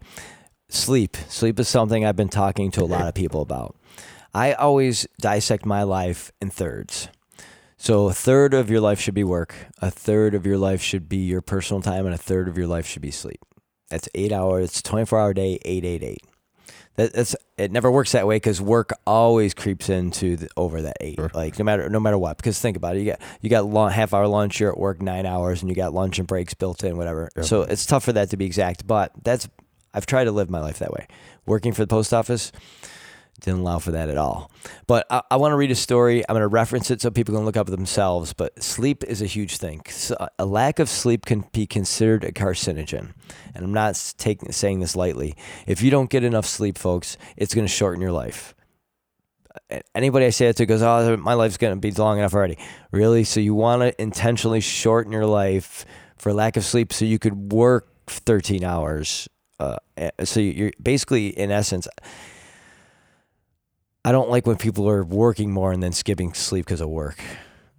Sleep. 0.70 1.16
Sleep 1.30 1.60
is 1.60 1.68
something 1.68 2.04
I've 2.04 2.16
been 2.16 2.30
talking 2.30 2.72
to 2.72 2.82
a 2.82 2.86
lot 2.86 3.08
of 3.08 3.14
people 3.14 3.43
about. 3.43 3.76
I 4.34 4.54
always 4.54 5.06
dissect 5.22 5.68
my 5.68 5.84
life 5.84 6.32
in 6.41 6.49
thirds. 6.49 7.10
So 7.78 8.08
a 8.08 8.14
third 8.14 8.56
of 8.56 8.72
your 8.72 8.82
life 8.82 8.99
should 8.99 9.14
be 9.14 9.24
work, 9.24 9.54
a 9.80 9.91
third 9.91 10.34
of 10.34 10.47
your 10.47 10.58
life 10.58 10.82
should 10.82 11.08
be 11.08 11.18
your 11.18 11.41
personal 11.41 11.84
time, 11.84 12.08
and 12.08 12.16
a 12.16 12.18
third 12.18 12.47
of 12.47 12.58
your 12.58 12.66
life 12.66 12.88
should 12.88 13.04
be 13.04 13.12
sleep. 13.12 13.41
That's 13.89 14.10
eight 14.16 14.32
hours. 14.32 14.70
It's 14.70 14.82
24 14.82 15.20
hour 15.20 15.34
day, 15.36 15.60
eight, 15.64 15.86
eight, 15.86 16.01
eight. 16.01 16.26
That, 16.96 17.14
that's 17.14 17.36
it. 17.58 17.72
Never 17.72 17.89
works 17.91 18.12
that 18.12 18.28
way 18.28 18.36
because 18.36 18.62
work 18.62 18.91
always 19.08 19.54
creeps 19.54 19.89
into 19.89 20.36
the, 20.36 20.50
over 20.56 20.84
that 20.84 20.98
eight. 21.02 21.16
Sure. 21.16 21.32
Like 21.34 21.58
no 21.58 21.66
matter 21.66 21.89
no 21.89 22.00
matter 22.00 22.18
what. 22.18 22.38
Because 22.38 22.60
think 22.60 22.78
about 22.78 22.96
it, 22.96 23.00
you 23.00 23.06
got 23.06 23.22
you 23.41 23.50
got 23.50 23.66
long, 23.66 23.91
half 23.91 24.14
hour 24.14 24.28
lunch. 24.28 24.60
You're 24.60 24.72
at 24.72 24.78
work 24.78 25.02
nine 25.02 25.26
hours, 25.26 25.62
and 25.62 25.70
you 25.70 25.76
got 25.76 25.94
lunch 25.94 26.20
and 26.20 26.28
breaks 26.28 26.54
built 26.54 26.84
in, 26.84 26.98
whatever. 26.98 27.30
Yeah. 27.36 27.44
So 27.44 27.64
it's 27.64 27.86
tough 27.86 28.04
for 28.04 28.14
that 28.14 28.30
to 28.30 28.38
be 28.38 28.46
exact. 28.46 28.86
But 28.86 29.12
that's 29.24 29.50
I've 29.94 30.06
tried 30.06 30.26
to 30.26 30.32
live 30.32 30.50
my 30.50 30.60
life 30.60 30.80
that 30.80 30.91
way. 30.91 31.08
Working 31.46 31.74
for 31.74 31.82
the 31.82 31.88
post 31.88 32.14
office 32.14 32.52
didn't 33.42 33.62
allow 33.62 33.80
for 33.80 33.92
that 33.92 34.10
at 34.10 34.18
all. 34.18 34.52
But 34.88 35.06
I, 35.10 35.22
I 35.32 35.36
want 35.38 35.52
to 35.52 35.58
read 35.58 35.72
a 35.72 35.76
story. 35.76 36.24
I'm 36.28 36.34
going 36.34 36.42
to 36.42 36.48
reference 36.48 36.90
it 36.92 37.02
so 37.02 37.12
people 37.12 37.36
can 37.36 37.46
look 37.46 37.58
up 37.58 37.68
themselves. 37.68 38.34
But 38.34 38.62
sleep 38.64 39.04
is 39.04 39.22
a 39.22 39.26
huge 39.26 39.58
thing. 39.58 39.82
So 39.90 40.16
a 40.40 40.46
lack 40.46 40.80
of 40.80 40.90
sleep 40.90 41.26
can 41.26 41.46
be 41.52 41.66
considered 41.66 42.24
a 42.24 42.32
carcinogen. 42.32 43.14
And 43.54 43.66
I'm 43.66 43.74
not 43.74 44.14
taking 44.18 44.52
saying 44.52 44.80
this 44.80 44.96
lightly. 44.96 45.36
If 45.68 45.82
you 45.82 45.92
don't 45.92 46.10
get 46.10 46.24
enough 46.24 46.46
sleep, 46.46 46.78
folks, 46.78 47.18
it's 47.36 47.54
going 47.54 47.68
to 47.68 47.72
shorten 47.74 48.02
your 48.02 48.12
life. 48.12 48.56
Anybody 49.94 50.26
I 50.26 50.32
say 50.32 50.48
it 50.48 50.58
to 50.58 50.66
goes, 50.66 50.82
"Oh, 50.82 51.16
my 51.18 51.36
life's 51.36 51.58
going 51.58 51.76
to 51.76 51.80
be 51.80 51.92
long 51.92 52.18
enough 52.18 52.34
already." 52.34 52.58
Really? 52.92 53.24
So 53.24 53.40
you 53.40 53.54
want 53.54 53.84
to 53.84 54.02
intentionally 54.02 54.62
shorten 54.62 55.12
your 55.12 55.28
life 55.28 55.86
for 56.18 56.34
lack 56.34 56.58
of 56.58 56.66
sleep, 56.66 56.92
so 56.92 57.06
you 57.06 57.20
could 57.20 57.54
work 57.54 57.88
13 58.08 58.64
hours. 58.64 59.30
Uh, 59.60 59.78
so 60.24 60.40
you're 60.40 60.72
basically, 60.82 61.28
in 61.28 61.52
essence, 61.52 61.88
I 64.06 64.12
don't 64.12 64.30
like 64.30 64.45
when 64.45 64.58
people 64.58 64.89
are 64.89 65.04
working 65.04 65.51
more 65.51 65.72
and 65.72 65.82
then 65.82 65.93
skipping 65.93 66.34
sleep 66.34 66.66
because 66.66 66.82
of 66.82 66.89
work. 66.89 67.20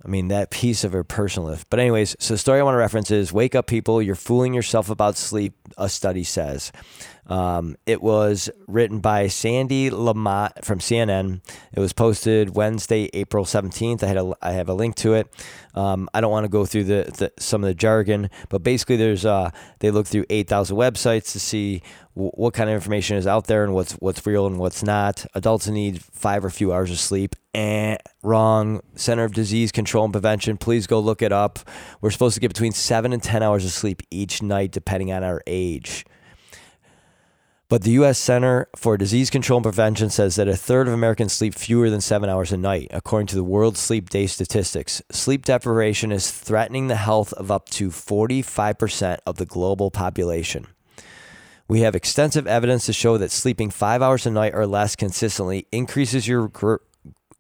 I 0.04 0.08
mean, 0.08 0.28
that 0.28 0.50
piece 0.50 0.84
of 0.84 0.92
her 0.92 1.04
personal 1.04 1.48
life. 1.48 1.64
But, 1.70 1.80
anyways, 1.80 2.16
so 2.18 2.34
the 2.34 2.38
story 2.38 2.60
I 2.60 2.62
want 2.62 2.74
to 2.74 2.78
reference 2.78 3.10
is 3.10 3.32
Wake 3.32 3.54
Up 3.54 3.66
People, 3.66 4.02
You're 4.02 4.14
Fooling 4.14 4.52
Yourself 4.52 4.90
About 4.90 5.16
Sleep, 5.16 5.54
a 5.78 5.88
study 5.88 6.24
says. 6.24 6.72
Um, 7.26 7.76
it 7.86 8.02
was 8.02 8.50
written 8.66 9.00
by 9.00 9.26
Sandee 9.26 9.90
LaMotte 9.90 10.62
from 10.62 10.78
CNN. 10.78 11.40
It 11.72 11.80
was 11.80 11.94
posted 11.94 12.54
Wednesday, 12.54 13.08
April 13.14 13.46
17th. 13.46 14.02
I 14.02 14.06
had 14.06 14.18
a, 14.18 14.32
I 14.42 14.52
have 14.52 14.68
a 14.68 14.74
link 14.74 14.94
to 14.96 15.14
it. 15.14 15.26
Um, 15.74 16.10
I 16.12 16.20
don't 16.20 16.30
want 16.30 16.44
to 16.44 16.50
go 16.50 16.66
through 16.66 16.84
the, 16.84 17.10
the 17.16 17.32
some 17.42 17.64
of 17.64 17.68
the 17.68 17.74
jargon, 17.74 18.28
but 18.50 18.62
basically, 18.62 18.96
there's 18.96 19.24
uh, 19.24 19.50
they 19.78 19.90
look 19.90 20.06
through 20.06 20.26
8,000 20.28 20.76
websites 20.76 21.32
to 21.32 21.40
see 21.40 21.82
what 22.14 22.54
kind 22.54 22.70
of 22.70 22.74
information 22.74 23.16
is 23.16 23.26
out 23.26 23.46
there 23.46 23.64
and 23.64 23.74
what's 23.74 23.92
what's 23.94 24.24
real 24.26 24.46
and 24.46 24.58
what's 24.58 24.82
not. 24.82 25.26
Adults 25.34 25.66
need 25.68 26.02
five 26.02 26.44
or 26.44 26.50
few 26.50 26.72
hours 26.72 26.90
of 26.90 26.98
sleep. 26.98 27.34
Eh, 27.54 27.96
wrong. 28.22 28.80
Center 28.94 29.24
of 29.24 29.34
Disease 29.34 29.72
Control 29.72 30.04
and 30.04 30.12
Prevention. 30.12 30.56
Please 30.56 30.86
go 30.86 31.00
look 31.00 31.22
it 31.22 31.32
up. 31.32 31.58
We're 32.00 32.10
supposed 32.10 32.34
to 32.34 32.40
get 32.40 32.48
between 32.48 32.72
seven 32.72 33.12
and 33.12 33.22
10 33.22 33.42
hours 33.42 33.64
of 33.64 33.72
sleep 33.72 34.02
each 34.10 34.42
night, 34.42 34.70
depending 34.70 35.12
on 35.12 35.24
our 35.24 35.42
age. 35.46 36.04
But 37.68 37.82
the 37.82 37.92
U.S. 37.92 38.18
Center 38.18 38.68
for 38.76 38.96
Disease 38.96 39.30
Control 39.30 39.56
and 39.56 39.64
Prevention 39.64 40.10
says 40.10 40.36
that 40.36 40.46
a 40.46 40.56
third 40.56 40.86
of 40.86 40.94
Americans 40.94 41.32
sleep 41.32 41.54
fewer 41.54 41.90
than 41.90 42.00
seven 42.00 42.28
hours 42.28 42.52
a 42.52 42.56
night, 42.56 42.88
according 42.92 43.26
to 43.28 43.36
the 43.36 43.42
World 43.42 43.76
Sleep 43.76 44.10
Day 44.10 44.26
statistics. 44.26 45.02
Sleep 45.10 45.44
deprivation 45.44 46.12
is 46.12 46.30
threatening 46.30 46.86
the 46.86 46.94
health 46.94 47.32
of 47.32 47.50
up 47.50 47.68
to 47.70 47.88
45% 47.88 49.18
of 49.26 49.36
the 49.36 49.46
global 49.46 49.90
population. 49.90 50.66
We 51.74 51.80
have 51.80 51.96
extensive 51.96 52.46
evidence 52.46 52.86
to 52.86 52.92
show 52.92 53.18
that 53.18 53.32
sleeping 53.32 53.68
five 53.68 54.00
hours 54.00 54.26
a 54.26 54.30
night 54.30 54.54
or 54.54 54.64
less 54.64 54.94
consistently 54.94 55.66
increases 55.72 56.28
your 56.28 56.46
gr- 56.46 56.76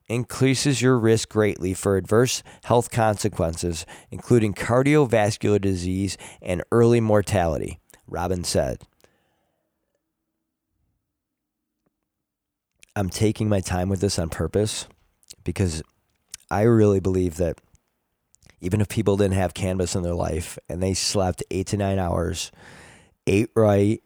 increases 0.08 0.82
your 0.82 0.98
risk 0.98 1.28
greatly 1.28 1.72
for 1.72 1.96
adverse 1.96 2.42
health 2.64 2.90
consequences, 2.90 3.86
including 4.10 4.52
cardiovascular 4.52 5.60
disease 5.60 6.18
and 6.42 6.64
early 6.72 7.00
mortality. 7.00 7.78
Robin 8.08 8.42
said. 8.42 8.82
I'm 12.96 13.10
taking 13.10 13.48
my 13.48 13.60
time 13.60 13.88
with 13.88 14.00
this 14.00 14.18
on 14.18 14.30
purpose 14.30 14.88
because 15.44 15.80
I 16.50 16.62
really 16.62 16.98
believe 16.98 17.36
that 17.36 17.60
even 18.60 18.80
if 18.80 18.88
people 18.88 19.16
didn't 19.16 19.34
have 19.34 19.54
cannabis 19.54 19.94
in 19.94 20.02
their 20.02 20.12
life 20.12 20.58
and 20.68 20.82
they 20.82 20.92
slept 20.92 21.44
eight 21.52 21.68
to 21.68 21.76
nine 21.76 22.00
hours, 22.00 22.50
ate 23.28 23.50
right, 23.54 24.02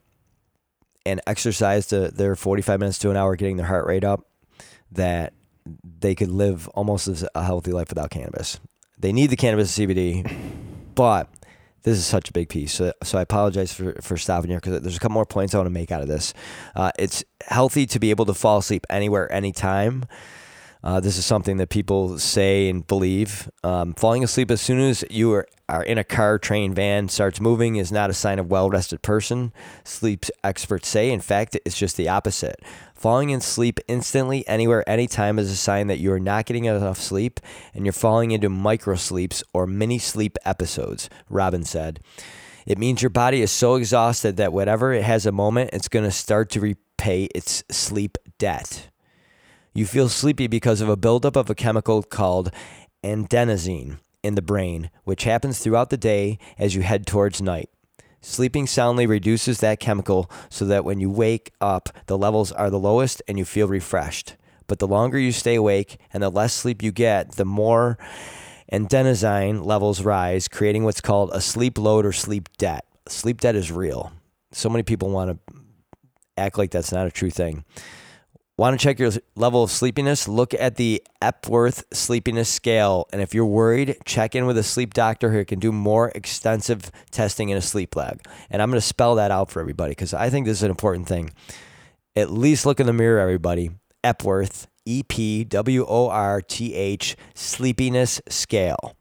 and 1.09 1.21
exercised 1.27 1.93
uh, 1.93 2.11
their 2.13 2.37
45 2.37 2.81
minutes 2.81 2.99
to 2.99 3.11
an 3.11 3.17
hour 3.17 3.35
getting 3.35 3.57
their 3.57 3.67
heart 3.67 3.87
rate 3.87 4.05
up, 4.05 4.27
that 4.93 5.33
they 6.01 6.15
could 6.15 6.31
live 6.31 6.69
almost 6.69 7.09
as 7.09 7.27
a 7.35 7.43
healthy 7.43 7.73
life 7.73 7.89
without 7.89 8.11
cannabis. 8.11 8.61
They 8.99 9.13
need 9.13 9.31
the 9.31 9.37
cannabis 9.37 9.77
CBD, 9.77 10.31
but 10.95 11.29
this 11.83 11.97
is 11.97 12.05
such 12.05 12.29
a 12.29 12.33
big 12.33 12.49
piece. 12.49 12.75
So, 12.75 12.93
so 13.03 13.19
I 13.19 13.23
apologize 13.23 13.73
for, 13.73 13.95
for 14.03 14.17
stopping 14.17 14.51
here 14.51 14.61
because 14.61 14.81
there's 14.83 14.97
a 14.97 15.01
couple 15.01 15.15
more 15.15 15.27
points 15.27 15.55
I 15.55 15.59
want 15.59 15.67
to 15.67 15.71
make 15.71 15.91
out 15.91 16.03
of 16.03 16.09
this. 16.09 16.35
Uh, 16.75 16.91
it's 16.99 17.25
healthy 17.47 17.87
to 17.87 17.99
be 17.99 18.11
able 18.11 18.27
to 18.27 18.35
fall 18.35 18.59
asleep 18.59 18.87
anywhere, 18.91 19.31
anytime. 19.33 20.05
Uh, 20.83 21.01
this 21.01 21.18
is 21.18 21.26
something 21.26 21.57
that 21.57 21.70
people 21.70 22.18
say 22.18 22.68
and 22.68 22.87
believe. 22.87 23.51
Um, 23.64 23.95
falling 23.95 24.22
asleep 24.22 24.51
as 24.51 24.61
soon 24.61 24.79
as 24.81 25.05
you 25.11 25.33
are, 25.33 25.47
are 25.68 25.83
in 25.83 25.99
a 25.99 26.05
car, 26.05 26.39
train, 26.39 26.72
van 26.72 27.09
starts 27.09 27.41
moving 27.41 27.76
is 27.76 27.91
not 27.91 28.11
a 28.11 28.14
sign 28.14 28.39
of 28.39 28.51
well 28.51 28.70
rested 28.70 29.03
person. 29.03 29.53
Sleep 29.85 30.24
experts 30.45 30.89
say, 30.89 31.11
in 31.11 31.20
fact, 31.20 31.59
it's 31.64 31.76
just 31.76 31.97
the 31.97 32.09
opposite. 32.09 32.62
Falling 32.95 33.31
in 33.31 33.41
sleep 33.41 33.81
instantly, 33.89 34.47
anywhere, 34.47 34.89
anytime 34.89 35.39
is 35.39 35.51
a 35.51 35.57
sign 35.57 35.89
that 35.89 35.99
you 35.99 36.12
are 36.12 36.20
not 36.20 36.47
getting 36.47 36.64
enough 36.64 36.99
sleep 36.99 37.41
and 37.74 37.85
you're 37.85 37.93
falling 37.93 38.31
into 38.31 38.49
micro 38.49 38.95
sleeps 38.95 39.43
or 39.53 39.66
mini 39.66 39.99
sleep 39.99 40.39
episodes, 40.45 41.11
Robin 41.29 41.64
said. 41.64 42.01
It 42.66 42.79
means 42.79 43.03
your 43.03 43.11
body 43.11 43.41
is 43.41 43.51
so 43.51 43.76
exhausted 43.76 44.37
that 44.37 44.53
whatever 44.53 44.93
it 44.93 45.03
has 45.03 45.26
a 45.26 45.33
moment, 45.33 45.70
it's 45.72 45.89
going 45.89 46.05
to 46.05 46.11
start 46.11 46.51
to 46.51 46.61
repay 46.61 47.24
its 47.35 47.64
sleep 47.70 48.18
debt. 48.39 48.91
You 49.79 49.87
feel 49.87 50.09
sleepy 50.09 50.49
because 50.49 50.81
of 50.81 50.89
a 50.89 50.97
buildup 50.97 51.37
of 51.37 51.49
a 51.49 51.55
chemical 51.55 52.03
called 52.03 52.51
adenosine 53.05 54.01
in 54.24 54.35
the 54.35 54.43
brain, 54.43 54.91
which 55.05 55.22
happens 55.22 55.61
throughout 55.61 55.91
the 55.91 55.97
day 55.97 56.41
as 56.59 56.74
you 56.74 56.83
head 56.83 57.07
towards 57.07 57.41
night. 57.41 57.70
Sleeping 58.20 58.66
soundly 58.66 59.07
reduces 59.07 59.61
that 59.61 59.79
chemical 59.79 60.29
so 60.51 60.64
that 60.64 60.85
when 60.85 60.99
you 60.99 61.09
wake 61.09 61.53
up, 61.61 61.91
the 62.07 62.18
levels 62.18 62.51
are 62.51 62.70
the 62.70 62.79
lowest 62.81 63.22
and 63.29 63.39
you 63.39 63.45
feel 63.45 63.68
refreshed. 63.68 64.35
But 64.66 64.81
the 64.81 64.89
longer 64.89 65.16
you 65.16 65.31
stay 65.31 65.55
awake 65.55 65.99
and 66.12 66.24
the 66.24 66.29
less 66.29 66.55
sleep 66.55 66.83
you 66.83 66.91
get, 66.91 67.37
the 67.37 67.45
more 67.45 67.99
adenosine 68.72 69.64
levels 69.64 70.03
rise, 70.03 70.49
creating 70.49 70.83
what's 70.83 71.01
called 71.01 71.31
a 71.33 71.41
sleep 71.41 71.79
load 71.79 72.05
or 72.05 72.11
sleep 72.11 72.49
debt. 72.59 72.85
Sleep 73.07 73.41
debt 73.41 73.55
is 73.55 73.70
real. 73.70 74.11
So 74.51 74.68
many 74.68 74.83
people 74.83 75.11
want 75.11 75.39
to 75.47 75.55
act 76.37 76.59
like 76.59 76.72
that's 76.72 76.91
not 76.91 77.07
a 77.07 77.12
true 77.12 77.31
thing. 77.31 77.64
Want 78.59 78.77
to 78.77 78.83
check 78.83 78.99
your 78.99 79.13
level 79.37 79.63
of 79.63 79.71
sleepiness? 79.71 80.27
Look 80.27 80.53
at 80.53 80.75
the 80.75 81.01
Epworth 81.23 81.85
Sleepiness 81.93 82.49
Scale. 82.49 83.07
And 83.13 83.23
if 83.23 83.33
you're 83.33 83.47
worried, 83.47 83.97
check 84.05 84.35
in 84.35 84.47
with 84.47 84.59
a 84.59 84.65
sleep 84.65 84.95
doctor 84.95 85.31
who 85.31 85.45
can 85.45 85.61
do 85.61 85.71
more 85.71 86.11
extensive 86.13 86.91
testing 87.13 87.51
in 87.51 87.57
a 87.57 87.61
sleep 87.61 87.95
lab. 87.95 88.21
And 88.51 88.61
I'm 88.61 88.69
going 88.69 88.81
to 88.81 88.85
spell 88.85 89.15
that 89.15 89.31
out 89.31 89.53
for 89.53 89.61
everybody 89.61 89.93
because 89.93 90.13
I 90.13 90.29
think 90.29 90.45
this 90.45 90.59
is 90.59 90.65
an 90.65 90.71
important 90.71 91.07
thing. 91.07 91.31
At 92.17 92.33
least 92.33 92.67
look 92.67 92.81
in 92.81 92.89
the 92.89 92.93
mirror, 92.93 93.21
everybody. 93.21 93.71
Epworth, 94.03 94.67
E 94.85 95.05
P 95.05 95.45
W 95.45 95.87
O 95.87 96.09
R 96.09 96.43
T 96.43 96.75
H, 96.75 97.17
Sleepiness 97.37 98.21
Scale. 98.29 98.97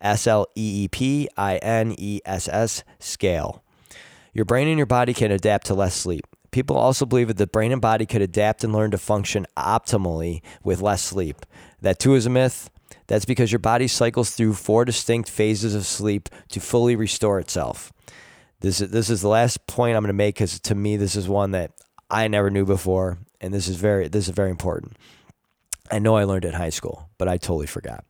S 0.00 0.28
L 0.28 0.46
E 0.54 0.84
E 0.84 0.88
P 0.88 1.28
I 1.36 1.56
N 1.56 1.96
E 1.98 2.20
S 2.24 2.48
S 2.48 2.84
scale. 3.00 3.64
Your 4.32 4.44
brain 4.44 4.68
and 4.68 4.76
your 4.76 4.86
body 4.86 5.12
can 5.14 5.32
adapt 5.32 5.66
to 5.66 5.74
less 5.74 5.96
sleep. 5.96 6.28
People 6.50 6.76
also 6.76 7.06
believe 7.06 7.28
that 7.28 7.36
the 7.36 7.46
brain 7.46 7.72
and 7.72 7.80
body 7.80 8.06
could 8.06 8.22
adapt 8.22 8.64
and 8.64 8.72
learn 8.72 8.90
to 8.90 8.98
function 8.98 9.46
optimally 9.56 10.42
with 10.64 10.80
less 10.80 11.02
sleep. 11.02 11.46
That 11.80 11.98
too 11.98 12.14
is 12.14 12.26
a 12.26 12.30
myth. 12.30 12.70
That's 13.06 13.24
because 13.24 13.52
your 13.52 13.60
body 13.60 13.88
cycles 13.88 14.30
through 14.30 14.54
four 14.54 14.84
distinct 14.84 15.28
phases 15.28 15.74
of 15.74 15.86
sleep 15.86 16.28
to 16.50 16.60
fully 16.60 16.96
restore 16.96 17.38
itself. 17.38 17.92
This 18.60 18.80
is 18.80 18.90
this 18.90 19.08
is 19.10 19.22
the 19.22 19.28
last 19.28 19.66
point 19.66 19.96
I'm 19.96 20.02
going 20.02 20.08
to 20.08 20.12
make 20.12 20.36
because 20.36 20.60
to 20.60 20.74
me 20.74 20.96
this 20.96 21.16
is 21.16 21.28
one 21.28 21.52
that 21.52 21.72
I 22.10 22.28
never 22.28 22.50
knew 22.50 22.66
before, 22.66 23.18
and 23.40 23.54
this 23.54 23.68
is 23.68 23.76
very 23.76 24.08
this 24.08 24.28
is 24.28 24.34
very 24.34 24.50
important. 24.50 24.96
I 25.90 25.98
know 25.98 26.16
I 26.16 26.24
learned 26.24 26.44
it 26.44 26.48
in 26.48 26.54
high 26.54 26.70
school, 26.70 27.08
but 27.18 27.26
I 27.26 27.36
totally 27.36 27.66
forgot. 27.66 28.04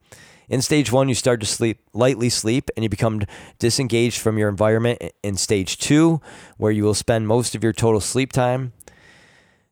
In 0.51 0.61
stage 0.62 0.90
one, 0.90 1.09
you 1.09 1.14
start 1.14 1.38
to 1.40 1.46
sleep, 1.46 1.78
lightly 1.94 2.28
sleep, 2.28 2.70
and 2.76 2.82
you 2.82 2.88
become 2.88 3.22
disengaged 3.61 4.18
from 4.18 4.36
your 4.36 4.48
environment. 4.48 5.01
In 5.22 5.36
stage 5.36 5.78
two, 5.78 6.20
where 6.57 6.72
you 6.72 6.82
will 6.82 6.92
spend 6.92 7.28
most 7.28 7.55
of 7.55 7.62
your 7.62 7.72
total 7.72 8.01
sleep 8.01 8.32
time, 8.32 8.72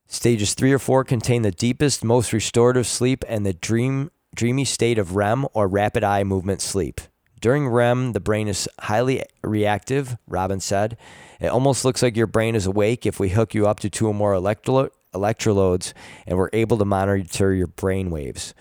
stages 0.06 0.54
three 0.54 0.72
or 0.72 0.78
four 0.78 1.02
contain 1.02 1.42
the 1.42 1.50
deepest, 1.50 2.04
most 2.04 2.32
restorative 2.32 2.86
sleep 2.86 3.24
and 3.28 3.44
the 3.44 3.52
dream, 3.52 4.12
dreamy 4.36 4.64
state 4.64 4.98
of 4.98 5.16
REM 5.16 5.46
or 5.52 5.66
rapid 5.66 6.04
eye 6.04 6.22
movement 6.22 6.62
sleep. 6.62 7.00
During 7.40 7.66
REM, 7.66 8.12
the 8.12 8.20
brain 8.20 8.46
is 8.46 8.68
highly 8.78 9.24
reactive, 9.42 10.16
Robin 10.28 10.60
said. 10.60 10.96
It 11.40 11.48
almost 11.48 11.84
looks 11.84 12.04
like 12.04 12.16
your 12.16 12.28
brain 12.28 12.54
is 12.54 12.66
awake 12.66 13.04
if 13.04 13.18
we 13.18 13.30
hook 13.30 13.52
you 13.52 13.66
up 13.66 13.80
to 13.80 13.90
two 13.90 14.06
or 14.06 14.14
more 14.14 14.32
electro- 14.32 14.90
electrodes 15.12 15.92
and 16.24 16.38
we're 16.38 16.50
able 16.52 16.78
to 16.78 16.84
monitor 16.84 17.52
your 17.52 17.66
brain 17.66 18.10
waves. 18.10 18.54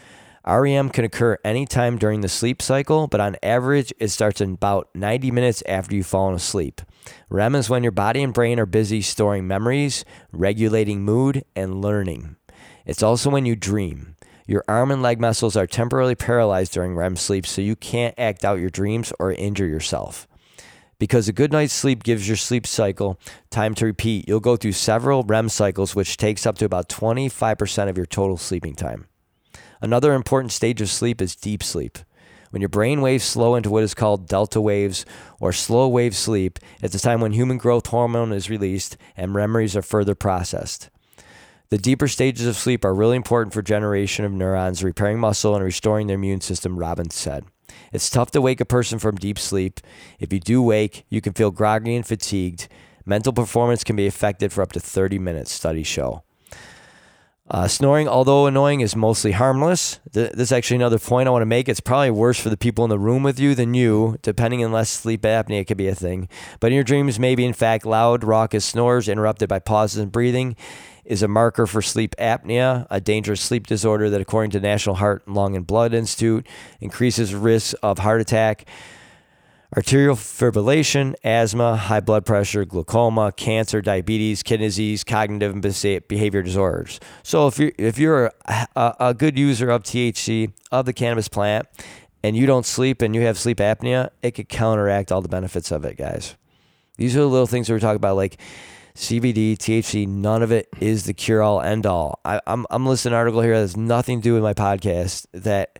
REM 0.47 0.89
can 0.91 1.03
occur 1.03 1.37
anytime 1.43 1.97
during 1.97 2.21
the 2.21 2.29
sleep 2.29 2.61
cycle, 2.61 3.07
but 3.07 3.19
on 3.19 3.35
average, 3.43 3.93
it 3.99 4.07
starts 4.07 4.39
in 4.39 4.53
about 4.53 4.87
90 4.95 5.29
minutes 5.29 5.61
after 5.67 5.93
you've 5.93 6.07
fallen 6.07 6.35
asleep. 6.35 6.81
REM 7.29 7.53
is 7.53 7.69
when 7.69 7.83
your 7.83 7.91
body 7.91 8.23
and 8.23 8.33
brain 8.33 8.57
are 8.57 8.65
busy 8.65 9.01
storing 9.01 9.45
memories, 9.45 10.05
regulating 10.31 11.03
mood, 11.03 11.43
and 11.53 11.81
learning. 11.81 12.37
It's 12.85 13.03
also 13.03 13.29
when 13.29 13.45
you 13.45 13.57
dream. 13.57 14.15
Your 14.45 14.63
arm 14.69 14.89
and 14.89 15.01
leg 15.01 15.19
muscles 15.19 15.57
are 15.57 15.67
temporarily 15.67 16.15
paralyzed 16.15 16.71
during 16.71 16.95
REM 16.95 17.17
sleep, 17.17 17.45
so 17.45 17.61
you 17.61 17.75
can't 17.75 18.15
act 18.17 18.45
out 18.45 18.59
your 18.59 18.69
dreams 18.69 19.11
or 19.19 19.33
injure 19.33 19.67
yourself. 19.67 20.29
Because 20.97 21.27
a 21.27 21.33
good 21.33 21.51
night's 21.51 21.73
sleep 21.73 22.03
gives 22.03 22.25
your 22.25 22.37
sleep 22.37 22.65
cycle 22.65 23.19
time 23.49 23.75
to 23.75 23.85
repeat, 23.85 24.29
you'll 24.29 24.39
go 24.39 24.55
through 24.55 24.71
several 24.71 25.23
REM 25.23 25.49
cycles, 25.49 25.93
which 25.93 26.15
takes 26.15 26.45
up 26.45 26.57
to 26.59 26.65
about 26.65 26.87
25% 26.87 27.89
of 27.89 27.97
your 27.97 28.05
total 28.05 28.37
sleeping 28.37 28.73
time. 28.73 29.07
Another 29.81 30.13
important 30.13 30.51
stage 30.51 30.81
of 30.81 30.89
sleep 30.89 31.21
is 31.21 31.35
deep 31.35 31.63
sleep. 31.63 31.99
When 32.49 32.61
your 32.61 32.69
brain 32.69 33.01
waves 33.01 33.23
slow 33.23 33.55
into 33.55 33.69
what 33.69 33.83
is 33.83 33.93
called 33.93 34.27
delta 34.27 34.61
waves 34.61 35.05
or 35.39 35.51
slow 35.51 35.87
wave 35.87 36.15
sleep, 36.15 36.59
it's 36.81 36.95
a 36.95 36.99
time 36.99 37.21
when 37.21 37.33
human 37.33 37.57
growth 37.57 37.87
hormone 37.87 38.31
is 38.31 38.49
released 38.49 38.97
and 39.15 39.33
memories 39.33 39.75
are 39.75 39.81
further 39.81 40.15
processed. 40.15 40.89
The 41.69 41.77
deeper 41.77 42.07
stages 42.07 42.47
of 42.47 42.55
sleep 42.55 42.85
are 42.85 42.93
really 42.93 43.17
important 43.17 43.53
for 43.53 43.61
generation 43.61 44.23
of 44.23 44.31
neurons, 44.31 44.83
repairing 44.83 45.19
muscle 45.19 45.53
and 45.53 45.63
restoring 45.63 46.07
their 46.07 46.15
immune 46.15 46.39
system, 46.39 46.79
Robbins 46.79 47.15
said. 47.15 47.43
It's 47.91 48.09
tough 48.09 48.31
to 48.31 48.41
wake 48.41 48.61
a 48.61 48.65
person 48.65 48.99
from 48.99 49.17
deep 49.17 49.37
sleep. 49.37 49.81
If 50.17 50.31
you 50.31 50.39
do 50.39 50.61
wake, 50.61 51.05
you 51.09 51.19
can 51.19 51.33
feel 51.33 51.51
groggy 51.51 51.95
and 51.95 52.07
fatigued. 52.07 52.69
Mental 53.05 53.33
performance 53.33 53.83
can 53.83 53.97
be 53.97 54.07
affected 54.07 54.53
for 54.53 54.61
up 54.61 54.71
to 54.71 54.79
30 54.79 55.19
minutes, 55.19 55.51
studies 55.51 55.87
show. 55.87 56.23
Uh, 57.49 57.65
snoring, 57.65 58.09
although 58.09 58.45
annoying, 58.45 58.81
is 58.81 58.93
mostly 58.93 59.31
harmless. 59.31 60.01
Th- 60.11 60.31
this 60.31 60.49
is 60.49 60.51
actually 60.51 60.75
another 60.75 60.99
point 60.99 61.27
I 61.27 61.31
want 61.31 61.43
to 61.43 61.47
make. 61.47 61.69
It's 61.69 61.79
probably 61.79 62.11
worse 62.11 62.37
for 62.37 62.49
the 62.49 62.57
people 62.57 62.83
in 62.83 62.89
the 62.89 62.99
room 62.99 63.23
with 63.23 63.39
you 63.39 63.55
than 63.55 63.73
you, 63.73 64.17
depending 64.21 64.61
unless 64.61 64.89
sleep 64.89 65.21
apnea 65.21 65.65
could 65.65 65.77
be 65.77 65.87
a 65.87 65.95
thing. 65.95 66.27
But 66.59 66.67
in 66.67 66.75
your 66.75 66.83
dreams, 66.83 67.19
maybe 67.19 67.45
in 67.45 67.53
fact, 67.53 67.85
loud, 67.85 68.25
raucous 68.25 68.65
snores 68.65 69.07
interrupted 69.07 69.47
by 69.47 69.59
pauses 69.59 69.99
in 69.99 70.09
breathing 70.09 70.57
is 71.05 71.23
a 71.23 71.27
marker 71.27 71.65
for 71.65 71.81
sleep 71.81 72.13
apnea, 72.19 72.85
a 72.89 72.99
dangerous 72.99 73.41
sleep 73.41 73.65
disorder 73.65 74.09
that, 74.09 74.19
according 74.19 74.51
to 74.51 74.59
National 74.59 74.95
Heart, 74.95 75.25
Lung, 75.29 75.55
and 75.55 75.65
Blood 75.65 75.93
Institute, 75.93 76.45
increases 76.81 77.33
risk 77.33 77.73
of 77.81 77.99
heart 77.99 78.19
attack 78.19 78.65
atrial 79.75 80.15
fibrillation, 80.15 81.13
asthma, 81.23 81.75
high 81.75 81.99
blood 81.99 82.25
pressure, 82.25 82.65
glaucoma, 82.65 83.31
cancer, 83.33 83.81
diabetes, 83.81 84.43
kidney 84.43 84.67
disease, 84.67 85.03
cognitive 85.03 85.53
and 85.53 86.07
behavior 86.07 86.41
disorders. 86.41 86.99
So 87.23 87.47
if 87.47 87.59
you're 87.59 87.71
if 87.77 87.97
you're 87.97 88.31
a, 88.47 88.95
a, 88.99 89.13
good 89.13 89.37
user 89.37 89.69
of 89.69 89.83
THC 89.83 90.53
of 90.71 90.85
the 90.85 90.93
cannabis 90.93 91.27
plant 91.27 91.67
and 92.23 92.35
you 92.35 92.45
don't 92.45 92.65
sleep 92.65 93.01
and 93.01 93.13
you 93.13 93.21
have 93.21 93.37
sleep 93.37 93.57
apnea, 93.57 94.09
it 94.21 94.31
could 94.31 94.49
counteract 94.49 95.11
all 95.11 95.21
the 95.21 95.29
benefits 95.29 95.71
of 95.71 95.83
it, 95.85 95.97
guys. 95.97 96.35
These 96.97 97.15
are 97.15 97.19
the 97.19 97.27
little 97.27 97.47
things 97.47 97.67
that 97.67 97.73
we're 97.73 97.79
talking 97.79 97.97
about, 97.97 98.15
like 98.15 98.37
CBD, 98.95 99.55
THC. 99.55 100.07
None 100.07 100.41
of 100.41 100.51
it 100.51 100.67
is 100.79 101.05
the 101.05 101.13
cure 101.13 101.43
all 101.43 101.61
end 101.61 101.85
all. 101.85 102.19
I, 102.25 102.41
I'm 102.47 102.65
I'm 102.69 102.85
listening 102.85 103.11
to 103.11 103.15
an 103.15 103.19
article 103.19 103.41
here 103.41 103.53
that 103.53 103.61
has 103.61 103.77
nothing 103.77 104.21
to 104.21 104.23
do 104.23 104.33
with 104.33 104.43
my 104.43 104.53
podcast 104.53 105.27
that 105.33 105.79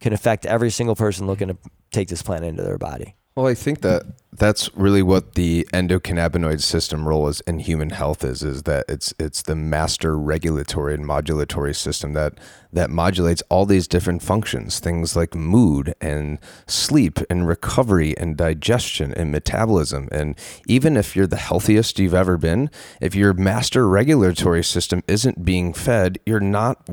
can 0.00 0.12
affect 0.12 0.46
every 0.46 0.70
single 0.70 0.96
person 0.96 1.26
looking 1.26 1.48
to 1.48 1.56
take 1.90 2.08
this 2.08 2.22
plant 2.22 2.44
into 2.44 2.62
their 2.62 2.78
body. 2.78 3.14
Well, 3.36 3.46
I 3.46 3.54
think 3.54 3.80
that 3.82 4.04
that's 4.32 4.74
really 4.74 5.02
what 5.02 5.34
the 5.34 5.68
endocannabinoid 5.72 6.62
system 6.62 7.06
role 7.06 7.28
is 7.28 7.40
in 7.42 7.58
human 7.58 7.90
health 7.90 8.24
is 8.24 8.42
is 8.42 8.62
that 8.62 8.84
it's 8.88 9.12
it's 9.18 9.42
the 9.42 9.54
master 9.54 10.16
regulatory 10.18 10.94
and 10.94 11.04
modulatory 11.04 11.76
system 11.76 12.12
that 12.14 12.34
that 12.72 12.90
modulates 12.90 13.42
all 13.50 13.66
these 13.66 13.86
different 13.86 14.22
functions, 14.22 14.80
things 14.80 15.14
like 15.14 15.34
mood 15.34 15.94
and 16.00 16.38
sleep 16.66 17.18
and 17.28 17.46
recovery 17.46 18.16
and 18.16 18.36
digestion 18.36 19.12
and 19.14 19.30
metabolism. 19.30 20.08
And 20.10 20.36
even 20.66 20.96
if 20.96 21.14
you're 21.14 21.26
the 21.26 21.36
healthiest 21.36 21.98
you've 21.98 22.14
ever 22.14 22.36
been, 22.36 22.70
if 23.00 23.14
your 23.14 23.32
master 23.34 23.88
regulatory 23.88 24.64
system 24.64 25.02
isn't 25.06 25.44
being 25.44 25.72
fed, 25.72 26.18
you're 26.24 26.40
not 26.40 26.88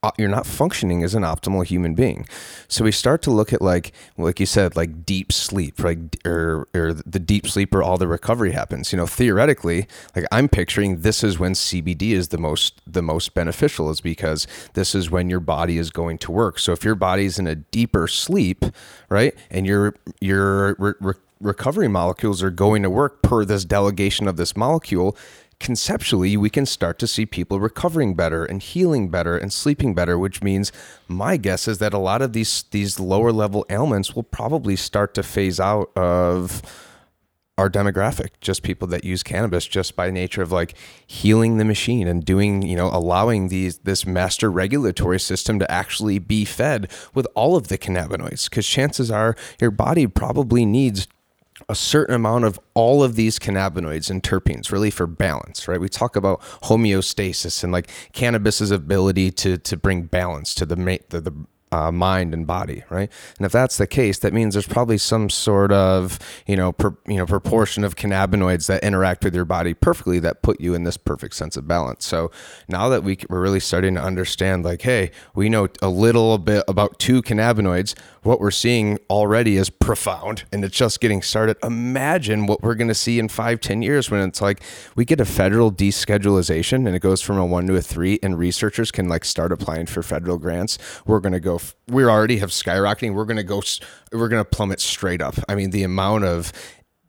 Uh, 0.00 0.12
you're 0.16 0.28
not 0.28 0.46
functioning 0.46 1.02
as 1.02 1.16
an 1.16 1.24
optimal 1.24 1.66
human 1.66 1.92
being. 1.92 2.24
So 2.68 2.84
we 2.84 2.92
start 2.92 3.20
to 3.22 3.32
look 3.32 3.52
at 3.52 3.60
like 3.60 3.92
like 4.16 4.38
you 4.38 4.46
said 4.46 4.76
like 4.76 5.04
deep 5.04 5.32
sleep, 5.32 5.80
like 5.82 5.98
or 6.24 6.68
or 6.72 6.92
the 6.92 7.18
deep 7.18 7.48
sleep 7.48 7.74
where 7.74 7.82
all 7.82 7.98
the 7.98 8.06
recovery 8.06 8.52
happens. 8.52 8.92
You 8.92 8.96
know, 8.98 9.08
theoretically, 9.08 9.88
like 10.14 10.24
I'm 10.30 10.48
picturing 10.48 11.00
this 11.00 11.24
is 11.24 11.40
when 11.40 11.54
CBD 11.54 12.12
is 12.12 12.28
the 12.28 12.38
most 12.38 12.80
the 12.86 13.02
most 13.02 13.34
beneficial 13.34 13.90
is 13.90 14.00
because 14.00 14.46
this 14.74 14.94
is 14.94 15.10
when 15.10 15.28
your 15.28 15.40
body 15.40 15.78
is 15.78 15.90
going 15.90 16.18
to 16.18 16.30
work. 16.30 16.60
So 16.60 16.70
if 16.70 16.84
your 16.84 16.94
body's 16.94 17.40
in 17.40 17.48
a 17.48 17.56
deeper 17.56 18.06
sleep, 18.06 18.64
right? 19.08 19.34
And 19.50 19.66
your 19.66 19.96
your 20.20 20.76
re- 20.78 21.14
recovery 21.40 21.88
molecules 21.88 22.40
are 22.40 22.50
going 22.50 22.84
to 22.84 22.90
work 22.90 23.22
per 23.22 23.44
this 23.44 23.64
delegation 23.64 24.28
of 24.28 24.36
this 24.36 24.56
molecule, 24.56 25.16
conceptually 25.60 26.36
we 26.36 26.50
can 26.50 26.64
start 26.64 26.98
to 26.98 27.06
see 27.06 27.26
people 27.26 27.58
recovering 27.58 28.14
better 28.14 28.44
and 28.44 28.62
healing 28.62 29.08
better 29.08 29.36
and 29.36 29.52
sleeping 29.52 29.94
better 29.94 30.18
which 30.18 30.42
means 30.42 30.70
my 31.08 31.36
guess 31.36 31.66
is 31.66 31.78
that 31.78 31.92
a 31.92 31.98
lot 31.98 32.22
of 32.22 32.32
these 32.32 32.64
these 32.70 33.00
lower 33.00 33.32
level 33.32 33.66
ailments 33.68 34.14
will 34.14 34.22
probably 34.22 34.76
start 34.76 35.14
to 35.14 35.22
phase 35.22 35.58
out 35.58 35.90
of 35.96 36.62
our 37.58 37.68
demographic 37.68 38.30
just 38.40 38.62
people 38.62 38.86
that 38.86 39.04
use 39.04 39.24
cannabis 39.24 39.66
just 39.66 39.96
by 39.96 40.10
nature 40.10 40.42
of 40.42 40.52
like 40.52 40.74
healing 41.06 41.58
the 41.58 41.64
machine 41.64 42.06
and 42.06 42.24
doing 42.24 42.62
you 42.62 42.76
know 42.76 42.88
allowing 42.92 43.48
these 43.48 43.78
this 43.78 44.06
master 44.06 44.50
regulatory 44.50 45.18
system 45.18 45.58
to 45.58 45.68
actually 45.70 46.20
be 46.20 46.44
fed 46.44 46.88
with 47.14 47.26
all 47.34 47.56
of 47.56 47.66
the 47.66 47.76
cannabinoids. 47.76 48.48
Because 48.48 48.66
chances 48.66 49.10
are 49.10 49.34
your 49.60 49.72
body 49.72 50.06
probably 50.06 50.64
needs 50.64 51.08
a 51.68 51.74
certain 51.74 52.14
amount 52.14 52.44
of 52.44 52.58
all 52.74 53.02
of 53.02 53.14
these 53.16 53.38
cannabinoids 53.38 54.10
and 54.10 54.22
terpenes 54.22 54.70
really 54.72 54.90
for 54.90 55.06
balance 55.06 55.68
right? 55.68 55.80
We 55.80 55.88
talk 55.88 56.16
about 56.16 56.40
homeostasis 56.64 57.62
and 57.64 57.72
like 57.72 57.90
cannabis's 58.12 58.70
ability 58.70 59.30
to 59.32 59.58
to 59.58 59.76
bring 59.76 60.02
balance 60.02 60.54
to 60.56 60.66
the 60.66 60.76
the, 61.10 61.20
the 61.20 61.32
uh, 61.72 61.90
mind 61.92 62.34
and 62.34 62.46
body, 62.46 62.84
right? 62.90 63.10
And 63.38 63.46
if 63.46 63.52
that's 63.52 63.76
the 63.76 63.86
case, 63.86 64.18
that 64.20 64.32
means 64.32 64.54
there's 64.54 64.66
probably 64.66 64.98
some 64.98 65.30
sort 65.30 65.72
of 65.72 66.18
you 66.46 66.56
know 66.56 66.72
per, 66.72 66.96
you 67.06 67.16
know 67.16 67.26
proportion 67.26 67.84
of 67.84 67.96
cannabinoids 67.96 68.66
that 68.66 68.82
interact 68.82 69.24
with 69.24 69.34
your 69.34 69.44
body 69.44 69.74
perfectly 69.74 70.18
that 70.20 70.42
put 70.42 70.60
you 70.60 70.74
in 70.74 70.84
this 70.84 70.96
perfect 70.96 71.34
sense 71.34 71.56
of 71.56 71.66
balance. 71.68 72.06
So 72.06 72.30
now 72.68 72.88
that 72.88 73.04
we 73.04 73.18
we're 73.28 73.40
really 73.40 73.60
starting 73.60 73.94
to 73.94 74.02
understand, 74.02 74.64
like, 74.64 74.82
hey, 74.82 75.10
we 75.34 75.48
know 75.48 75.68
a 75.82 75.88
little 75.88 76.38
bit 76.38 76.64
about 76.68 76.98
two 76.98 77.22
cannabinoids. 77.22 77.98
What 78.22 78.40
we're 78.40 78.50
seeing 78.50 78.98
already 79.08 79.56
is 79.56 79.70
profound, 79.70 80.44
and 80.52 80.64
it's 80.64 80.76
just 80.76 81.00
getting 81.00 81.22
started. 81.22 81.56
Imagine 81.62 82.46
what 82.46 82.62
we're 82.62 82.74
going 82.74 82.88
to 82.88 82.94
see 82.94 83.18
in 83.18 83.28
five, 83.28 83.60
ten 83.60 83.82
years 83.82 84.10
when 84.10 84.20
it's 84.26 84.40
like 84.40 84.62
we 84.96 85.04
get 85.04 85.20
a 85.20 85.24
federal 85.24 85.72
deschedulization 85.72 86.86
and 86.86 86.94
it 86.94 87.00
goes 87.00 87.22
from 87.22 87.38
a 87.38 87.46
one 87.46 87.66
to 87.66 87.76
a 87.76 87.82
three, 87.82 88.18
and 88.22 88.38
researchers 88.38 88.90
can 88.90 89.08
like 89.08 89.24
start 89.24 89.52
applying 89.52 89.86
for 89.86 90.02
federal 90.02 90.38
grants. 90.38 90.78
We're 91.06 91.20
going 91.20 91.32
to 91.32 91.40
go 91.40 91.57
we 91.88 92.04
already 92.04 92.38
have 92.38 92.50
skyrocketing. 92.50 93.14
We're 93.14 93.24
going 93.24 93.38
to 93.38 93.42
go, 93.42 93.62
we're 94.12 94.28
going 94.28 94.44
to 94.44 94.48
plummet 94.48 94.80
straight 94.80 95.22
up. 95.22 95.34
I 95.48 95.54
mean, 95.54 95.70
the 95.70 95.82
amount 95.82 96.24
of 96.24 96.52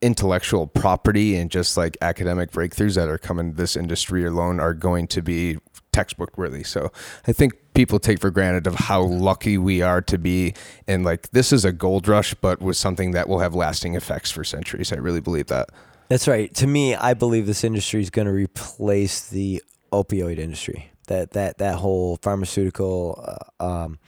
intellectual 0.01 0.67
property 0.67 1.35
and 1.35 1.51
just 1.51 1.75
like 1.75 1.97
academic 2.01 2.51
breakthroughs 2.51 2.95
that 2.95 3.09
are 3.09 3.17
coming 3.17 3.51
to 3.51 3.57
this 3.57 3.75
industry 3.75 4.25
alone 4.25 4.59
are 4.59 4.73
going 4.73 5.07
to 5.07 5.21
be 5.21 5.57
textbook 5.91 6.37
worthy. 6.37 6.63
So 6.63 6.91
I 7.27 7.33
think 7.33 7.53
people 7.73 7.99
take 7.99 8.19
for 8.19 8.29
granted 8.29 8.67
of 8.67 8.75
how 8.75 9.01
lucky 9.01 9.57
we 9.57 9.81
are 9.81 10.01
to 10.03 10.17
be 10.17 10.53
and 10.87 11.03
like 11.03 11.31
this 11.31 11.51
is 11.51 11.65
a 11.65 11.71
gold 11.71 12.07
rush, 12.07 12.33
but 12.35 12.61
with 12.61 12.77
something 12.77 13.11
that 13.11 13.27
will 13.27 13.39
have 13.39 13.55
lasting 13.55 13.95
effects 13.95 14.31
for 14.31 14.43
centuries. 14.43 14.93
I 14.93 14.97
really 14.97 15.21
believe 15.21 15.47
that. 15.47 15.69
That's 16.07 16.27
right. 16.27 16.53
To 16.55 16.67
me, 16.67 16.95
I 16.95 17.13
believe 17.13 17.45
this 17.45 17.63
industry 17.63 18.01
is 18.01 18.09
going 18.09 18.27
to 18.27 18.33
replace 18.33 19.29
the 19.29 19.61
opioid 19.91 20.39
industry. 20.39 20.88
That 21.09 21.31
that 21.31 21.57
that 21.57 21.75
whole 21.75 22.17
pharmaceutical 22.21 23.23
uh, 23.59 23.63
um, 23.63 23.99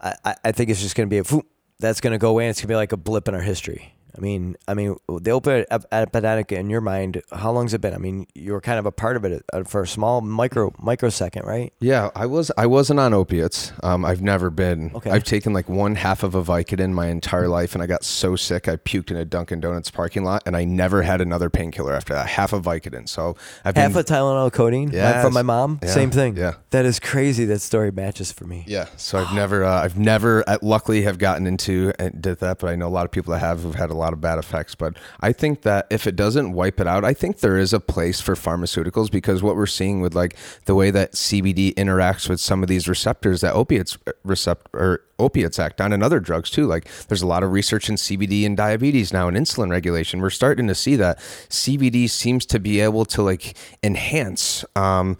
I, 0.00 0.34
I 0.44 0.52
think 0.52 0.70
it's 0.70 0.80
just 0.80 0.94
going 0.94 1.08
to 1.08 1.10
be 1.10 1.18
a 1.18 1.40
that's 1.78 2.00
going 2.00 2.12
to 2.12 2.18
go 2.18 2.30
away 2.30 2.44
and 2.44 2.50
it's 2.50 2.60
going 2.60 2.68
to 2.68 2.72
be 2.72 2.76
like 2.76 2.92
a 2.92 2.96
blip 2.96 3.28
in 3.28 3.34
our 3.34 3.40
history. 3.40 3.94
I 4.18 4.20
mean, 4.20 4.56
I 4.66 4.74
mean, 4.74 4.96
the 5.08 5.66
ep- 5.70 5.84
epidemic 5.92 6.50
in 6.50 6.68
your 6.70 6.80
mind, 6.80 7.22
how 7.32 7.52
long's 7.52 7.72
it 7.72 7.80
been? 7.80 7.94
I 7.94 7.98
mean, 7.98 8.26
you 8.34 8.52
were 8.52 8.60
kind 8.60 8.80
of 8.80 8.84
a 8.86 8.90
part 8.90 9.16
of 9.16 9.24
it 9.24 9.44
uh, 9.52 9.62
for 9.62 9.82
a 9.82 9.86
small 9.86 10.20
micro 10.20 10.72
microsecond, 10.78 11.46
right? 11.46 11.72
Yeah, 11.80 12.10
I 12.16 12.26
was. 12.26 12.50
I 12.58 12.66
wasn't 12.66 12.98
on 12.98 13.14
opiates. 13.14 13.72
Um, 13.82 14.04
I've 14.04 14.20
never 14.20 14.50
been. 14.50 14.90
Okay. 14.94 15.10
I've 15.10 15.22
taken 15.22 15.52
like 15.52 15.68
one 15.68 15.94
half 15.94 16.24
of 16.24 16.34
a 16.34 16.42
Vicodin 16.42 16.92
my 16.92 17.06
entire 17.06 17.46
life, 17.48 17.74
and 17.74 17.82
I 17.82 17.86
got 17.86 18.02
so 18.04 18.34
sick 18.34 18.66
I 18.66 18.74
puked 18.76 19.10
in 19.12 19.16
a 19.16 19.24
Dunkin' 19.24 19.60
Donuts 19.60 19.90
parking 19.90 20.24
lot, 20.24 20.42
and 20.46 20.56
I 20.56 20.64
never 20.64 21.02
had 21.02 21.20
another 21.20 21.48
painkiller 21.48 21.92
after 21.94 22.12
that. 22.14 22.26
Half 22.26 22.52
a 22.52 22.60
Vicodin. 22.60 23.08
So 23.08 23.36
I've 23.64 23.76
Half 23.76 23.92
been. 23.92 24.00
a 24.00 24.04
Tylenol 24.04 24.52
codeine 24.52 24.90
Yes. 24.90 25.22
from 25.24 25.32
my 25.32 25.42
mom. 25.42 25.78
Yeah, 25.82 25.90
Same 25.90 26.10
thing. 26.10 26.36
yeah. 26.36 26.54
That 26.70 26.84
is 26.84 26.98
crazy. 26.98 27.44
That 27.44 27.60
story 27.60 27.92
matches 27.92 28.32
for 28.32 28.44
me. 28.46 28.64
yeah, 28.66 28.86
so 28.96 29.18
I've 29.18 29.32
never, 29.42 29.62
uh, 29.64 29.82
I've 29.84 29.96
never, 29.98 30.42
uh, 30.48 30.58
luckily, 30.60 31.02
have 31.02 31.18
gotten 31.18 31.46
into 31.46 31.92
and 32.00 32.20
did 32.20 32.40
that, 32.40 32.58
but 32.58 32.68
I 32.70 32.74
know 32.76 32.88
a 32.88 32.90
lot 32.90 33.04
of 33.04 33.12
people 33.12 33.32
that 33.32 33.38
have 33.40 33.62
who've 33.62 33.74
had 33.76 33.90
a 33.90 33.94
lot 33.94 34.07
of 34.12 34.20
bad 34.20 34.38
effects. 34.38 34.74
But 34.74 34.96
I 35.20 35.32
think 35.32 35.62
that 35.62 35.86
if 35.90 36.06
it 36.06 36.16
doesn't 36.16 36.52
wipe 36.52 36.80
it 36.80 36.86
out, 36.86 37.04
I 37.04 37.14
think 37.14 37.38
there 37.38 37.56
is 37.56 37.72
a 37.72 37.80
place 37.80 38.20
for 38.20 38.34
pharmaceuticals 38.34 39.10
because 39.10 39.42
what 39.42 39.56
we're 39.56 39.66
seeing 39.66 40.00
with 40.00 40.14
like 40.14 40.36
the 40.64 40.74
way 40.74 40.90
that 40.90 41.12
CBD 41.12 41.74
interacts 41.74 42.28
with 42.28 42.40
some 42.40 42.62
of 42.62 42.68
these 42.68 42.88
receptors 42.88 43.40
that 43.40 43.54
opiates 43.54 43.96
uh, 44.06 44.12
recept 44.26 44.66
or 44.72 45.02
opiates 45.18 45.58
act 45.58 45.80
on 45.80 45.92
and 45.92 46.02
other 46.02 46.20
drugs 46.20 46.50
too. 46.50 46.66
Like 46.66 46.88
there's 47.08 47.22
a 47.22 47.26
lot 47.26 47.42
of 47.42 47.52
research 47.52 47.88
in 47.88 47.96
CBD 47.96 48.46
and 48.46 48.56
diabetes 48.56 49.12
now 49.12 49.28
and 49.28 49.36
insulin 49.36 49.70
regulation. 49.70 50.20
We're 50.20 50.30
starting 50.30 50.68
to 50.68 50.74
see 50.74 50.96
that 50.96 51.18
CBD 51.18 52.08
seems 52.08 52.46
to 52.46 52.60
be 52.60 52.80
able 52.80 53.04
to 53.06 53.22
like 53.22 53.56
enhance 53.82 54.64
um, 54.76 55.18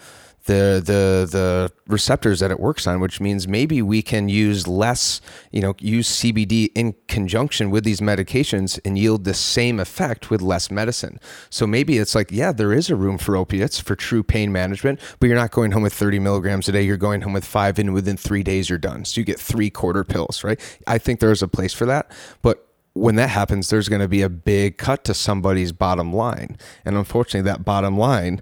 the 0.48 0.82
the 0.82 1.28
the 1.30 1.72
receptors 1.86 2.40
that 2.40 2.50
it 2.50 2.58
works 2.58 2.86
on, 2.86 3.00
which 3.00 3.20
means 3.20 3.46
maybe 3.46 3.82
we 3.82 4.00
can 4.00 4.30
use 4.30 4.66
less, 4.66 5.20
you 5.52 5.60
know, 5.60 5.74
use 5.78 6.08
CBD 6.08 6.70
in 6.74 6.94
conjunction 7.06 7.70
with 7.70 7.84
these 7.84 8.00
medications 8.00 8.80
and 8.84 8.98
yield 8.98 9.24
the 9.24 9.34
same 9.34 9.78
effect 9.78 10.30
with 10.30 10.40
less 10.40 10.70
medicine. 10.70 11.20
So 11.50 11.66
maybe 11.66 11.98
it's 11.98 12.14
like, 12.14 12.32
yeah, 12.32 12.52
there 12.52 12.72
is 12.72 12.88
a 12.88 12.96
room 12.96 13.18
for 13.18 13.36
opiates 13.36 13.78
for 13.78 13.94
true 13.94 14.22
pain 14.22 14.50
management, 14.50 15.00
but 15.20 15.26
you're 15.26 15.36
not 15.36 15.50
going 15.50 15.72
home 15.72 15.82
with 15.82 15.92
30 15.92 16.18
milligrams 16.18 16.66
a 16.68 16.72
day. 16.72 16.82
You're 16.82 16.96
going 16.96 17.20
home 17.20 17.34
with 17.34 17.44
five, 17.44 17.78
and 17.78 17.92
within 17.92 18.16
three 18.16 18.42
days 18.42 18.70
you're 18.70 18.78
done. 18.78 19.04
So 19.04 19.20
you 19.20 19.26
get 19.26 19.38
three 19.38 19.68
quarter 19.68 20.02
pills, 20.02 20.42
right? 20.42 20.58
I 20.86 20.96
think 20.96 21.20
there's 21.20 21.42
a 21.42 21.48
place 21.48 21.74
for 21.74 21.84
that, 21.86 22.10
but 22.40 22.64
when 22.94 23.14
that 23.16 23.28
happens, 23.28 23.70
there's 23.70 23.88
going 23.88 24.00
to 24.00 24.08
be 24.08 24.22
a 24.22 24.28
big 24.28 24.76
cut 24.76 25.04
to 25.04 25.14
somebody's 25.14 25.72
bottom 25.72 26.12
line, 26.12 26.56
and 26.86 26.96
unfortunately, 26.96 27.48
that 27.48 27.64
bottom 27.64 27.98
line 27.98 28.40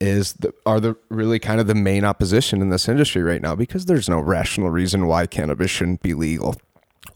is 0.00 0.32
the, 0.34 0.52
are 0.64 0.80
the 0.80 0.96
really 1.08 1.38
kind 1.38 1.60
of 1.60 1.66
the 1.66 1.74
main 1.74 2.04
opposition 2.04 2.62
in 2.62 2.70
this 2.70 2.88
industry 2.88 3.22
right 3.22 3.42
now 3.42 3.54
because 3.54 3.86
there's 3.86 4.08
no 4.08 4.18
rational 4.18 4.70
reason 4.70 5.06
why 5.06 5.26
cannabis 5.26 5.70
shouldn't 5.70 6.02
be 6.02 6.14
legal. 6.14 6.56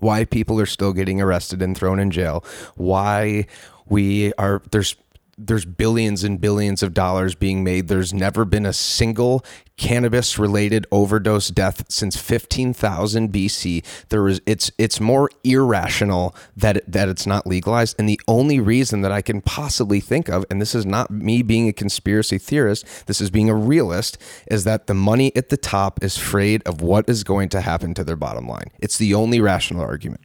Why 0.00 0.24
people 0.24 0.60
are 0.60 0.66
still 0.66 0.92
getting 0.92 1.20
arrested 1.20 1.62
and 1.62 1.76
thrown 1.76 1.98
in 1.98 2.10
jail. 2.10 2.44
Why 2.74 3.46
we 3.86 4.32
are 4.34 4.62
there's 4.70 4.96
there's 5.36 5.64
billions 5.64 6.24
and 6.24 6.40
billions 6.40 6.82
of 6.82 6.94
dollars 6.94 7.34
being 7.34 7.64
made. 7.64 7.88
There's 7.88 8.14
never 8.14 8.44
been 8.44 8.66
a 8.66 8.72
single 8.72 9.44
cannabis 9.76 10.38
related 10.38 10.86
overdose 10.92 11.48
death 11.48 11.84
since 11.88 12.16
15,000 12.16 13.32
BC 13.32 13.84
there 14.08 14.28
is 14.28 14.40
it's 14.46 14.70
it's 14.78 15.00
more 15.00 15.28
irrational 15.42 16.32
that 16.56 16.76
it, 16.76 16.92
that 16.92 17.08
it's 17.08 17.26
not 17.26 17.44
legalized. 17.46 17.96
And 17.98 18.08
the 18.08 18.20
only 18.28 18.60
reason 18.60 19.00
that 19.00 19.10
I 19.10 19.20
can 19.20 19.40
possibly 19.40 19.98
think 19.98 20.28
of 20.28 20.44
and 20.48 20.60
this 20.60 20.74
is 20.74 20.86
not 20.86 21.10
me 21.10 21.42
being 21.42 21.68
a 21.68 21.72
conspiracy 21.72 22.38
theorist 22.38 23.06
this 23.06 23.20
is 23.20 23.30
being 23.30 23.50
a 23.50 23.54
realist 23.54 24.16
is 24.48 24.62
that 24.64 24.86
the 24.86 24.94
money 24.94 25.34
at 25.34 25.48
the 25.48 25.56
top 25.56 26.02
is 26.04 26.16
afraid 26.16 26.62
of 26.66 26.80
what 26.80 27.08
is 27.08 27.24
going 27.24 27.48
to 27.48 27.60
happen 27.60 27.94
to 27.94 28.04
their 28.04 28.16
bottom 28.16 28.46
line. 28.46 28.70
It's 28.78 28.98
the 28.98 29.14
only 29.14 29.40
rational 29.40 29.82
argument 29.82 30.20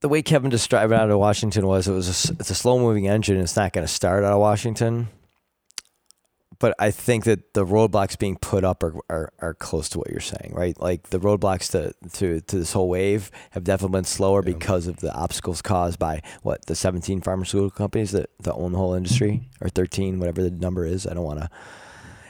The 0.00 0.08
way 0.08 0.22
Kevin 0.22 0.50
described 0.50 0.92
it 0.92 0.96
out 0.96 1.10
of 1.10 1.18
Washington 1.18 1.66
was 1.66 1.86
it 1.86 1.92
was 1.92 2.08
a, 2.30 2.32
it's 2.38 2.50
a 2.50 2.54
slow 2.54 2.78
moving 2.78 3.06
engine. 3.06 3.38
It's 3.38 3.56
not 3.56 3.72
going 3.72 3.86
to 3.86 3.92
start 3.92 4.24
out 4.24 4.32
of 4.32 4.40
Washington. 4.40 5.08
But 6.58 6.74
I 6.78 6.90
think 6.90 7.24
that 7.24 7.54
the 7.54 7.64
roadblocks 7.64 8.18
being 8.18 8.36
put 8.36 8.64
up 8.64 8.82
are, 8.82 8.94
are, 9.08 9.32
are 9.38 9.54
close 9.54 9.88
to 9.90 9.98
what 9.98 10.10
you're 10.10 10.20
saying, 10.20 10.52
right? 10.54 10.78
Like 10.78 11.08
the 11.08 11.18
roadblocks 11.18 11.70
to, 11.70 11.94
to, 12.18 12.42
to 12.42 12.58
this 12.58 12.74
whole 12.74 12.88
wave 12.88 13.30
have 13.52 13.64
definitely 13.64 13.96
been 13.96 14.04
slower 14.04 14.42
because 14.42 14.86
of 14.86 14.96
the 14.96 15.12
obstacles 15.14 15.62
caused 15.62 15.98
by 15.98 16.20
what 16.42 16.66
the 16.66 16.74
17 16.74 17.22
pharmaceutical 17.22 17.70
companies 17.70 18.12
that, 18.12 18.28
that 18.40 18.52
own 18.54 18.72
the 18.72 18.78
whole 18.78 18.92
industry 18.92 19.30
mm-hmm. 19.30 19.64
or 19.64 19.70
13, 19.70 20.18
whatever 20.18 20.42
the 20.42 20.50
number 20.50 20.84
is. 20.84 21.06
I 21.06 21.14
don't 21.14 21.24
want 21.24 21.40
to. 21.40 21.50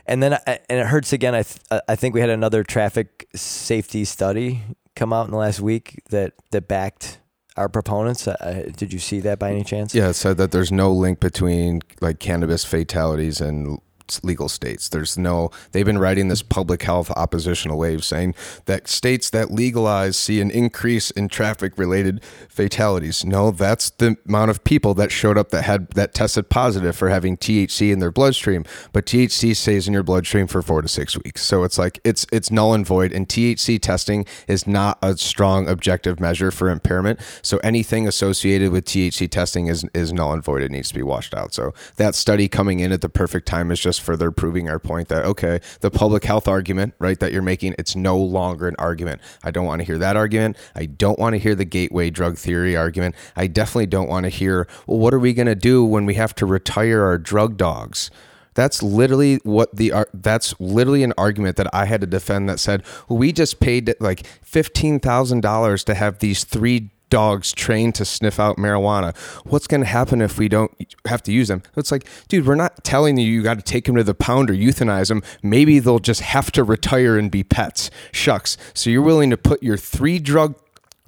And 0.07 0.23
then 0.23 0.35
I- 0.35 0.61
and 0.69 0.81
it 0.81 0.87
hurts 0.87 1.13
again. 1.13 1.35
I 1.35 1.43
th- 1.43 1.61
uh, 1.71 1.81
I 1.89 1.97
think 1.97 2.15
we 2.15 2.21
had 2.21 2.31
another 2.31 2.65
traffic 2.65 3.29
safety 3.35 4.05
study 4.05 4.63
come 4.97 5.13
out 5.13 5.27
in 5.27 5.31
the 5.31 5.37
last 5.39 5.61
week 5.61 6.03
that 6.11 6.33
that 6.51 6.67
backed 6.67 7.20
our 7.61 7.69
proponents. 7.69 8.27
Uh, 8.27 8.71
did 8.75 8.93
you 8.93 8.99
see 8.99 9.21
that 9.21 9.39
by 9.39 9.51
any 9.51 9.63
chance? 9.63 9.95
Yeah, 9.95 10.09
it 10.09 10.15
said 10.15 10.39
that 10.39 10.51
there's 10.51 10.73
no 10.73 10.91
link 10.91 11.21
between 11.21 11.83
like 12.01 12.19
cannabis 12.19 12.65
fatalities 12.65 13.41
and 13.41 13.79
legal 14.25 14.49
states. 14.49 14.89
There's 14.89 15.17
no. 15.17 15.51
They've 15.73 15.87
been 15.87 15.99
writing 15.99 16.29
this 16.29 16.43
public 16.43 16.83
health 16.83 17.11
oppositional 17.13 17.79
wave 17.79 18.05
saying 18.05 18.35
that 18.67 18.89
states 18.89 19.31
that 19.31 19.51
legalize 19.51 20.17
see 20.17 20.41
an 20.41 20.51
increase 20.51 21.11
in 21.11 21.29
traffic 21.29 21.77
related 21.79 22.23
fatalities. 22.49 23.25
No, 23.25 23.51
that's 23.51 23.91
the 23.91 24.17
amount 24.27 24.51
of 24.51 24.65
people 24.65 24.95
that 24.95 25.13
showed 25.13 25.39
up 25.39 25.51
that 25.51 25.63
had 25.63 25.91
that 25.91 26.15
tested 26.15 26.49
positive 26.49 26.97
for 26.97 27.09
having 27.09 27.37
THC 27.37 27.93
in 27.93 27.99
their 27.99 28.11
bloodstream. 28.11 28.65
But 28.93 29.07
THC 29.07 29.55
stays 29.55 29.87
in 29.87 29.95
your 29.95 30.03
bloodstream 30.03 30.47
for 30.47 30.63
four 30.63 30.83
to 30.83 30.89
six 30.89 31.17
weeks. 31.23 31.45
So 31.45 31.65
it's 31.65 31.79
like 31.79 32.01
it's 32.05 32.27
it's 32.33 32.51
null 32.51 32.75
and 32.75 32.87
void. 32.87 33.13
And 33.13 33.29
THC 33.29 33.81
testing 33.81 34.27
is 34.49 34.67
not 34.67 34.99
a 35.03 35.17
strong 35.17 35.69
objective 35.69 36.21
measure 36.21 36.51
for 36.51 36.71
impairment. 36.71 37.21
So 37.43 37.59
anything 37.59 38.07
associated 38.07 38.73
with 38.73 38.85
THC 38.85 39.31
testing 39.31 39.67
is 39.67 39.85
is 39.95 40.13
null 40.13 40.33
and 40.33 40.43
void. 40.43 40.63
It 40.63 40.71
needs 40.71 40.89
to 40.89 40.95
be 40.95 41.03
washed 41.03 41.35
out. 41.35 41.55
So 41.55 41.75
that 41.97 42.15
study 42.15 42.49
coming 42.49 42.81
in 42.81 42.93
at 42.93 43.01
the 43.01 43.09
perfect 43.09 43.47
time 43.47 43.71
is 43.71 43.81
just 43.81 44.00
further 44.01 44.31
proving 44.31 44.69
our 44.69 44.79
point 44.79 45.09
that 45.09 45.25
okay, 45.25 45.61
the 45.81 45.91
public 45.91 46.25
health 46.25 46.49
argument, 46.49 46.95
right, 46.99 47.19
that 47.21 47.33
you're 47.33 47.43
making, 47.43 47.75
it's 47.79 47.95
no 47.95 48.19
longer 48.19 48.69
an 48.69 48.77
argument. 48.79 49.21
I 49.43 49.51
don't 49.51 49.67
want 49.67 49.81
to 49.81 49.85
hear 49.85 49.99
that 49.99 50.17
argument. 50.17 50.57
I 50.75 50.87
don't 50.87 51.19
want 51.19 51.35
to 51.35 51.39
hear 51.39 51.55
the 51.55 51.65
gateway 51.65 52.11
drug 52.11 52.37
theory 52.37 52.77
argument. 52.77 53.15
I 53.37 53.47
definitely 53.47 53.87
don't 53.87 54.09
want 54.09 54.25
to 54.25 54.31
hear, 54.31 54.67
well, 54.87 54.99
what 54.99 55.15
are 55.15 55.19
we 55.19 55.33
going 55.33 55.47
to 55.47 55.55
do 55.55 55.85
when 55.85 56.07
we 56.07 56.15
have 56.15 56.35
to 56.37 56.47
retire 56.47 57.03
our 57.03 57.19
drug 57.19 57.57
dogs? 57.57 58.11
That's 58.55 58.83
literally 58.83 59.37
what 59.45 59.75
the 59.77 59.93
that's 60.13 60.59
literally 60.59 61.05
an 61.05 61.13
argument 61.17 61.57
that 61.57 61.73
I 61.73 61.85
had 61.85 62.01
to 62.01 62.07
defend 62.07 62.49
that 62.49 62.59
said, 62.59 62.83
well, 63.09 63.19
we 63.19 63.33
just 63.33 63.61
paid 63.61 63.95
like 64.01 64.27
$15,000 64.45 65.85
to 65.85 65.95
have 65.95 66.19
these 66.19 66.45
three 66.45 66.91
dogs 67.11 67.53
trained 67.53 67.95
to 67.97 68.05
sniff 68.05 68.41
out 68.41 68.57
marijuana. 68.57 69.17
What's 69.45 69.67
going 69.67 69.83
to 69.83 69.87
happen 69.87 70.23
if 70.23 70.39
we 70.39 70.49
don't 70.49 70.73
have 71.07 71.23
to 71.25 71.33
use 71.33 71.49
them? 71.49 71.63
It's 71.77 71.93
like, 71.93 72.07
dude, 72.29 72.47
we're 72.47 72.55
not 72.55 72.83
telling 72.85 73.19
you 73.19 73.27
you 73.27 73.43
got 73.43 73.59
to 73.59 73.63
take 73.63 73.85
them 73.85 73.97
to 73.97 74.05
the 74.05 74.15
pound 74.15 74.51
or 74.51 74.55
euthanize 74.55 75.09
them. 75.09 75.23
Maybe 75.43 75.79
they'll 75.79 75.99
just 75.99 76.23
have 76.23 76.51
to 76.53 76.65
retire 76.65 77.19
and 77.19 77.31
be 77.31 77.45
pets. 77.45 77.91
Shucks. 78.13 78.57
So 78.75 78.91
you're 78.91 79.03
willing 79.03 79.31
to 79.31 79.37
put 79.37 79.63
your 79.63 79.77
three 79.77 80.19
drug 80.19 80.55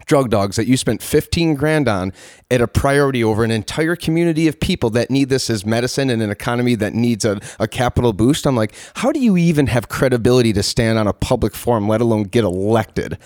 drug 0.07 0.31
dogs 0.31 0.57
that 0.57 0.67
you 0.67 0.77
spent 0.77 1.03
15 1.03 1.55
grand 1.55 1.89
on 1.89 2.13
at 2.51 2.61
a 2.61 2.69
priority 2.69 3.23
over 3.23 3.45
an 3.45 3.51
entire 3.51 3.97
community 3.97 4.49
of 4.49 4.61
people 4.61 4.91
that 4.91 5.11
need 5.11 5.29
this 5.29 5.49
as 5.49 5.65
medicine 5.65 6.11
in 6.11 6.21
an 6.21 6.31
economy 6.31 6.75
that 6.75 6.93
needs 6.93 7.25
a, 7.25 7.41
a 7.59 7.69
capital 7.69 8.13
boost. 8.13 8.47
I'm 8.47 8.57
like, 8.57 8.75
how 8.95 9.13
do 9.13 9.21
you 9.21 9.37
even 9.37 9.69
have 9.69 9.89
credibility 9.89 10.53
to 10.55 10.63
stand 10.63 10.99
on 10.99 11.07
a 11.07 11.13
public 11.13 11.55
forum, 11.55 11.89
let 11.89 12.01
alone 12.01 12.25
get 12.25 12.45
elected? 12.45 13.19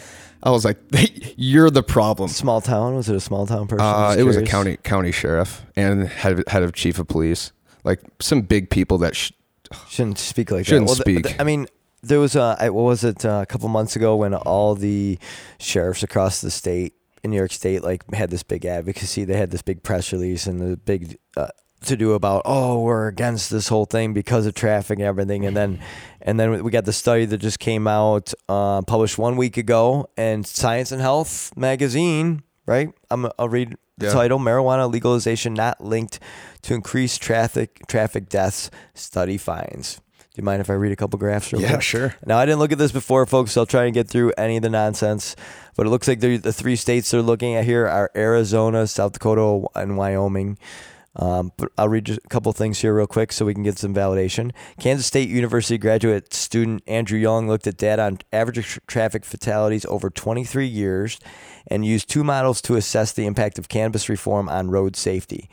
I 0.46 0.50
was 0.50 0.64
like, 0.64 0.78
you're 1.36 1.70
the 1.70 1.82
problem. 1.82 2.28
Small 2.28 2.60
town? 2.60 2.94
Was 2.94 3.08
it 3.08 3.16
a 3.16 3.20
small 3.20 3.46
town 3.46 3.66
person? 3.66 3.84
Uh, 3.84 4.14
it 4.16 4.22
was 4.22 4.36
a 4.36 4.44
county 4.44 4.76
county 4.76 5.10
sheriff 5.10 5.66
and 5.74 6.06
head 6.06 6.38
of, 6.38 6.44
head 6.46 6.62
of 6.62 6.72
chief 6.72 7.00
of 7.00 7.08
police, 7.08 7.52
like 7.82 8.00
some 8.20 8.42
big 8.42 8.70
people 8.70 8.96
that 8.98 9.16
sh- 9.16 9.32
Shouldn't 9.88 10.18
speak 10.18 10.52
like 10.52 10.64
Shouldn't 10.64 10.86
that. 10.86 10.90
Well, 10.90 11.00
speak. 11.00 11.24
th- 11.24 11.40
I 11.40 11.42
mean, 11.42 11.66
there 12.02 12.20
was 12.20 12.36
a 12.36 12.56
what 12.70 12.82
was 12.82 13.02
it 13.02 13.24
uh, 13.24 13.40
a 13.42 13.46
couple 13.46 13.68
months 13.68 13.96
ago 13.96 14.14
when 14.14 14.34
all 14.34 14.76
the 14.76 15.18
sheriffs 15.58 16.04
across 16.04 16.40
the 16.40 16.52
state 16.52 16.94
in 17.24 17.32
New 17.32 17.36
York 17.36 17.50
State 17.50 17.82
like 17.82 18.08
had 18.14 18.30
this 18.30 18.44
big 18.44 18.64
advocacy. 18.64 19.24
They 19.24 19.36
had 19.36 19.50
this 19.50 19.62
big 19.62 19.82
press 19.82 20.12
release 20.12 20.46
and 20.46 20.60
the 20.60 20.76
big 20.76 21.18
uh, 21.36 21.48
to 21.84 21.96
do 21.96 22.14
about 22.14 22.42
oh 22.44 22.80
we're 22.82 23.06
against 23.06 23.50
this 23.50 23.68
whole 23.68 23.84
thing 23.84 24.12
because 24.12 24.46
of 24.46 24.54
traffic 24.54 24.98
and 24.98 25.06
everything. 25.06 25.44
And 25.46 25.56
then 25.56 25.78
and 26.22 26.40
then 26.40 26.64
we 26.64 26.70
got 26.70 26.84
the 26.84 26.92
study 26.92 27.24
that 27.26 27.38
just 27.38 27.58
came 27.58 27.86
out 27.86 28.32
uh, 28.48 28.82
published 28.82 29.18
one 29.18 29.36
week 29.36 29.56
ago 29.56 30.08
and 30.16 30.46
Science 30.46 30.90
and 30.92 31.00
Health 31.00 31.52
magazine. 31.56 32.42
Right, 32.66 32.88
I'm, 33.10 33.28
I'll 33.38 33.48
read 33.48 33.76
the 33.96 34.06
Yeah. 34.06 34.12
title: 34.12 34.38
Marijuana 34.40 34.90
legalization 34.90 35.54
not 35.54 35.80
linked 35.80 36.18
to 36.62 36.74
increased 36.74 37.22
traffic 37.22 37.80
traffic 37.86 38.28
deaths. 38.28 38.70
Study 38.94 39.36
finds. 39.38 39.96
Do 40.34 40.40
you 40.42 40.44
mind 40.44 40.60
if 40.60 40.68
I 40.68 40.74
read 40.74 40.92
a 40.92 40.96
couple 40.96 41.18
graphs? 41.18 41.52
Real 41.52 41.62
Yeah, 41.62 41.68
quick? 41.70 41.82
sure. 41.82 42.14
Now 42.26 42.36
I 42.38 42.44
didn't 42.44 42.58
look 42.58 42.72
at 42.72 42.76
this 42.78 42.92
before, 42.92 43.24
folks. 43.24 43.52
So 43.52 43.60
I'll 43.62 43.66
try 43.66 43.84
and 43.84 43.94
get 43.94 44.08
through 44.08 44.32
any 44.36 44.56
of 44.56 44.62
the 44.62 44.68
nonsense. 44.68 45.34
But 45.76 45.86
it 45.86 45.90
looks 45.90 46.08
like 46.08 46.20
the 46.20 46.38
three 46.52 46.76
states 46.76 47.10
they're 47.10 47.22
looking 47.22 47.54
at 47.54 47.64
here 47.64 47.86
are 47.86 48.10
Arizona, 48.16 48.86
South 48.88 49.12
Dakota, 49.12 49.66
and 49.74 49.96
Wyoming. 49.96 50.58
Um, 51.16 51.52
but 51.56 51.72
I'll 51.78 51.88
read 51.88 52.08
a 52.10 52.20
couple 52.28 52.52
things 52.52 52.80
here 52.80 52.94
real 52.94 53.06
quick 53.06 53.32
so 53.32 53.46
we 53.46 53.54
can 53.54 53.62
get 53.62 53.78
some 53.78 53.94
validation. 53.94 54.52
Kansas 54.78 55.06
State 55.06 55.30
University 55.30 55.78
graduate 55.78 56.34
student 56.34 56.82
Andrew 56.86 57.18
Young 57.18 57.48
looked 57.48 57.66
at 57.66 57.78
data 57.78 58.02
on 58.02 58.18
average 58.32 58.64
tr- 58.66 58.80
traffic 58.86 59.24
fatalities 59.24 59.86
over 59.86 60.10
23 60.10 60.66
years 60.66 61.18
and 61.68 61.86
used 61.86 62.10
two 62.10 62.22
models 62.22 62.60
to 62.62 62.76
assess 62.76 63.12
the 63.12 63.26
impact 63.26 63.58
of 63.58 63.68
cannabis 63.68 64.08
reform 64.08 64.48
on 64.48 64.70
road 64.70 64.94
safety. 64.94 65.48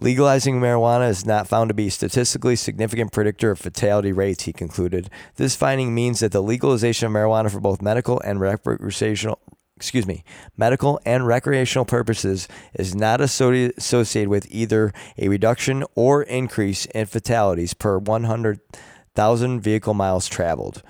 Legalizing 0.00 0.60
marijuana 0.60 1.08
is 1.08 1.26
not 1.26 1.48
found 1.48 1.68
to 1.68 1.74
be 1.74 1.88
a 1.88 1.90
statistically 1.90 2.54
significant 2.54 3.12
predictor 3.12 3.50
of 3.50 3.58
fatality 3.58 4.12
rates, 4.12 4.44
he 4.44 4.52
concluded. 4.52 5.10
This 5.36 5.56
finding 5.56 5.92
means 5.92 6.20
that 6.20 6.30
the 6.30 6.42
legalization 6.42 7.06
of 7.06 7.12
marijuana 7.12 7.50
for 7.50 7.58
both 7.58 7.82
medical 7.82 8.20
and 8.20 8.40
recreational 8.40 9.40
excuse 9.78 10.06
me, 10.08 10.24
medical 10.56 11.00
and 11.06 11.24
recreational 11.24 11.84
purposes 11.84 12.48
is 12.74 12.96
not 12.96 13.20
associated 13.20 14.28
with 14.28 14.50
either 14.50 14.92
a 15.16 15.28
reduction 15.28 15.84
or 15.94 16.24
increase 16.24 16.86
in 16.86 17.06
fatalities 17.06 17.74
per 17.74 17.96
100,000 17.96 19.60
vehicle 19.60 19.94
miles 19.94 20.26
traveled. 20.26 20.82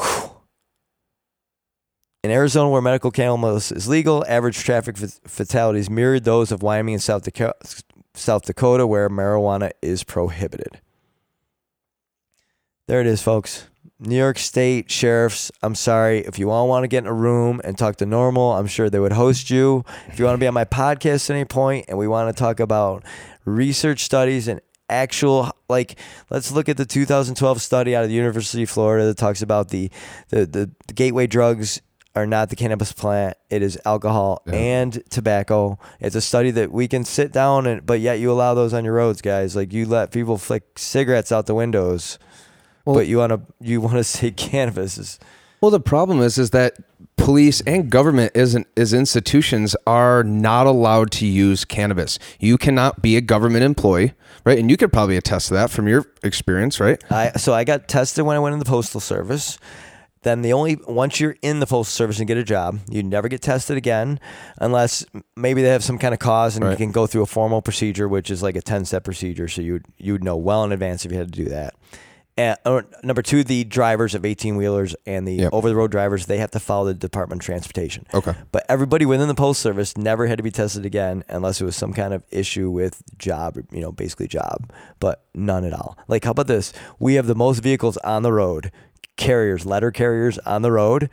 Whew. 0.00 0.32
In 2.24 2.32
Arizona, 2.32 2.68
where 2.68 2.82
medical 2.82 3.12
cannabis 3.12 3.70
is 3.70 3.86
legal, 3.86 4.24
average 4.26 4.58
traffic 4.58 4.96
fatalities 4.96 5.88
mirrored 5.88 6.24
those 6.24 6.50
of 6.50 6.60
Wyoming 6.60 6.94
and 6.94 7.02
South 7.02 7.22
Dakota, 7.22 7.54
South 8.14 8.42
Dakota, 8.42 8.84
where 8.84 9.08
marijuana 9.08 9.70
is 9.80 10.02
prohibited. 10.02 10.80
There 12.88 13.00
it 13.00 13.06
is, 13.06 13.22
folks. 13.22 13.68
New 13.98 14.16
York 14.16 14.38
State 14.38 14.90
sheriffs, 14.90 15.50
I'm 15.62 15.74
sorry. 15.74 16.18
If 16.20 16.38
you 16.38 16.50
all 16.50 16.68
want 16.68 16.84
to 16.84 16.88
get 16.88 17.04
in 17.04 17.06
a 17.06 17.14
room 17.14 17.62
and 17.64 17.78
talk 17.78 17.96
to 17.96 18.06
NORML, 18.06 18.58
I'm 18.58 18.66
sure 18.66 18.90
they 18.90 18.98
would 18.98 19.12
host 19.12 19.48
you. 19.48 19.84
If 20.08 20.18
you 20.18 20.26
want 20.26 20.34
to 20.36 20.40
be 20.40 20.46
on 20.46 20.54
my 20.54 20.66
podcast 20.66 21.30
at 21.30 21.34
any 21.34 21.46
point 21.46 21.86
and 21.88 21.96
we 21.96 22.06
want 22.06 22.34
to 22.34 22.38
talk 22.38 22.60
about 22.60 23.04
research 23.46 24.04
studies 24.04 24.48
and 24.48 24.60
actual 24.88 25.50
like 25.68 25.98
let's 26.30 26.52
look 26.52 26.68
at 26.68 26.76
the 26.76 26.84
2012 26.84 27.60
study 27.60 27.96
out 27.96 28.04
of 28.04 28.08
the 28.08 28.14
University 28.14 28.62
of 28.62 28.70
Florida 28.70 29.04
that 29.06 29.16
talks 29.16 29.42
about 29.42 29.70
the 29.70 29.90
the, 30.28 30.46
the, 30.46 30.70
the 30.86 30.94
gateway 30.94 31.26
drugs 31.26 31.80
are 32.16 32.26
not 32.26 32.48
the 32.48 32.56
cannabis 32.56 32.92
plant. 32.92 33.36
It 33.50 33.62
is 33.62 33.78
alcohol 33.84 34.42
yeah. 34.46 34.54
and 34.54 35.10
tobacco. 35.10 35.78
It's 36.00 36.16
a 36.16 36.22
study 36.22 36.50
that 36.52 36.72
we 36.72 36.88
can 36.88 37.04
sit 37.04 37.30
down 37.30 37.66
and, 37.66 37.84
but 37.84 38.00
yet 38.00 38.18
you 38.18 38.32
allow 38.32 38.54
those 38.54 38.72
on 38.72 38.86
your 38.86 38.94
roads, 38.94 39.20
guys. 39.20 39.54
Like 39.54 39.72
you 39.72 39.84
let 39.84 40.12
people 40.12 40.38
flick 40.38 40.78
cigarettes 40.78 41.30
out 41.30 41.44
the 41.44 41.54
windows, 41.54 42.18
well, 42.86 42.96
but 42.96 43.06
you 43.06 43.18
want 43.18 43.32
to 43.32 43.40
you 43.60 43.80
want 43.80 43.96
to 43.96 44.04
say 44.18 44.30
cannabis 44.30 44.96
is. 44.96 45.18
Well, 45.60 45.70
the 45.70 45.80
problem 45.80 46.20
is 46.20 46.38
is 46.38 46.50
that 46.50 46.76
police 47.16 47.60
and 47.62 47.90
government 47.90 48.32
as 48.34 48.56
as 48.76 48.92
institutions 48.92 49.76
are 49.86 50.22
not 50.22 50.66
allowed 50.66 51.10
to 51.12 51.26
use 51.26 51.64
cannabis. 51.64 52.18
You 52.38 52.56
cannot 52.56 53.02
be 53.02 53.16
a 53.16 53.20
government 53.20 53.64
employee, 53.64 54.14
right? 54.44 54.58
And 54.58 54.70
you 54.70 54.76
could 54.76 54.92
probably 54.92 55.16
attest 55.16 55.48
to 55.48 55.54
that 55.54 55.70
from 55.70 55.88
your 55.88 56.06
experience, 56.22 56.80
right? 56.80 57.02
I 57.10 57.32
so 57.32 57.52
I 57.52 57.64
got 57.64 57.88
tested 57.88 58.24
when 58.24 58.36
I 58.36 58.38
went 58.38 58.54
in 58.54 58.58
the 58.58 58.64
postal 58.64 59.00
service 59.00 59.58
then 60.26 60.42
the 60.42 60.52
only 60.52 60.76
once 60.88 61.20
you're 61.20 61.36
in 61.40 61.60
the 61.60 61.66
postal 61.66 61.84
service 61.84 62.18
and 62.18 62.26
get 62.26 62.36
a 62.36 62.42
job, 62.42 62.80
you 62.90 63.00
never 63.00 63.28
get 63.28 63.40
tested 63.42 63.76
again 63.76 64.18
unless 64.58 65.06
maybe 65.36 65.62
they 65.62 65.68
have 65.68 65.84
some 65.84 65.98
kind 65.98 66.12
of 66.12 66.18
cause 66.18 66.56
and 66.56 66.64
right. 66.64 66.72
you 66.72 66.76
can 66.76 66.90
go 66.90 67.06
through 67.06 67.22
a 67.22 67.26
formal 67.26 67.62
procedure, 67.62 68.08
which 68.08 68.28
is 68.28 68.42
like 68.42 68.56
a 68.56 68.60
ten 68.60 68.84
step 68.84 69.04
procedure. 69.04 69.46
So 69.46 69.62
you 69.62 69.82
you 69.98 70.12
would 70.12 70.24
know 70.24 70.36
well 70.36 70.64
in 70.64 70.72
advance 70.72 71.06
if 71.06 71.12
you 71.12 71.18
had 71.18 71.32
to 71.32 71.44
do 71.44 71.48
that. 71.50 71.74
And, 72.38 72.58
number 73.02 73.22
two, 73.22 73.44
the 73.44 73.64
drivers 73.64 74.14
of 74.14 74.26
18 74.26 74.56
wheelers 74.56 74.94
and 75.06 75.26
the 75.26 75.32
yep. 75.32 75.52
over 75.54 75.70
the 75.70 75.76
road 75.76 75.90
drivers, 75.90 76.26
they 76.26 76.36
have 76.36 76.50
to 76.50 76.60
follow 76.60 76.84
the 76.84 76.94
Department 76.94 77.40
of 77.40 77.46
Transportation. 77.46 78.06
Okay. 78.12 78.34
But 78.52 78.66
everybody 78.68 79.06
within 79.06 79.28
the 79.28 79.34
post 79.34 79.60
service 79.62 79.96
never 79.96 80.26
had 80.26 80.36
to 80.36 80.42
be 80.42 80.50
tested 80.50 80.84
again 80.84 81.24
unless 81.28 81.62
it 81.62 81.64
was 81.64 81.76
some 81.76 81.94
kind 81.94 82.12
of 82.12 82.22
issue 82.30 82.68
with 82.68 83.02
job, 83.16 83.56
you 83.70 83.80
know, 83.80 83.90
basically 83.90 84.28
job, 84.28 84.70
but 85.00 85.24
none 85.34 85.64
at 85.64 85.72
all. 85.72 85.96
Like, 86.08 86.24
how 86.24 86.32
about 86.32 86.46
this? 86.46 86.74
We 86.98 87.14
have 87.14 87.26
the 87.26 87.34
most 87.34 87.60
vehicles 87.60 87.96
on 87.98 88.22
the 88.22 88.32
road 88.32 88.70
carriers, 89.16 89.64
letter 89.64 89.90
carriers 89.90 90.38
on 90.40 90.62
the 90.62 90.70
road. 90.70 91.08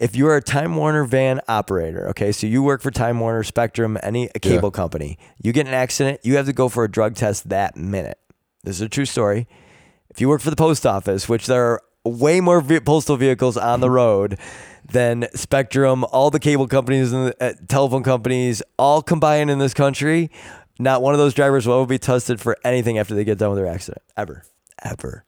If 0.00 0.16
you 0.16 0.26
are 0.26 0.36
a 0.36 0.42
Time 0.42 0.74
Warner 0.74 1.04
van 1.04 1.40
operator, 1.46 2.08
okay, 2.08 2.32
so 2.32 2.48
you 2.48 2.62
work 2.62 2.82
for 2.82 2.90
Time 2.90 3.20
Warner, 3.20 3.44
Spectrum, 3.44 3.96
any 4.02 4.28
a 4.34 4.40
cable 4.40 4.70
yeah. 4.70 4.76
company, 4.76 5.18
you 5.40 5.52
get 5.52 5.68
an 5.68 5.74
accident, 5.74 6.20
you 6.24 6.36
have 6.36 6.46
to 6.46 6.52
go 6.52 6.68
for 6.68 6.82
a 6.82 6.90
drug 6.90 7.14
test 7.14 7.48
that 7.50 7.76
minute. 7.76 8.18
This 8.64 8.76
is 8.76 8.82
a 8.82 8.88
true 8.88 9.04
story. 9.04 9.46
If 10.14 10.20
you 10.20 10.28
work 10.28 10.42
for 10.42 10.50
the 10.50 10.56
post 10.56 10.86
office, 10.86 11.28
which 11.28 11.48
there 11.48 11.64
are 11.64 11.82
way 12.04 12.40
more 12.40 12.62
postal 12.62 13.16
vehicles 13.16 13.56
on 13.56 13.80
the 13.80 13.90
road 13.90 14.38
than 14.88 15.26
Spectrum, 15.34 16.04
all 16.04 16.30
the 16.30 16.38
cable 16.38 16.68
companies 16.68 17.12
and 17.12 17.34
uh, 17.40 17.54
telephone 17.66 18.04
companies, 18.04 18.62
all 18.78 19.02
combined 19.02 19.50
in 19.50 19.58
this 19.58 19.74
country, 19.74 20.30
not 20.78 21.02
one 21.02 21.14
of 21.14 21.18
those 21.18 21.34
drivers 21.34 21.66
will 21.66 21.80
ever 21.80 21.86
be 21.86 21.98
tested 21.98 22.40
for 22.40 22.56
anything 22.62 22.96
after 22.96 23.12
they 23.12 23.24
get 23.24 23.38
done 23.38 23.50
with 23.50 23.58
their 23.58 23.66
accident. 23.66 24.02
Ever. 24.16 24.44
Ever. 24.84 25.24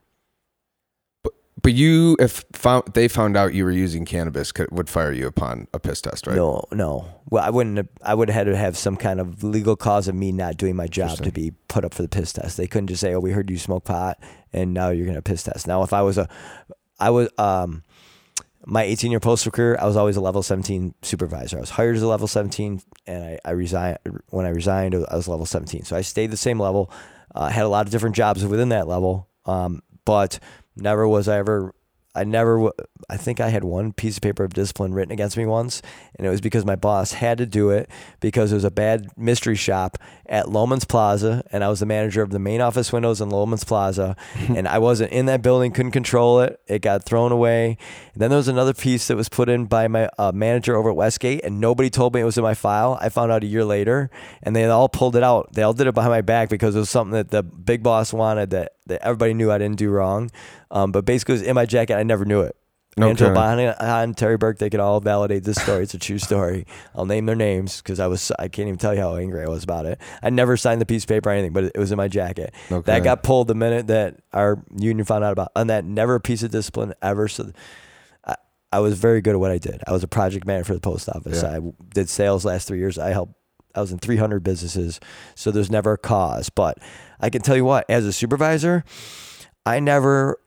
But 1.66 1.74
you, 1.74 2.16
if 2.20 2.44
found, 2.52 2.84
they 2.94 3.08
found 3.08 3.36
out 3.36 3.52
you 3.52 3.64
were 3.64 3.72
using 3.72 4.04
cannabis, 4.04 4.52
could, 4.52 4.70
would 4.70 4.88
fire 4.88 5.10
you 5.10 5.26
upon 5.26 5.66
a 5.74 5.80
piss 5.80 6.00
test, 6.00 6.28
right? 6.28 6.36
No, 6.36 6.62
no. 6.70 7.08
Well, 7.28 7.42
I 7.42 7.50
wouldn't. 7.50 7.78
Have, 7.78 7.88
I 8.02 8.14
would 8.14 8.28
have 8.28 8.46
had 8.46 8.52
to 8.52 8.56
have 8.56 8.76
some 8.76 8.96
kind 8.96 9.18
of 9.18 9.42
legal 9.42 9.74
cause 9.74 10.06
of 10.06 10.14
me 10.14 10.30
not 10.30 10.58
doing 10.58 10.76
my 10.76 10.86
job 10.86 11.18
to 11.18 11.32
be 11.32 11.54
put 11.66 11.84
up 11.84 11.92
for 11.92 12.02
the 12.02 12.08
piss 12.08 12.32
test. 12.32 12.56
They 12.56 12.68
couldn't 12.68 12.86
just 12.86 13.00
say, 13.00 13.14
"Oh, 13.14 13.18
we 13.18 13.32
heard 13.32 13.50
you 13.50 13.58
smoke 13.58 13.82
pot, 13.82 14.22
and 14.52 14.74
now 14.74 14.90
you're 14.90 15.08
gonna 15.08 15.22
piss 15.22 15.42
test." 15.42 15.66
Now, 15.66 15.82
if 15.82 15.92
I 15.92 16.02
was 16.02 16.18
a, 16.18 16.28
I 17.00 17.10
was 17.10 17.30
um, 17.36 17.82
my 18.64 18.84
18 18.84 19.10
year 19.10 19.18
postal 19.18 19.50
career, 19.50 19.76
I 19.80 19.86
was 19.86 19.96
always 19.96 20.16
a 20.16 20.20
level 20.20 20.44
17 20.44 20.94
supervisor. 21.02 21.56
I 21.56 21.60
was 21.60 21.70
hired 21.70 21.96
as 21.96 22.02
a 22.02 22.06
level 22.06 22.28
17, 22.28 22.80
and 23.08 23.24
I, 23.24 23.40
I 23.44 23.50
resigned 23.50 23.98
when 24.28 24.46
I 24.46 24.50
resigned. 24.50 24.94
I 24.94 25.16
was 25.16 25.26
level 25.26 25.46
17, 25.46 25.82
so 25.82 25.96
I 25.96 26.02
stayed 26.02 26.30
the 26.30 26.36
same 26.36 26.60
level. 26.60 26.92
Uh, 27.34 27.48
had 27.48 27.64
a 27.64 27.68
lot 27.68 27.86
of 27.86 27.90
different 27.90 28.14
jobs 28.14 28.44
within 28.44 28.68
that 28.68 28.86
level, 28.86 29.28
um, 29.46 29.82
but 30.04 30.38
Never 30.77 31.09
was 31.09 31.29
I 31.29 31.39
ever 31.39 31.74
I 32.16 32.24
never, 32.24 32.70
I 33.11 33.18
think 33.18 33.41
I 33.41 33.51
had 33.51 33.62
one 33.62 33.93
piece 33.93 34.16
of 34.16 34.22
paper 34.22 34.43
of 34.43 34.55
discipline 34.55 34.95
written 34.95 35.12
against 35.12 35.37
me 35.37 35.45
once, 35.45 35.83
and 36.16 36.27
it 36.27 36.31
was 36.31 36.41
because 36.41 36.64
my 36.64 36.74
boss 36.74 37.12
had 37.12 37.37
to 37.39 37.47
do 37.47 37.68
it 37.68 37.91
because 38.20 38.53
it 38.53 38.55
was 38.55 38.64
a 38.64 38.70
bad 38.70 39.09
mystery 39.18 39.55
shop 39.55 39.99
at 40.29 40.47
Loehmann's 40.47 40.85
Plaza, 40.85 41.43
and 41.53 41.62
I 41.64 41.68
was 41.68 41.81
the 41.81 41.87
manager 41.87 42.22
of 42.22 42.31
the 42.31 42.39
main 42.39 42.61
office 42.61 42.93
windows 42.93 43.20
in 43.20 43.31
Loehmann's 43.31 43.64
Plaza, 43.64 44.16
and 44.49 44.66
I 44.68 44.79
wasn't 44.79 45.12
in 45.12 45.27
that 45.27 45.43
building, 45.43 45.72
couldn't 45.72 45.93
control 45.93 46.41
it. 46.41 46.61
It 46.66 46.81
got 46.83 47.05
thrown 47.05 47.33
away. 47.33 47.79
And 48.14 48.22
then 48.22 48.31
there 48.31 48.37
was 48.37 48.49
another 48.49 48.74
piece 48.74 49.07
that 49.09 49.16
was 49.16 49.29
put 49.29 49.49
in 49.49 49.66
by 49.66 49.89
my 49.89 50.09
uh, 50.18 50.33
manager 50.33 50.77
over 50.77 50.91
at 50.91 50.97
Westgate, 50.97 51.45
and 51.45 51.61
nobody 51.61 51.91
told 51.91 52.14
me 52.14 52.20
it 52.20 52.24
was 52.24 52.39
in 52.39 52.45
my 52.45 52.55
file. 52.55 52.99
I 53.01 53.09
found 53.09 53.33
out 53.33 53.43
a 53.43 53.47
year 53.47 53.64
later, 53.64 54.11
and 54.43 54.55
they 54.55 54.64
all 54.66 54.89
pulled 54.89 55.16
it 55.16 55.22
out. 55.22 55.53
They 55.53 55.62
all 55.62 55.72
did 55.72 55.87
it 55.87 55.95
behind 55.95 56.12
my 56.12 56.22
back 56.22 56.49
because 56.49 56.74
it 56.74 56.81
was 56.81 56.91
something 56.91 57.12
that 57.12 57.31
the 57.31 57.43
big 57.43 57.83
boss 57.83 58.12
wanted 58.12 58.51
that, 58.51 58.72
that 58.87 59.03
everybody 59.03 59.35
knew 59.35 59.51
I 59.51 59.59
didn't 59.59 59.79
do 59.79 59.91
wrong. 59.91 60.31
Um, 60.70 60.93
but 60.93 61.05
basically, 61.05 61.35
it 61.35 61.39
was 61.41 61.49
in 61.49 61.55
my 61.55 61.66
jacket. 61.66 61.97
I 61.97 62.03
never 62.03 62.24
knew 62.24 62.41
it. 62.41 62.57
Okay. 62.99 63.11
Angela 63.11 63.34
Bonham 63.34 63.74
and 63.78 64.16
Terry 64.16 64.38
Burke, 64.38 64.59
they 64.59 64.70
could 64.70 64.80
all 64.80 65.01
validate 65.01 65.44
this 65.44 65.61
story. 65.61 65.82
It's 65.82 65.92
a 65.92 65.99
true 65.99 66.18
story. 66.18 66.66
I'll 66.94 67.05
name 67.05 67.26
their 67.26 67.36
names 67.36 67.82
because 67.82 68.01
I 68.01 68.07
was 68.07 68.32
I 68.38 68.49
can't 68.49 68.68
even 68.68 68.78
tell 68.78 68.94
you 68.94 69.01
how 69.01 69.16
angry 69.16 69.42
I 69.42 69.49
was 69.49 69.64
about 69.64 69.84
it. 69.84 70.01
I 70.22 70.30
never 70.30 70.57
signed 70.57 70.80
the 70.80 70.86
piece 70.86 71.05
of 71.05 71.09
paper 71.09 71.28
or 71.28 71.32
anything, 71.32 71.53
but 71.53 71.64
it, 71.64 71.76
was 71.76 71.92
in 71.92 71.99
my 71.99 72.09
jacket. 72.09 72.55
Okay. 72.72 72.86
That 72.86 73.05
got 73.05 73.22
pulled 73.22 73.49
the 73.49 73.55
minute 73.55 73.88
that 73.88 74.20
our 74.32 74.64
union 74.78 75.05
found 75.05 75.24
out 75.24 75.32
about, 75.32 75.53
and 75.55 75.68
that 75.68 75.84
never 75.84 76.14
a 76.14 76.20
piece 76.20 76.42
of 76.42 76.51
discipline 76.51 76.94
ever. 77.03 77.28
So. 77.28 77.53
I, 78.24 78.36
I 78.72 78.80
was 78.80 78.99
very 78.99 79.20
good 79.20 79.34
at 79.34 79.40
what 79.40 79.51
I 79.51 79.59
did. 79.59 79.82
I 79.86 79.92
was 79.92 80.03
a 80.03 80.09
project 80.09 80.47
manager 80.47 80.64
for 80.64 80.74
the 80.74 80.80
post 80.80 81.11
office. 81.11 81.42
Yeah. 81.42 81.59
I 81.59 81.61
did 81.92 82.09
sales 82.09 82.47
last 82.47 82.66
three 82.66 82.78
years. 82.78 82.99
I 82.99 83.11
helped. 83.11 83.34
I 83.74 83.82
was 83.82 83.92
in 83.92 83.99
300 83.99 84.42
businesses, 84.42 85.01
so 85.34 85.51
there's 85.51 85.70
never 85.70 85.92
a 85.92 85.99
cause. 85.99 86.49
But 86.49 86.78
I 87.20 87.28
can 87.28 87.42
tell 87.42 87.57
you 87.57 87.64
what, 87.66 87.84
as 87.90 88.07
a 88.07 88.12
supervisor, 88.12 88.84
I 89.66 89.80
never 89.80 90.38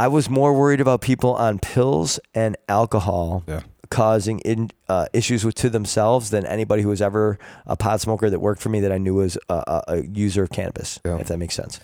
I 0.00 0.08
was 0.08 0.30
more 0.30 0.54
worried 0.54 0.80
about 0.80 1.02
people 1.02 1.34
on 1.34 1.58
pills 1.58 2.18
and 2.34 2.56
alcohol 2.70 3.44
yeah. 3.46 3.60
causing 3.90 4.38
in, 4.38 4.70
uh, 4.88 5.08
issues 5.12 5.44
with, 5.44 5.56
to 5.56 5.68
themselves 5.68 6.30
than 6.30 6.46
anybody 6.46 6.82
who 6.82 6.88
was 6.88 7.02
ever 7.02 7.38
a 7.66 7.76
pot 7.76 8.00
smoker 8.00 8.30
that 8.30 8.40
worked 8.40 8.62
for 8.62 8.70
me 8.70 8.80
that 8.80 8.92
I 8.92 8.96
knew 8.96 9.12
was 9.12 9.36
a, 9.50 9.82
a 9.88 10.02
user 10.06 10.42
of 10.42 10.48
cannabis. 10.48 11.00
Yeah. 11.04 11.18
If 11.18 11.26
that 11.26 11.36
makes 11.36 11.54
sense. 11.54 11.80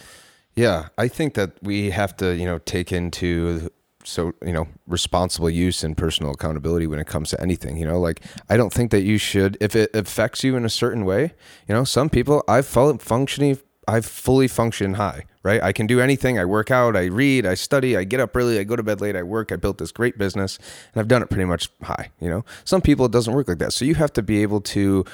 Yeah, 0.54 0.88
I 0.96 1.08
think 1.08 1.34
that 1.34 1.62
we 1.62 1.90
have 1.90 2.16
to, 2.16 2.34
you 2.34 2.46
know, 2.46 2.56
take 2.56 2.90
into 2.90 3.70
so 4.02 4.32
you 4.40 4.52
know 4.52 4.68
responsible 4.86 5.50
use 5.50 5.84
and 5.84 5.94
personal 5.94 6.32
accountability 6.32 6.86
when 6.86 7.00
it 7.00 7.08
comes 7.08 7.30
to 7.30 7.40
anything 7.40 7.76
you 7.76 7.84
know 7.84 7.98
like 7.98 8.22
i 8.48 8.56
don't 8.56 8.72
think 8.72 8.92
that 8.92 9.00
you 9.00 9.18
should 9.18 9.58
if 9.60 9.74
it 9.74 9.90
affects 9.96 10.44
you 10.44 10.54
in 10.54 10.64
a 10.64 10.68
certain 10.68 11.04
way 11.04 11.32
you 11.66 11.74
know 11.74 11.82
some 11.82 12.08
people 12.08 12.44
i've 12.46 12.64
functioning 12.64 13.58
I 13.88 14.00
fully 14.00 14.48
function 14.48 14.94
high, 14.94 15.24
right? 15.46 15.62
I 15.62 15.72
can 15.72 15.86
do 15.86 16.00
anything. 16.00 16.40
I 16.40 16.44
work 16.44 16.72
out, 16.72 16.96
I 16.96 17.04
read, 17.04 17.46
I 17.46 17.54
study, 17.54 17.96
I 17.96 18.02
get 18.02 18.18
up 18.18 18.36
early, 18.36 18.58
I 18.58 18.64
go 18.64 18.74
to 18.74 18.82
bed 18.82 19.00
late, 19.00 19.14
I 19.14 19.22
work, 19.22 19.52
I 19.52 19.56
built 19.56 19.78
this 19.78 19.92
great 19.92 20.18
business, 20.18 20.58
and 20.92 21.00
I've 21.00 21.06
done 21.06 21.22
it 21.22 21.30
pretty 21.30 21.44
much 21.44 21.70
high, 21.82 22.10
you 22.20 22.28
know? 22.28 22.44
Some 22.64 22.82
people 22.82 23.06
it 23.06 23.12
doesn't 23.12 23.32
work 23.32 23.46
like 23.46 23.58
that. 23.58 23.72
So 23.72 23.84
you 23.84 23.94
have 23.94 24.12
to 24.14 24.22
be 24.22 24.42
able 24.42 24.60
to 24.62 25.04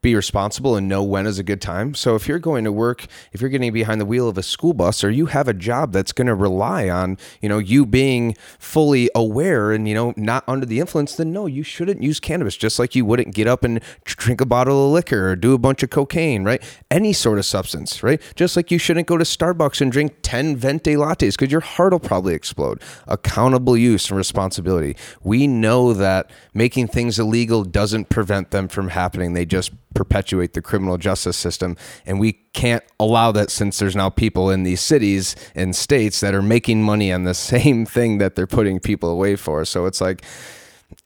be 0.00 0.14
responsible 0.14 0.76
and 0.76 0.88
know 0.88 1.02
when 1.02 1.26
is 1.26 1.38
a 1.38 1.42
good 1.42 1.60
time. 1.60 1.94
So 1.94 2.14
if 2.14 2.28
you're 2.28 2.38
going 2.38 2.64
to 2.64 2.72
work, 2.72 3.06
if 3.32 3.40
you're 3.40 3.50
getting 3.50 3.72
behind 3.72 4.00
the 4.00 4.06
wheel 4.06 4.28
of 4.28 4.38
a 4.38 4.42
school 4.42 4.72
bus 4.72 5.02
or 5.02 5.10
you 5.10 5.26
have 5.26 5.48
a 5.48 5.54
job 5.54 5.92
that's 5.92 6.12
going 6.12 6.26
to 6.26 6.34
rely 6.34 6.88
on, 6.88 7.18
you 7.40 7.48
know, 7.48 7.58
you 7.58 7.84
being 7.84 8.36
fully 8.58 9.10
aware 9.14 9.72
and, 9.72 9.88
you 9.88 9.94
know, 9.94 10.14
not 10.16 10.44
under 10.46 10.66
the 10.66 10.80
influence, 10.80 11.16
then 11.16 11.32
no, 11.32 11.46
you 11.46 11.62
shouldn't 11.62 12.02
use 12.02 12.20
cannabis 12.20 12.56
just 12.56 12.78
like 12.78 12.94
you 12.94 13.04
wouldn't 13.04 13.34
get 13.34 13.46
up 13.46 13.64
and 13.64 13.80
drink 14.04 14.40
a 14.40 14.46
bottle 14.46 14.86
of 14.86 14.92
liquor 14.92 15.30
or 15.30 15.36
do 15.36 15.52
a 15.52 15.58
bunch 15.58 15.82
of 15.82 15.90
cocaine, 15.90 16.44
right? 16.44 16.62
Any 16.90 17.12
sort 17.12 17.38
of 17.38 17.46
substance, 17.46 18.02
right? 18.02 18.20
Just 18.36 18.56
like 18.56 18.70
you 18.70 18.78
shouldn't 18.78 19.08
go 19.08 19.16
to 19.16 19.24
Starbucks 19.24 19.80
and 19.80 19.90
drink 19.90 20.16
10 20.22 20.56
venti 20.56 20.94
lattes 20.94 21.32
because 21.32 21.50
your 21.50 21.60
heart 21.60 21.92
will 21.92 22.00
probably 22.00 22.34
explode. 22.34 22.80
Accountable 23.06 23.76
use 23.76 24.10
and 24.10 24.16
responsibility. 24.16 24.96
We 25.22 25.46
know 25.46 25.92
that 25.92 26.30
making 26.54 26.88
things 26.88 27.18
illegal 27.18 27.64
doesn't 27.64 28.08
prevent 28.08 28.50
them 28.50 28.68
from 28.68 28.88
happening. 28.88 29.32
They 29.32 29.46
just 29.46 29.72
perpetuate 29.94 30.52
the 30.52 30.62
criminal 30.62 30.98
justice 30.98 31.36
system. 31.36 31.76
And 32.06 32.20
we 32.20 32.32
can't 32.52 32.84
allow 33.00 33.32
that 33.32 33.50
since 33.50 33.78
there's 33.78 33.96
now 33.96 34.10
people 34.10 34.50
in 34.50 34.62
these 34.62 34.80
cities 34.80 35.34
and 35.54 35.74
states 35.74 36.20
that 36.20 36.34
are 36.34 36.42
making 36.42 36.82
money 36.82 37.12
on 37.12 37.24
the 37.24 37.34
same 37.48 37.86
thing 37.86 38.18
that 38.18 38.34
they're 38.34 38.46
putting 38.46 38.80
people 38.80 39.10
away 39.10 39.36
for. 39.36 39.64
So 39.64 39.86
it's 39.86 40.00
like, 40.00 40.24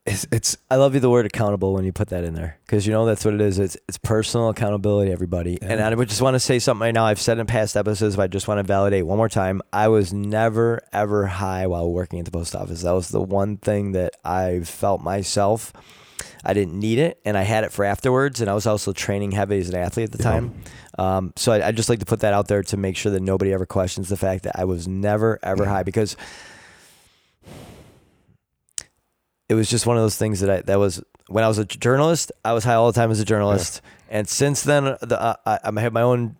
it's, 0.04 0.26
it's 0.32 0.56
I 0.70 0.76
love 0.76 0.94
you 0.94 1.00
the 1.00 1.10
word 1.10 1.26
accountable 1.26 1.74
when 1.74 1.84
you 1.84 1.92
put 1.92 2.08
that 2.08 2.24
in 2.24 2.34
there 2.34 2.58
because 2.66 2.86
you 2.86 2.92
know 2.92 3.06
that's 3.06 3.24
what 3.24 3.34
it 3.34 3.40
is. 3.40 3.58
It's 3.58 3.76
it's 3.88 3.98
personal 3.98 4.48
accountability, 4.48 5.12
everybody. 5.12 5.58
Yeah. 5.60 5.72
And 5.72 5.80
I 5.80 5.94
would 5.94 6.08
just 6.08 6.22
want 6.22 6.34
to 6.34 6.40
say 6.40 6.58
something 6.58 6.82
right 6.82 6.94
now. 6.94 7.04
I've 7.04 7.20
said 7.20 7.38
in 7.38 7.46
past 7.46 7.76
episodes, 7.76 8.16
but 8.16 8.22
I 8.22 8.26
just 8.26 8.48
want 8.48 8.58
to 8.58 8.64
validate 8.64 9.06
one 9.06 9.16
more 9.16 9.28
time. 9.28 9.62
I 9.72 9.88
was 9.88 10.12
never 10.12 10.80
ever 10.92 11.26
high 11.26 11.66
while 11.66 11.90
working 11.90 12.18
at 12.18 12.24
the 12.24 12.30
post 12.30 12.54
office. 12.54 12.82
That 12.82 12.92
was 12.92 13.08
the 13.08 13.20
one 13.20 13.56
thing 13.58 13.92
that 13.92 14.16
I 14.24 14.60
felt 14.60 15.02
myself 15.02 15.72
I 16.44 16.54
didn't 16.54 16.78
need 16.78 16.98
it, 16.98 17.20
and 17.24 17.36
I 17.36 17.42
had 17.42 17.64
it 17.64 17.72
for 17.72 17.84
afterwards. 17.84 18.40
And 18.40 18.50
I 18.50 18.54
was 18.54 18.66
also 18.66 18.92
training 18.92 19.32
heavy 19.32 19.58
as 19.58 19.68
an 19.68 19.76
athlete 19.76 20.04
at 20.04 20.12
the 20.12 20.22
yeah. 20.22 20.30
time. 20.30 20.62
Um, 20.98 21.32
so 21.36 21.52
I, 21.52 21.68
I 21.68 21.72
just 21.72 21.88
like 21.88 22.00
to 22.00 22.06
put 22.06 22.20
that 22.20 22.34
out 22.34 22.48
there 22.48 22.62
to 22.62 22.76
make 22.76 22.96
sure 22.96 23.12
that 23.12 23.20
nobody 23.20 23.52
ever 23.52 23.66
questions 23.66 24.08
the 24.08 24.16
fact 24.16 24.44
that 24.44 24.58
I 24.58 24.64
was 24.64 24.86
never 24.86 25.38
ever 25.42 25.64
high 25.64 25.82
because 25.82 26.16
it 29.48 29.54
was 29.54 29.68
just 29.68 29.86
one 29.86 29.96
of 29.96 30.02
those 30.02 30.16
things 30.16 30.40
that 30.40 30.50
I 30.50 30.60
that 30.62 30.78
was 30.78 31.02
when 31.28 31.44
I 31.44 31.48
was 31.48 31.58
a 31.58 31.64
journalist. 31.64 32.32
I 32.44 32.52
was 32.52 32.64
high 32.64 32.74
all 32.74 32.90
the 32.90 32.98
time 32.98 33.10
as 33.10 33.20
a 33.20 33.24
journalist, 33.24 33.80
yeah. 33.84 34.18
and 34.18 34.28
since 34.28 34.62
then, 34.62 34.84
the 34.84 35.18
uh, 35.20 35.34
I, 35.46 35.58
I 35.64 35.80
have 35.80 35.92
my 35.92 36.02
own. 36.02 36.36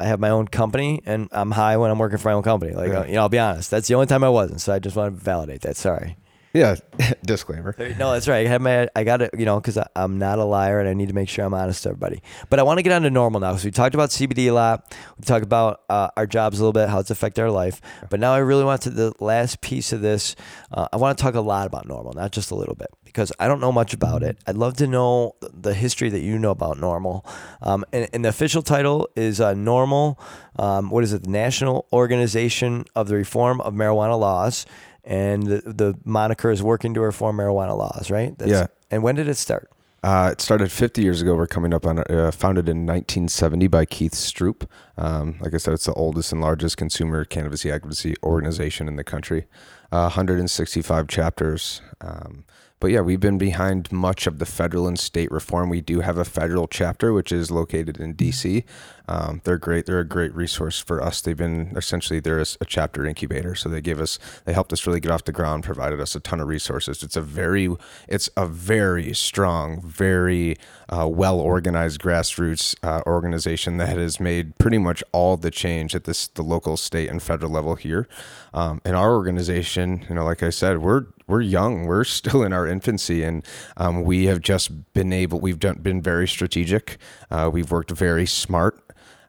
I 0.00 0.06
have 0.06 0.18
my 0.18 0.30
own 0.30 0.48
company, 0.48 1.00
and 1.06 1.28
I'm 1.30 1.52
high 1.52 1.76
when 1.76 1.88
I'm 1.88 1.98
working 2.00 2.18
for 2.18 2.28
my 2.28 2.34
own 2.34 2.42
company. 2.42 2.72
Like 2.74 2.90
yeah. 2.90 3.00
uh, 3.00 3.04
you 3.06 3.12
know, 3.14 3.20
I'll 3.20 3.28
be 3.28 3.38
honest. 3.38 3.70
That's 3.70 3.86
the 3.86 3.94
only 3.94 4.06
time 4.06 4.24
I 4.24 4.28
wasn't. 4.28 4.60
So 4.60 4.72
I 4.72 4.80
just 4.80 4.96
want 4.96 5.16
to 5.16 5.24
validate 5.24 5.60
that. 5.62 5.76
Sorry. 5.76 6.16
Yeah, 6.54 6.76
disclaimer. 7.26 7.74
No, 7.98 8.12
that's 8.12 8.28
right. 8.28 8.46
I 8.46 8.48
have 8.48 8.60
my, 8.62 8.88
I 8.94 9.02
got 9.02 9.20
it, 9.22 9.30
you 9.36 9.44
know, 9.44 9.60
because 9.60 9.76
I'm 9.96 10.18
not 10.20 10.38
a 10.38 10.44
liar 10.44 10.78
and 10.78 10.88
I 10.88 10.94
need 10.94 11.08
to 11.08 11.14
make 11.14 11.28
sure 11.28 11.44
I'm 11.44 11.52
honest 11.52 11.82
to 11.82 11.88
everybody. 11.88 12.22
But 12.48 12.60
I 12.60 12.62
want 12.62 12.78
to 12.78 12.84
get 12.84 12.92
on 12.92 13.02
to 13.02 13.10
NORML 13.10 13.40
now 13.40 13.50
because 13.50 13.64
we 13.64 13.72
talked 13.72 13.96
about 13.96 14.10
CBD 14.10 14.46
a 14.46 14.52
lot. 14.52 14.94
We 15.18 15.24
talked 15.24 15.44
about 15.44 15.82
uh, 15.90 16.10
our 16.16 16.28
jobs 16.28 16.60
a 16.60 16.62
little 16.62 16.72
bit, 16.72 16.88
how 16.88 17.00
it's 17.00 17.10
affected 17.10 17.42
our 17.42 17.50
life. 17.50 17.80
But 18.08 18.20
now 18.20 18.34
I 18.34 18.38
really 18.38 18.62
want 18.62 18.82
to 18.82 18.90
the 18.90 19.12
last 19.18 19.62
piece 19.62 19.92
of 19.92 20.00
this. 20.00 20.36
Uh, 20.70 20.86
I 20.92 20.96
want 20.96 21.18
to 21.18 21.22
talk 21.22 21.34
a 21.34 21.40
lot 21.40 21.66
about 21.66 21.88
NORML, 21.88 22.14
not 22.14 22.30
just 22.30 22.52
a 22.52 22.54
little 22.54 22.76
bit, 22.76 22.88
because 23.02 23.32
I 23.40 23.48
don't 23.48 23.60
know 23.60 23.72
much 23.72 23.92
about 23.92 24.22
it. 24.22 24.38
I'd 24.46 24.56
love 24.56 24.76
to 24.76 24.86
know 24.86 25.34
the 25.40 25.74
history 25.74 26.08
that 26.10 26.20
you 26.20 26.38
know 26.38 26.52
about 26.52 26.76
NORML. 26.76 27.28
Um, 27.62 27.84
and, 27.92 28.08
and, 28.12 28.24
the 28.24 28.28
official 28.28 28.62
title 28.62 29.08
is 29.16 29.40
uh, 29.40 29.54
NORML. 29.54 30.16
Um, 30.56 30.90
what 30.90 31.02
is 31.02 31.12
it? 31.12 31.24
The 31.24 31.30
National 31.30 31.88
Organization 31.92 32.84
of 32.94 33.08
the 33.08 33.16
Reform 33.16 33.60
of 33.60 33.74
Marijuana 33.74 34.16
Laws 34.16 34.66
and 35.04 35.46
the, 35.46 35.60
the 35.60 35.98
moniker 36.04 36.50
is 36.50 36.62
working 36.62 36.94
to 36.94 37.00
reform 37.00 37.36
marijuana 37.36 37.76
laws, 37.76 38.10
right? 38.10 38.36
That's, 38.38 38.50
yeah. 38.50 38.66
And 38.90 39.02
when 39.02 39.14
did 39.14 39.28
it 39.28 39.36
start? 39.36 39.70
Uh, 40.02 40.30
it 40.32 40.40
started 40.42 40.70
50 40.70 41.02
years 41.02 41.22
ago. 41.22 41.34
We're 41.34 41.46
coming 41.46 41.72
up 41.72 41.86
on 41.86 41.98
uh, 41.98 42.30
founded 42.30 42.68
in 42.68 42.84
1970 42.84 43.68
by 43.68 43.86
Keith 43.86 44.12
Stroup. 44.12 44.68
Um, 44.98 45.36
like 45.40 45.54
I 45.54 45.56
said, 45.56 45.72
it's 45.72 45.86
the 45.86 45.94
oldest 45.94 46.30
and 46.30 46.42
largest 46.42 46.76
consumer 46.76 47.24
cannabis 47.24 47.64
advocacy 47.64 48.14
organization 48.22 48.86
in 48.86 48.96
the 48.96 49.04
country. 49.04 49.46
Uh, 49.90 50.12
165 50.12 51.08
chapters. 51.08 51.80
Um, 52.02 52.44
but 52.84 52.90
yeah, 52.90 53.00
we've 53.00 53.18
been 53.18 53.38
behind 53.38 53.90
much 53.90 54.26
of 54.26 54.38
the 54.38 54.44
federal 54.44 54.86
and 54.86 54.98
state 54.98 55.30
reform. 55.32 55.70
We 55.70 55.80
do 55.80 56.00
have 56.00 56.18
a 56.18 56.24
federal 56.26 56.68
chapter, 56.68 57.14
which 57.14 57.32
is 57.32 57.50
located 57.50 57.98
in 57.98 58.12
DC. 58.12 58.62
Um, 59.08 59.40
they're 59.44 59.56
great. 59.56 59.86
They're 59.86 60.00
a 60.00 60.04
great 60.04 60.34
resource 60.34 60.80
for 60.80 61.02
us. 61.02 61.22
They've 61.22 61.36
been 61.36 61.72
essentially 61.76 62.20
they're 62.20 62.40
a, 62.40 62.46
a, 62.60 62.64
chapter 62.66 63.06
incubator, 63.06 63.54
so 63.54 63.68
they 63.68 63.80
give 63.80 64.00
us 64.00 64.18
they 64.44 64.52
helped 64.52 64.72
us 64.72 64.86
really 64.86 65.00
get 65.00 65.10
off 65.10 65.24
the 65.24 65.32
ground, 65.32 65.64
provided 65.64 66.00
us 66.00 66.14
a 66.14 66.20
ton 66.20 66.40
of 66.40 66.48
resources. 66.48 67.02
It's 67.02 67.16
a 67.16 67.22
very 67.22 67.74
it's 68.08 68.28
a 68.36 68.46
very 68.46 69.12
strong, 69.14 69.80
very 69.82 70.56
uh, 70.88 71.08
well 71.08 71.38
organized 71.38 72.00
grassroots 72.00 72.74
uh, 72.82 73.02
organization 73.06 73.76
that 73.78 73.96
has 73.96 74.20
made 74.20 74.56
pretty 74.58 74.78
much 74.78 75.02
all 75.12 75.36
the 75.36 75.50
change 75.50 75.94
at 75.94 76.04
this 76.04 76.28
the 76.28 76.42
local, 76.42 76.76
state, 76.76 77.10
and 77.10 77.22
federal 77.22 77.50
level 77.50 77.74
here. 77.76 78.08
Um, 78.54 78.80
and 78.84 78.96
our 78.96 79.12
organization, 79.14 80.06
you 80.08 80.14
know, 80.14 80.24
like 80.24 80.42
I 80.42 80.50
said, 80.50 80.78
we're 80.78 81.06
we're 81.26 81.40
young. 81.40 81.86
We're 81.86 82.04
still 82.20 82.42
in 82.42 82.52
our 82.52 82.66
infancy, 82.66 83.22
and 83.22 83.44
um, 83.76 84.02
we 84.02 84.26
have 84.26 84.40
just 84.40 84.92
been 84.92 85.12
able. 85.12 85.40
We've 85.40 85.58
done, 85.58 85.78
been 85.78 86.02
very 86.02 86.28
strategic. 86.28 86.98
Uh, 87.30 87.50
we've 87.52 87.70
worked 87.70 87.90
very 87.90 88.26
smart. 88.26 88.80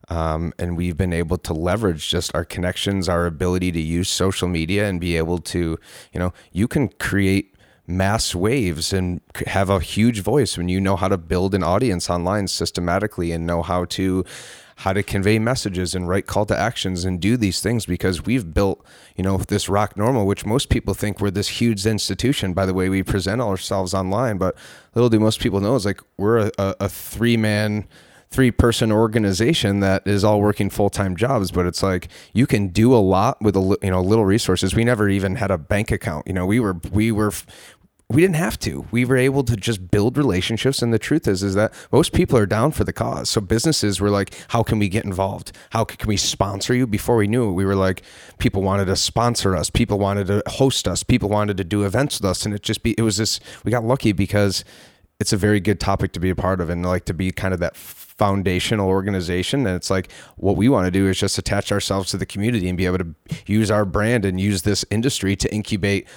Um, 0.07 0.53
and 0.59 0.77
we've 0.77 0.95
been 0.95 1.13
able 1.13 1.39
to 1.39 1.53
leverage 1.53 2.09
just 2.09 2.35
our 2.35 2.45
connections, 2.45 3.09
our 3.09 3.25
ability 3.25 3.71
to 3.71 3.81
use 3.81 4.07
social 4.07 4.47
media 4.47 4.87
and 4.87 5.01
be 5.01 5.17
able 5.17 5.39
to, 5.39 5.79
you 6.13 6.19
know, 6.19 6.31
you 6.51 6.67
can 6.67 6.89
create 6.99 7.55
mass 7.87 8.33
waves 8.33 8.93
and 8.93 9.21
have 9.47 9.69
a 9.69 9.79
huge 9.79 10.21
voice 10.21 10.57
when 10.57 10.69
you 10.69 10.81
know 10.81 10.95
how 10.95 11.07
to 11.07 11.17
build 11.17 11.53
an 11.53 11.63
audience 11.63 12.09
online 12.09 12.47
systematically 12.47 13.31
and 13.31 13.45
know 13.45 13.61
how 13.61 13.85
to 13.85 14.23
how 14.79 14.91
to 14.91 15.01
convey 15.01 15.39
messages 15.39 15.95
and 15.95 16.07
write 16.07 16.27
call 16.27 16.45
to 16.45 16.57
actions 16.57 17.05
and 17.05 17.21
do 17.21 17.37
these 17.37 17.61
things 17.61 17.85
because 17.85 18.25
we've 18.25 18.53
built, 18.53 18.85
you 19.15 19.23
know, 19.23 19.37
this 19.37 19.69
ROC 19.69 19.95
NORML, 19.95 20.25
which 20.25 20.45
most 20.45 20.69
people 20.69 20.93
think 20.93 21.21
we're 21.21 21.31
this 21.31 21.47
huge 21.47 21.85
institution 21.85 22.53
by 22.53 22.65
the 22.65 22.73
way 22.73 22.89
we 22.89 23.01
present 23.01 23.41
ourselves 23.41 23.93
online. 23.93 24.37
But 24.37 24.55
little 24.93 25.09
do 25.09 25.19
most 25.19 25.39
people 25.39 25.61
know 25.61 25.75
is 25.75 25.85
like 25.85 26.01
we're 26.17 26.51
a, 26.57 26.75
a 26.79 26.89
three 26.89 27.37
man, 27.37 27.87
three 28.31 28.51
person 28.51 28.91
organization 28.91 29.79
that 29.79 30.05
is 30.05 30.25
all 30.25 30.41
working 30.41 30.69
full 30.69 30.89
time 30.89 31.15
jobs. 31.15 31.51
But 31.51 31.65
it's 31.65 31.81
like 31.81 32.09
you 32.33 32.45
can 32.45 32.67
do 32.67 32.93
a 32.93 32.99
lot 32.99 33.41
with 33.41 33.55
a 33.55 33.77
you 33.81 33.91
know 33.91 34.01
little 34.01 34.25
resources. 34.25 34.75
We 34.75 34.83
never 34.83 35.07
even 35.07 35.35
had 35.35 35.51
a 35.51 35.57
bank 35.57 35.89
account. 35.89 36.27
You 36.27 36.33
know, 36.33 36.45
we 36.45 36.59
were 36.59 36.75
we 36.91 37.13
were 37.13 37.31
we 38.09 38.21
didn't 38.21 38.35
have 38.35 38.59
to. 38.59 38.85
We 38.91 39.03
were 39.03 39.17
able 39.17 39.43
to 39.43 39.55
just 39.55 39.89
build 39.89 40.17
relationships. 40.17 40.81
And 40.81 40.93
the 40.93 40.99
truth 40.99 41.27
is, 41.27 41.41
is 41.41 41.55
that 41.55 41.73
most 41.91 42.13
people 42.13 42.37
are 42.37 42.45
down 42.45 42.71
for 42.71 42.83
the 42.83 42.93
cause. 42.93 43.29
So 43.31 43.41
businesses 43.41 43.99
were 43.99 44.11
like, 44.11 44.35
how 44.49 44.61
can 44.61 44.77
we 44.77 44.89
get 44.89 45.05
involved? 45.05 45.51
How 45.71 45.85
can 45.85 46.07
we 46.07 46.15
sponsor 46.15 46.75
you? 46.75 46.85
Before 46.85 47.15
we 47.15 47.27
knew 47.27 47.49
it, 47.49 47.53
we 47.53 47.65
were 47.65 47.75
like, 47.75 48.03
people 48.37 48.61
wanted 48.61 48.85
to 48.85 48.95
sponsor 48.95 49.55
us. 49.55 49.71
People 49.71 49.97
wanted 49.97 50.27
to 50.27 50.43
host 50.47 50.87
us. 50.87 51.01
People 51.01 51.29
wanted 51.29 51.57
to 51.57 51.63
do 51.63 51.83
events 51.83 52.19
with 52.19 52.29
us. 52.29 52.45
And 52.45 52.53
it 52.53 52.61
just 52.61 52.83
be, 52.83 52.93
it 52.95 53.01
was 53.01 53.17
this, 53.17 53.39
we 53.63 53.71
got 53.71 53.83
lucky 53.83 54.11
because 54.11 54.63
it's 55.19 55.33
a 55.33 55.37
very 55.37 55.59
good 55.59 55.79
topic 55.79 56.11
to 56.11 56.19
be 56.19 56.29
a 56.29 56.35
part 56.35 56.61
of 56.61 56.69
and 56.69 56.85
like 56.85 57.05
to 57.05 57.13
be 57.13 57.31
kind 57.31 57.53
of 57.53 57.59
that 57.59 57.75
foundational 57.75 58.87
organization 58.87 59.67
and 59.67 59.75
it's 59.75 59.89
like 59.89 60.09
what 60.37 60.55
we 60.55 60.69
want 60.69 60.85
to 60.85 60.91
do 60.91 61.07
is 61.07 61.19
just 61.19 61.37
attach 61.37 61.71
ourselves 61.71 62.09
to 62.11 62.17
the 62.17 62.25
community 62.25 62.69
and 62.69 62.77
be 62.77 62.85
able 62.85 62.97
to 62.97 63.13
use 63.45 63.69
our 63.69 63.83
brand 63.83 64.23
and 64.23 64.39
use 64.39 64.61
this 64.61 64.85
industry 64.89 65.35
to 65.35 65.53
incubate 65.53 66.07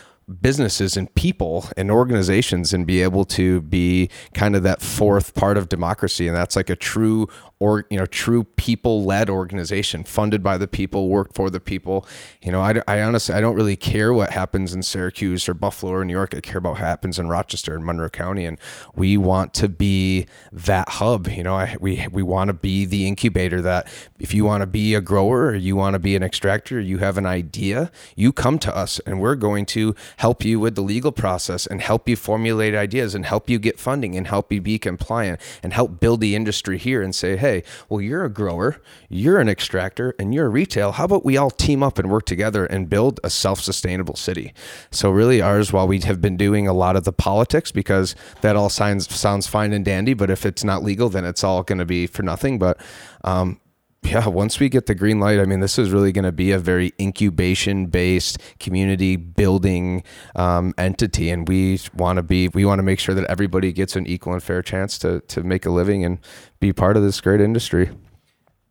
businesses 0.40 0.96
and 0.96 1.12
people 1.14 1.66
and 1.76 1.90
organizations 1.90 2.72
and 2.72 2.86
be 2.86 3.02
able 3.02 3.24
to 3.24 3.62
be 3.62 4.10
kind 4.34 4.54
of 4.54 4.62
that 4.62 4.82
fourth 4.82 5.34
part 5.34 5.56
of 5.56 5.68
democracy. 5.68 6.26
And 6.26 6.36
that's 6.36 6.56
like 6.56 6.70
a 6.70 6.76
true 6.76 7.28
or 7.60 7.86
you 7.90 7.98
know 7.98 8.06
true 8.06 8.44
people 8.44 9.04
led 9.04 9.28
organization 9.28 10.04
funded 10.04 10.42
by 10.42 10.56
the 10.56 10.68
people 10.68 11.08
worked 11.08 11.34
for 11.34 11.50
the 11.50 11.60
people. 11.60 12.06
You 12.42 12.52
know 12.52 12.60
I, 12.60 12.82
I 12.86 13.02
honestly 13.02 13.34
i 13.34 13.40
don't 13.40 13.56
really 13.56 13.76
care 13.76 14.12
what 14.12 14.30
happens 14.30 14.74
in 14.74 14.82
syracuse 14.82 15.48
or 15.48 15.54
buffalo 15.54 15.92
or 15.92 16.04
new 16.04 16.12
york. 16.12 16.34
I 16.34 16.40
care 16.40 16.58
about 16.58 16.70
what 16.70 16.80
happens 16.80 17.18
in 17.18 17.28
rochester 17.28 17.74
and 17.74 17.84
monroe 17.84 18.08
county. 18.08 18.44
And 18.44 18.58
we 18.94 19.16
want 19.16 19.54
to 19.54 19.68
be 19.68 20.26
that 20.52 20.88
hub. 20.88 21.28
You 21.28 21.42
know 21.42 21.56
I, 21.56 21.76
we 21.80 22.06
we 22.12 22.22
want 22.22 22.48
to 22.48 22.54
be 22.54 22.84
the 22.84 23.06
incubator 23.08 23.60
that 23.62 23.88
if 24.18 24.32
you 24.34 24.44
want 24.44 24.62
to 24.62 24.66
be 24.66 24.94
a 24.94 25.00
grower 25.00 25.46
or 25.46 25.54
you 25.54 25.74
want 25.74 25.94
to 25.94 25.98
be 25.98 26.14
an 26.14 26.22
extractor 26.22 26.80
you 26.80 26.98
have 26.98 27.18
an 27.18 27.26
idea 27.26 27.90
you 28.14 28.32
come 28.32 28.58
to 28.58 28.76
us 28.76 29.00
and 29.00 29.20
we're 29.20 29.34
going 29.34 29.66
to 29.66 29.94
help 30.18 30.44
you 30.44 30.60
with 30.60 30.74
the 30.74 30.80
legal 30.80 31.12
process 31.12 31.66
and 31.66 31.80
help 31.80 32.08
you 32.08 32.16
formulate 32.16 32.74
ideas 32.74 33.14
and 33.14 33.26
help 33.26 33.50
you 33.50 33.58
get 33.58 33.78
funding 33.78 34.16
and 34.16 34.26
help 34.26 34.52
you 34.52 34.60
be 34.60 34.78
compliant 34.78 35.40
and 35.62 35.72
help 35.72 35.98
build 35.98 36.20
the 36.20 36.34
industry 36.36 36.78
here 36.78 37.02
and 37.02 37.14
say 37.14 37.36
hey 37.36 37.47
hey, 37.48 37.62
well, 37.88 38.00
you're 38.00 38.24
a 38.24 38.28
grower, 38.28 38.76
you're 39.08 39.40
an 39.40 39.48
extractor, 39.48 40.14
and 40.18 40.34
you're 40.34 40.46
a 40.46 40.50
retail. 40.50 40.92
How 40.92 41.04
about 41.04 41.24
we 41.24 41.36
all 41.36 41.50
team 41.50 41.82
up 41.82 41.98
and 41.98 42.10
work 42.10 42.26
together 42.26 42.66
and 42.66 42.90
build 42.90 43.20
a 43.24 43.30
self 43.30 43.60
sustainable 43.60 44.16
city? 44.16 44.52
So, 44.90 45.10
really, 45.10 45.40
ours, 45.40 45.72
while 45.72 45.88
we 45.88 46.00
have 46.00 46.20
been 46.20 46.36
doing 46.36 46.68
a 46.68 46.72
lot 46.72 46.96
of 46.96 47.04
the 47.04 47.12
politics, 47.12 47.72
because 47.72 48.14
that 48.42 48.56
all 48.56 48.68
sounds, 48.68 49.12
sounds 49.14 49.46
fine 49.46 49.72
and 49.72 49.84
dandy, 49.84 50.14
but 50.14 50.30
if 50.30 50.44
it's 50.44 50.64
not 50.64 50.82
legal, 50.82 51.08
then 51.08 51.24
it's 51.24 51.42
all 51.42 51.62
going 51.62 51.78
to 51.78 51.86
be 51.86 52.06
for 52.06 52.22
nothing. 52.22 52.58
But 52.58 52.78
um, 53.24 53.60
yeah, 54.08 54.26
once 54.26 54.58
we 54.58 54.68
get 54.68 54.86
the 54.86 54.94
green 54.94 55.20
light, 55.20 55.38
I 55.38 55.44
mean, 55.44 55.60
this 55.60 55.78
is 55.78 55.90
really 55.90 56.12
going 56.12 56.24
to 56.24 56.32
be 56.32 56.50
a 56.52 56.58
very 56.58 56.92
incubation 56.98 57.86
based 57.86 58.38
community 58.58 59.16
building 59.16 60.02
um, 60.34 60.74
entity. 60.78 61.30
And 61.30 61.46
we 61.46 61.80
want 61.94 62.16
to 62.16 62.22
be, 62.22 62.48
we 62.48 62.64
want 62.64 62.78
to 62.78 62.82
make 62.82 63.00
sure 63.00 63.14
that 63.14 63.24
everybody 63.28 63.72
gets 63.72 63.96
an 63.96 64.06
equal 64.06 64.32
and 64.32 64.42
fair 64.42 64.62
chance 64.62 64.98
to, 64.98 65.20
to 65.20 65.42
make 65.42 65.66
a 65.66 65.70
living 65.70 66.04
and 66.04 66.18
be 66.58 66.72
part 66.72 66.96
of 66.96 67.02
this 67.02 67.20
great 67.20 67.40
industry. 67.40 67.90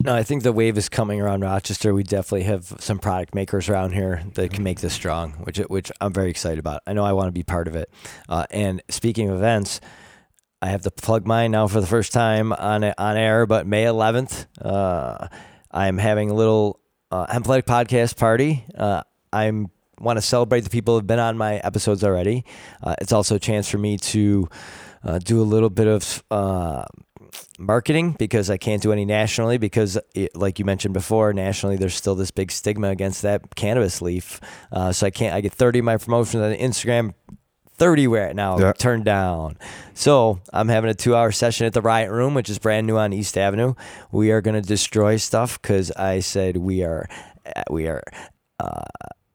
No, 0.03 0.13
I 0.13 0.23
think 0.23 0.43
the 0.43 0.53
wave 0.53 0.77
is 0.77 0.89
coming 0.89 1.21
around 1.21 1.41
Rochester. 1.41 1.93
We 1.93 2.03
definitely 2.03 2.43
have 2.43 2.73
some 2.79 2.99
product 2.99 3.33
makers 3.33 3.67
around 3.67 3.93
here 3.93 4.23
that 4.35 4.53
can 4.53 4.63
make 4.63 4.79
this 4.79 4.93
strong, 4.93 5.31
which 5.43 5.57
which 5.57 5.91
I'm 5.99 6.13
very 6.13 6.29
excited 6.29 6.59
about. 6.59 6.83
I 6.85 6.93
know 6.93 7.03
I 7.03 7.13
want 7.13 7.29
to 7.29 7.31
be 7.31 7.41
part 7.41 7.67
of 7.67 7.75
it. 7.75 7.91
Uh, 8.29 8.45
and 8.51 8.83
speaking 8.89 9.27
of 9.27 9.37
events, 9.37 9.81
I 10.61 10.69
have 10.69 10.81
to 10.83 10.91
plug 10.91 11.25
mine 11.27 11.51
now 11.51 11.67
for 11.67 11.81
the 11.81 11.87
first 11.87 12.13
time 12.13 12.51
on 12.51 12.83
on 12.83 13.17
air. 13.17 13.45
But 13.45 13.67
May 13.67 13.83
11th, 13.83 14.47
uh, 14.61 15.27
I'm 15.71 15.97
having 15.97 16.29
a 16.31 16.33
little 16.33 16.79
uh, 17.11 17.27
podcast 17.27 18.17
party. 18.17 18.65
Uh, 18.75 19.03
I'm 19.31 19.69
want 19.99 20.17
to 20.17 20.21
celebrate 20.21 20.61
the 20.61 20.69
people 20.69 20.93
who 20.93 20.99
have 20.99 21.07
been 21.07 21.19
on 21.19 21.37
my 21.37 21.55
episodes 21.57 22.03
already. 22.03 22.45
Uh, 22.83 22.95
it's 23.01 23.11
also 23.11 23.35
a 23.35 23.39
chance 23.39 23.69
for 23.69 23.77
me 23.77 23.97
to 23.97 24.47
uh, 25.03 25.19
do 25.19 25.41
a 25.41 25.43
little 25.43 25.69
bit 25.69 25.87
of 25.87 26.23
uh, 26.29 26.85
marketing 27.57 28.15
because 28.17 28.49
I 28.49 28.57
can't 28.57 28.81
do 28.81 28.91
any 28.91 29.05
nationally 29.05 29.57
because, 29.57 29.97
it, 30.13 30.35
like 30.35 30.59
you 30.59 30.65
mentioned 30.65 30.93
before, 30.93 31.33
nationally 31.33 31.77
there's 31.77 31.95
still 31.95 32.15
this 32.15 32.31
big 32.31 32.51
stigma 32.51 32.89
against 32.89 33.21
that 33.23 33.55
cannabis 33.55 34.01
leaf. 34.01 34.39
Uh, 34.71 34.91
so 34.91 35.07
I 35.07 35.09
can't. 35.09 35.33
I 35.33 35.41
get 35.41 35.53
30 35.53 35.79
of 35.79 35.85
my 35.85 35.97
promotions 35.97 36.43
on 36.43 36.53
Instagram. 36.53 37.13
30 37.77 38.07
right 38.07 38.35
now 38.35 38.57
yeah. 38.57 38.73
turned 38.73 39.05
down. 39.05 39.57
So 39.93 40.39
I'm 40.51 40.67
having 40.67 40.89
a 40.89 40.93
two 40.93 41.15
hour 41.15 41.31
session 41.31 41.67
at 41.67 41.73
the 41.73 41.81
Riot 41.81 42.11
Room, 42.11 42.33
which 42.33 42.49
is 42.49 42.59
brand 42.59 42.87
new 42.87 42.97
on 42.97 43.13
East 43.13 43.37
Avenue. 43.37 43.75
We 44.11 44.31
are 44.31 44.41
going 44.41 44.61
to 44.61 44.67
destroy 44.67 45.17
stuff 45.17 45.61
because 45.61 45.91
I 45.91 46.19
said 46.19 46.57
we 46.57 46.83
are, 46.83 47.07
we 47.69 47.87
are, 47.87 48.03
uh, 48.59 48.83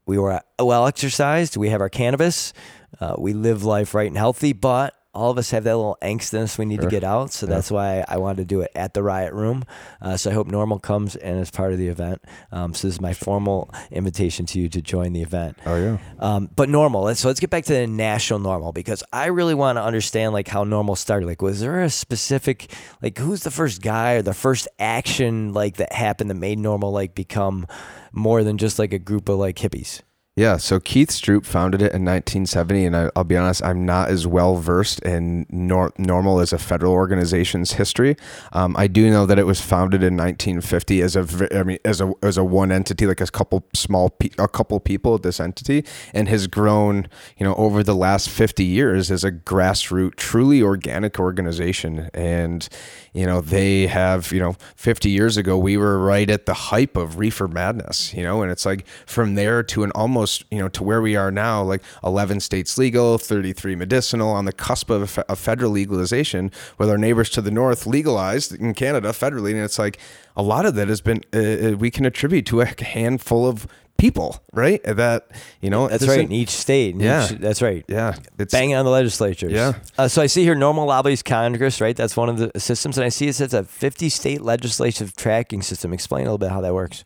we 0.07 0.19
were 0.19 0.41
well 0.59 0.87
exercised. 0.87 1.57
We 1.57 1.69
have 1.69 1.81
our 1.81 1.89
cannabis. 1.89 2.53
Uh, 3.01 3.15
we 3.19 3.33
live 3.33 3.65
life 3.65 3.95
right 3.95 4.09
and 4.09 4.17
healthy, 4.17 4.53
but 4.53 4.95
all 5.15 5.31
of 5.31 5.39
us 5.39 5.51
have 5.51 5.65
that 5.65 5.77
little 5.77 5.99
angstiness 6.01 6.57
we 6.57 6.65
need 6.65 6.81
sure. 6.81 6.85
to 6.85 6.91
get 6.91 7.05
out. 7.05 7.33
So 7.33 7.47
yeah. 7.47 7.55
that's 7.55 7.71
why 7.71 8.05
I 8.09 8.17
wanted 8.17 8.39
to 8.39 8.45
do 8.45 8.63
it 8.63 8.71
at 8.75 8.95
the 8.95 9.03
Riot 9.03 9.35
Room. 9.35 9.65
Uh, 10.01 10.17
so 10.17 10.31
I 10.31 10.35
hope 10.35 10.49
NORML 10.49 10.81
comes 10.81 11.17
and 11.17 11.39
is 11.39 11.51
part 11.51 11.73
of 11.73 11.79
the 11.79 11.89
event. 11.89 12.23
Um, 12.51 12.73
so 12.73 12.89
this 12.89 12.95
is 12.95 13.01
my 13.01 13.13
formal 13.13 13.73
invitation 13.91 14.47
to 14.47 14.61
you 14.61 14.69
to 14.71 14.81
join 14.81 15.13
the 15.13 15.23
event. 15.23 15.59
Oh 15.67 15.77
yeah. 15.77 15.99
Um, 16.19 16.49
but 16.57 16.69
NORML. 16.69 17.15
So 17.17 17.29
let's 17.29 17.41
get 17.41 17.51
back 17.51 17.65
to 17.65 17.75
the 17.75 17.87
national 17.87 18.41
NORML 18.41 18.73
because 18.73 19.05
I 19.13 19.27
really 19.27 19.55
want 19.55 19.77
to 19.77 19.83
understand 19.83 20.33
like 20.33 20.49
how 20.49 20.65
NORML 20.65 20.97
started. 20.97 21.27
Like, 21.27 21.43
was 21.43 21.61
there 21.61 21.83
a 21.83 21.91
specific 21.91 22.73
like 23.03 23.19
who's 23.19 23.43
the 23.43 23.51
first 23.51 23.83
guy 23.83 24.15
or 24.15 24.23
the 24.23 24.35
first 24.35 24.67
action 24.79 25.53
like 25.53 25.77
that 25.77 25.93
happened 25.93 26.31
that 26.31 26.35
made 26.35 26.59
NORML 26.59 26.91
like 26.91 27.15
become 27.15 27.67
more 28.13 28.43
than 28.45 28.57
just 28.57 28.79
like 28.79 28.93
a 28.93 28.99
group 28.99 29.29
of 29.29 29.39
like 29.39 29.57
hippies? 29.57 30.01
Yeah, 30.35 30.57
so 30.57 30.81
Keith 30.81 31.11
Stroup 31.11 31.45
founded 31.45 31.83
it 31.83 31.93
in 31.93 32.07
1970, 32.07 32.87
and 32.87 32.97
I, 32.97 33.11
will 33.15 33.25
be 33.25 33.37
honest, 33.37 33.63
I'm 33.63 33.85
not 33.85 34.09
as 34.09 34.27
well 34.27 34.57
versed 34.57 34.99
in 35.01 35.45
nor- 35.51 35.93
NORML 35.99 36.41
as 36.41 36.55
a 36.55 36.59
federal 36.59 36.95
organization's 36.95 37.73
history. 37.73 38.17
Um, 38.55 38.75
I 38.79 38.87
do 38.87 39.11
know 39.11 39.27
that 39.27 39.39
it 39.39 39.45
was 39.45 39.61
founded 39.61 40.03
in 40.03 40.17
1950 40.17 41.03
as 41.03 41.17
a, 41.17 41.49
I 41.55 41.63
mean, 41.65 41.77
as 41.85 42.01
a 42.01 42.15
as 42.23 42.39
a 42.39 42.45
one 42.45 42.73
entity, 42.73 43.07
like 43.07 43.21
a 43.21 43.27
couple 43.27 43.67
small, 43.75 44.09
pe- 44.09 44.31
a 44.39 44.49
couple 44.49 44.81
people 44.81 45.15
at 45.17 45.23
this 45.23 45.39
entity, 45.39 45.85
and 46.15 46.31
has 46.31 46.47
grown, 46.47 47.09
you 47.37 47.45
know, 47.45 47.55
over 47.57 47.83
the 47.83 47.95
last 47.95 48.31
50 48.31 48.65
years 48.65 49.11
as 49.11 49.25
a 49.25 49.33
grassroots, 49.33 50.17
truly 50.17 50.63
organic 50.63 51.21
organization. 51.21 52.09
And 52.15 52.67
you 53.13 53.27
know, 53.27 53.41
they 53.43 53.87
have, 53.89 54.33
you 54.33 54.41
know, 54.41 54.57
50 54.77 55.11
years 55.11 55.37
ago, 55.37 55.59
we 55.59 55.77
were 55.77 55.99
right 55.99 56.31
at 56.31 56.47
the 56.47 56.55
hype 56.55 56.97
of 56.97 57.19
reefer 57.19 57.47
madness, 57.47 58.15
you 58.15 58.23
know, 58.23 58.43
and 58.43 58.51
it's 58.51 58.65
like 58.65 58.87
from 59.07 59.35
there 59.35 59.63
to 59.63 59.85
an 59.85 59.91
almost 59.95 60.45
you 60.51 60.59
know 60.59 60.69
to 60.69 60.83
where 60.83 61.03
we 61.03 61.17
are 61.17 61.31
now 61.31 61.63
like 61.63 61.83
11 62.05 62.41
states 62.41 62.79
legal 62.79 63.19
33 63.19 63.77
medicinal 63.77 64.31
on 64.31 64.45
the 64.45 64.53
cusp 64.53 64.91
of 64.91 65.19
a, 65.29 65.37
federal 65.37 65.71
legalization 65.71 66.51
with 66.79 66.89
our 66.89 66.99
neighbors 66.99 67.29
to 67.31 67.41
the 67.41 67.51
north 67.51 67.87
legalized 67.87 68.55
in 68.55 68.75
canada 68.75 69.09
federally. 69.09 69.53
And 69.53 69.61
it's 69.61 69.79
like 69.79 69.99
a 70.37 70.43
lot 70.43 70.67
of 70.67 70.75
that 70.77 70.89
has 70.89 71.01
been 71.01 71.23
uh, 71.35 71.39
uh 71.39 71.77
we 71.77 71.91
can 71.91 72.05
attribute 72.07 72.47
to 72.47 72.61
a 72.61 72.83
handful 72.83 73.47
of 73.47 73.67
people, 73.99 74.43
right? 74.53 74.83
That 74.85 75.31
you 75.61 75.71
know, 75.71 75.89
that's 75.89 76.07
right. 76.07 76.21
In 76.21 76.33
each 76.33 76.51
state, 76.51 76.95
in 76.95 77.01
yeah, 77.01 77.25
each, 77.25 77.39
that's 77.39 77.63
right. 77.63 77.85
Yeah, 77.89 78.17
it's 78.39 78.53
banging 78.53 78.75
on 78.75 78.85
the 78.85 78.91
legislatures. 78.91 79.53
Yeah. 79.53 79.75
Uh, 79.97 80.09
so 80.09 80.23
I 80.23 80.27
see 80.27 80.43
here, 80.43 80.55
NORML 80.55 80.87
lobbies 80.87 81.23
Congress, 81.23 81.81
right? 81.81 81.97
That's 81.97 82.17
one 82.17 82.29
of 82.29 82.39
the 82.39 82.59
systems, 82.59 82.99
and 82.99 83.05
I 83.05 83.09
see 83.09 83.29
it 83.29 83.35
says 83.35 83.55
a 83.55 83.65
50 83.65 84.09
state 84.09 84.43
legislative 84.43 85.17
tracking 85.17 85.63
system. 85.63 85.93
Explain 85.93 86.23
a 86.23 86.25
little 86.25 86.39
bit 86.39 86.51
how 86.51 86.61
that 86.61 86.75
works. 86.75 87.05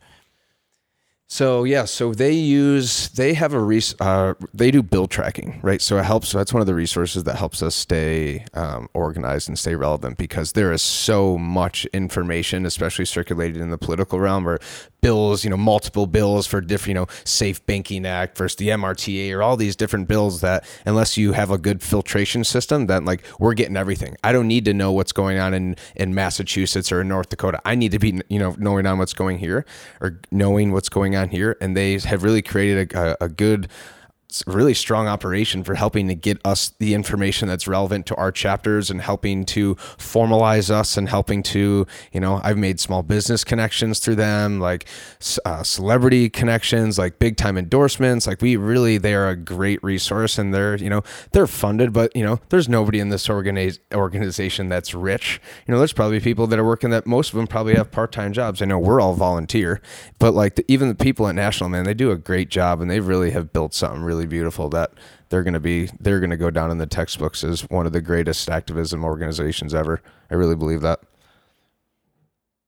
So 1.29 1.65
yeah, 1.65 1.87
so 1.87 2.15
they 2.15 2.33
use 2.33 3.09
they 3.09 3.35
have 3.35 3.53
a 3.53 3.59
res- 3.59 3.97
uh, 4.01 4.35
they 4.55 4.71
do 4.71 4.81
bill 4.81 5.09
tracking, 5.09 5.59
right? 5.61 5.83
So 5.83 5.99
it 5.99 6.05
helps. 6.05 6.29
So 6.29 6.39
that's 6.39 6.55
one 6.55 6.61
of 6.61 6.69
the 6.69 6.75
resources 6.75 7.25
that 7.25 7.35
helps 7.35 7.63
us 7.63 7.75
stay 7.75 8.45
um, 8.55 8.89
organized 8.95 9.49
and 9.49 9.59
stay 9.59 9.75
relevant 9.75 10.19
because 10.19 10.53
there 10.53 10.73
is 10.73 10.83
so 10.83 11.37
much 11.37 11.85
information, 11.87 12.65
especially 12.65 13.07
circulated 13.07 13.57
in 13.57 13.71
the 13.71 13.79
political 13.79 14.21
realm, 14.21 14.45
where 14.45 14.61
bills, 15.01 15.43
you 15.43 15.51
know, 15.51 15.57
multiple 15.57 16.07
bills 16.07 16.47
for 16.47 16.61
different, 16.61 16.89
you 16.89 16.95
know, 16.95 17.07
Safe 17.25 17.65
Banking 17.67 18.07
Act 18.07 18.39
versus 18.39 18.57
the 18.57 18.69
MRTA 18.69 19.33
or 19.33 19.43
all 19.43 19.57
these 19.57 19.75
different 19.75 20.07
bills 20.07 20.43
that 20.43 20.65
unless 20.85 21.17
you 21.17 21.33
have 21.33 21.51
a 21.51 21.59
good 21.59 21.83
filtration 21.83 22.45
system, 22.45 22.87
then 22.87 23.05
like 23.05 23.25
we're 23.41 23.55
getting 23.55 23.77
everything. 23.77 24.17
I 24.23 24.33
don't 24.33 24.47
need 24.47 24.65
to 24.67 24.75
know 24.75 24.93
what's 24.93 25.13
going 25.13 25.39
on 25.39 25.55
in 25.55 25.77
in 25.97 26.15
Massachusetts 26.15 26.93
or 26.93 27.01
in 27.01 27.09
North 27.09 27.31
Dakota. 27.31 27.61
I 27.65 27.75
need 27.75 27.91
to 27.93 27.99
be, 27.99 28.21
you 28.29 28.39
know, 28.39 28.55
knowing 28.59 28.87
on 28.87 28.99
what's 28.99 29.13
going 29.13 29.39
here 29.39 29.67
or 30.01 30.21
knowing 30.31 30.71
what's 30.71 30.89
going 30.89 31.16
on 31.17 31.29
here, 31.29 31.57
and 31.61 31.77
they 31.77 31.99
have 31.99 32.23
really 32.23 32.43
created 32.43 32.93
a, 32.95 33.25
a, 33.25 33.29
good 33.29 33.69
really 34.47 34.75
strong 34.75 35.07
operation 35.07 35.65
for 35.65 35.75
helping 35.75 36.09
to 36.09 36.15
get 36.15 36.39
us 36.45 36.73
the 36.79 36.95
information 36.95 37.49
that's 37.49 37.67
relevant 37.67 38.07
to 38.07 38.15
our 38.17 38.33
chapters 38.33 38.91
and 38.91 39.01
helping 39.01 39.45
to 39.45 39.75
formalize 39.99 40.71
us 40.71 40.97
and 40.97 41.09
helping 41.09 41.43
to 41.43 41.87
you 42.13 42.21
know 42.21 42.41
i've 42.43 42.59
made 42.59 42.79
small 42.81 43.03
business 43.03 43.45
connections 43.45 43.99
through 43.99 44.15
them 44.15 44.61
like 44.61 44.87
uh, 45.45 45.63
celebrity 45.63 46.29
connections 46.29 46.99
like 46.99 47.19
big 47.19 47.37
time 47.37 47.57
endorsements. 47.57 48.27
Like 48.27 48.41
we 48.43 48.57
really 48.57 48.99
they 48.99 49.15
are 49.15 49.29
a 49.29 49.37
great 49.37 49.83
resource 49.83 50.39
and 50.39 50.53
they're 50.55 50.77
you 50.77 50.91
know 50.91 51.03
they're 51.33 51.47
funded 51.47 51.93
but 51.93 52.15
you 52.17 52.25
know 52.25 52.41
there's 52.49 52.69
nobody 52.69 53.01
in 53.01 53.09
this 53.09 53.29
organiz- 53.29 53.79
organization 53.95 54.69
that's 54.69 54.95
rich. 54.95 55.41
You 55.67 55.73
know 55.73 55.79
there's 55.79 55.93
probably 55.93 56.21
people 56.21 56.47
that 56.49 56.59
are 56.59 56.65
working 56.65 56.91
that 56.91 57.07
most 57.07 57.31
of 57.31 57.37
them 57.37 57.47
probably 57.47 57.75
have 57.75 57.91
part-time 57.91 58.33
jobs. 58.33 58.63
I 58.63 58.67
know 58.67 58.79
we're 58.79 59.01
all 59.01 59.15
volunteer 59.15 59.81
but 60.19 60.33
like 60.33 60.57
the, 60.57 60.65
even 60.69 60.89
the 60.89 60.95
people 60.95 61.27
at 61.29 61.35
national 61.35 61.71
man 61.71 61.85
they 61.85 61.95
do 61.95 62.11
a 62.11 62.17
great 62.17 62.49
job 62.49 62.81
and 62.81 62.91
they 62.91 63.01
really 63.01 63.31
have 63.31 63.53
built 63.53 63.75
something 63.75 64.03
really 64.03 64.16
really 64.17 64.27
beautiful 64.27 64.69
that 64.71 64.93
they're 65.29 65.43
going 65.43 65.55
to 65.55 65.61
be 65.61 65.91
they're 66.01 66.21
going 66.21 66.31
to 66.31 66.37
go 66.37 66.51
down 66.51 66.71
in 66.71 66.79
the 66.79 66.87
textbooks 66.87 67.45
as 67.45 67.63
one 67.69 67.87
of 67.87 67.93
the 67.93 68.01
greatest 68.01 68.49
activism 68.49 69.05
organizations 69.05 69.75
ever. 69.75 70.01
I 70.31 70.35
really 70.35 70.57
believe 70.57 70.81
that. 70.81 71.01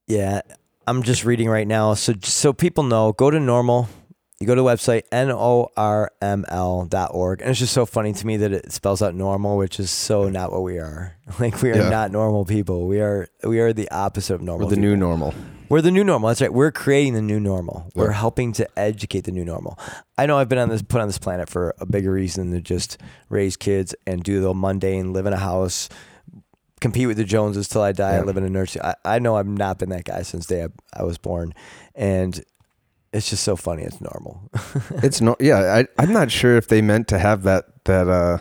Yeah, 0.06 0.42
I'm 0.86 1.02
just 1.02 1.24
reading 1.24 1.48
right 1.48 1.66
now. 1.66 1.94
So 1.94 2.14
so 2.22 2.52
people 2.52 2.84
know, 2.84 3.12
go 3.12 3.30
to 3.30 3.38
NORML. 3.38 3.88
You 4.40 4.46
go 4.46 4.54
to 4.54 4.62
the 4.62 4.68
website 4.68 5.02
norml.org, 5.10 6.10
and 7.40 7.50
it's 7.50 7.58
just 7.58 7.72
so 7.72 7.84
funny 7.84 8.12
to 8.12 8.26
me 8.26 8.36
that 8.36 8.52
it 8.52 8.70
spells 8.70 9.02
out 9.02 9.12
normal, 9.12 9.56
which 9.56 9.80
is 9.80 9.90
so 9.90 10.28
not 10.28 10.52
what 10.52 10.62
we 10.62 10.78
are. 10.78 11.16
Like 11.40 11.60
we 11.60 11.72
are 11.72 11.76
yeah. 11.76 11.90
not 11.90 12.10
normal 12.10 12.44
people. 12.44 12.86
We 12.86 13.00
are 13.00 13.28
we 13.42 13.60
are 13.60 13.72
the 13.72 13.90
opposite 13.90 14.34
of 14.34 14.42
normal. 14.42 14.66
We're 14.66 14.70
the 14.70 14.76
people. 14.76 14.90
new 14.90 14.96
normal. 14.96 15.34
We're 15.68 15.82
the 15.82 15.90
new 15.90 16.04
normal. 16.04 16.28
That's 16.28 16.40
right. 16.40 16.52
We're 16.52 16.72
creating 16.72 17.14
the 17.14 17.22
new 17.22 17.38
normal. 17.40 17.90
We're 17.94 18.12
helping 18.12 18.52
to 18.54 18.68
educate 18.78 19.22
the 19.22 19.32
new 19.32 19.44
normal. 19.44 19.78
I 20.16 20.26
know 20.26 20.38
I've 20.38 20.48
been 20.48 20.58
on 20.58 20.68
this 20.68 20.82
put 20.82 21.00
on 21.00 21.08
this 21.08 21.18
planet 21.18 21.48
for 21.48 21.74
a 21.78 21.86
bigger 21.86 22.10
reason 22.12 22.50
than 22.50 22.62
just 22.62 22.98
raise 23.28 23.56
kids 23.56 23.94
and 24.06 24.22
do 24.22 24.40
the 24.40 24.54
mundane, 24.54 25.12
live 25.12 25.26
in 25.26 25.32
a 25.32 25.38
house, 25.38 25.88
compete 26.80 27.06
with 27.06 27.16
the 27.16 27.24
Joneses 27.24 27.68
till 27.68 27.82
I 27.82 27.92
die, 27.92 28.16
yeah. 28.16 28.22
live 28.22 28.36
in 28.36 28.44
a 28.44 28.50
nursery. 28.50 28.82
I, 28.82 28.94
I 29.04 29.18
know 29.18 29.36
I've 29.36 29.46
not 29.46 29.78
been 29.78 29.90
that 29.90 30.04
guy 30.04 30.22
since 30.22 30.46
day 30.46 30.64
I, 30.64 30.68
I 30.94 31.02
was 31.04 31.18
born, 31.18 31.54
and 31.94 32.42
it's 33.12 33.30
just 33.30 33.42
so 33.42 33.56
funny. 33.56 33.82
It's 33.82 34.00
normal. 34.00 34.50
it's 35.02 35.20
no, 35.20 35.36
yeah. 35.40 35.82
I, 35.82 36.02
I'm 36.02 36.12
not 36.12 36.30
sure 36.30 36.56
if 36.56 36.68
they 36.68 36.82
meant 36.82 37.08
to 37.08 37.18
have 37.18 37.42
that 37.44 37.66
that 37.84 38.08
uh 38.08 38.38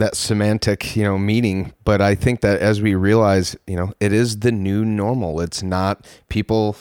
that 0.00 0.16
semantic, 0.16 0.96
you 0.96 1.04
know, 1.04 1.18
meaning. 1.18 1.72
But 1.84 2.00
I 2.00 2.14
think 2.14 2.40
that 2.40 2.60
as 2.60 2.82
we 2.82 2.94
realize, 2.94 3.56
you 3.66 3.76
know, 3.76 3.92
it 4.00 4.12
is 4.12 4.40
the 4.40 4.52
new 4.52 4.84
normal. 4.84 5.40
It's 5.40 5.62
not 5.62 6.06
people 6.28 6.76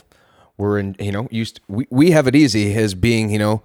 were 0.58 0.78
in, 0.78 0.96
you 1.00 1.12
know, 1.12 1.28
used 1.32 1.62
we, 1.68 1.88
we 1.90 2.12
have 2.12 2.28
it 2.28 2.36
easy 2.36 2.74
as 2.76 2.96
being, 2.96 3.30
you 3.30 3.40
know, 3.40 3.64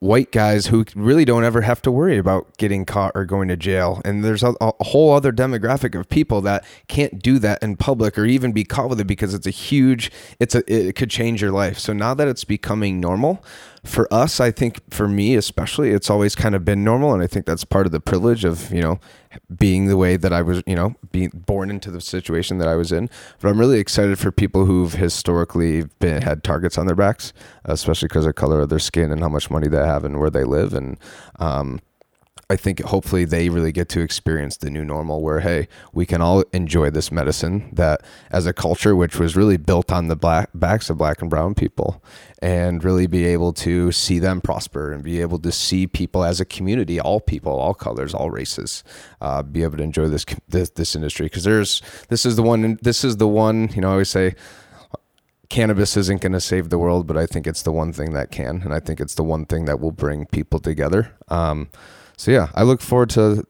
white 0.00 0.30
guys 0.30 0.66
who 0.66 0.84
really 0.94 1.24
don't 1.24 1.42
ever 1.42 1.62
have 1.62 1.82
to 1.82 1.90
worry 1.90 2.18
about 2.18 2.56
getting 2.56 2.84
caught 2.84 3.10
or 3.14 3.24
going 3.24 3.48
to 3.48 3.56
jail. 3.56 4.00
And 4.04 4.22
there's 4.22 4.44
a, 4.44 4.54
a, 4.60 4.84
whole 4.84 5.12
other 5.12 5.32
demographic 5.32 5.98
of 5.98 6.08
people 6.08 6.40
that 6.42 6.64
can't 6.86 7.20
do 7.20 7.40
that 7.40 7.62
in 7.62 7.76
public 7.76 8.16
or 8.16 8.24
even 8.24 8.52
be 8.52 8.62
caught 8.62 8.88
with 8.88 9.00
it 9.00 9.08
because 9.08 9.34
it's 9.34 9.46
a 9.46 9.50
huge, 9.50 10.12
it's 10.38 10.54
a, 10.54 10.62
it 10.72 10.94
could 10.94 11.10
change 11.10 11.42
your 11.42 11.50
life. 11.50 11.78
So 11.80 11.92
now 11.92 12.14
that 12.14 12.28
it's 12.28 12.44
becoming 12.44 13.00
normal, 13.00 13.44
for 13.84 14.12
us, 14.12 14.40
I 14.40 14.50
think 14.50 14.80
for 14.92 15.08
me 15.08 15.34
especially, 15.34 15.90
it's 15.90 16.10
always 16.10 16.34
kind 16.34 16.54
of 16.54 16.64
been 16.64 16.84
normal, 16.84 17.12
and 17.12 17.22
I 17.22 17.26
think 17.26 17.46
that's 17.46 17.64
part 17.64 17.86
of 17.86 17.92
the 17.92 18.00
privilege 18.00 18.44
of 18.44 18.72
you 18.72 18.80
know 18.80 19.00
being 19.56 19.86
the 19.86 19.96
way 19.96 20.16
that 20.16 20.32
I 20.32 20.42
was, 20.42 20.62
you 20.66 20.74
know, 20.74 20.94
being 21.12 21.30
born 21.34 21.70
into 21.70 21.90
the 21.90 22.00
situation 22.00 22.58
that 22.58 22.68
I 22.68 22.74
was 22.74 22.92
in. 22.92 23.08
But 23.40 23.48
I'm 23.48 23.58
really 23.58 23.78
excited 23.78 24.18
for 24.18 24.32
people 24.32 24.64
who've 24.64 24.94
historically 24.94 25.84
been 26.00 26.22
had 26.22 26.42
targets 26.42 26.78
on 26.78 26.86
their 26.86 26.96
backs, 26.96 27.32
especially 27.64 28.08
because 28.08 28.26
of 28.26 28.34
color 28.34 28.60
of 28.60 28.68
their 28.68 28.78
skin 28.78 29.12
and 29.12 29.20
how 29.20 29.28
much 29.28 29.50
money 29.50 29.68
they 29.68 29.78
have 29.78 30.04
and 30.04 30.18
where 30.18 30.30
they 30.30 30.44
live. 30.44 30.74
And 30.74 30.98
um, 31.38 31.80
I 32.50 32.56
think 32.56 32.80
hopefully 32.80 33.26
they 33.26 33.50
really 33.50 33.72
get 33.72 33.90
to 33.90 34.00
experience 34.00 34.56
the 34.56 34.70
new 34.70 34.82
normal 34.82 35.20
where, 35.20 35.40
hey, 35.40 35.68
we 35.92 36.06
can 36.06 36.22
all 36.22 36.44
enjoy 36.54 36.88
this 36.88 37.12
medicine 37.12 37.68
that 37.74 38.00
as 38.30 38.46
a 38.46 38.54
culture, 38.54 38.96
which 38.96 39.18
was 39.18 39.36
really 39.36 39.58
built 39.58 39.92
on 39.92 40.08
the 40.08 40.16
black 40.16 40.48
backs 40.54 40.88
of 40.88 40.96
black 40.96 41.20
and 41.20 41.28
brown 41.28 41.54
people 41.54 42.02
and 42.40 42.82
really 42.82 43.06
be 43.06 43.26
able 43.26 43.52
to 43.52 43.92
see 43.92 44.18
them 44.18 44.40
prosper 44.40 44.92
and 44.92 45.04
be 45.04 45.20
able 45.20 45.38
to 45.40 45.52
see 45.52 45.86
people 45.86 46.24
as 46.24 46.40
a 46.40 46.46
community, 46.46 46.98
all 46.98 47.20
people, 47.20 47.52
all 47.52 47.74
colors, 47.74 48.14
all 48.14 48.30
races, 48.30 48.82
uh, 49.20 49.42
be 49.42 49.62
able 49.62 49.76
to 49.76 49.82
enjoy 49.82 50.06
this, 50.08 50.24
this, 50.48 50.70
this 50.70 50.96
industry. 50.96 51.28
Cause 51.28 51.44
there's, 51.44 51.82
this 52.08 52.24
is 52.24 52.36
the 52.36 52.42
one, 52.42 52.78
this 52.80 53.04
is 53.04 53.18
the 53.18 53.28
one, 53.28 53.68
you 53.74 53.82
know, 53.82 53.88
I 53.88 53.92
always 53.92 54.08
say, 54.08 54.34
cannabis 55.50 55.98
isn't 55.98 56.22
going 56.22 56.32
to 56.32 56.40
save 56.40 56.70
the 56.70 56.78
world, 56.78 57.06
but 57.06 57.18
I 57.18 57.26
think 57.26 57.46
it's 57.46 57.62
the 57.62 57.72
one 57.72 57.92
thing 57.92 58.14
that 58.14 58.30
can, 58.30 58.62
and 58.62 58.72
I 58.72 58.80
think 58.80 59.00
it's 59.00 59.16
the 59.16 59.24
one 59.24 59.44
thing 59.44 59.66
that 59.66 59.80
will 59.80 59.92
bring 59.92 60.24
people 60.24 60.60
together. 60.60 61.14
Um, 61.28 61.68
so 62.18 62.32
yeah, 62.32 62.48
I 62.52 62.64
look 62.64 62.80
forward 62.80 63.10
to 63.10 63.46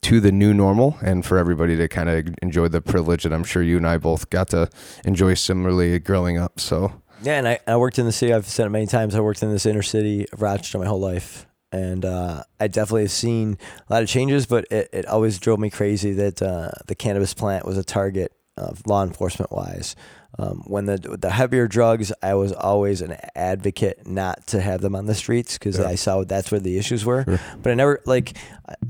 to 0.00 0.20
the 0.20 0.32
new 0.32 0.54
normal 0.54 0.96
and 1.02 1.24
for 1.24 1.36
everybody 1.36 1.76
to 1.76 1.86
kind 1.88 2.08
of 2.08 2.34
enjoy 2.40 2.68
the 2.68 2.80
privilege 2.80 3.22
that 3.24 3.34
I'm 3.34 3.44
sure 3.44 3.62
you 3.62 3.76
and 3.76 3.86
I 3.86 3.98
both 3.98 4.30
got 4.30 4.48
to 4.48 4.70
enjoy 5.04 5.34
similarly 5.34 5.98
growing 5.98 6.38
up. 6.38 6.58
So 6.58 7.02
yeah, 7.22 7.34
and 7.34 7.46
I, 7.46 7.60
I 7.66 7.76
worked 7.76 7.98
in 7.98 8.06
the 8.06 8.12
city. 8.12 8.32
I've 8.32 8.46
said 8.46 8.66
it 8.66 8.70
many 8.70 8.86
times. 8.86 9.14
I 9.14 9.20
worked 9.20 9.42
in 9.42 9.50
this 9.50 9.66
inner 9.66 9.82
city 9.82 10.26
of 10.32 10.40
Rochester 10.40 10.78
my 10.78 10.86
whole 10.86 11.00
life, 11.00 11.46
and 11.70 12.02
uh, 12.06 12.44
I 12.58 12.68
definitely 12.68 13.02
have 13.02 13.10
seen 13.10 13.58
a 13.88 13.92
lot 13.92 14.02
of 14.02 14.08
changes. 14.08 14.46
But 14.46 14.64
it, 14.70 14.88
it 14.90 15.06
always 15.06 15.38
drove 15.38 15.58
me 15.58 15.68
crazy 15.68 16.12
that 16.14 16.40
uh, 16.40 16.70
the 16.86 16.94
cannabis 16.94 17.34
plant 17.34 17.66
was 17.66 17.76
a 17.76 17.84
target 17.84 18.32
of 18.56 18.86
law 18.86 19.02
enforcement 19.02 19.52
wise. 19.52 19.94
Um, 20.38 20.62
when 20.66 20.84
the 20.84 20.98
the 20.98 21.30
heavier 21.30 21.66
drugs, 21.66 22.12
I 22.22 22.34
was 22.34 22.52
always 22.52 23.00
an 23.00 23.16
advocate 23.34 24.06
not 24.06 24.46
to 24.48 24.60
have 24.60 24.80
them 24.80 24.94
on 24.94 25.06
the 25.06 25.14
streets 25.14 25.54
because. 25.54 25.80
I 25.80 25.94
saw 25.94 26.22
that's 26.24 26.50
where 26.50 26.60
the 26.60 26.76
issues 26.78 27.04
were. 27.04 27.24
Sure. 27.24 27.40
But 27.62 27.72
I 27.72 27.74
never 27.74 28.00
like 28.04 28.36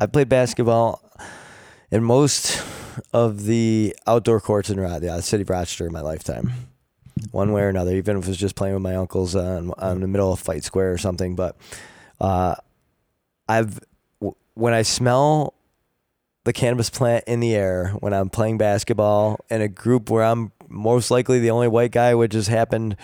I 0.00 0.06
played 0.06 0.28
basketball 0.28 1.00
in 1.90 2.02
most 2.02 2.62
of 3.12 3.44
the 3.44 3.94
outdoor 4.06 4.40
courts 4.40 4.70
in 4.70 4.76
the 4.78 5.20
city 5.20 5.42
of 5.42 5.50
Rochester 5.50 5.86
in 5.86 5.92
my 5.92 6.00
lifetime, 6.00 6.50
one 7.30 7.52
way 7.52 7.62
or 7.62 7.68
another. 7.68 7.94
Even 7.94 8.16
if 8.18 8.24
it 8.24 8.28
was 8.28 8.36
just 8.36 8.56
playing 8.56 8.74
with 8.74 8.82
my 8.82 8.96
uncles 8.96 9.36
on, 9.36 9.72
on 9.78 10.00
the 10.00 10.08
middle 10.08 10.32
of 10.32 10.40
Fight 10.40 10.64
Square 10.64 10.92
or 10.92 10.98
something. 10.98 11.36
But 11.36 11.56
uh, 12.20 12.56
I've 13.48 13.80
when 14.54 14.74
I 14.74 14.82
smell 14.82 15.54
the 16.44 16.52
cannabis 16.52 16.90
plant 16.90 17.24
in 17.26 17.40
the 17.40 17.54
air 17.54 17.90
when 18.00 18.12
I'm 18.12 18.28
playing 18.30 18.58
basketball 18.58 19.38
in 19.50 19.60
a 19.60 19.68
group 19.68 20.10
where 20.10 20.24
I'm 20.24 20.50
most 20.68 21.10
likely 21.10 21.38
the 21.40 21.50
only 21.50 21.68
white 21.68 21.92
guy, 21.92 22.14
which 22.14 22.34
has 22.34 22.46
happened 22.46 22.96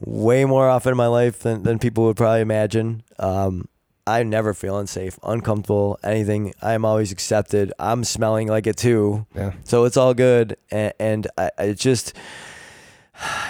way 0.00 0.44
more 0.44 0.68
often 0.68 0.92
in 0.92 0.96
my 0.96 1.06
life 1.06 1.40
than, 1.40 1.62
than 1.62 1.78
people 1.78 2.04
would 2.04 2.16
probably 2.16 2.40
imagine. 2.40 3.02
Um, 3.18 3.68
I 4.06 4.22
never 4.22 4.54
feel 4.54 4.78
unsafe, 4.78 5.18
uncomfortable, 5.22 5.98
anything. 6.02 6.54
I'm 6.62 6.84
always 6.84 7.12
accepted. 7.12 7.72
I'm 7.78 8.04
smelling 8.04 8.48
like 8.48 8.66
it 8.66 8.76
too. 8.76 9.26
Yeah. 9.34 9.52
So 9.64 9.84
it's 9.84 9.96
all 9.96 10.14
good. 10.14 10.56
And, 10.70 10.94
and 10.98 11.26
I, 11.36 11.50
I 11.58 11.72
just, 11.72 12.14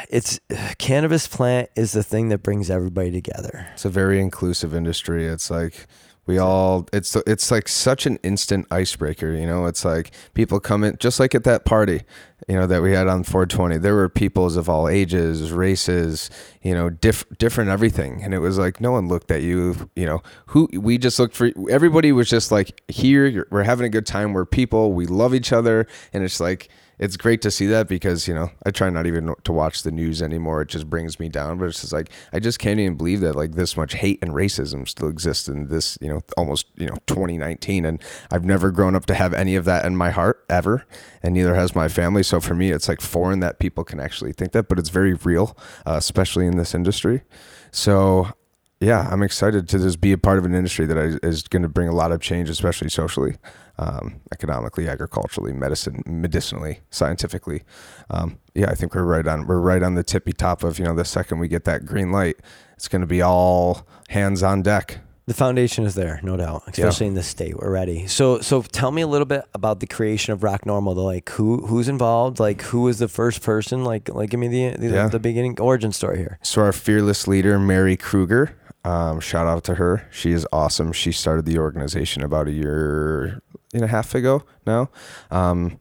it's 0.08 0.40
cannabis 0.78 1.28
plant 1.28 1.68
is 1.76 1.92
the 1.92 2.02
thing 2.02 2.30
that 2.30 2.42
brings 2.42 2.70
everybody 2.70 3.12
together. 3.12 3.68
It's 3.74 3.84
a 3.84 3.90
very 3.90 4.20
inclusive 4.20 4.74
industry. 4.74 5.26
It's 5.26 5.50
like, 5.50 5.86
we 6.28 6.36
all 6.36 6.86
it's 6.92 7.16
it's 7.26 7.50
like 7.50 7.66
such 7.68 8.04
an 8.04 8.18
instant 8.22 8.66
icebreaker, 8.70 9.32
you 9.32 9.46
know. 9.46 9.64
It's 9.64 9.82
like 9.82 10.12
people 10.34 10.60
come 10.60 10.84
in 10.84 10.98
just 10.98 11.18
like 11.18 11.34
at 11.34 11.44
that 11.44 11.64
party, 11.64 12.02
you 12.46 12.54
know, 12.54 12.66
that 12.66 12.82
we 12.82 12.92
had 12.92 13.08
on 13.08 13.24
420. 13.24 13.78
There 13.78 13.94
were 13.94 14.10
peoples 14.10 14.56
of 14.56 14.68
all 14.68 14.88
ages, 14.88 15.52
races, 15.52 16.28
you 16.60 16.74
know, 16.74 16.90
diff, 16.90 17.24
different 17.38 17.70
everything, 17.70 18.22
and 18.22 18.34
it 18.34 18.40
was 18.40 18.58
like 18.58 18.78
no 18.78 18.92
one 18.92 19.08
looked 19.08 19.30
at 19.30 19.40
you, 19.40 19.90
you 19.96 20.04
know. 20.04 20.22
Who 20.48 20.68
we 20.74 20.98
just 20.98 21.18
looked 21.18 21.34
for. 21.34 21.50
Everybody 21.70 22.12
was 22.12 22.28
just 22.28 22.52
like 22.52 22.78
here. 22.88 23.46
We're 23.50 23.62
having 23.62 23.86
a 23.86 23.90
good 23.90 24.06
time. 24.06 24.34
We're 24.34 24.44
people. 24.44 24.92
We 24.92 25.06
love 25.06 25.34
each 25.34 25.50
other, 25.50 25.86
and 26.12 26.22
it's 26.22 26.40
like 26.40 26.68
it's 26.98 27.16
great 27.16 27.42
to 27.42 27.50
see 27.50 27.66
that 27.66 27.88
because 27.88 28.26
you 28.26 28.34
know 28.34 28.50
I 28.64 28.70
try 28.70 28.90
not 28.90 29.06
even 29.06 29.34
to 29.44 29.52
watch 29.52 29.82
the 29.82 29.90
news 29.90 30.20
anymore. 30.20 30.62
It 30.62 30.68
just 30.68 30.90
brings 30.90 31.20
me 31.20 31.28
down. 31.28 31.58
But 31.58 31.66
it's 31.66 31.80
just 31.80 31.92
like 31.92 32.10
I 32.32 32.40
just 32.40 32.58
can't 32.58 32.80
even 32.80 32.96
believe 32.96 33.20
that 33.20 33.36
like 33.36 33.52
this 33.52 33.76
much 33.76 33.94
hate 33.94 34.18
and 34.22 34.32
racism 34.32 34.88
still 34.88 35.08
exists 35.08 35.48
in 35.48 35.68
this 35.68 35.98
you 36.00 36.08
know 36.08 36.20
almost 36.36 36.66
you 36.76 36.86
know 36.86 36.96
2019. 37.06 37.84
And 37.84 38.02
I've 38.30 38.44
never 38.44 38.70
grown 38.70 38.94
up 38.94 39.06
to 39.06 39.14
have 39.14 39.32
any 39.32 39.54
of 39.54 39.64
that 39.66 39.84
in 39.84 39.96
my 39.96 40.10
heart 40.10 40.44
ever, 40.48 40.84
and 41.22 41.34
neither 41.34 41.54
has 41.54 41.74
my 41.74 41.88
family. 41.88 42.22
So 42.22 42.40
for 42.40 42.54
me, 42.54 42.70
it's 42.70 42.88
like 42.88 43.00
foreign 43.00 43.40
that 43.40 43.58
people 43.58 43.84
can 43.84 44.00
actually 44.00 44.32
think 44.32 44.52
that, 44.52 44.68
but 44.68 44.78
it's 44.78 44.90
very 44.90 45.14
real, 45.14 45.56
uh, 45.86 45.94
especially 45.96 46.46
in 46.46 46.56
this 46.56 46.74
industry. 46.74 47.22
So 47.70 48.32
yeah, 48.80 49.08
I'm 49.10 49.22
excited 49.22 49.68
to 49.70 49.78
just 49.78 50.00
be 50.00 50.12
a 50.12 50.18
part 50.18 50.38
of 50.38 50.44
an 50.44 50.54
industry 50.54 50.86
that 50.86 51.20
is 51.22 51.42
going 51.42 51.62
to 51.62 51.68
bring 51.68 51.88
a 51.88 51.94
lot 51.94 52.12
of 52.12 52.20
change, 52.20 52.48
especially 52.48 52.88
socially, 52.88 53.36
um, 53.78 54.20
economically, 54.32 54.88
agriculturally, 54.88 55.52
medicine, 55.52 56.02
medicinally, 56.06 56.80
scientifically. 56.90 57.62
Um, 58.10 58.38
yeah, 58.54 58.70
I 58.70 58.74
think 58.74 58.94
we're 58.94 59.04
right 59.04 59.26
on. 59.26 59.46
We're 59.46 59.60
right 59.60 59.82
on 59.82 59.94
the 59.94 60.02
tippy 60.02 60.32
top 60.32 60.62
of 60.62 60.78
you 60.78 60.84
know 60.84 60.94
the 60.94 61.04
second 61.04 61.38
we 61.38 61.48
get 61.48 61.64
that 61.64 61.86
green 61.86 62.10
light, 62.10 62.36
it's 62.74 62.88
going 62.88 63.00
to 63.00 63.06
be 63.06 63.22
all 63.22 63.86
hands 64.08 64.42
on 64.42 64.62
deck. 64.62 64.98
The 65.26 65.34
foundation 65.34 65.84
is 65.84 65.94
there, 65.94 66.20
no 66.22 66.38
doubt, 66.38 66.62
especially 66.68 67.04
yeah. 67.04 67.08
in 67.08 67.14
this 67.14 67.26
state. 67.26 67.58
We're 67.58 67.70
ready. 67.70 68.06
So, 68.06 68.40
so 68.40 68.62
tell 68.62 68.90
me 68.90 69.02
a 69.02 69.06
little 69.06 69.26
bit 69.26 69.44
about 69.52 69.80
the 69.80 69.86
creation 69.86 70.32
of 70.32 70.42
ROC 70.42 70.64
NORML. 70.64 70.94
The 70.94 71.02
like, 71.02 71.28
who 71.30 71.66
who's 71.66 71.86
involved? 71.86 72.40
Like, 72.40 72.62
who 72.62 72.82
was 72.82 72.98
the 72.98 73.08
first 73.08 73.42
person? 73.42 73.84
Like, 73.84 74.08
like 74.08 74.30
give 74.30 74.40
me 74.40 74.48
the 74.48 74.76
the, 74.78 74.88
yeah. 74.88 75.08
the 75.08 75.18
beginning 75.18 75.60
origin 75.60 75.92
story 75.92 76.16
here. 76.16 76.38
So, 76.42 76.62
our 76.62 76.72
fearless 76.72 77.28
leader, 77.28 77.58
Mary 77.58 77.94
Kruger, 77.94 78.56
um, 78.84 79.20
shout 79.20 79.46
out 79.46 79.64
to 79.64 79.74
her. 79.74 80.08
She 80.10 80.32
is 80.32 80.46
awesome. 80.50 80.92
She 80.92 81.12
started 81.12 81.44
the 81.44 81.58
organization 81.58 82.22
about 82.22 82.48
a 82.48 82.52
year 82.52 83.42
and 83.74 83.84
a 83.84 83.88
half 83.88 84.14
ago 84.14 84.44
now. 84.66 84.90
Um, 85.30 85.78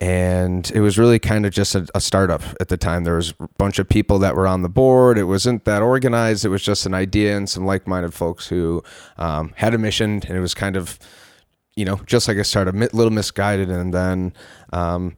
and 0.00 0.70
it 0.72 0.80
was 0.80 0.98
really 0.98 1.18
kind 1.18 1.46
of 1.46 1.52
just 1.52 1.74
a, 1.74 1.86
a, 1.94 2.00
startup 2.00 2.42
at 2.60 2.68
the 2.68 2.76
time. 2.76 3.04
There 3.04 3.16
was 3.16 3.32
a 3.40 3.48
bunch 3.58 3.78
of 3.78 3.88
people 3.88 4.18
that 4.18 4.34
were 4.34 4.46
on 4.46 4.62
the 4.62 4.68
board. 4.68 5.18
It 5.18 5.24
wasn't 5.24 5.64
that 5.64 5.82
organized. 5.82 6.44
It 6.44 6.48
was 6.48 6.62
just 6.62 6.84
an 6.84 6.94
idea 6.94 7.36
and 7.36 7.48
some 7.48 7.64
like-minded 7.64 8.12
folks 8.12 8.48
who 8.48 8.82
um, 9.18 9.52
had 9.56 9.72
a 9.72 9.78
mission, 9.78 10.22
and 10.26 10.36
it 10.36 10.40
was 10.40 10.52
kind 10.52 10.76
of, 10.76 10.98
you 11.76 11.84
know, 11.84 12.00
just 12.06 12.28
like 12.28 12.36
a 12.36 12.44
startup, 12.44 12.74
a 12.74 12.78
little 12.92 13.10
misguided. 13.10 13.70
And 13.70 13.94
then 13.94 14.32
um, 14.72 15.16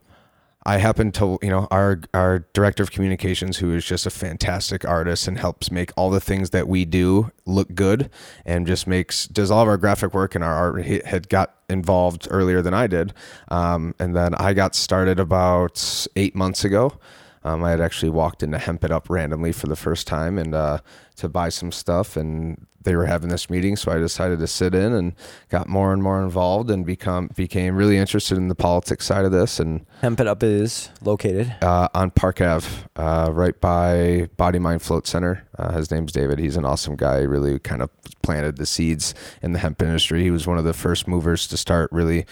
I 0.66 0.78
happen 0.78 1.12
to, 1.12 1.38
you 1.42 1.48
know, 1.48 1.68
our 1.70 2.00
our 2.12 2.40
director 2.52 2.82
of 2.82 2.90
communications, 2.90 3.58
who 3.58 3.72
is 3.72 3.84
just 3.84 4.04
a 4.04 4.10
fantastic 4.10 4.84
artist 4.84 5.28
and 5.28 5.38
helps 5.38 5.70
make 5.70 5.92
all 5.96 6.10
the 6.10 6.20
things 6.20 6.50
that 6.50 6.66
we 6.66 6.84
do 6.84 7.30
look 7.44 7.72
good, 7.76 8.10
and 8.44 8.66
just 8.66 8.88
makes 8.88 9.28
does 9.28 9.50
all 9.52 9.62
of 9.62 9.68
our 9.68 9.76
graphic 9.76 10.12
work 10.12 10.34
and 10.34 10.42
our 10.42 10.52
art. 10.52 10.84
He 10.84 11.00
had 11.04 11.28
got 11.28 11.54
involved 11.70 12.26
earlier 12.30 12.62
than 12.62 12.74
I 12.74 12.88
did, 12.88 13.14
um, 13.46 13.94
and 14.00 14.16
then 14.16 14.34
I 14.34 14.54
got 14.54 14.74
started 14.74 15.20
about 15.20 16.06
eight 16.16 16.34
months 16.34 16.64
ago. 16.64 16.98
Um, 17.44 17.62
I 17.62 17.70
had 17.70 17.80
actually 17.80 18.10
walked 18.10 18.42
into 18.42 18.58
Hemp 18.58 18.82
It 18.82 18.90
Up 18.90 19.08
randomly 19.08 19.52
for 19.52 19.68
the 19.68 19.76
first 19.76 20.08
time 20.08 20.36
and 20.36 20.52
uh, 20.52 20.78
to 21.14 21.28
buy 21.28 21.48
some 21.48 21.70
stuff, 21.70 22.16
and 22.16 22.66
they 22.86 22.96
were 22.96 23.04
having 23.04 23.28
this 23.28 23.50
meeting, 23.50 23.76
so 23.76 23.92
I 23.92 23.98
decided 23.98 24.38
to 24.38 24.46
sit 24.46 24.74
in 24.74 24.94
and 24.94 25.12
got 25.50 25.68
more 25.68 25.92
and 25.92 26.02
more 26.02 26.22
involved 26.22 26.70
and 26.70 26.86
become 26.86 27.30
became 27.36 27.76
really 27.76 27.98
interested 27.98 28.38
in 28.38 28.48
the 28.48 28.54
politics 28.54 29.04
side 29.04 29.26
of 29.26 29.32
this. 29.32 29.60
And 29.60 29.84
Hemp 30.00 30.20
It 30.20 30.26
Up 30.26 30.42
is 30.42 30.88
located 31.02 31.54
uh, 31.60 31.88
on 31.92 32.12
Park 32.12 32.40
Ave, 32.40 32.66
uh, 32.96 33.30
right 33.32 33.60
by 33.60 34.30
Body 34.36 34.58
Mind 34.58 34.80
Float 34.80 35.06
Center. 35.06 35.46
Uh, 35.58 35.72
his 35.72 35.90
name's 35.90 36.12
David. 36.12 36.38
He's 36.38 36.56
an 36.56 36.64
awesome 36.64 36.96
guy. 36.96 37.20
He 37.20 37.26
really 37.26 37.58
kind 37.58 37.82
of 37.82 37.90
planted 38.22 38.56
the 38.56 38.66
seeds 38.66 39.14
in 39.42 39.52
the 39.52 39.58
hemp 39.58 39.82
industry. 39.82 40.22
He 40.22 40.30
was 40.30 40.46
one 40.46 40.56
of 40.56 40.64
the 40.64 40.72
first 40.72 41.06
movers 41.06 41.46
to 41.48 41.56
start 41.56 41.90
really 41.92 42.24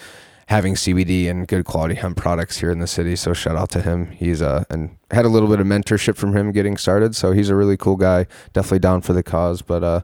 having 0.47 0.75
CBD 0.75 1.29
and 1.29 1.47
good 1.47 1.65
quality 1.65 1.95
hemp 1.95 2.17
products 2.17 2.59
here 2.59 2.69
in 2.71 2.79
the 2.79 2.87
city. 2.87 3.15
So 3.15 3.33
shout 3.33 3.55
out 3.55 3.69
to 3.71 3.81
him. 3.81 4.11
He's 4.11 4.41
uh 4.41 4.63
and 4.69 4.95
had 5.11 5.25
a 5.25 5.29
little 5.29 5.49
bit 5.49 5.59
of 5.59 5.67
mentorship 5.67 6.17
from 6.17 6.35
him 6.35 6.51
getting 6.51 6.77
started. 6.77 7.15
So 7.15 7.31
he's 7.31 7.49
a 7.49 7.55
really 7.55 7.77
cool 7.77 7.95
guy. 7.95 8.27
Definitely 8.53 8.79
down 8.79 9.01
for 9.01 9.13
the 9.13 9.23
cause. 9.23 9.61
But 9.61 9.83
uh 9.83 10.01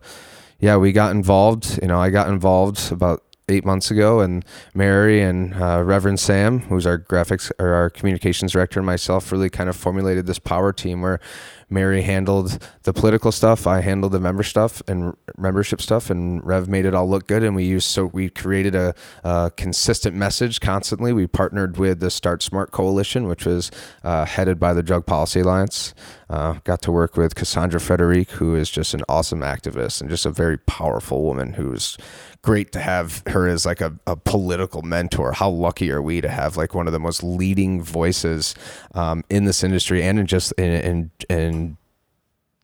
yeah, 0.62 0.78
we 0.78 0.92
got 0.92 1.12
involved. 1.14 1.80
You 1.82 1.88
know, 1.88 2.00
I 2.00 2.10
got 2.12 2.30
involved 2.30 2.92
about 2.92 3.24
eight 3.50 3.66
months 3.66 3.92
ago, 3.92 4.22
and 4.22 4.46
Mary 4.74 5.22
and 5.22 5.54
uh, 5.56 5.84
Reverend 5.84 6.20
Sam, 6.20 6.60
who's 6.60 6.86
our 6.86 6.98
graphics 6.98 7.52
or 7.60 7.74
our 7.74 7.90
communications 7.90 8.54
director, 8.54 8.80
and 8.80 8.86
myself 8.86 9.32
really 9.32 9.50
kind 9.50 9.70
of 9.70 9.76
formulated 9.76 10.28
this 10.28 10.40
power 10.40 10.72
team 10.72 11.02
where 11.02 11.20
Mary 11.72 12.02
handled 12.02 12.60
the 12.84 12.94
political 12.94 13.32
stuff. 13.32 13.66
I 13.66 13.82
handled 13.82 14.12
the 14.12 14.20
member 14.20 14.44
stuff 14.44 14.82
and 14.88 15.16
membership 15.38 15.82
stuff, 15.82 16.10
and 16.10 16.46
Rev 16.46 16.68
made 16.68 16.86
it 16.86 16.94
all 16.94 17.10
look 17.10 17.28
good. 17.28 17.44
And 17.44 17.56
we 17.56 17.64
used 17.64 17.88
so 17.88 18.06
we 18.08 18.30
created 18.30 18.76
a, 18.76 18.94
a 19.24 19.52
consistent 19.56 20.16
message 20.16 20.60
constantly. 20.60 21.14
We 21.14 21.28
partnered 21.28 21.78
with 21.78 22.00
the 22.00 22.12
Start 22.12 22.44
Smart 22.44 22.72
Coalition, 22.72 23.28
which 23.28 23.46
was 23.46 23.72
uh, 24.04 24.26
headed 24.26 24.60
by 24.60 24.74
the 24.74 24.84
Drug 24.84 25.06
Policy 25.06 25.40
Alliance. 25.40 25.94
Uh, 26.30 26.60
got 26.64 26.82
to 26.82 26.92
work 26.92 27.18
with 27.18 27.36
Cassandra 27.36 27.80
Frederique, 27.80 28.32
who 28.32 28.56
is 28.56 28.70
just 28.70 28.94
an 28.94 29.04
awesome 29.10 29.42
activist 29.42 30.00
and 30.00 30.10
just 30.10 30.26
a 30.26 30.32
very 30.32 30.58
powerful 30.58 31.24
woman 31.24 31.54
who's 31.54 31.98
great 32.42 32.72
to 32.72 32.80
have 32.80 33.22
her 33.28 33.48
as 33.48 33.66
like 33.66 33.82
a, 33.82 33.94
a 34.08 34.16
political 34.16 34.82
mentor. 34.82 35.34
How 35.34 35.50
lucky 35.50 35.92
are 35.92 36.02
we 36.02 36.22
to 36.22 36.30
have 36.30 36.58
like 36.58 36.74
one 36.74 36.88
of 36.88 36.94
the 36.94 37.00
most 37.00 37.22
leading 37.22 37.84
voices 37.84 38.56
um, 38.96 39.24
in 39.30 39.46
this 39.46 39.64
industry 39.64 40.02
and 40.02 40.20
in 40.20 40.26
just 40.26 40.52
in, 40.54 40.72
in, 40.72 41.12
in 41.30 41.61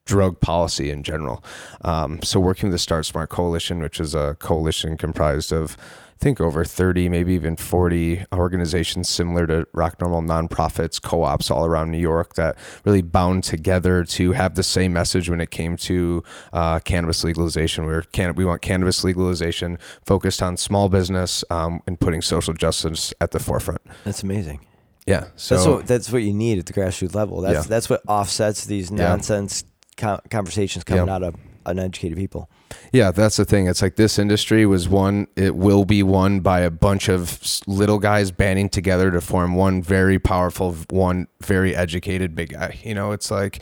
drug 0.07 0.39
policy 0.39 0.89
in 0.89 1.03
general. 1.03 1.43
Um, 1.83 2.19
so 2.23 2.39
working 2.39 2.69
with 2.69 2.73
the 2.75 2.79
Start 2.79 3.05
Smart 3.05 3.29
Coalition, 3.29 3.79
which 3.79 3.99
is 3.99 4.15
a 4.15 4.35
coalition 4.39 4.97
comprised 4.97 5.51
of 5.53 5.77
I 5.79 6.19
think 6.19 6.41
over 6.41 6.65
30, 6.65 7.09
maybe 7.09 7.35
even 7.35 7.55
40 7.55 8.25
organizations 8.33 9.07
similar 9.07 9.45
to 9.45 9.67
ROC 9.73 9.99
NORML 9.99 10.25
nonprofits, 10.25 10.99
co 10.99 11.21
ops 11.21 11.51
all 11.51 11.63
around 11.63 11.91
New 11.91 11.99
York 11.99 12.33
that 12.33 12.57
really 12.85 13.03
bound 13.03 13.43
together 13.43 14.03
to 14.03 14.31
have 14.31 14.55
the 14.55 14.63
same 14.63 14.93
message 14.93 15.29
when 15.29 15.39
it 15.39 15.51
came 15.51 15.77
to 15.77 16.23
uh, 16.53 16.79
cannabis 16.79 17.23
legalization. 17.23 17.85
We, 17.85 18.01
can- 18.13 18.33
we 18.33 18.45
want 18.45 18.63
cannabis 18.63 19.03
legalization 19.03 19.77
focused 20.07 20.41
on 20.41 20.57
small 20.57 20.89
business 20.89 21.43
um, 21.51 21.81
and 21.85 21.99
putting 21.99 22.23
social 22.23 22.55
justice 22.55 23.13
at 23.21 23.29
the 23.29 23.39
forefront. 23.39 23.81
That's 24.03 24.23
amazing. 24.23 24.65
Yeah. 25.05 25.27
So 25.35 25.55
that's 25.55 25.67
what 25.67 25.87
that's 25.87 26.11
what 26.11 26.23
you 26.23 26.33
need 26.33 26.57
at 26.57 26.65
the 26.65 26.73
grassroots 26.73 27.13
level. 27.13 27.41
That's 27.41 27.53
Yeah. 27.65 27.69
that's 27.69 27.89
what 27.91 28.01
offsets 28.07 28.65
these 28.65 28.89
nonsense 28.91 29.61
co- 29.61 29.67
conversations 29.97 30.83
coming 30.83 31.07
Yeah. 31.07 31.13
out 31.15 31.23
of 31.23 31.35
uneducated 31.65 32.17
people. 32.17 32.49
Yeah, 32.93 33.11
that's 33.11 33.35
the 33.35 33.43
thing. 33.45 33.67
It's 33.67 33.81
like 33.81 33.97
this 33.97 34.17
industry 34.17 34.65
was 34.65 34.87
one, 34.87 35.27
it 35.35 35.55
will 35.55 35.83
be 35.83 36.01
won 36.03 36.39
by 36.39 36.61
a 36.61 36.69
bunch 36.71 37.09
of 37.09 37.41
little 37.67 37.99
guys 37.99 38.31
banding 38.31 38.69
together 38.69 39.11
to 39.11 39.19
form 39.19 39.55
one 39.55 39.81
very 39.81 40.17
powerful, 40.19 40.75
one 40.89 41.27
very 41.41 41.75
educated 41.75 42.35
big 42.35 42.53
guy. 42.53 42.79
You 42.83 42.93
know, 42.93 43.11
it's 43.11 43.29
like, 43.29 43.59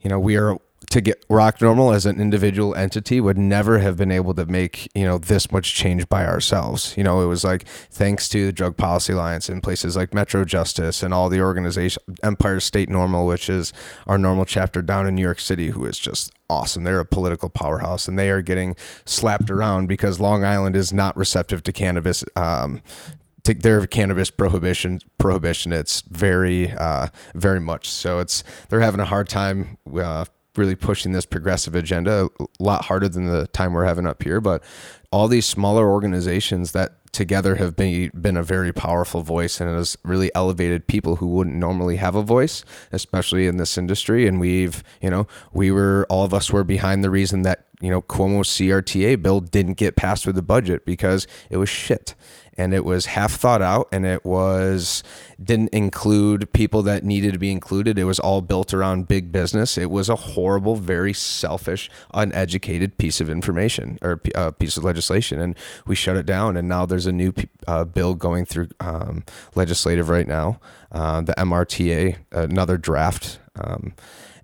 you 0.00 0.10
know, 0.10 0.20
we 0.20 0.36
are 0.36 0.58
to 0.90 1.00
get 1.00 1.24
ROC 1.28 1.58
NORML 1.58 1.94
as 1.94 2.04
an 2.04 2.20
individual 2.20 2.74
entity 2.74 3.20
would 3.20 3.38
never 3.38 3.78
have 3.78 3.96
been 3.96 4.10
able 4.10 4.34
to 4.34 4.44
make 4.44 4.90
you 4.94 5.04
know 5.04 5.18
this 5.18 5.50
much 5.50 5.74
change 5.74 6.08
by 6.08 6.26
ourselves. 6.26 6.94
You 6.96 7.04
know 7.04 7.22
it 7.22 7.26
was 7.26 7.44
like 7.44 7.66
thanks 7.66 8.28
to 8.30 8.46
the 8.46 8.52
drug 8.52 8.76
policy 8.76 9.12
alliance 9.12 9.48
and 9.48 9.62
places 9.62 9.96
like 9.96 10.12
metro 10.12 10.44
justice 10.44 11.02
and 11.02 11.14
all 11.14 11.28
the 11.28 11.40
organization 11.40 12.02
Empire 12.22 12.60
State 12.60 12.88
NORML 12.88 13.26
which 13.26 13.48
is 13.48 13.72
our 14.06 14.18
NORML 14.18 14.46
chapter 14.46 14.82
down 14.82 15.06
in 15.06 15.14
new 15.14 15.22
york 15.22 15.40
city 15.40 15.68
who 15.68 15.86
is 15.86 15.98
just 15.98 16.32
awesome. 16.48 16.82
They're 16.82 17.00
a 17.00 17.06
political 17.06 17.48
powerhouse 17.48 18.08
and 18.08 18.18
they 18.18 18.28
are 18.30 18.42
getting 18.42 18.74
slapped 19.04 19.50
around 19.50 19.86
because 19.86 20.18
long 20.18 20.44
island 20.44 20.74
is 20.74 20.92
not 20.92 21.16
receptive 21.16 21.62
to 21.62 21.72
cannabis 21.72 22.24
um, 22.34 22.82
to 23.44 23.54
their 23.54 23.86
cannabis 23.86 24.30
prohibition 24.30 25.00
prohibition. 25.18 25.72
It's 25.72 26.00
very 26.02 26.72
uh, 26.72 27.08
very 27.36 27.60
much 27.60 27.88
so. 27.88 28.18
It's 28.18 28.42
they're 28.68 28.80
having 28.80 29.00
a 29.00 29.04
hard 29.04 29.28
time 29.28 29.78
uh, 29.96 30.24
really 30.60 30.76
pushing 30.76 31.12
this 31.12 31.26
progressive 31.26 31.74
agenda 31.74 32.28
a 32.38 32.46
lot 32.62 32.84
harder 32.84 33.08
than 33.08 33.26
the 33.26 33.46
time 33.48 33.72
we're 33.72 33.84
having 33.84 34.06
up 34.06 34.22
here 34.22 34.40
but 34.40 34.62
all 35.10 35.26
these 35.26 35.46
smaller 35.46 35.90
organizations 35.90 36.72
that 36.72 37.00
together 37.12 37.56
have 37.56 37.74
been 37.74 38.10
been 38.20 38.36
a 38.36 38.42
very 38.42 38.72
powerful 38.72 39.22
voice 39.22 39.60
and 39.60 39.68
has 39.70 39.96
really 40.04 40.30
elevated 40.34 40.86
people 40.86 41.16
who 41.16 41.26
wouldn't 41.26 41.56
normally 41.56 41.96
have 41.96 42.14
a 42.14 42.22
voice 42.22 42.64
especially 42.92 43.46
in 43.46 43.56
this 43.56 43.76
industry. 43.76 44.26
And 44.26 44.38
we've 44.38 44.82
you 45.00 45.10
know 45.10 45.26
we 45.52 45.70
were 45.70 46.06
all 46.08 46.24
of 46.24 46.32
us 46.32 46.52
were 46.52 46.64
behind 46.64 47.02
the 47.02 47.10
reason 47.10 47.42
that 47.42 47.66
you 47.80 47.90
know 47.90 48.02
Cuomo's 48.02 48.48
CRTA 48.48 49.20
bill 49.20 49.40
didn't 49.40 49.74
get 49.74 49.96
passed 49.96 50.26
with 50.26 50.36
the 50.36 50.42
budget 50.42 50.84
because 50.84 51.26
it 51.48 51.56
was 51.56 51.68
shit 51.68 52.14
and 52.60 52.74
it 52.74 52.84
was 52.84 53.06
half 53.06 53.32
thought 53.32 53.62
out 53.62 53.88
and 53.90 54.04
it 54.04 54.22
was 54.22 55.02
didn't 55.42 55.70
include 55.70 56.52
people 56.52 56.82
that 56.82 57.02
needed 57.02 57.32
to 57.32 57.38
be 57.38 57.50
included. 57.50 57.98
It 57.98 58.04
was 58.04 58.18
all 58.20 58.42
built 58.42 58.74
around 58.74 59.08
big 59.08 59.32
business. 59.32 59.78
It 59.78 59.90
was 59.90 60.10
a 60.10 60.16
horrible 60.16 60.76
very 60.76 61.14
selfish 61.14 61.90
uneducated 62.12 62.98
piece 62.98 63.18
of 63.18 63.30
information 63.30 63.98
or 64.02 64.20
uh, 64.34 64.50
piece 64.50 64.76
of 64.76 64.84
legislation 64.84 65.40
and 65.40 65.56
we 65.86 65.94
shut 65.94 66.18
it 66.18 66.26
down 66.26 66.58
and 66.58 66.68
now 66.68 66.84
there's 66.84 67.06
a 67.06 67.12
new 67.12 67.32
uh, 67.66 67.84
bill 67.84 68.14
going 68.14 68.44
through 68.44 68.68
um, 68.78 69.24
legislative 69.54 70.10
right 70.10 70.28
now. 70.28 70.60
Uh, 70.92 71.22
the 71.22 71.32
mrta 71.38 72.16
another 72.30 72.76
draft 72.76 73.38
um, 73.58 73.94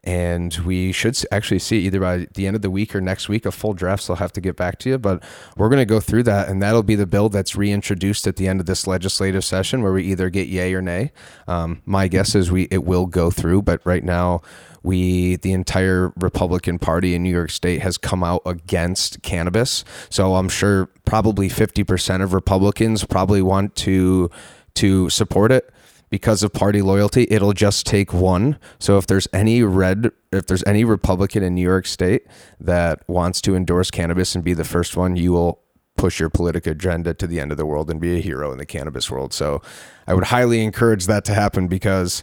and 0.06 0.54
we 0.58 0.92
should 0.92 1.18
actually 1.32 1.58
see 1.58 1.78
either 1.80 1.98
by 1.98 2.28
the 2.34 2.46
end 2.46 2.54
of 2.54 2.62
the 2.62 2.70
week 2.70 2.94
or 2.94 3.00
next 3.00 3.28
week 3.28 3.44
a 3.44 3.50
full 3.50 3.74
draft. 3.74 4.04
So 4.04 4.14
I'll 4.14 4.18
have 4.18 4.32
to 4.32 4.40
get 4.40 4.56
back 4.56 4.78
to 4.80 4.88
you, 4.88 4.98
but 4.98 5.22
we're 5.56 5.68
going 5.68 5.80
to 5.80 5.84
go 5.84 5.98
through 5.98 6.22
that, 6.24 6.48
and 6.48 6.62
that'll 6.62 6.84
be 6.84 6.94
the 6.94 7.06
bill 7.06 7.28
that's 7.28 7.56
reintroduced 7.56 8.26
at 8.28 8.36
the 8.36 8.46
end 8.46 8.60
of 8.60 8.66
this 8.66 8.86
legislative 8.86 9.44
session, 9.44 9.82
where 9.82 9.92
we 9.92 10.04
either 10.04 10.30
get 10.30 10.46
yay 10.46 10.72
or 10.72 10.80
nay. 10.80 11.10
Um, 11.48 11.82
my 11.84 12.06
guess 12.06 12.36
is 12.36 12.52
we 12.52 12.68
it 12.70 12.84
will 12.84 13.06
go 13.06 13.32
through, 13.32 13.62
but 13.62 13.80
right 13.84 14.04
now 14.04 14.42
we 14.84 15.34
the 15.36 15.52
entire 15.52 16.12
Republican 16.16 16.78
Party 16.78 17.16
in 17.16 17.24
New 17.24 17.32
York 17.32 17.50
State 17.50 17.82
has 17.82 17.98
come 17.98 18.22
out 18.22 18.42
against 18.46 19.20
cannabis. 19.22 19.84
So 20.08 20.36
I'm 20.36 20.48
sure 20.48 20.88
probably 21.04 21.48
50% 21.48 22.22
of 22.22 22.32
Republicans 22.32 23.04
probably 23.04 23.42
want 23.42 23.74
to 23.76 24.30
to 24.74 25.10
support 25.10 25.50
it 25.50 25.72
because 26.10 26.42
of 26.42 26.52
party 26.52 26.82
loyalty, 26.82 27.26
it'll 27.30 27.52
just 27.52 27.86
take 27.86 28.12
one. 28.12 28.58
So 28.78 28.98
if 28.98 29.06
there's 29.06 29.28
any 29.32 29.62
red, 29.62 30.10
if 30.32 30.46
there's 30.46 30.64
any 30.64 30.84
Republican 30.84 31.42
in 31.42 31.54
New 31.54 31.62
York 31.62 31.86
State 31.86 32.26
that 32.60 33.08
wants 33.08 33.40
to 33.42 33.56
endorse 33.56 33.90
cannabis 33.90 34.34
and 34.34 34.44
be 34.44 34.54
the 34.54 34.64
first 34.64 34.96
one, 34.96 35.16
you 35.16 35.32
will 35.32 35.62
push 35.96 36.20
your 36.20 36.28
political 36.28 36.72
agenda 36.72 37.14
to 37.14 37.26
the 37.26 37.40
end 37.40 37.50
of 37.50 37.56
the 37.56 37.66
world 37.66 37.90
and 37.90 38.00
be 38.00 38.16
a 38.16 38.20
hero 38.20 38.52
in 38.52 38.58
the 38.58 38.66
cannabis 38.66 39.10
world. 39.10 39.32
So 39.32 39.62
I 40.06 40.14
would 40.14 40.24
highly 40.24 40.62
encourage 40.62 41.06
that 41.06 41.24
to 41.26 41.34
happen 41.34 41.68
because 41.68 42.22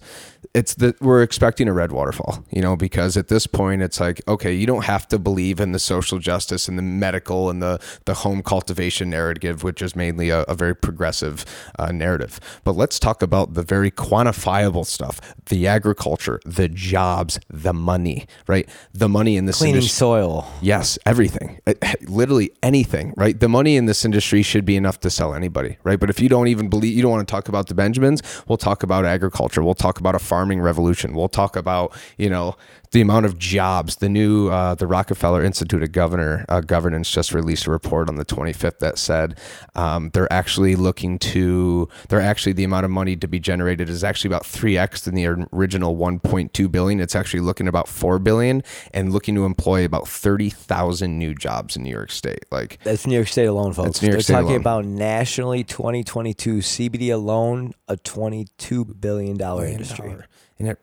it's 0.53 0.75
that 0.75 0.99
we're 1.01 1.23
expecting 1.23 1.67
a 1.67 1.73
red 1.73 1.91
waterfall, 1.91 2.43
you 2.51 2.61
know, 2.61 2.75
because 2.75 3.17
at 3.17 3.27
this 3.27 3.47
point 3.47 3.81
it's 3.81 3.99
like, 3.99 4.21
okay, 4.27 4.53
you 4.53 4.67
don't 4.67 4.85
have 4.85 5.07
to 5.07 5.17
believe 5.17 5.59
in 5.59 5.71
the 5.71 5.79
social 5.79 6.19
justice 6.19 6.67
and 6.67 6.77
the 6.77 6.83
medical 6.83 7.49
and 7.49 7.61
the, 7.61 7.79
the 8.05 8.13
home 8.13 8.43
cultivation 8.43 9.09
narrative, 9.09 9.63
which 9.63 9.81
is 9.81 9.95
mainly 9.95 10.29
a, 10.29 10.41
a 10.43 10.53
very 10.53 10.75
progressive 10.75 11.45
uh, 11.79 11.91
narrative. 11.91 12.39
But 12.63 12.75
let's 12.75 12.99
talk 12.99 13.21
about 13.21 13.53
the 13.53 13.63
very 13.63 13.89
quantifiable 13.89 14.85
stuff, 14.85 15.19
the 15.45 15.65
agriculture, 15.67 16.39
the 16.45 16.67
jobs, 16.67 17.39
the 17.49 17.73
money, 17.73 18.25
right? 18.47 18.69
The 18.93 19.09
money 19.09 19.37
in 19.37 19.45
this 19.45 19.57
Cleaning 19.57 19.75
industry. 19.75 19.95
soil. 19.97 20.51
Yes, 20.61 20.99
everything. 21.05 21.59
Uh, 21.65 21.73
Literally 22.03 22.51
anything, 22.61 23.13
right? 23.17 23.39
The 23.39 23.49
money 23.49 23.75
in 23.75 23.85
this 23.85 24.05
industry 24.05 24.43
should 24.43 24.65
be 24.65 24.75
enough 24.75 24.99
to 25.01 25.09
sell 25.09 25.33
anybody, 25.33 25.77
right? 25.83 25.99
But 25.99 26.09
if 26.09 26.19
you 26.19 26.29
don't 26.29 26.47
even 26.47 26.69
believe, 26.69 26.95
you 26.95 27.01
don't 27.01 27.11
want 27.11 27.27
to 27.27 27.31
talk 27.31 27.47
about 27.49 27.67
the 27.75 27.81
Benjamins, 27.81 28.21
we'll 28.47 28.57
talk 28.57 28.83
about 28.83 29.05
agriculture. 29.05 29.63
We'll 29.63 29.73
talk 29.73 29.99
about 29.99 30.15
a 30.15 30.19
farming 30.19 30.61
revolution. 30.61 31.13
We'll 31.13 31.29
talk 31.29 31.55
about, 31.55 31.95
you 32.17 32.29
know, 32.29 32.55
the 32.91 33.01
amount 33.01 33.25
of 33.25 33.37
jobs. 33.37 33.97
The 33.97 34.07
new, 34.07 34.49
uh, 34.49 34.75
the 34.75 34.87
Rockefeller 34.87 35.43
Institute 35.43 35.83
of 35.83 35.91
Governor 35.91 36.45
uh, 36.47 36.61
Governance 36.61 37.11
just 37.11 37.33
released 37.33 37.65
a 37.65 37.71
report 37.71 38.07
on 38.07 38.15
the 38.15 38.25
25th 38.25 38.79
that 38.79 38.97
said 38.97 39.37
um, 39.75 40.11
they're 40.13 40.31
actually 40.31 40.75
looking 40.75 41.17
to, 41.19 41.89
they're 42.09 42.21
actually 42.21 42.53
the 42.53 42.63
amount 42.63 42.85
of 42.85 42.91
money 42.91 43.15
to 43.15 43.27
be 43.27 43.39
generated 43.39 43.89
is 43.89 44.03
actually 44.03 44.29
about 44.29 44.43
3x 44.43 45.03
than 45.03 45.15
the 45.15 45.25
original 45.51 45.97
1.2 45.97 46.71
billion. 46.71 46.99
It's 46.99 47.15
actually 47.15 47.39
looking 47.41 47.67
about 47.67 47.87
4 47.87 48.19
billion 48.19 48.63
and 48.93 49.11
looking 49.11 49.33
to 49.35 49.45
employ 49.45 49.83
about 49.83 50.07
30,000 50.07 51.17
new 51.17 51.33
jobs 51.33 51.75
in 51.75 51.83
New 51.83 51.89
York 51.89 52.11
State. 52.11 52.45
Like, 52.51 52.79
That's 52.83 53.07
New 53.07 53.15
York 53.15 53.27
State 53.27 53.45
alone, 53.45 53.73
folks. 53.73 53.87
That's 53.87 54.01
New 54.03 54.07
York 54.09 54.17
They're 54.17 54.21
State 54.21 54.33
talking 54.33 54.49
alone. 54.49 54.61
about 54.61 54.85
nationally 54.85 55.63
2022 55.63 56.57
CBD 56.57 57.11
alone, 57.11 57.62
a 57.87 57.97
22 57.97 58.85
billion 58.85 59.37
dollar 59.37 59.65
industry. 59.65 60.15
and 60.59 60.69
it, 60.69 60.79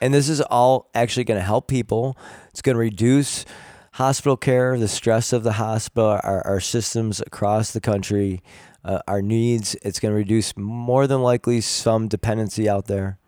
And 0.00 0.14
this 0.14 0.28
is 0.28 0.40
all 0.40 0.88
actually 0.94 1.24
going 1.24 1.40
to 1.40 1.44
help 1.44 1.66
people. 1.66 2.16
It's 2.50 2.62
going 2.62 2.74
to 2.74 2.80
reduce 2.80 3.44
hospital 3.94 4.36
care, 4.36 4.78
the 4.78 4.88
stress 4.88 5.32
of 5.32 5.42
the 5.42 5.54
hospital, 5.54 6.20
our, 6.22 6.46
our 6.46 6.60
systems 6.60 7.20
across 7.20 7.72
the 7.72 7.80
country, 7.80 8.40
uh, 8.84 9.00
our 9.08 9.20
needs. 9.20 9.74
It's 9.82 9.98
going 9.98 10.12
to 10.12 10.16
reduce 10.16 10.56
more 10.56 11.06
than 11.06 11.20
likely 11.22 11.60
some 11.60 12.06
dependency 12.06 12.68
out 12.68 12.86
there. 12.86 13.18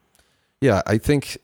Yeah, 0.60 0.82
I 0.86 0.98
think, 0.98 1.38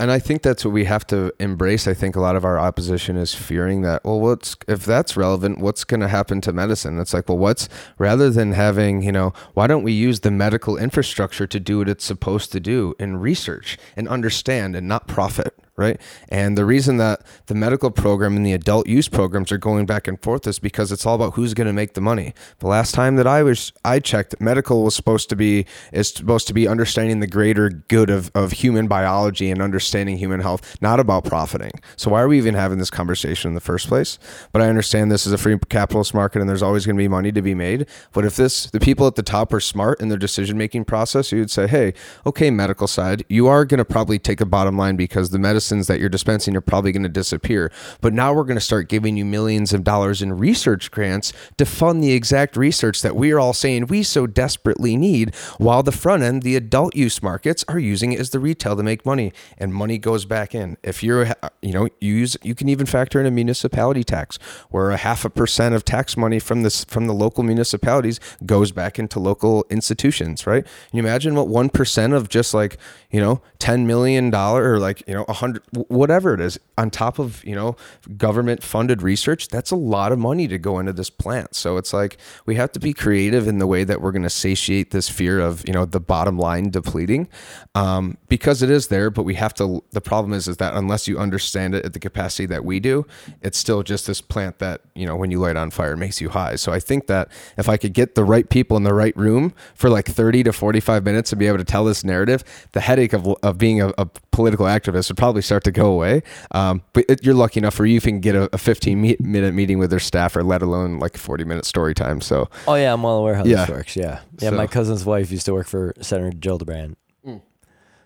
and 0.00 0.10
I 0.12 0.18
think 0.18 0.42
that's 0.42 0.64
what 0.64 0.72
we 0.72 0.84
have 0.84 1.06
to 1.08 1.32
embrace. 1.40 1.88
I 1.88 1.94
think 1.94 2.14
a 2.14 2.20
lot 2.20 2.36
of 2.36 2.44
our 2.44 2.58
opposition 2.58 3.16
is 3.16 3.34
fearing 3.34 3.82
that. 3.82 4.04
Well, 4.04 4.20
what's 4.20 4.56
if 4.68 4.84
that's 4.84 5.16
relevant? 5.16 5.58
What's 5.58 5.82
going 5.84 6.00
to 6.00 6.08
happen 6.08 6.40
to 6.42 6.52
medicine? 6.52 7.00
It's 7.00 7.12
like, 7.12 7.28
well, 7.28 7.38
what's 7.38 7.68
rather 7.98 8.30
than 8.30 8.52
having, 8.52 9.02
you 9.02 9.10
know, 9.10 9.32
why 9.54 9.66
don't 9.66 9.82
we 9.82 9.92
use 9.92 10.20
the 10.20 10.30
medical 10.30 10.76
infrastructure 10.76 11.46
to 11.48 11.58
do 11.58 11.78
what 11.78 11.88
it's 11.88 12.04
supposed 12.04 12.52
to 12.52 12.60
do 12.60 12.94
in 13.00 13.16
research 13.16 13.76
and 13.96 14.08
understand 14.08 14.76
and 14.76 14.86
not 14.86 15.08
profit, 15.08 15.58
right? 15.78 16.00
And 16.28 16.58
the 16.58 16.64
reason 16.64 16.96
that 16.98 17.22
the 17.46 17.54
medical 17.54 17.90
program 17.90 18.36
and 18.36 18.44
the 18.44 18.52
adult 18.52 18.86
use 18.86 19.08
programs 19.08 19.52
are 19.52 19.58
going 19.58 19.86
back 19.86 20.08
and 20.08 20.20
forth 20.20 20.46
is 20.46 20.58
because 20.58 20.92
it's 20.92 21.06
all 21.06 21.14
about 21.14 21.34
who's 21.34 21.54
going 21.54 21.68
to 21.68 21.72
make 21.72 21.94
the 21.94 22.00
money. 22.00 22.34
The 22.58 22.66
last 22.66 22.94
time 22.94 23.16
that 23.16 23.26
I 23.26 23.42
was 23.42 23.72
I 23.84 24.00
checked, 24.00 24.40
medical 24.40 24.82
was 24.82 24.94
supposed 24.94 25.28
to 25.30 25.36
be 25.36 25.64
is 25.92 26.08
supposed 26.08 26.46
to 26.48 26.54
be 26.54 26.66
understanding 26.66 27.20
the 27.20 27.26
greater 27.26 27.70
good 27.70 28.10
of, 28.10 28.30
of 28.34 28.52
human 28.52 28.88
biology 28.88 29.50
and 29.50 29.62
understanding 29.62 30.18
human 30.18 30.40
health, 30.40 30.76
not 30.82 31.00
about 31.00 31.24
profiting. 31.24 31.70
So 31.96 32.10
why 32.10 32.22
are 32.22 32.28
we 32.28 32.38
even 32.38 32.54
having 32.54 32.78
this 32.78 32.90
conversation 32.90 33.50
in 33.50 33.54
the 33.54 33.60
first 33.60 33.86
place? 33.88 34.18
But 34.52 34.62
I 34.62 34.68
understand 34.68 35.12
this 35.12 35.26
is 35.26 35.32
a 35.32 35.38
free 35.38 35.58
capitalist 35.68 36.12
market 36.12 36.40
and 36.40 36.48
there's 36.48 36.62
always 36.62 36.84
going 36.84 36.96
to 36.96 37.02
be 37.02 37.08
money 37.08 37.30
to 37.32 37.42
be 37.42 37.54
made. 37.54 37.86
But 38.12 38.24
if 38.24 38.34
this 38.34 38.66
the 38.70 38.80
people 38.80 39.06
at 39.06 39.14
the 39.14 39.22
top 39.22 39.52
are 39.52 39.60
smart 39.60 40.00
in 40.00 40.08
their 40.08 40.18
decision 40.18 40.58
making 40.58 40.86
process, 40.86 41.30
you 41.30 41.38
would 41.38 41.50
say, 41.50 41.68
hey, 41.68 41.94
okay, 42.26 42.50
medical 42.50 42.88
side, 42.88 43.24
you 43.28 43.46
are 43.46 43.64
going 43.64 43.78
to 43.78 43.84
probably 43.84 44.18
take 44.18 44.40
a 44.40 44.46
bottom 44.46 44.76
line 44.76 44.96
because 44.96 45.30
the 45.30 45.38
medicines 45.68 45.86
that 45.86 46.00
you're 46.00 46.08
dispensing 46.08 46.56
are 46.56 46.62
probably 46.62 46.92
going 46.92 47.02
to 47.02 47.08
disappear. 47.08 47.70
But 48.00 48.14
now 48.14 48.32
we're 48.32 48.44
going 48.44 48.56
to 48.56 48.60
start 48.60 48.88
giving 48.88 49.16
you 49.18 49.24
millions 49.24 49.74
of 49.74 49.84
dollars 49.84 50.22
in 50.22 50.32
research 50.32 50.90
grants 50.90 51.32
to 51.58 51.66
fund 51.66 52.02
the 52.02 52.12
exact 52.12 52.56
research 52.56 53.02
that 53.02 53.14
we 53.14 53.32
are 53.32 53.38
all 53.38 53.52
saying 53.52 53.86
we 53.86 54.02
so 54.02 54.26
desperately 54.26 54.96
need, 54.96 55.34
while 55.58 55.82
the 55.82 55.92
front 55.92 56.22
end, 56.22 56.42
the 56.42 56.56
adult 56.56 56.96
use 56.96 57.22
markets, 57.22 57.64
are 57.68 57.78
using 57.78 58.12
it 58.12 58.20
as 58.20 58.30
the 58.30 58.38
retail 58.38 58.76
to 58.76 58.82
make 58.82 59.04
money. 59.04 59.32
And 59.58 59.74
money 59.74 59.98
goes 59.98 60.24
back 60.24 60.54
in. 60.54 60.78
If 60.82 61.02
you're, 61.02 61.26
uh, 61.42 61.50
you 61.60 61.72
know, 61.72 61.88
you 62.00 62.14
use, 62.14 62.36
you 62.42 62.54
can 62.54 62.68
even 62.70 62.86
factor 62.86 63.20
in 63.20 63.26
a 63.26 63.30
municipality 63.30 64.04
tax 64.04 64.38
where 64.70 64.90
a 64.90 64.96
half 64.96 65.24
a 65.24 65.30
percent 65.30 65.74
of 65.74 65.84
tax 65.84 66.16
money 66.16 66.38
from 66.38 66.62
this, 66.62 66.84
from 66.84 67.06
the 67.06 67.14
local 67.14 67.42
municipalities 67.42 68.20
goes 68.46 68.72
back 68.72 68.98
into 68.98 69.20
local 69.20 69.66
institutions, 69.68 70.46
right? 70.46 70.64
Can 70.64 70.96
you 70.96 71.02
imagine 71.02 71.34
what 71.34 71.48
1% 71.48 72.14
of 72.14 72.28
just 72.28 72.54
like, 72.54 72.78
you 73.10 73.20
know, 73.20 73.42
$10 73.58 73.84
million 73.84 74.34
or 74.34 74.78
like, 74.78 75.02
you 75.06 75.14
know, 75.14 75.24
100 75.24 75.57
whatever 75.88 76.34
it 76.34 76.40
is 76.40 76.58
on 76.76 76.90
top 76.90 77.18
of 77.18 77.44
you 77.44 77.54
know 77.54 77.76
government 78.16 78.62
funded 78.62 79.02
research 79.02 79.48
that's 79.48 79.70
a 79.70 79.76
lot 79.76 80.12
of 80.12 80.18
money 80.18 80.48
to 80.48 80.58
go 80.58 80.78
into 80.78 80.92
this 80.92 81.10
plant. 81.10 81.54
So 81.54 81.76
it's 81.76 81.92
like 81.92 82.18
we 82.46 82.54
have 82.56 82.72
to 82.72 82.80
be 82.80 82.92
creative 82.92 83.46
in 83.48 83.58
the 83.58 83.66
way 83.66 83.84
that 83.84 84.00
we're 84.00 84.12
going 84.12 84.22
to 84.22 84.30
satiate 84.30 84.90
this 84.90 85.08
fear 85.08 85.40
of 85.40 85.66
you 85.66 85.72
know 85.72 85.84
the 85.84 86.00
bottom 86.00 86.38
line 86.38 86.70
depleting 86.70 87.28
um, 87.74 88.16
because 88.28 88.62
it 88.62 88.70
is 88.70 88.88
there 88.88 89.10
but 89.10 89.22
we 89.22 89.34
have 89.34 89.54
to 89.54 89.82
the 89.90 90.00
problem 90.00 90.32
is 90.32 90.48
is 90.48 90.58
that 90.58 90.74
unless 90.74 91.08
you 91.08 91.18
understand 91.18 91.74
it 91.74 91.84
at 91.84 91.92
the 91.92 91.98
capacity 91.98 92.46
that 92.46 92.64
we 92.64 92.80
do 92.80 93.06
it's 93.42 93.58
still 93.58 93.82
just 93.82 94.06
this 94.06 94.20
plant 94.20 94.58
that 94.58 94.82
you 94.94 95.06
know 95.06 95.16
when 95.16 95.30
you 95.30 95.38
light 95.38 95.56
on 95.56 95.70
fire 95.70 95.96
makes 95.96 96.20
you 96.20 96.28
high. 96.28 96.56
So 96.56 96.72
i 96.72 96.80
think 96.80 97.06
that 97.06 97.28
if 97.56 97.68
i 97.68 97.76
could 97.76 97.92
get 97.92 98.14
the 98.14 98.24
right 98.24 98.48
people 98.48 98.76
in 98.76 98.82
the 98.82 98.94
right 98.94 99.16
room 99.16 99.52
for 99.74 99.90
like 99.90 100.06
30 100.06 100.44
to 100.44 100.52
45 100.52 101.04
minutes 101.04 101.30
to 101.30 101.36
be 101.36 101.46
able 101.46 101.58
to 101.58 101.64
tell 101.64 101.84
this 101.84 102.04
narrative 102.04 102.44
the 102.72 102.80
headache 102.80 103.12
of, 103.12 103.26
of 103.42 103.58
being 103.58 103.80
a, 103.80 103.92
a 103.98 104.06
political 104.32 104.66
activist 104.66 105.10
would 105.10 105.16
probably 105.16 105.42
start 105.48 105.64
to 105.64 105.72
go 105.72 105.86
away. 105.92 106.22
Um, 106.52 106.82
but 106.92 107.04
it, 107.08 107.24
you're 107.24 107.34
lucky 107.34 107.58
enough 107.60 107.78
where 107.78 107.86
you 107.86 108.00
can 108.00 108.20
get 108.20 108.34
a, 108.34 108.48
a 108.54 108.58
15 108.58 109.00
me- 109.00 109.16
minute 109.18 109.54
meeting 109.54 109.78
with 109.78 109.90
their 109.90 109.98
staff, 110.00 110.36
or 110.36 110.42
let 110.44 110.62
alone 110.62 110.98
like 110.98 111.16
40 111.16 111.44
minute 111.44 111.64
story 111.64 111.94
time. 111.94 112.20
So, 112.20 112.48
oh 112.66 112.74
yeah, 112.74 112.92
I'm 112.92 113.02
well 113.02 113.16
aware 113.18 113.34
how 113.34 113.44
Yeah. 113.44 113.64
this 113.64 113.68
works. 113.70 113.96
Yeah, 113.96 114.20
yeah. 114.40 114.50
So- 114.50 114.56
My 114.56 114.66
cousin's 114.66 115.04
wife 115.04 115.30
used 115.30 115.46
to 115.46 115.52
work 115.54 115.66
for 115.66 115.92
Senator 116.00 116.36
Gillibrand. 116.36 116.94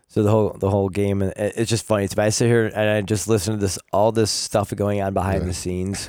So 0.09 0.23
the 0.23 0.31
whole 0.31 0.51
the 0.61 0.69
whole 0.69 0.91
game, 0.91 1.23
and 1.23 1.33
it's 1.37 1.71
just 1.71 1.87
funny 1.87 2.07
to 2.07 2.19
me. 2.19 2.25
I 2.25 2.29
sit 2.29 2.47
here 2.47 2.67
and 2.67 2.91
I 2.91 3.01
just 3.01 3.29
listen 3.29 3.55
to 3.55 3.59
this 3.59 3.79
all 3.95 4.13
this 4.13 4.31
stuff 4.31 4.71
going 4.77 5.01
on 5.01 5.15
behind 5.15 5.49
the 5.49 5.55
scenes. 5.55 6.07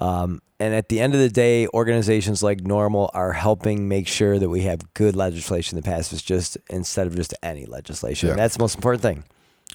Um, 0.00 0.40
and 0.58 0.72
at 0.74 0.88
the 0.88 0.98
end 0.98 1.12
of 1.12 1.20
the 1.20 1.28
day, 1.28 1.66
organizations 1.74 2.42
like 2.42 2.62
NORML 2.62 3.10
are 3.12 3.32
helping 3.34 3.86
make 3.86 4.08
sure 4.08 4.38
that 4.38 4.48
we 4.48 4.62
have 4.62 4.94
good 4.94 5.14
legislation 5.14 5.76
that 5.76 5.84
passes 5.84 6.22
just 6.22 6.56
instead 6.70 7.06
of 7.06 7.16
just 7.16 7.34
any 7.42 7.66
legislation. 7.66 8.30
Yeah. 8.30 8.36
That's 8.36 8.56
the 8.56 8.62
most 8.62 8.76
important 8.76 9.02
thing. 9.02 9.24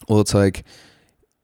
well, 0.07 0.19
it's 0.19 0.33
like 0.33 0.65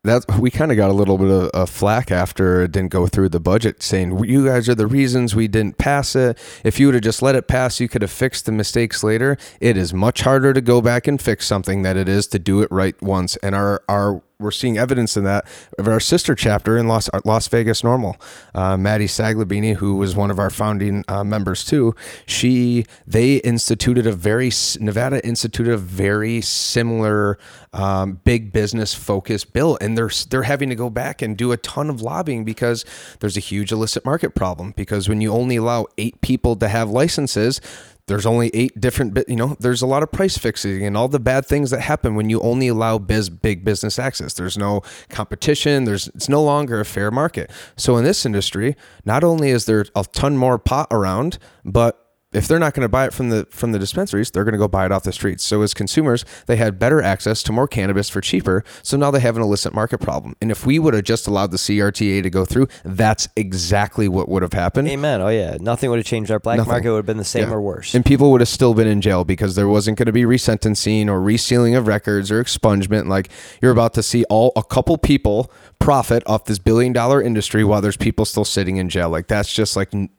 that 0.05 0.39
we 0.39 0.51
kind 0.51 0.71
of 0.71 0.77
got 0.77 0.89
a 0.89 0.93
little 0.93 1.17
bit 1.17 1.29
of, 1.29 1.69
flack 1.69 2.11
after 2.11 2.61
it 2.63 2.71
didn't 2.71 2.91
go 2.91 3.07
through 3.07 3.27
the 3.27 3.39
budget 3.39 3.81
saying 3.81 4.23
you 4.23 4.45
guys 4.45 4.69
are 4.69 4.75
the 4.75 4.87
reasons 4.87 5.35
we 5.35 5.47
didn't 5.47 5.77
pass 5.77 6.15
it. 6.15 6.37
If 6.63 6.79
you 6.79 6.87
would 6.87 6.95
have 6.95 7.03
just 7.03 7.21
let 7.21 7.35
it 7.35 7.47
pass 7.47 7.79
you 7.79 7.89
could 7.89 8.01
have 8.01 8.11
fixed 8.11 8.45
the 8.45 8.51
mistakes 8.51 9.03
later. 9.03 9.37
It 9.59 9.75
is 9.75 9.93
much 9.93 10.21
harder 10.21 10.53
to 10.53 10.61
go 10.61 10.81
back 10.81 11.07
and 11.07 11.19
fix 11.19 11.47
something 11.47 11.81
than 11.81 11.97
it 11.97 12.07
is 12.07 12.27
to 12.27 12.39
do 12.39 12.61
it 12.61 12.71
right 12.71 12.99
once 13.01 13.35
and 13.37 13.55
our 13.55 13.83
our 13.89 14.21
we're 14.39 14.51
seeing 14.51 14.77
evidence 14.77 15.15
in 15.15 15.23
that 15.23 15.45
of 15.77 15.87
our 15.87 15.99
sister 15.99 16.35
chapter 16.35 16.77
in 16.77 16.87
Las 16.87 17.09
Las 17.23 17.47
Vegas 17.47 17.81
NORML, 17.81 18.19
uh, 18.53 18.77
Maddie 18.77 19.07
Saglibene, 19.07 19.75
who 19.75 19.95
was 19.95 20.15
one 20.15 20.29
of 20.29 20.39
our 20.39 20.49
founding 20.49 21.03
uh, 21.07 21.23
members 21.23 21.63
too. 21.63 21.95
She 22.25 22.85
they 23.07 23.35
instituted 23.37 24.05
a 24.05 24.11
very 24.11 24.51
Nevada 24.79 25.25
instituted 25.25 25.73
a 25.73 25.77
very 25.77 26.41
similar 26.41 27.37
um, 27.73 28.19
big 28.23 28.51
business 28.51 28.93
focused 28.93 29.53
bill, 29.53 29.77
and 29.79 29.97
they're 29.97 30.11
they're 30.29 30.43
having 30.43 30.69
to 30.69 30.75
go 30.75 30.89
back 30.89 31.21
and 31.21 31.37
do 31.37 31.51
a 31.51 31.57
ton 31.57 31.89
of 31.89 32.01
lobbying 32.01 32.43
because 32.43 32.85
there's 33.19 33.37
a 33.37 33.41
huge 33.41 33.71
illicit 33.71 34.05
market 34.05 34.35
problem. 34.35 34.73
Because 34.75 35.07
when 35.07 35.21
you 35.21 35.31
only 35.31 35.55
allow 35.55 35.87
eight 35.97 36.19
people 36.21 36.55
to 36.57 36.67
have 36.67 36.89
licenses, 36.89 37.61
there's 38.07 38.25
only 38.25 38.51
eight 38.53 38.79
different 38.79 39.17
you 39.27 39.35
know 39.35 39.55
there's 39.59 39.81
a 39.81 39.87
lot 39.87 40.03
of 40.03 40.11
price 40.11 40.37
fixing 40.37 40.85
and 40.85 40.95
all 40.95 41.07
the 41.07 41.19
bad 41.19 41.45
things 41.45 41.71
that 41.71 41.81
happen 41.81 42.15
when 42.15 42.29
you 42.29 42.39
only 42.41 42.67
allow 42.67 42.97
biz 42.97 43.29
big 43.29 43.63
business 43.63 43.97
access. 43.97 44.33
There's 44.33 44.57
no 44.57 44.81
competition. 45.09 45.85
There's 45.85 46.07
it's 46.09 46.29
no 46.29 46.43
longer 46.43 46.79
a 46.79 46.85
fair 46.85 47.11
market. 47.11 47.51
So 47.75 47.97
in 47.97 48.03
this 48.03 48.25
industry 48.25 48.75
not 49.05 49.23
only 49.23 49.49
is 49.49 49.65
there 49.65 49.85
a 49.95 50.03
ton 50.03 50.37
more 50.37 50.59
pot 50.59 50.87
around 50.91 51.37
but 51.63 52.04
if 52.35 52.47
they're 52.47 52.59
not 52.59 52.73
going 52.73 52.81
to 52.83 52.89
buy 52.89 53.05
it 53.05 53.13
from 53.13 53.29
the 53.29 53.47
from 53.49 53.71
the 53.71 53.79
dispensaries, 53.79 54.29
they're 54.31 54.43
going 54.43 54.53
to 54.53 54.57
go 54.59 54.67
buy 54.67 54.85
it 54.85 54.91
off 54.91 55.03
the 55.03 55.13
streets. 55.13 55.43
So 55.43 55.61
as 55.61 55.73
consumers, 55.73 56.25
they 56.47 56.57
had 56.57 56.77
better 56.77 57.01
access 57.01 57.41
to 57.43 57.51
more 57.51 57.67
cannabis 57.67 58.09
for 58.09 58.21
cheaper. 58.21 58.63
So 58.83 58.97
now 58.97 59.11
they 59.11 59.19
have 59.21 59.35
an 59.37 59.41
illicit 59.43 59.73
market 59.73 59.99
problem. 59.99 60.35
And 60.41 60.51
if 60.51 60.65
we 60.65 60.77
would 60.79 60.93
have 60.93 61.03
just 61.03 61.27
allowed 61.27 61.51
the 61.51 61.57
CRTA 61.57 62.21
to 62.23 62.29
go 62.29 62.45
through, 62.45 62.67
that's 62.83 63.27
exactly 63.35 64.07
what 64.07 64.27
would 64.29 64.41
have 64.43 64.53
happened. 64.53 64.87
Amen. 64.89 65.21
Oh 65.21 65.29
yeah, 65.29 65.57
nothing 65.59 65.89
would 65.89 65.99
have 65.99 66.05
changed. 66.05 66.29
Our 66.31 66.39
black 66.39 66.57
Nothing. 66.57 66.71
market 66.71 66.89
would 66.91 66.97
have 66.97 67.05
been 67.05 67.17
the 67.17 67.23
same 67.23 67.47
Yeah. 67.49 67.55
or 67.55 67.61
worse. 67.61 67.95
And 67.95 68.05
people 68.05 68.31
would 68.31 68.41
have 68.41 68.47
still 68.49 68.73
been 68.73 68.87
in 68.87 69.01
jail 69.01 69.23
because 69.23 69.55
there 69.55 69.67
wasn't 69.67 69.97
going 69.97 70.07
to 70.07 70.11
be 70.11 70.23
resentencing 70.23 71.07
or 71.07 71.19
resealing 71.19 71.77
of 71.77 71.87
records 71.87 72.31
or 72.31 72.43
expungement. 72.43 73.07
Like 73.07 73.29
you're 73.61 73.71
about 73.71 73.93
to 73.95 74.03
see 74.03 74.23
all 74.29 74.51
a 74.55 74.63
couple 74.63 74.97
people 74.97 75.51
profit 75.79 76.23
off 76.25 76.45
this 76.45 76.59
billion 76.59 76.93
dollar 76.93 77.21
industry 77.21 77.63
while 77.63 77.81
there's 77.81 77.97
people 77.97 78.25
still 78.25 78.45
sitting 78.45 78.77
in 78.77 78.89
jail. 78.89 79.09
Like 79.09 79.27
that's 79.27 79.53
just 79.53 79.75
like 79.75 79.93
n-. 79.93 80.09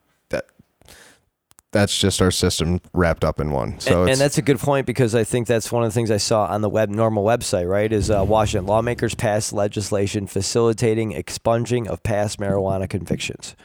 That's 1.73 1.99
just 1.99 2.23
our 2.23 2.31
system 2.31 2.81
wrapped 2.95 3.25
up 3.25 3.41
in 3.41 3.51
one. 3.51 3.79
So 3.81 4.03
and, 4.03 4.13
and 4.13 4.21
that's 4.21 4.39
a 4.39 4.43
good 4.43 4.59
point 4.59 4.87
because 4.87 5.15
I 5.15 5.25
think 5.25 5.47
that's 5.47 5.71
one 5.71 5.83
of 5.83 5.91
the 5.91 5.95
things 5.95 6.11
I 6.11 6.17
saw 6.17 6.47
on 6.47 6.63
the 6.63 6.71
web 6.71 6.91
NORML 6.91 7.23
website. 7.23 7.69
Right, 7.69 7.93
is 7.93 8.11
uh, 8.11 8.25
Washington 8.27 8.67
lawmakers 8.67 9.15
passed 9.15 9.53
legislation 9.53 10.27
facilitating 10.27 11.13
expunging 11.13 11.89
of 11.89 12.03
past 12.03 12.39
marijuana 12.39 12.89
convictions. 12.89 13.57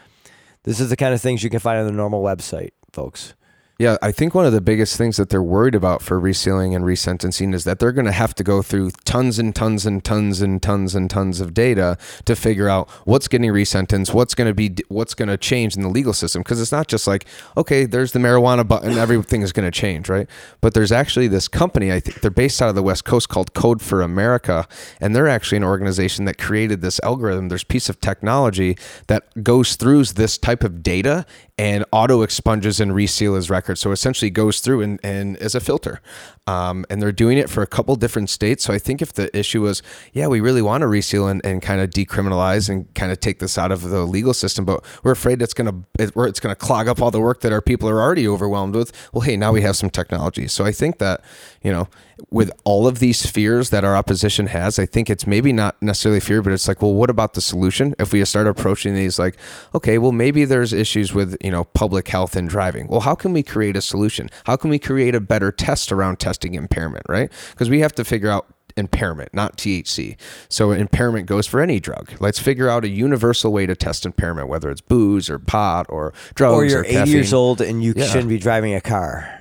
This 0.63 0.79
is 0.79 0.89
the 0.89 0.97
kind 0.97 1.13
of 1.13 1.21
things 1.21 1.43
you 1.43 1.49
can 1.49 1.59
find 1.59 1.79
on 1.79 1.85
the 1.85 1.93
NORML 1.93 2.21
website, 2.21 2.71
folks. 2.91 3.33
Yeah, 3.81 3.97
I 3.99 4.11
think 4.11 4.35
one 4.35 4.45
of 4.45 4.53
the 4.53 4.61
biggest 4.61 4.95
things 4.95 5.17
that 5.17 5.29
they're 5.29 5.41
worried 5.41 5.73
about 5.73 6.03
for 6.03 6.21
resealing 6.21 6.75
and 6.75 6.85
resentencing 6.85 7.51
is 7.55 7.63
that 7.63 7.79
they're 7.79 7.91
going 7.91 8.05
to 8.05 8.11
have 8.11 8.35
to 8.35 8.43
go 8.43 8.61
through 8.61 8.91
tons 9.05 9.39
and 9.39 9.55
tons 9.55 9.87
and 9.87 10.03
tons 10.03 10.39
and 10.39 10.61
tons 10.61 10.93
and 10.93 11.09
tons 11.09 11.41
of 11.41 11.55
data 11.55 11.97
to 12.25 12.35
figure 12.35 12.69
out 12.69 12.87
what's 13.05 13.27
getting 13.27 13.49
resentenced, 13.49 14.13
what's 14.13 14.35
going 14.35 14.47
to 14.47 14.53
be, 14.53 14.75
what's 14.89 15.15
going 15.15 15.29
to 15.29 15.35
change 15.35 15.75
in 15.75 15.81
the 15.81 15.89
legal 15.89 16.13
system. 16.13 16.43
Because 16.43 16.61
it's 16.61 16.71
not 16.71 16.89
just 16.89 17.07
like, 17.07 17.25
okay, 17.57 17.87
there's 17.87 18.11
the 18.11 18.19
marijuana 18.19 18.67
button, 18.67 18.99
everything 18.99 19.41
is 19.41 19.51
going 19.51 19.65
to 19.65 19.71
change, 19.71 20.09
right? 20.09 20.29
But 20.61 20.75
there's 20.75 20.91
actually 20.91 21.27
this 21.27 21.47
company, 21.47 21.91
I 21.91 22.01
think 22.01 22.21
they're 22.21 22.29
based 22.29 22.61
out 22.61 22.69
of 22.69 22.75
the 22.75 22.83
West 22.83 23.03
Coast 23.03 23.29
called 23.29 23.55
Code 23.55 23.81
for 23.81 24.03
America, 24.03 24.67
and 24.99 25.15
they're 25.15 25.27
actually 25.27 25.57
an 25.57 25.63
organization 25.63 26.25
that 26.25 26.37
created 26.37 26.81
this 26.81 26.99
algorithm. 27.01 27.49
There's 27.49 27.63
piece 27.63 27.89
of 27.89 27.99
technology 27.99 28.77
that 29.07 29.43
goes 29.43 29.75
through 29.75 30.03
this 30.03 30.37
type 30.37 30.63
of 30.63 30.83
data 30.83 31.25
and 31.61 31.85
auto 31.91 32.23
expunges 32.23 32.79
and 32.79 32.95
reseal 32.95 33.35
his 33.35 33.51
record. 33.51 33.77
So 33.77 33.91
essentially 33.91 34.31
goes 34.31 34.61
through 34.61 34.81
and, 34.81 34.99
and 35.03 35.37
is 35.37 35.53
a 35.53 35.59
filter. 35.59 36.01
Um, 36.47 36.87
and 36.89 36.99
they're 36.99 37.11
doing 37.11 37.37
it 37.37 37.51
for 37.51 37.61
a 37.61 37.67
couple 37.67 37.95
different 37.95 38.31
states. 38.31 38.63
So 38.63 38.73
I 38.73 38.79
think 38.79 38.99
if 38.99 39.13
the 39.13 39.29
issue 39.37 39.61
was, 39.61 39.83
yeah, 40.11 40.25
we 40.25 40.39
really 40.39 40.63
want 40.63 40.81
to 40.81 40.87
reseal 40.87 41.27
and, 41.27 41.39
and 41.45 41.61
kind 41.61 41.79
of 41.79 41.91
decriminalize 41.91 42.67
and 42.67 42.91
kind 42.95 43.11
of 43.11 43.19
take 43.19 43.37
this 43.37 43.59
out 43.59 43.71
of 43.71 43.83
the 43.83 44.05
legal 44.05 44.33
system, 44.33 44.65
but 44.65 44.83
we're 45.03 45.11
afraid 45.11 45.39
it's 45.39 45.53
going 45.53 45.67
to 45.67 45.85
it's 45.99 46.39
going 46.39 46.55
to 46.55 46.59
clog 46.59 46.87
up 46.87 46.99
all 46.99 47.11
the 47.11 47.21
work 47.21 47.41
that 47.41 47.53
our 47.53 47.61
people 47.61 47.87
are 47.87 48.01
already 48.01 48.27
overwhelmed 48.27 48.73
with. 48.73 48.91
Well, 49.13 49.21
hey, 49.21 49.37
now 49.37 49.51
we 49.51 49.61
have 49.61 49.75
some 49.75 49.91
technology. 49.91 50.47
So 50.47 50.65
I 50.65 50.71
think 50.71 50.97
that 50.97 51.21
you 51.61 51.71
know, 51.71 51.87
with 52.29 52.51
all 52.63 52.87
of 52.87 52.99
these 52.99 53.25
fears 53.25 53.69
that 53.71 53.83
our 53.83 53.95
opposition 53.95 54.47
has, 54.47 54.77
I 54.79 54.85
think 54.85 55.09
it's 55.09 55.25
maybe 55.25 55.51
not 55.51 55.81
necessarily 55.81 56.19
fear, 56.19 56.41
but 56.41 56.53
it's 56.53 56.67
like, 56.67 56.81
well, 56.81 56.93
what 56.93 57.09
about 57.09 57.33
the 57.33 57.41
solution? 57.41 57.95
If 57.99 58.13
we 58.13 58.23
start 58.25 58.47
approaching 58.47 58.95
these 58.95 59.17
like, 59.17 59.37
okay, 59.73 59.97
well, 59.97 60.11
maybe 60.11 60.45
there's 60.45 60.73
issues 60.73 61.13
with, 61.13 61.35
you 61.43 61.51
know, 61.51 61.63
public 61.65 62.07
health 62.07 62.35
and 62.35 62.47
driving. 62.47 62.87
Well, 62.87 63.01
how 63.01 63.15
can 63.15 63.33
we 63.33 63.43
create 63.43 63.75
a 63.75 63.81
solution? 63.81 64.29
How 64.45 64.55
can 64.55 64.69
we 64.69 64.79
create 64.79 65.15
a 65.15 65.19
better 65.19 65.51
test 65.51 65.91
around 65.91 66.19
testing 66.19 66.53
impairment, 66.53 67.05
right? 67.09 67.31
Because 67.51 67.69
we 67.69 67.79
have 67.79 67.93
to 67.95 68.03
figure 68.03 68.29
out 68.29 68.47
impairment, 68.77 69.33
not 69.33 69.57
THC. 69.57 70.15
So 70.47 70.71
impairment 70.71 71.27
goes 71.27 71.45
for 71.45 71.59
any 71.59 71.79
drug. 71.81 72.11
Let's 72.21 72.39
figure 72.39 72.69
out 72.69 72.85
a 72.85 72.89
universal 72.89 73.51
way 73.51 73.65
to 73.65 73.75
test 73.75 74.05
impairment, 74.05 74.47
whether 74.47 74.69
it's 74.69 74.79
booze 74.81 75.29
or 75.29 75.39
pot 75.39 75.87
or 75.89 76.13
drugs 76.35 76.73
Or 76.73 76.77
something. 76.77 76.91
Or 76.91 76.93
you're 76.93 77.03
80 77.03 77.11
years 77.11 77.33
old 77.33 77.59
and 77.61 77.83
you 77.83 77.93
Yeah. 77.97 78.05
shouldn't 78.05 78.29
be 78.29 78.37
driving 78.37 78.73
a 78.73 78.79
car. 78.81 79.40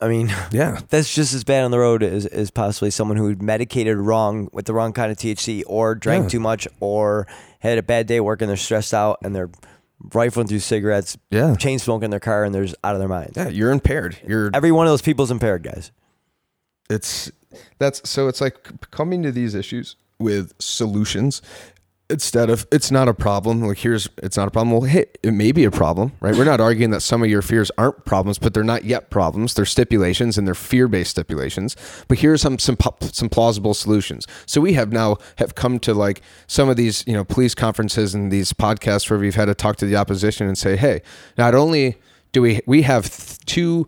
I 0.00 0.08
mean, 0.08 0.32
Yeah. 0.52 0.80
that's 0.90 1.12
just 1.12 1.34
as 1.34 1.44
bad 1.44 1.64
on 1.64 1.70
the 1.70 1.78
road 1.78 2.02
as, 2.02 2.24
as 2.26 2.50
possibly 2.50 2.90
someone 2.90 3.16
who 3.16 3.34
medicated 3.36 3.96
wrong 3.96 4.48
with 4.52 4.66
the 4.66 4.74
wrong 4.74 4.92
kind 4.92 5.10
of 5.10 5.18
THC 5.18 5.64
or 5.66 5.94
drank 5.94 6.24
Yeah. 6.24 6.28
too 6.28 6.40
much 6.40 6.68
or 6.80 7.26
had 7.60 7.78
a 7.78 7.82
bad 7.82 8.06
day 8.06 8.20
working. 8.20 8.46
They're 8.48 8.56
stressed 8.56 8.94
out 8.94 9.18
and 9.22 9.34
they're 9.34 9.50
rifling 10.14 10.46
through 10.46 10.60
cigarettes, 10.60 11.18
Yeah. 11.30 11.56
chain 11.56 11.78
smoking 11.80 12.10
their 12.10 12.20
car, 12.20 12.44
and 12.44 12.54
they're 12.54 12.62
just 12.64 12.76
out 12.84 12.94
of 12.94 13.00
their 13.00 13.08
minds. 13.08 13.32
Yeah, 13.36 13.48
you're 13.48 13.72
impaired. 13.72 14.16
You're 14.24 14.50
Every 14.54 14.70
one 14.70 14.86
of 14.86 14.92
those 14.92 15.02
people's 15.02 15.32
impaired, 15.32 15.64
guys. 15.64 15.90
it's 16.88 17.30
that's 17.78 18.08
so 18.08 18.28
it's 18.28 18.40
like 18.40 18.68
coming 18.92 19.22
to 19.24 19.32
these 19.32 19.54
issues 19.54 19.96
with 20.20 20.52
solutions 20.60 21.42
instead 22.10 22.48
of 22.48 22.66
it's 22.72 22.90
not 22.90 23.06
a 23.06 23.12
problem 23.12 23.60
like 23.60 23.78
here's 23.78 24.08
it's 24.22 24.36
not 24.36 24.48
a 24.48 24.50
problem 24.50 24.70
well 24.70 24.88
hey 24.88 25.04
it 25.22 25.32
may 25.32 25.52
be 25.52 25.64
a 25.64 25.70
problem 25.70 26.12
right? 26.20 26.34
We're 26.34 26.44
not 26.44 26.60
arguing 26.60 26.90
that 26.90 27.00
some 27.00 27.22
of 27.22 27.28
your 27.28 27.42
fears 27.42 27.70
aren't 27.76 28.04
problems 28.04 28.38
but 28.38 28.54
they're 28.54 28.64
not 28.64 28.84
yet 28.84 29.10
problems. 29.10 29.54
They're 29.54 29.66
stipulations 29.66 30.38
and 30.38 30.46
they're 30.46 30.54
fear-based 30.54 31.10
stipulations. 31.10 31.76
But 32.08 32.18
here's 32.18 32.40
some 32.40 32.58
some 32.58 32.78
some 33.00 33.28
plausible 33.28 33.74
solutions. 33.74 34.26
So 34.46 34.60
we 34.60 34.72
have 34.72 34.92
now 34.92 35.18
have 35.36 35.54
come 35.54 35.78
to 35.80 35.92
like 35.92 36.22
some 36.46 36.68
of 36.68 36.76
these 36.76 37.04
you 37.06 37.12
know 37.12 37.24
police 37.24 37.54
conferences 37.54 38.14
and 38.14 38.32
these 38.32 38.52
podcasts 38.52 39.10
where 39.10 39.18
we've 39.18 39.34
had 39.34 39.46
to 39.46 39.54
talk 39.54 39.76
to 39.76 39.86
the 39.86 39.96
opposition 39.96 40.46
and 40.46 40.56
say 40.56 40.76
hey 40.76 41.02
not 41.36 41.54
only 41.54 41.98
do 42.32 42.40
we 42.42 42.60
we 42.66 42.82
have 42.82 43.38
two 43.44 43.86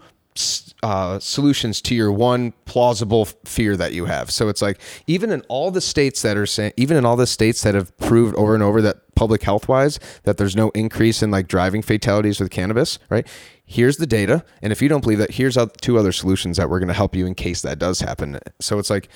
uh, 0.82 1.18
solutions 1.18 1.80
to 1.82 1.94
your 1.94 2.10
one 2.10 2.52
plausible 2.64 3.26
fear 3.44 3.76
that 3.76 3.92
you 3.92 4.06
have. 4.06 4.30
So 4.30 4.48
it's 4.48 4.62
like 4.62 4.80
even 5.06 5.30
in 5.30 5.42
all 5.42 5.70
the 5.70 5.80
states 5.80 6.22
that 6.22 6.36
are 6.36 6.46
saying, 6.46 6.72
even 6.76 6.96
in 6.96 7.04
all 7.04 7.16
the 7.16 7.26
states 7.26 7.62
that 7.62 7.74
have 7.74 7.96
proved 7.98 8.34
over 8.36 8.54
and 8.54 8.62
over 8.62 8.80
that 8.82 9.14
public 9.14 9.42
health 9.42 9.68
wise 9.68 9.98
that 10.22 10.38
there's 10.38 10.56
no 10.56 10.70
increase 10.70 11.22
in 11.22 11.30
like 11.30 11.48
driving 11.48 11.82
fatalities 11.82 12.40
with 12.40 12.50
cannabis, 12.50 12.98
right? 13.10 13.26
Here's 13.66 13.98
the 13.98 14.06
data, 14.06 14.44
and 14.62 14.72
if 14.72 14.82
you 14.82 14.88
don't 14.88 15.02
believe 15.02 15.18
that, 15.18 15.32
here's 15.32 15.56
two 15.80 15.96
other 15.96 16.10
solutions 16.10 16.56
that 16.56 16.68
we're 16.68 16.80
going 16.80 16.88
to 16.88 16.94
help 16.94 17.14
you 17.14 17.26
in 17.26 17.34
case 17.34 17.62
that 17.62 17.78
does 17.78 18.00
happen. 18.00 18.40
So 18.58 18.78
it's 18.78 18.90
like 18.90 19.08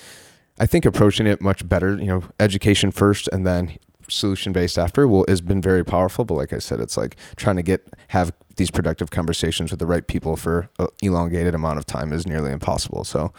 I 0.59 0.67
think 0.67 0.85
approaching 0.85 1.27
it 1.27 1.41
much 1.41 1.69
better, 1.69 1.97
you 1.97 2.07
know, 2.07 2.23
education 2.39 2.93
first 2.93 3.29
and 3.33 3.47
then 3.47 3.77
solution 4.09 4.53
based 4.53 4.79
after 4.79 5.07
will 5.09 5.25
has 5.29 5.41
been 5.41 5.61
very 5.61 5.85
powerful. 5.85 6.25
But 6.25 6.35
like 6.35 6.53
I 6.53 6.59
said, 6.59 6.81
it's 6.81 6.97
like 6.97 7.17
trying 7.37 7.57
to 7.57 7.63
get 7.63 7.87
have 8.09 8.33
these 8.57 8.71
productive 8.71 9.11
conversations 9.11 9.71
with 9.71 9.81
the 9.81 9.87
right 9.87 10.07
people 10.07 10.37
for 10.37 10.69
an 10.79 10.87
elongated 11.03 11.55
amount 11.55 11.79
of 11.79 11.87
time 11.87 12.13
is 12.13 12.27
nearly 12.27 12.53
impossible. 12.53 13.03
So 13.05 13.33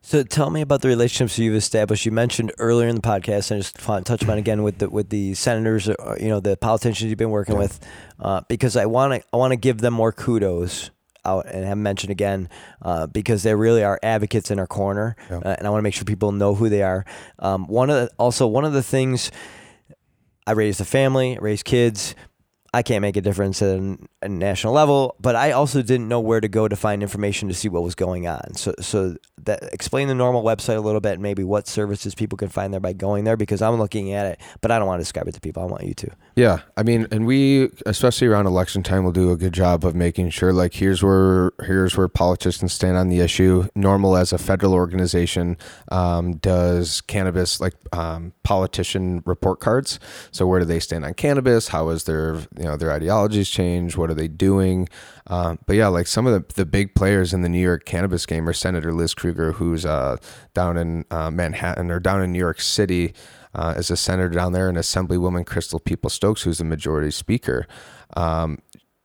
So 0.00 0.22
tell 0.22 0.48
me 0.50 0.60
about 0.60 0.80
the 0.82 0.88
relationships 0.88 1.38
you've 1.38 1.56
established. 1.56 2.06
You 2.06 2.12
mentioned 2.12 2.52
earlier 2.58 2.86
in 2.88 2.94
the 2.94 3.02
podcast, 3.02 3.50
and 3.50 3.58
I 3.58 3.60
just 3.62 3.86
want 3.88 4.06
to 4.06 4.16
touch 4.16 4.28
on 4.28 4.38
again 4.38 4.62
with 4.62 4.78
the 4.78 4.88
with 4.88 5.08
the 5.10 5.34
senators, 5.34 5.88
you 5.88 6.28
know, 6.28 6.40
the 6.40 6.56
politicians 6.56 7.08
you've 7.10 7.18
been 7.18 7.30
working 7.30 7.56
Yeah. 7.56 7.60
with, 7.62 7.80
uh, 8.20 8.40
because 8.48 8.76
I 8.76 8.86
want 8.86 9.14
to 9.14 9.28
I 9.32 9.36
want 9.36 9.50
to 9.52 9.56
give 9.56 9.78
them 9.78 9.94
more 9.94 10.12
kudos 10.12 10.90
out 11.24 11.46
and 11.46 11.64
have 11.64 11.76
mentioned 11.76 12.12
again 12.12 12.48
uh, 12.80 13.06
because 13.08 13.42
they 13.42 13.54
really 13.54 13.82
are 13.82 13.98
advocates 14.02 14.50
in 14.52 14.58
our 14.60 14.68
corner, 14.68 15.16
Yeah. 15.28 15.38
uh, 15.38 15.56
and 15.58 15.66
I 15.66 15.70
want 15.70 15.80
to 15.80 15.82
make 15.82 15.94
sure 15.94 16.04
people 16.04 16.30
know 16.32 16.54
who 16.54 16.68
they 16.68 16.82
are. 16.82 17.04
Um, 17.40 17.66
one 17.66 17.90
of 17.90 17.96
the, 17.96 18.10
also 18.18 18.46
one 18.46 18.64
of 18.64 18.72
the 18.72 18.84
things 18.84 19.30
I 20.48 20.52
raised 20.52 20.80
a 20.80 20.84
family, 20.86 21.36
raised 21.38 21.66
kids. 21.66 22.14
I 22.72 22.82
can't 22.82 23.02
make 23.02 23.18
a 23.18 23.20
difference 23.20 23.60
at 23.60 23.78
a, 23.78 23.98
a 24.22 24.28
national 24.30 24.72
level, 24.72 25.14
but 25.20 25.36
I 25.36 25.52
also 25.52 25.82
didn't 25.82 26.08
know 26.08 26.20
where 26.20 26.40
to 26.40 26.48
go 26.48 26.66
to 26.66 26.74
find 26.74 27.02
information 27.02 27.48
to 27.48 27.54
see 27.54 27.68
what 27.68 27.82
was 27.82 27.94
going 27.94 28.26
on. 28.26 28.54
So, 28.54 28.74
so 28.80 29.16
that 29.44 29.62
explain 29.74 30.08
the 30.08 30.14
NORML 30.14 30.42
website 30.42 30.78
a 30.78 30.80
little 30.80 31.02
bit, 31.02 31.14
and 31.14 31.22
maybe 31.22 31.44
what 31.44 31.68
services 31.68 32.14
people 32.14 32.38
can 32.38 32.48
find 32.48 32.72
there 32.72 32.80
by 32.80 32.94
going 32.94 33.24
there, 33.24 33.36
because 33.36 33.60
I'm 33.60 33.76
looking 33.76 34.14
at 34.14 34.24
it, 34.24 34.40
but 34.62 34.70
I 34.70 34.78
don't 34.78 34.88
want 34.88 35.00
to 35.00 35.02
describe 35.02 35.28
it 35.28 35.34
to 35.34 35.40
people. 35.40 35.62
I 35.62 35.66
want 35.66 35.84
you 35.84 35.92
to. 35.92 36.10
Yeah, 36.38 36.60
I 36.76 36.84
mean, 36.84 37.08
and 37.10 37.26
we, 37.26 37.68
especially 37.84 38.28
around 38.28 38.46
election 38.46 38.84
time, 38.84 39.02
will 39.02 39.10
do 39.10 39.32
a 39.32 39.36
good 39.36 39.52
job 39.52 39.84
of 39.84 39.96
making 39.96 40.30
sure, 40.30 40.52
like, 40.52 40.74
here's 40.74 41.02
where 41.02 41.50
here's 41.64 41.96
where 41.96 42.06
politicians 42.06 42.72
stand 42.72 42.96
on 42.96 43.08
the 43.08 43.18
issue. 43.18 43.66
NORML 43.76 44.16
as 44.16 44.32
a 44.32 44.38
federal 44.38 44.72
organization 44.72 45.56
um, 45.90 46.36
does 46.36 47.00
cannabis 47.00 47.60
like 47.60 47.74
um, 47.92 48.34
politician 48.44 49.20
report 49.26 49.58
cards. 49.58 49.98
So 50.30 50.46
where 50.46 50.60
do 50.60 50.64
they 50.64 50.78
stand 50.78 51.04
on 51.04 51.14
cannabis? 51.14 51.66
How 51.66 51.88
is 51.88 52.04
their 52.04 52.36
you 52.56 52.66
know 52.66 52.76
their 52.76 52.92
ideologies 52.92 53.50
changed? 53.50 53.96
What 53.96 54.08
are 54.08 54.14
they 54.14 54.28
doing? 54.28 54.88
Um, 55.26 55.58
but 55.66 55.74
yeah, 55.74 55.88
like 55.88 56.06
some 56.06 56.24
of 56.24 56.34
the, 56.34 56.54
the 56.54 56.64
big 56.64 56.94
players 56.94 57.34
in 57.34 57.42
the 57.42 57.48
New 57.48 57.58
York 57.60 57.84
cannabis 57.84 58.26
game 58.26 58.48
are 58.48 58.52
Senator 58.52 58.92
Liz 58.92 59.12
Kruger, 59.12 59.54
who's 59.54 59.84
uh, 59.84 60.18
down 60.54 60.76
in 60.76 61.04
uh, 61.10 61.32
Manhattan 61.32 61.90
or 61.90 61.98
down 61.98 62.22
in 62.22 62.30
New 62.30 62.38
York 62.38 62.60
City 62.60 63.12
uh, 63.54 63.74
as 63.76 63.90
a 63.90 63.96
senator 63.96 64.30
down 64.30 64.52
there, 64.52 64.68
and 64.68 64.78
Assemblywoman 64.78 65.46
Crystal 65.46 65.78
Peoples-Stokes, 65.78 66.42
who's 66.42 66.58
the 66.58 66.64
majority 66.64 67.10
speaker. 67.10 67.66
Um, 68.16 68.58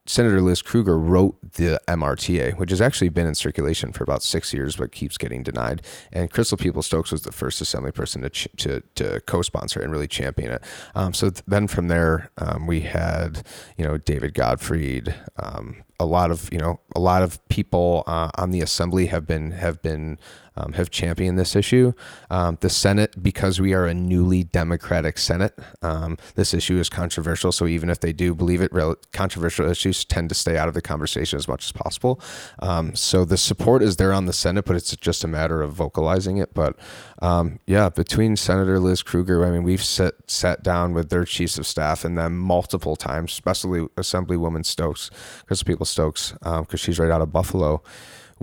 Senator 0.06 0.42
Liz 0.42 0.62
Kruger 0.62 1.00
wrote 1.00 1.38
the 1.54 1.80
MRTA, 1.88 2.58
which 2.58 2.72
has 2.72 2.82
actually 2.82 3.08
been 3.08 3.26
in 3.26 3.36
circulation 3.36 3.94
for 3.94 4.04
about 4.04 4.22
six 4.22 4.54
years, 4.54 4.76
but 4.76 4.92
keeps 4.92 5.18
getting 5.18 5.44
denied. 5.44 5.82
And 6.12 6.30
Crystal 6.30 6.58
Peoples-Stokes 6.58 7.12
was 7.12 7.22
the 7.22 7.32
first 7.32 7.62
assembly 7.62 7.92
person 7.92 8.22
to 8.22 8.30
ch- 8.30 8.50
to, 8.58 8.82
to 8.96 9.22
co-sponsor 9.22 9.80
and 9.80 9.94
really 9.94 10.08
champion 10.08 10.52
it. 10.52 10.64
Um, 10.94 11.14
so 11.14 11.30
th- 11.30 11.44
then 11.48 11.68
from 11.68 11.88
there, 11.88 12.32
um, 12.38 12.68
we 12.68 12.82
had 12.82 13.46
you 13.78 13.86
know 13.86 13.98
David 13.98 14.34
Gottfried. 14.34 15.16
Um, 15.38 15.84
a 16.00 16.06
lot 16.06 16.32
of 16.32 16.50
you 16.52 16.60
know 16.60 16.82
a 16.96 17.00
lot 17.00 17.24
of 17.24 17.40
people 17.48 18.04
uh, 18.06 18.30
on 18.36 18.52
the 18.52 18.60
assembly 18.60 19.06
have 19.06 19.26
been 19.26 19.52
have 19.52 19.82
been 19.82 20.20
um, 20.56 20.74
have 20.74 20.90
championed 20.90 21.38
this 21.38 21.56
issue. 21.56 21.94
Um, 22.30 22.58
the 22.62 22.70
Senate, 22.70 23.22
because 23.22 23.60
we 23.60 23.74
are 23.74 23.86
a 23.86 23.94
newly 23.94 24.44
Democratic 24.44 25.18
Senate, 25.18 25.58
um, 25.82 26.18
this 26.36 26.54
issue 26.54 26.78
is 26.78 26.90
controversial. 26.90 27.52
So 27.52 27.68
even 27.68 27.90
if 27.90 28.00
they 28.00 28.14
do 28.14 28.36
believe 28.36 28.62
it, 28.62 28.72
controversial 29.12 29.70
issues 29.70 30.06
tend 30.06 30.30
to 30.30 30.36
stay 30.36 30.58
out 30.58 30.68
of 30.68 30.74
the 30.74 30.82
conversation 30.82 31.38
as 31.38 31.48
much 31.48 31.66
as 31.66 31.72
possible. 31.72 32.20
Um, 32.60 32.96
so 32.96 33.26
the 33.26 33.38
support 33.38 33.82
is 33.82 33.98
there 33.98 34.14
on 34.14 34.26
the 34.26 34.34
Senate, 34.34 34.66
but 34.66 34.76
it's 34.76 34.96
just 34.96 35.24
a 35.24 35.28
matter 35.28 35.62
of 35.62 35.74
vocalizing 35.74 36.38
it. 36.38 36.54
But 36.54 36.78
um, 37.22 37.60
yeah, 37.66 37.90
between 37.90 38.36
Senator 38.36 38.80
Liz 38.80 39.02
Kruger, 39.02 39.46
I 39.46 39.52
mean, 39.52 39.64
we've 39.64 39.84
sat 39.84 40.16
sat 40.28 40.64
down 40.64 40.94
with 40.94 41.10
their 41.10 41.26
chiefs 41.26 41.58
of 41.58 41.66
staff 41.66 42.04
and 42.04 42.18
them 42.18 42.38
multiple 42.38 42.96
times, 42.96 43.32
especially 43.32 43.82
Assemblywoman 43.98 44.66
Stokes, 44.66 45.10
Crystal 45.46 45.66
Peoples-Stokes, 45.66 46.34
because 46.42 46.80
she's 46.80 47.00
right 47.00 47.12
out 47.12 47.22
of 47.22 47.32
Buffalo 47.32 47.82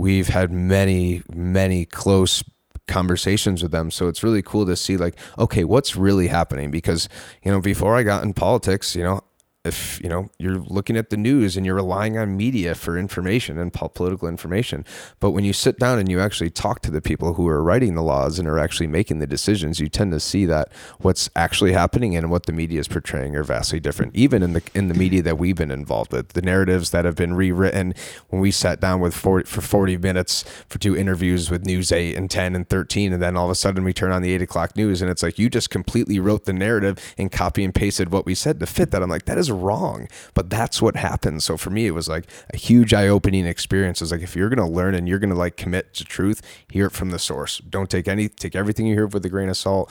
we've 0.01 0.29
had 0.29 0.51
many 0.51 1.23
many 1.33 1.85
close 1.85 2.43
conversations 2.89 3.63
with 3.63 3.71
them. 3.71 3.91
So 3.91 4.09
it's 4.09 4.23
really 4.23 4.43
cool 4.43 4.65
to 4.67 4.75
see 4.75 4.97
like 4.97 5.17
okay 5.39 5.65
what's 5.65 5.95
really 5.95 6.29
happening? 6.29 6.71
Because 6.71 7.09
you 7.45 7.53
know 7.53 7.61
before 7.61 7.97
i 7.97 8.03
got 8.03 8.25
in 8.25 8.33
politics 8.33 8.97
you 8.97 9.05
know 9.05 9.21
if 9.63 10.01
you 10.03 10.09
know 10.09 10.31
you're 10.39 10.59
looking 10.59 10.97
at 10.97 11.11
the 11.11 11.19
news 11.19 11.55
and 11.55 11.67
you're 11.67 11.75
relying 11.75 12.17
on 12.17 12.35
media 12.35 12.75
for 12.75 12.97
information 12.97 13.59
and 13.59 13.73
political 13.73 14.27
information. 14.27 14.87
But 15.19 15.33
when 15.33 15.45
you 15.45 15.53
sit 15.53 15.79
down 15.79 15.99
and 15.99 16.11
you 16.11 16.19
actually 16.19 16.49
talk 16.49 16.81
to 16.83 16.91
the 16.91 17.03
people 17.03 17.35
who 17.35 17.47
are 17.47 17.63
writing 17.63 17.95
the 17.95 18.03
laws 18.03 18.39
and 18.39 18.49
are 18.49 18.59
actually 18.59 18.87
making 18.87 19.19
the 19.19 19.27
decisions 19.27 19.79
you 19.79 19.89
tend 19.89 20.13
to 20.13 20.21
see 20.21 20.47
that 20.47 20.73
what's 21.01 21.29
actually 21.37 21.73
happening 21.73 22.17
and 22.17 22.31
what 22.31 22.47
the 22.47 22.55
media 22.55 22.81
is 22.81 22.89
portraying 22.89 23.37
are 23.37 23.45
vastly 23.45 23.79
different 23.81 24.17
even 24.17 24.43
in 24.43 24.55
the 24.55 24.63
in 24.75 24.89
the 24.89 24.95
media 24.95 25.23
that 25.23 25.37
we've 25.37 25.57
been 25.57 25.71
involved 25.71 26.13
with. 26.13 26.31
The 26.31 26.43
narratives 26.43 26.91
that 26.93 27.05
have 27.05 27.17
been 27.17 27.35
rewritten 27.35 27.93
when 28.31 28.41
we 28.41 28.51
sat 28.51 28.81
down 28.81 29.01
with 29.01 29.15
40, 29.15 29.47
for 29.47 29.61
40 29.61 29.99
minutes 29.99 30.43
for 30.71 30.79
two 30.79 30.97
interviews 30.97 31.51
with 31.51 31.67
news 31.67 31.93
8 31.93 32.17
and 32.17 32.31
10 32.31 32.57
and 32.57 32.67
13 32.67 33.13
and 33.13 33.23
then 33.23 33.37
all 33.37 33.45
of 33.45 33.51
a 33.51 33.55
sudden 33.55 33.85
we 33.85 33.93
turn 33.93 34.11
on 34.11 34.23
the 34.23 34.33
8 34.33 34.41
o'clock 34.41 34.75
news 34.75 35.03
and 35.03 35.11
it's 35.11 35.23
like 35.23 35.39
you 35.39 35.51
just 35.51 35.69
completely 35.69 36.19
wrote 36.19 36.47
the 36.47 36.55
narrative 36.55 37.15
and 37.19 37.31
copy 37.31 37.63
and 37.63 37.75
pasted 37.75 38.11
what 38.11 38.25
we 38.25 38.35
said 38.35 38.59
to 38.61 38.67
fit 38.67 38.91
that. 38.93 39.03
I'm 39.03 39.11
like 39.11 39.27
that 39.27 39.37
is 39.37 39.50
wrong 39.51 40.09
but 40.35 40.49
that's 40.49 40.81
what 40.81 40.97
happens 40.97 41.45
so 41.45 41.57
for 41.57 41.71
me 41.71 41.87
it 41.87 41.93
was 41.93 42.09
like 42.09 42.27
a 42.53 42.57
huge 42.57 42.93
eye-opening 42.93 43.47
experience. 43.47 44.03
It's 44.03 44.13
like 44.13 44.23
if 44.23 44.37
you're 44.37 44.49
to 44.51 44.65
learn 44.65 44.95
and 44.95 45.09
you're 45.09 45.19
to 45.19 45.35
like 45.35 45.57
commit 45.57 45.95
to 45.95 46.05
truth 46.05 46.43
hear 46.71 46.87
it 46.87 46.93
from 46.93 47.11
the 47.11 47.19
source. 47.19 47.59
Don't 47.59 47.91
take 47.91 48.09
any 48.09 48.29
take 48.29 48.55
everything 48.55 48.87
you 48.87 48.95
hear 48.95 49.07
with 49.07 49.25
a 49.25 49.29
grain 49.29 49.49
of 49.49 49.57
salt. 49.57 49.91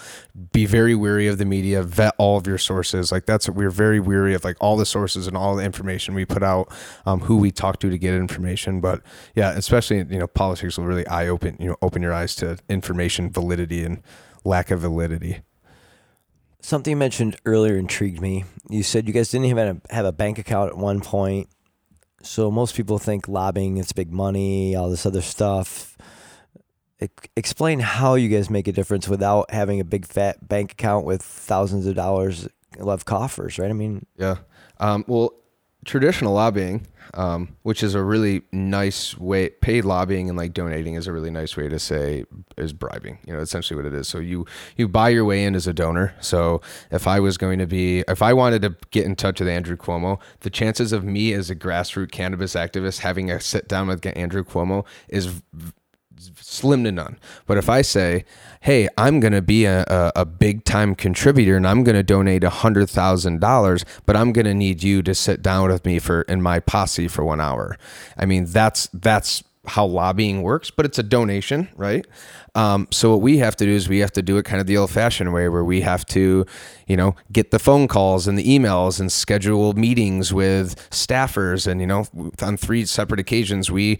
Be 0.52 0.66
very 0.66 0.96
wary 0.96 1.28
of 1.28 1.38
the 1.38 1.46
media. 1.46 1.84
Vet 1.84 2.14
all 2.18 2.38
of 2.38 2.48
your 2.48 2.58
sources. 2.58 3.12
Like 3.12 3.26
that's 3.26 3.48
what 3.48 3.56
we're 3.58 3.70
very 3.70 4.00
weary 4.00 4.34
of 4.34 4.44
like 4.44 4.58
all 4.60 4.78
the 4.78 4.86
sources 4.86 5.28
and 5.28 5.38
all 5.38 5.56
the 5.56 5.64
information 5.64 6.14
we 6.14 6.26
put 6.26 6.44
out 6.44 6.72
um, 7.06 7.22
who 7.22 7.38
we 7.38 7.52
talk 7.52 7.80
to 7.80 7.90
to 7.90 7.98
get 7.98 8.14
information. 8.14 8.82
But 8.82 9.02
yeah 9.36 9.52
especially 9.52 9.98
you 9.98 10.20
know 10.20 10.28
politics 10.28 10.78
will 10.78 10.86
really 10.86 11.08
eye 11.08 11.28
open 11.28 11.56
you 11.60 11.68
know 11.68 11.76
open 11.82 12.02
your 12.02 12.14
eyes 12.14 12.36
to 12.36 12.58
information 12.70 13.30
validity 13.30 13.84
and 13.84 14.02
lack 14.44 14.72
of 14.72 14.80
validity 14.80 15.42
Something 16.62 16.92
you 16.92 16.98
mentioned 16.98 17.38
earlier 17.46 17.78
intrigued 17.78 18.22
me. 18.22 18.44
You 18.70 18.84
said 18.84 19.08
you 19.08 19.14
guys 19.14 19.30
didn't 19.30 19.46
even 19.46 19.82
have 19.90 20.06
a 20.06 20.12
bank 20.12 20.38
account 20.38 20.72
at 20.72 20.78
one 20.78 21.00
point. 21.00 21.48
So 22.22 22.52
most 22.52 22.76
people 22.76 23.00
think 23.00 23.28
lobbying 23.28 23.78
it's 23.78 23.94
big 23.94 24.12
money, 24.12 24.76
all 24.76 24.90
this 24.90 25.06
other 25.06 25.22
stuff. 25.22 25.98
Explain 27.38 27.80
how 27.80 28.16
you 28.16 28.28
guys 28.28 28.50
make 28.50 28.68
a 28.68 28.74
difference 28.74 29.08
without 29.08 29.52
having 29.52 29.80
a 29.80 29.86
big 29.86 30.06
fat 30.06 30.50
bank 30.50 30.74
account 30.74 31.06
with 31.06 31.22
thousands 31.22 31.86
of 31.86 31.96
dollars 31.96 32.48
of 32.78 33.06
coffers, 33.06 33.58
right? 33.58 33.70
I 33.70 33.74
mean, 33.74 34.06
Yeah. 34.18 34.36
Um, 34.82 35.06
well, 35.08 35.34
traditional 35.86 36.34
lobbying, 36.34 36.86
um, 37.14 37.56
which 37.64 37.84
is 37.84 37.96
a 37.96 38.04
really 38.04 38.44
nice 38.52 39.18
way, 39.18 39.50
paid 39.50 39.86
lobbying 39.86 40.30
and 40.30 40.38
like 40.38 40.54
donating 40.54 40.96
is 40.96 41.08
a 41.08 41.14
really 41.14 41.32
nice 41.32 41.56
way 41.58 41.68
to 41.70 41.80
say 41.80 42.26
is 42.58 42.74
bribing. 42.74 43.20
You 43.26 43.34
know, 43.34 43.40
essentially 43.40 43.76
what 43.76 43.86
it 43.86 43.94
is. 43.94 44.08
So 44.08 44.20
you 44.20 44.46
you 44.78 44.88
buy 44.88 45.10
your 45.10 45.26
way 45.26 45.44
in 45.44 45.56
as 45.56 45.68
a 45.68 45.74
donor. 45.74 46.14
So 46.20 46.62
if 46.92 47.08
I 47.08 47.20
was 47.20 47.38
going 47.38 47.60
to 47.60 47.68
be, 47.68 48.04
if 48.08 48.22
I 48.22 48.34
wanted 48.34 48.62
to 48.64 48.76
get 48.92 49.06
in 49.06 49.16
touch 49.16 49.40
with 49.40 49.50
Andrew 49.50 49.78
Cuomo, 49.78 50.20
the 50.42 50.50
chances 50.50 50.94
of 50.94 51.04
me 51.04 51.34
as 51.34 51.50
a 51.50 51.56
grassroots 51.56 52.12
cannabis 52.12 52.54
activist 52.54 53.00
having 53.00 53.32
a 53.32 53.40
sit 53.40 53.68
down 53.68 53.88
with 53.88 54.06
Andrew 54.06 54.44
Cuomo 54.44 54.86
is 55.08 55.42
slim 56.50 56.84
to 56.84 56.92
none. 56.92 57.20
But 57.46 57.58
if 57.58 57.70
I 57.70 57.82
say, 57.82 58.26
hey, 58.62 58.90
I'm 58.98 59.20
going 59.20 59.34
to 59.34 59.42
be 59.42 59.66
a, 59.66 59.84
a, 59.84 60.12
a, 60.18 60.26
big 60.26 60.66
time 60.66 60.96
contributor 60.96 61.56
and 61.56 61.68
I'm 61.68 61.84
going 61.84 61.96
to 61.96 62.04
donate 62.04 62.42
$100,000, 62.42 63.86
but 64.06 64.16
I'm 64.16 64.34
going 64.34 64.46
to 64.46 64.54
need 64.54 64.84
you 64.84 65.02
to 65.04 65.16
sit 65.16 65.42
down 65.42 65.70
with 65.70 65.86
me 65.86 66.00
for 66.00 66.24
in 66.24 66.42
my 66.42 66.60
posse 66.60 67.08
for 67.08 67.24
one 67.24 67.40
hour. 67.40 67.78
I 68.18 68.26
mean, 68.26 68.46
that's, 68.46 68.90
that's, 68.94 69.44
how 69.70 69.86
lobbying 69.86 70.42
works, 70.42 70.72
but 70.72 70.86
it's 70.86 71.00
a 71.00 71.04
donation, 71.04 71.70
right? 71.76 72.06
Um, 72.56 72.88
so 72.92 73.12
what 73.12 73.22
we 73.22 73.38
have 73.38 73.56
to 73.58 73.66
do 73.66 73.72
is 73.72 73.88
we 73.88 74.00
have 74.00 74.12
to 74.14 74.22
do 74.22 74.38
it 74.38 74.44
kind 74.44 74.60
of 74.60 74.68
the 74.68 74.78
old-fashioned 74.78 75.32
way, 75.32 75.48
where 75.48 75.64
we 75.64 75.82
have 75.82 76.06
to, 76.08 76.46
you 76.88 76.98
know, 76.98 77.16
get 77.32 77.52
the 77.52 77.60
phone 77.60 77.88
calls 77.88 78.28
and 78.28 78.38
the 78.38 78.44
emails 78.44 79.00
and 79.00 79.12
schedule 79.12 79.74
meetings 79.74 80.34
with 80.34 80.90
staffers. 80.90 81.68
And 81.68 81.80
you 81.80 81.88
know, 81.88 82.06
on 82.42 82.58
three 82.58 82.86
separate 82.86 83.20
occasions, 83.20 83.70
we 83.70 84.00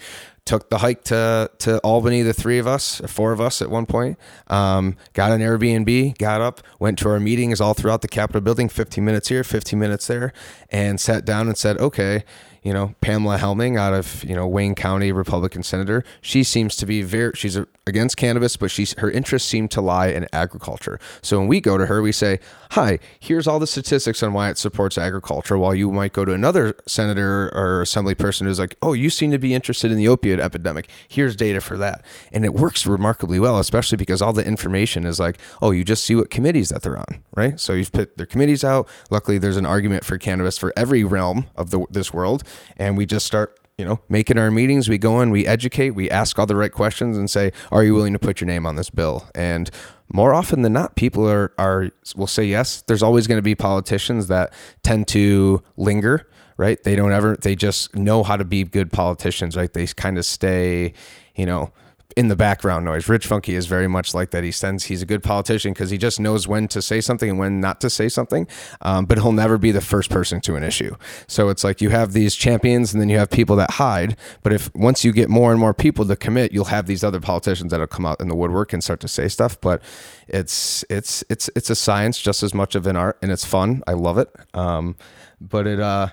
took 0.50 0.68
the 0.72 0.80
hike 0.80 1.04
to 1.04 1.52
to 1.60 1.78
Albany, 1.82 2.24
the 2.24 2.34
three 2.34 2.58
of 2.58 2.66
us, 2.66 3.02
four 3.06 3.32
of 3.32 3.40
us 3.40 3.62
at 3.62 3.70
one 3.70 3.86
point. 3.86 4.18
Um, 4.48 4.98
got 5.14 5.32
an 5.32 5.42
Airbnb, 5.42 6.18
got 6.18 6.42
up, 6.42 6.62
went 6.80 6.98
to 7.00 7.10
our 7.10 7.20
meetings 7.20 7.62
all 7.62 7.76
throughout 7.76 8.02
the 8.02 8.08
Capitol 8.08 8.42
building, 8.42 8.68
15 8.68 9.06
minutes 9.06 9.28
here, 9.28 9.44
15 9.44 9.78
minutes 9.78 10.08
there, 10.08 10.34
and 10.72 11.00
sat 11.00 11.24
down 11.24 11.48
and 11.48 11.56
said, 11.56 11.78
okay, 11.78 12.24
you 12.64 12.74
know, 12.74 12.96
Pamela 13.02 13.38
Helming 13.38 13.78
out 13.78 13.94
of, 13.94 14.24
you 14.24 14.36
know, 14.36 14.48
Wayne 14.48 14.76
County 14.76 15.12
Republican 15.12 15.64
senator. 15.64 16.04
She 16.22 16.44
seems 16.44 16.76
to 16.78 16.86
be 16.86 17.02
very, 17.02 17.32
she's 17.36 17.58
against 17.88 18.18
cannabis, 18.18 18.58
but 18.58 18.72
she's, 18.72 18.94
her 19.00 19.10
interests 19.10 19.48
seem 19.48 19.68
to 19.70 19.82
lie 19.82 20.08
in 20.08 20.28
agriculture. 20.34 21.00
So 21.22 21.40
when 21.40 21.48
we 21.48 21.62
go 21.62 21.78
to 21.78 21.86
her, 21.86 22.02
we 22.02 22.12
say, 22.12 22.40
hi, 22.72 23.00
here's 23.20 23.48
all 23.48 23.60
the 23.60 23.68
statistics 23.68 24.22
on 24.22 24.34
why 24.34 24.50
it 24.50 24.58
supports 24.58 24.98
agriculture. 24.98 25.58
While 25.58 25.74
you 25.74 25.92
might 25.92 26.14
go 26.14 26.26
to 26.26 26.34
another 26.34 26.76
senator 26.86 27.50
or 27.56 27.82
assembly 27.82 28.16
person 28.16 28.48
who's 28.48 28.60
like, 28.60 28.76
oh, 28.82 28.94
you 28.94 29.10
seem 29.10 29.32
to 29.32 29.40
be 29.40 29.54
interested 29.54 29.92
in 29.92 29.98
the 29.98 30.06
opioid 30.06 30.40
epidemic. 30.40 30.90
Here's 31.08 31.36
data 31.36 31.62
for 31.62 31.78
that. 31.78 32.04
And 32.32 32.46
it 32.46 32.54
works 32.54 32.86
remarkably 32.86 33.40
well, 33.40 33.58
especially 33.60 33.98
because 33.98 34.22
all 34.22 34.34
the 34.34 34.46
information 34.46 35.06
is 35.06 35.20
like, 35.20 35.40
oh, 35.62 35.72
you 35.72 35.84
just 35.84 36.04
see 36.04 36.16
what 36.16 36.30
committees 36.30 36.70
that 36.70 36.84
they're 36.84 36.98
on, 36.98 37.24
right? 37.36 37.60
So 37.60 37.74
you've 37.74 37.92
put 37.92 38.18
their 38.18 38.26
committees 38.26 38.64
out. 38.64 38.88
Luckily, 39.10 39.38
there's 39.38 39.58
an 39.58 39.66
argument 39.66 40.04
for 40.04 40.18
cannabis 40.18 40.58
for 40.58 40.74
every 40.76 41.04
realm 41.04 41.46
of 41.56 41.72
the, 41.72 41.86
this 41.90 42.14
world 42.14 42.44
and 42.78 42.98
we 42.98 43.06
just 43.06 43.26
start 43.26 43.60
you 43.80 43.86
know, 43.86 44.02
making 44.10 44.38
our 44.38 44.52
meetings. 44.52 44.90
We 44.90 44.98
go 44.98 45.22
in, 45.22 45.32
we 45.32 45.48
educate, 45.48 45.92
we 45.92 46.10
ask 46.10 46.38
all 46.38 46.46
the 46.46 46.58
right 46.58 46.72
questions, 46.72 47.18
and 47.18 47.30
say, 47.30 47.54
"Are 47.72 47.82
you 47.82 47.94
willing 47.94 48.12
to 48.12 48.20
put 48.20 48.42
your 48.42 48.48
name 48.50 48.66
on 48.66 48.76
this 48.76 48.90
bill?" 48.90 49.30
And 49.34 49.72
more 50.12 50.34
often 50.34 50.64
than 50.64 50.74
not, 50.74 50.98
people 50.98 51.26
are 51.30 51.54
are 51.58 51.90
will 52.14 52.28
say 52.28 52.44
yes. 52.44 52.84
There's 52.88 53.02
always 53.02 53.26
going 53.26 53.38
to 53.38 53.42
be 53.42 53.56
politicians 53.56 54.28
that 54.28 54.52
tend 54.84 55.08
to 55.10 55.64
linger, 55.78 56.28
right? 56.58 56.84
They 56.84 56.98
don't 56.98 57.14
ever. 57.14 57.38
They 57.38 57.56
just 57.56 57.96
know 57.96 58.22
how 58.22 58.36
to 58.36 58.44
be 58.44 58.66
good 58.66 58.92
politicians, 58.92 59.56
right? 59.56 59.72
They 59.72 59.88
kind 59.88 60.18
of 60.18 60.26
stay, 60.26 60.92
you 61.36 61.46
know 61.46 61.72
in 62.20 62.28
the 62.28 62.36
background 62.36 62.84
noise. 62.84 63.08
Rich 63.08 63.30
Funke 63.30 63.54
is 63.54 63.66
very 63.66 63.88
much 63.88 64.14
like 64.14 64.32
that. 64.32 64.44
He 64.44 64.52
sends 64.52 64.84
he's 64.84 65.02
a 65.02 65.06
good 65.06 65.24
politician 65.24 65.72
because 65.72 65.90
he 65.90 65.98
just 65.98 66.20
knows 66.20 66.50
when 66.50 66.68
to 66.68 66.82
say 66.82 67.00
something 67.00 67.30
and 67.30 67.40
when 67.40 67.62
not 67.62 67.80
to 67.80 67.90
say 67.90 68.10
something. 68.10 68.46
Um, 68.82 69.06
but 69.06 69.20
he'll 69.20 69.32
never 69.32 69.58
be 69.58 69.72
the 69.72 69.80
first 69.80 70.10
person 70.10 70.42
to 70.42 70.58
an 70.58 70.64
issue. 70.64 70.98
So 71.28 71.48
it's 71.48 71.64
like 71.64 71.80
you 71.80 71.92
have 71.92 72.12
these 72.12 72.36
champions 72.36 72.92
and 72.92 73.00
then 73.00 73.08
you 73.08 73.18
have 73.18 73.30
people 73.30 73.56
that 73.56 73.72
hide. 73.72 74.18
But 74.44 74.52
if 74.52 74.70
once 74.76 75.06
you 75.06 75.14
get 75.14 75.30
more 75.30 75.52
and 75.52 75.62
more 75.62 75.74
people 75.74 76.04
to 76.08 76.18
commit, 76.18 76.52
you'll 76.52 76.66
have 76.66 76.88
these 76.88 77.06
other 77.06 77.22
politicians 77.22 77.72
that'll 77.72 77.88
come 77.88 78.06
out 78.06 78.20
in 78.20 78.28
the 78.28 78.36
woodwork 78.36 78.74
and 78.74 78.84
start 78.84 79.00
to 79.00 79.08
say 79.08 79.30
stuff. 79.30 79.60
But 79.62 79.82
it's 80.28 80.84
it's 80.90 81.24
it's 81.30 81.50
it's 81.56 81.70
a 81.70 81.76
science 81.76 82.20
just 82.20 82.44
as 82.44 82.54
much 82.54 82.76
of 82.76 82.86
an 82.86 82.98
art, 82.98 83.18
and 83.22 83.32
it's 83.32 83.46
fun. 83.46 83.82
I 83.88 83.94
love 83.94 84.18
it. 84.18 84.30
Um, 84.54 84.98
but 85.40 85.66
it 85.66 85.80
uh 85.80 86.10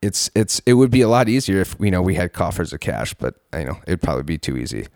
it's 0.00 0.30
it's 0.34 0.62
it 0.64 0.72
would 0.74 0.90
be 0.90 1.02
a 1.02 1.08
lot 1.08 1.28
easier 1.28 1.60
if 1.60 1.76
you 1.78 1.90
know 1.90 2.00
we 2.00 2.14
had 2.14 2.32
coffers 2.32 2.72
of 2.72 2.80
cash, 2.80 3.12
but 3.12 3.34
you 3.54 3.66
know 3.66 3.78
it'd 3.86 4.00
probably 4.00 4.22
be 4.22 4.38
too 4.38 4.56
easy 4.56 4.86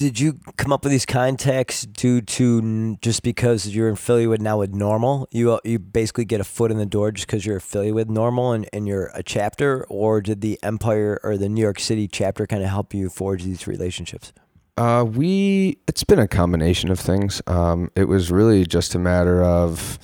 did 0.00 0.18
you 0.18 0.38
come 0.56 0.72
up 0.72 0.82
with 0.82 0.92
these 0.92 1.04
contacts 1.04 1.82
due 1.82 2.22
to 2.22 2.96
just 3.02 3.22
because 3.22 3.68
you're 3.68 3.90
affiliated 3.90 4.40
now 4.40 4.58
with 4.58 4.72
NORML? 4.72 5.26
You 5.30 5.52
uh, 5.52 5.58
you 5.62 5.78
basically 5.78 6.24
get 6.24 6.40
a 6.40 6.44
foot 6.44 6.70
in 6.70 6.78
the 6.78 6.86
door 6.86 7.12
just 7.12 7.26
because 7.26 7.44
you're 7.44 7.58
affiliated 7.58 7.94
with 7.94 8.08
NORML 8.08 8.54
and, 8.54 8.68
and 8.72 8.88
you're 8.88 9.10
a 9.12 9.22
chapter, 9.22 9.84
or 9.90 10.22
did 10.22 10.40
the 10.40 10.58
Empire 10.62 11.20
or 11.22 11.36
the 11.36 11.50
New 11.50 11.60
York 11.60 11.78
City 11.78 12.08
chapter 12.08 12.46
kind 12.46 12.62
of 12.62 12.70
help 12.70 12.94
you 12.94 13.10
forge 13.10 13.44
these 13.44 13.66
relationships? 13.66 14.32
Uh, 14.78 15.04
we 15.04 15.76
it's 15.86 16.02
been 16.02 16.18
a 16.18 16.26
combination 16.28 16.90
of 16.90 16.98
things. 16.98 17.42
Um, 17.46 17.90
it 17.94 18.04
was 18.04 18.30
really 18.30 18.64
just 18.64 18.94
a 18.94 18.98
matter 18.98 19.44
of 19.44 19.98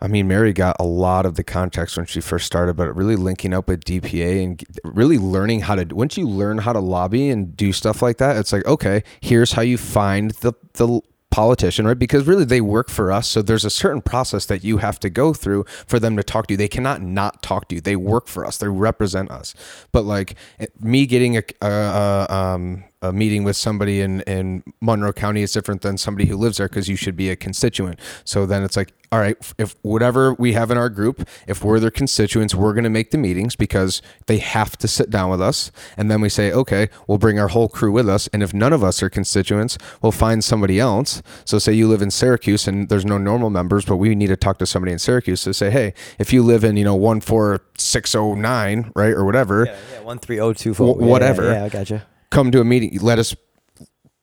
I 0.00 0.06
mean, 0.06 0.28
Mary 0.28 0.52
got 0.52 0.76
a 0.78 0.84
lot 0.84 1.26
of 1.26 1.34
the 1.34 1.42
context 1.42 1.96
when 1.96 2.06
she 2.06 2.20
first 2.20 2.46
started, 2.46 2.76
but 2.76 2.94
really 2.94 3.16
linking 3.16 3.52
up 3.52 3.68
with 3.68 3.84
DPA 3.84 4.44
and 4.44 4.64
really 4.84 5.18
learning 5.18 5.60
how 5.62 5.74
to. 5.74 5.94
Once 5.94 6.16
you 6.16 6.28
learn 6.28 6.58
how 6.58 6.72
to 6.72 6.80
lobby 6.80 7.30
and 7.30 7.56
do 7.56 7.72
stuff 7.72 8.00
like 8.00 8.18
that, 8.18 8.36
it's 8.36 8.52
like 8.52 8.64
okay, 8.66 9.02
here's 9.20 9.52
how 9.52 9.62
you 9.62 9.76
find 9.76 10.30
the 10.32 10.52
the 10.74 11.00
politician, 11.30 11.86
right? 11.86 11.98
Because 11.98 12.26
really 12.26 12.44
they 12.44 12.60
work 12.60 12.88
for 12.88 13.12
us. 13.12 13.28
So 13.28 13.42
there's 13.42 13.64
a 13.64 13.70
certain 13.70 14.00
process 14.00 14.46
that 14.46 14.64
you 14.64 14.78
have 14.78 14.98
to 15.00 15.10
go 15.10 15.34
through 15.34 15.64
for 15.86 16.00
them 16.00 16.16
to 16.16 16.22
talk 16.22 16.46
to 16.46 16.54
you. 16.54 16.58
They 16.58 16.68
cannot 16.68 17.02
not 17.02 17.42
talk 17.42 17.68
to 17.68 17.74
you. 17.74 17.80
They 17.80 17.96
work 17.96 18.28
for 18.28 18.46
us. 18.46 18.56
They 18.56 18.68
represent 18.68 19.30
us. 19.30 19.54
But 19.92 20.02
like 20.02 20.36
me 20.80 21.06
getting 21.06 21.36
a, 21.36 21.42
a, 21.60 21.68
a 21.68 22.34
um, 22.34 22.84
a 23.00 23.12
meeting 23.12 23.44
with 23.44 23.56
somebody 23.56 24.00
in, 24.00 24.22
in 24.22 24.64
Monroe 24.80 25.12
County 25.12 25.42
is 25.42 25.52
different 25.52 25.82
than 25.82 25.96
somebody 25.98 26.26
who 26.26 26.36
lives 26.36 26.56
there 26.56 26.68
because 26.68 26.88
you 26.88 26.96
should 26.96 27.16
be 27.16 27.30
a 27.30 27.36
constituent. 27.36 28.00
So 28.24 28.44
then 28.44 28.64
it's 28.64 28.76
like, 28.76 28.92
all 29.10 29.20
right, 29.20 29.36
if 29.56 29.74
whatever 29.82 30.34
we 30.34 30.52
have 30.52 30.70
in 30.70 30.76
our 30.76 30.90
group, 30.90 31.26
if 31.46 31.64
we're 31.64 31.80
their 31.80 31.90
constituents, 31.90 32.54
we're 32.54 32.74
going 32.74 32.84
to 32.84 32.90
make 32.90 33.10
the 33.10 33.18
meetings 33.18 33.56
because 33.56 34.02
they 34.26 34.38
have 34.38 34.76
to 34.78 34.88
sit 34.88 35.08
down 35.08 35.30
with 35.30 35.40
us. 35.40 35.72
And 35.96 36.10
then 36.10 36.20
we 36.20 36.28
say, 36.28 36.52
okay, 36.52 36.88
we'll 37.06 37.18
bring 37.18 37.38
our 37.38 37.48
whole 37.48 37.68
crew 37.68 37.90
with 37.90 38.08
us. 38.08 38.28
And 38.32 38.42
if 38.42 38.52
none 38.52 38.72
of 38.72 38.84
us 38.84 39.02
are 39.02 39.08
constituents, 39.08 39.78
we'll 40.02 40.12
find 40.12 40.44
somebody 40.44 40.78
else. 40.78 41.22
So 41.44 41.58
say 41.58 41.72
you 41.72 41.88
live 41.88 42.02
in 42.02 42.10
Syracuse 42.10 42.68
and 42.68 42.88
there's 42.88 43.06
no 43.06 43.16
NORML 43.16 43.50
members, 43.50 43.84
but 43.84 43.96
we 43.96 44.14
need 44.14 44.28
to 44.28 44.36
talk 44.36 44.58
to 44.58 44.66
somebody 44.66 44.92
in 44.92 44.98
Syracuse 44.98 45.42
to 45.44 45.54
say, 45.54 45.70
hey, 45.70 45.94
if 46.18 46.32
you 46.32 46.42
live 46.42 46.62
in, 46.62 46.76
you 46.76 46.84
know, 46.84 46.96
14609, 46.96 48.92
right, 48.94 49.12
or 49.12 49.24
whatever. 49.24 49.64
Yeah, 49.64 49.76
yeah 49.92 50.16
13024. 50.16 50.94
Whatever. 50.96 51.44
Yeah, 51.44 51.52
yeah, 51.52 51.64
I 51.64 51.68
gotcha 51.68 52.06
come 52.30 52.50
to 52.52 52.60
a 52.60 52.64
meeting. 52.64 52.98
Let 53.00 53.18
us 53.18 53.34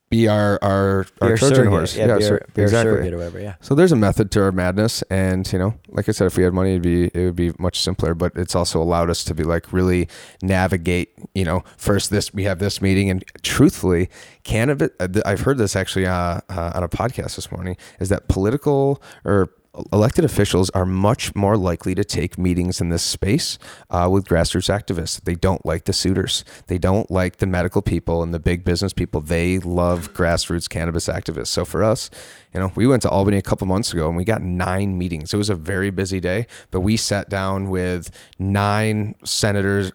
be 0.09 0.27
our 0.27 0.59
our, 0.61 1.05
our 1.21 1.37
Trojan 1.37 1.55
surrogate. 1.55 1.67
horse. 1.67 1.95
Yeah, 1.95 2.07
yeah 2.07 2.17
be, 2.17 2.25
our, 2.25 2.47
be 2.53 2.61
exactly. 2.61 3.13
whatever. 3.13 3.39
Yeah. 3.39 3.55
So 3.61 3.75
there's 3.75 3.91
a 3.91 3.95
method 3.95 4.31
to 4.31 4.43
our 4.43 4.51
madness, 4.51 5.01
and 5.03 5.51
you 5.51 5.59
know, 5.59 5.75
like 5.89 6.07
I 6.07 6.11
said, 6.11 6.27
if 6.27 6.37
we 6.37 6.43
had 6.43 6.53
money, 6.53 6.71
it'd 6.71 6.83
be 6.83 7.05
it 7.05 7.25
would 7.25 7.35
be 7.35 7.51
much 7.59 7.79
simpler. 7.79 8.13
But 8.13 8.33
it's 8.35 8.55
also 8.55 8.81
allowed 8.81 9.09
us 9.09 9.23
to 9.25 9.33
be 9.33 9.43
like 9.43 9.73
really 9.73 10.07
navigate. 10.41 11.09
You 11.33 11.45
know, 11.45 11.63
first 11.77 12.11
this 12.11 12.33
we 12.33 12.43
have 12.43 12.59
this 12.59 12.81
meeting, 12.81 13.09
and 13.09 13.23
truthfully, 13.41 14.09
cannabis. 14.43 14.89
Uh, 14.99 15.07
I've 15.25 15.41
heard 15.41 15.57
this 15.57 15.75
actually 15.75 16.05
uh, 16.05 16.41
uh, 16.49 16.71
on 16.75 16.83
a 16.83 16.89
podcast 16.89 17.35
this 17.35 17.51
morning. 17.51 17.77
Is 17.99 18.09
that 18.09 18.27
political 18.27 19.01
or 19.23 19.51
elected 19.91 20.25
officials 20.25 20.69
are 20.71 20.85
much 20.85 21.35
more 21.35 21.57
likely 21.57 21.95
to 21.95 22.03
take 22.03 22.37
meetings 22.37 22.81
in 22.81 22.89
this 22.89 23.03
space 23.03 23.57
uh, 23.89 24.07
with 24.11 24.25
grassroots 24.25 24.69
activists. 24.69 25.21
They 25.21 25.35
don't 25.35 25.65
like 25.65 25.85
the 25.85 25.93
suitors. 25.93 26.43
They 26.67 26.77
don't 26.77 27.09
like 27.09 27.37
the 27.37 27.45
medical 27.45 27.81
people 27.81 28.23
and 28.23 28.33
the 28.33 28.39
big 28.39 28.63
business 28.63 28.93
people. 28.93 29.21
They 29.21 29.59
love 29.59 30.13
grassroots 30.13 30.69
cannabis 30.69 31.07
activists. 31.07 31.47
So 31.47 31.65
for 31.65 31.83
us, 31.83 32.09
you 32.53 32.61
know, 32.61 32.71
we 32.75 32.87
went 32.87 33.01
to 33.01 33.09
Albany 33.09 33.37
a 33.37 33.41
couple 33.41 33.67
months 33.67 33.91
ago 33.91 34.07
and 34.07 34.15
we 34.15 34.23
got 34.23 34.41
nine 34.41 34.97
meetings. 34.97 35.33
It 35.33 35.37
was 35.37 35.49
a 35.49 35.55
very 35.55 35.89
busy 35.89 36.21
day, 36.21 36.47
but 36.71 36.79
we 36.79 36.95
sat 36.95 37.29
down 37.29 37.69
with 37.69 38.11
nine 38.39 39.15
senators 39.25 39.91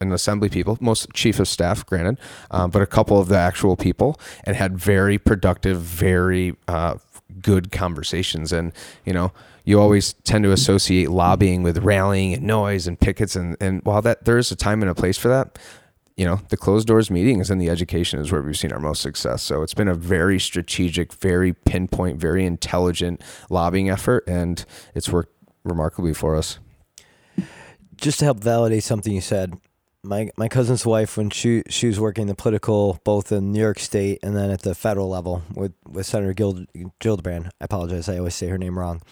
and 0.00 0.12
assembly 0.12 0.48
people, 0.48 0.76
most 0.80 1.12
chief 1.14 1.38
of 1.38 1.46
staff, 1.46 1.86
granted, 1.86 2.18
um, 2.50 2.70
but 2.70 2.82
a 2.82 2.86
couple 2.86 3.20
of 3.20 3.28
the 3.28 3.38
actual 3.38 3.76
people, 3.76 4.18
and 4.42 4.56
had 4.56 4.76
very 4.76 5.18
productive, 5.18 5.80
very 5.80 6.56
uh, 6.66 6.96
good 7.40 7.70
conversations. 7.72 8.52
And, 8.52 8.72
you 9.04 9.12
know, 9.12 9.32
you 9.64 9.80
always 9.80 10.14
tend 10.24 10.44
to 10.44 10.52
associate 10.52 11.10
lobbying 11.10 11.62
with 11.62 11.78
rallying 11.78 12.34
and 12.34 12.42
noise 12.42 12.86
and 12.86 12.98
pickets. 12.98 13.36
And, 13.36 13.56
and 13.60 13.82
while 13.84 14.02
that 14.02 14.24
there 14.24 14.38
is 14.38 14.50
a 14.50 14.56
time 14.56 14.82
and 14.82 14.90
a 14.90 14.94
place 14.94 15.18
for 15.18 15.28
that, 15.28 15.58
you 16.16 16.24
know, 16.26 16.40
the 16.50 16.56
closed 16.56 16.86
doors 16.86 17.10
meetings 17.10 17.50
and 17.50 17.60
the 17.60 17.70
education 17.70 18.20
is 18.20 18.30
where 18.30 18.42
we've 18.42 18.58
seen 18.58 18.72
our 18.72 18.80
most 18.80 19.00
success. 19.00 19.42
So 19.42 19.62
it's 19.62 19.72
been 19.72 19.88
a 19.88 19.94
very 19.94 20.38
strategic, 20.38 21.14
very 21.14 21.54
pinpoint, 21.54 22.20
very 22.20 22.44
intelligent 22.44 23.22
lobbying 23.48 23.88
effort, 23.88 24.24
and 24.26 24.62
it's 24.94 25.08
worked 25.08 25.32
remarkably 25.64 26.12
for 26.12 26.36
us. 26.36 26.58
Just 27.96 28.18
to 28.18 28.26
help 28.26 28.40
validate 28.40 28.82
something 28.82 29.14
you 29.14 29.20
said, 29.20 29.58
my 30.02 30.30
my 30.36 30.48
cousin's 30.48 30.86
wife 30.86 31.16
when 31.16 31.30
she 31.30 31.62
she 31.68 31.86
was 31.86 32.00
working 32.00 32.22
in 32.22 32.28
the 32.28 32.34
political 32.34 32.98
both 33.04 33.30
in 33.32 33.52
New 33.52 33.60
York 33.60 33.78
State 33.78 34.18
and 34.22 34.34
then 34.36 34.50
at 34.50 34.62
the 34.62 34.74
federal 34.74 35.08
level 35.08 35.42
with 35.54 35.72
with 35.88 36.06
Senator 36.06 36.32
Gild, 36.32 36.66
Gillibrand. 37.00 37.46
I 37.60 37.64
apologize, 37.66 38.08
I 38.08 38.18
always 38.18 38.34
say 38.34 38.48
her 38.48 38.58
name 38.58 38.78
wrong. 38.78 39.02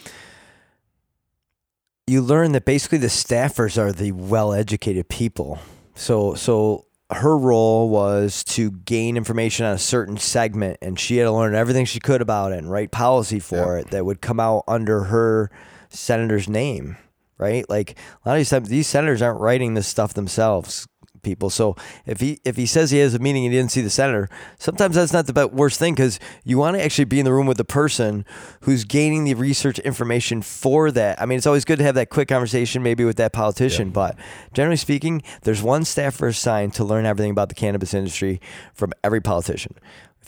you 2.07 2.23
learn 2.23 2.53
that 2.53 2.65
basically 2.65 2.97
the 2.99 3.09
staffers 3.09 3.77
are 3.77 3.93
the 3.93 4.13
well-educated 4.13 5.09
people. 5.09 5.59
So 5.95 6.35
so 6.35 6.87
her 7.11 7.37
role 7.37 7.89
was 7.91 8.43
to 8.45 8.71
gain 8.71 9.17
information 9.17 9.67
on 9.67 9.73
a 9.75 9.79
certain 9.79 10.17
segment 10.17 10.79
and 10.83 10.99
she 10.99 11.17
had 11.19 11.25
to 11.25 11.33
learn 11.33 11.55
everything 11.55 11.85
she 11.87 12.01
could 12.01 12.21
about 12.23 12.53
it 12.53 12.59
and 12.59 12.71
write 12.71 12.91
policy 12.91 13.41
for 13.41 13.77
Yeah. 13.77 13.81
it 13.83 13.91
that 13.91 14.05
would 14.07 14.21
come 14.21 14.39
out 14.41 14.65
under 14.69 15.05
her 15.05 15.51
senator's 15.91 16.49
name 16.49 16.97
right? 17.39 17.69
Like 17.69 17.97
a 18.25 18.29
lot 18.29 18.35
of 18.35 18.41
these 18.41 18.51
times 18.51 18.69
these 18.69 18.87
senators 18.87 19.23
aren't 19.23 19.41
writing 19.41 19.75
this 19.75 19.87
stuff 19.87 20.15
themselves 20.15 20.87
people. 21.23 21.51
So 21.51 21.77
if 22.07 22.21
he 22.21 22.41
if 22.45 22.57
he 22.57 22.67
says 22.67 22.91
he 22.91 22.99
has 22.99 23.15
a 23.15 23.19
meeting 23.19 23.45
and 23.45 23.53
he 23.53 23.59
didn't 23.59 23.71
see 23.71 23.81
the 23.81 23.91
senator 23.91 24.29
sometimes 24.59 24.95
that's 24.95 25.13
not 25.13 25.27
the 25.27 25.49
worst 25.49 25.79
thing 25.79 25.95
because 25.95 26.19
you 26.45 26.59
want 26.59 26.77
to 26.77 26.85
actually 26.85 27.05
be 27.05 27.19
in 27.19 27.25
the 27.25 27.33
room 27.33 27.47
with 27.47 27.57
the 27.57 27.65
person 27.65 28.25
who's 28.63 28.85
gaining 28.85 29.25
the 29.25 29.35
research 29.35 29.79
information 29.81 30.43
for 30.43 30.91
that. 30.91 31.21
I 31.21 31.27
mean 31.27 31.39
it's 31.39 31.47
always 31.47 31.65
good 31.65 31.79
to 31.79 31.85
have 31.85 31.95
that 31.97 32.11
quick 32.11 32.29
conversation 32.29 32.83
maybe 32.83 33.05
with 33.05 33.17
that 33.17 33.33
politician 33.33 33.91
but 33.91 34.17
generally 34.53 34.77
speaking 34.77 35.23
there's 35.43 35.63
one 35.63 35.85
staffer 35.85 36.29
assigned 36.29 36.75
to 36.75 36.85
learn 36.85 37.05
everything 37.05 37.31
about 37.31 37.49
the 37.49 37.55
cannabis 37.55 37.95
industry 37.95 38.41
from 38.73 38.93
every 39.05 39.21
politician 39.21 39.75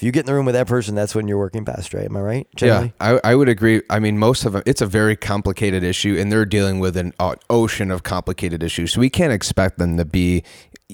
if 0.01 0.05
you 0.05 0.13
get 0.13 0.21
in 0.21 0.27
the 0.27 0.33
room 0.33 0.47
with 0.47 0.55
that 0.55 0.67
person 0.67 0.95
that's 0.95 1.15
when 1.15 1.29
you're 1.29 1.37
working 1.37 1.63
best 1.63 1.93
right 1.93 2.07
am 2.07 2.17
i 2.17 2.21
right 2.21 2.49
generally 2.57 2.95
Yeah, 3.01 3.19
I, 3.23 3.33
I 3.33 3.35
would 3.35 3.51
agree. 3.51 3.83
I 3.91 3.99
mean, 3.99 4.17
most 4.17 4.47
of 4.47 4.55
them, 4.55 4.63
it's 4.65 4.81
a 4.81 4.87
very 4.87 5.15
complicated 5.15 5.85
issue, 5.85 6.17
and 6.19 6.33
they're 6.33 6.47
dealing 6.47 6.79
with 6.79 6.97
an 6.97 7.13
uh, 7.19 7.35
ocean 7.51 7.91
of 7.91 8.03
complicated 8.03 8.63
issues. 8.63 8.93
So 8.93 9.01
we 9.01 9.11
can't 9.11 9.33
expect 9.33 9.79
them 9.79 9.99
to 9.99 10.07
be 10.07 10.43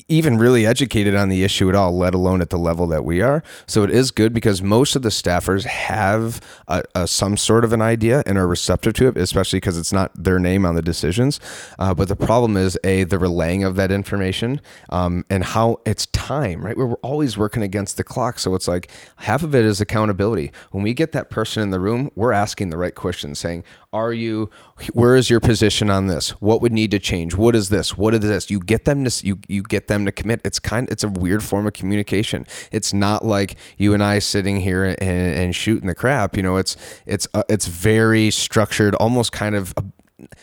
even 0.08 0.36
really 0.36 0.66
educated 0.66 1.14
on 1.14 1.28
the 1.28 1.42
issue 1.42 1.68
at 1.68 1.74
all, 1.74 1.96
let 1.96 2.14
alone 2.14 2.40
at 2.40 2.50
the 2.50 2.58
level 2.58 2.86
that 2.88 3.04
we 3.04 3.22
are. 3.22 3.42
So 3.66 3.82
it 3.82 3.90
is 3.90 4.10
good 4.10 4.32
because 4.32 4.60
most 4.62 4.96
of 4.96 5.02
the 5.02 5.08
staffers 5.08 5.64
have 5.64 6.40
a, 6.68 6.82
a, 6.94 7.06
some 7.06 7.36
sort 7.36 7.64
of 7.64 7.72
an 7.72 7.80
idea 7.80 8.22
and 8.26 8.36
are 8.36 8.46
receptive 8.46 8.94
to 8.94 9.08
it, 9.08 9.16
especially 9.16 9.58
because 9.58 9.78
it's 9.78 9.92
not 9.92 10.12
their 10.14 10.38
name 10.38 10.66
on 10.66 10.74
the 10.74 10.82
decisions. 10.82 11.40
Uh, 11.78 11.94
but 11.94 12.08
the 12.08 12.16
problem 12.16 12.56
is 12.56 12.78
a 12.84 13.04
the 13.04 13.18
relaying 13.18 13.64
of 13.64 13.76
that 13.76 13.90
information 13.90 14.60
um, 14.90 15.24
and 15.30 15.44
how 15.44 15.78
it's 15.86 16.06
time, 16.06 16.64
right? 16.64 16.76
We're 16.76 16.94
always 16.96 17.38
working 17.38 17.62
against 17.62 17.96
the 17.96 18.04
clock, 18.04 18.38
so 18.38 18.54
it's 18.54 18.68
like 18.68 18.90
half 19.16 19.43
of 19.43 19.55
it 19.55 19.64
is 19.64 19.81
accountability. 19.81 20.52
When 20.70 20.82
we 20.82 20.94
get 20.94 21.12
that 21.12 21.31
person 21.31 21.62
in 21.62 21.70
the 21.70 21.81
room, 21.81 22.10
we're 22.14 22.32
asking 22.32 22.70
the 22.70 22.77
right 22.77 22.94
questions, 22.94 23.39
saying, 23.39 23.64
"Are 23.93 24.12
you? 24.12 24.51
Where 24.93 25.16
is 25.16 25.31
your 25.31 25.40
position 25.40 25.90
on 25.90 26.06
this? 26.06 26.31
What 26.40 26.60
would 26.62 26.73
need 26.73 26.90
to 26.93 26.98
change? 26.98 27.35
What 27.35 27.56
is 27.56 27.68
this? 27.68 27.97
What 27.97 28.14
is 28.14 28.20
this?" 28.20 28.51
You 28.51 28.60
get 28.60 28.85
them 28.85 29.05
to 29.05 29.27
you 29.27 29.39
you 29.48 29.62
get 29.62 29.89
them 29.89 30.05
to 30.06 30.12
commit. 30.12 30.40
It's 30.44 30.59
kind 30.59 30.89
it's 30.90 31.05
a 31.05 31.09
weird 31.09 31.43
form 31.43 31.66
of 31.66 31.73
communication. 31.73 32.47
It's 32.73 32.93
not 32.93 33.24
like 33.24 33.56
you 33.78 33.94
and 33.94 34.02
I 34.02 34.18
sitting 34.18 34.60
here 34.60 34.85
and, 34.85 35.01
and 35.01 35.55
shooting 35.55 35.86
the 35.86 35.94
crap. 35.94 36.36
You 36.36 36.43
know, 36.43 36.56
it's 36.56 36.77
it's 37.06 37.27
uh, 37.35 37.43
it's 37.48 37.66
very 37.66 38.31
structured, 38.31 38.94
almost 38.97 39.32
kind 39.32 39.55
of. 39.55 39.74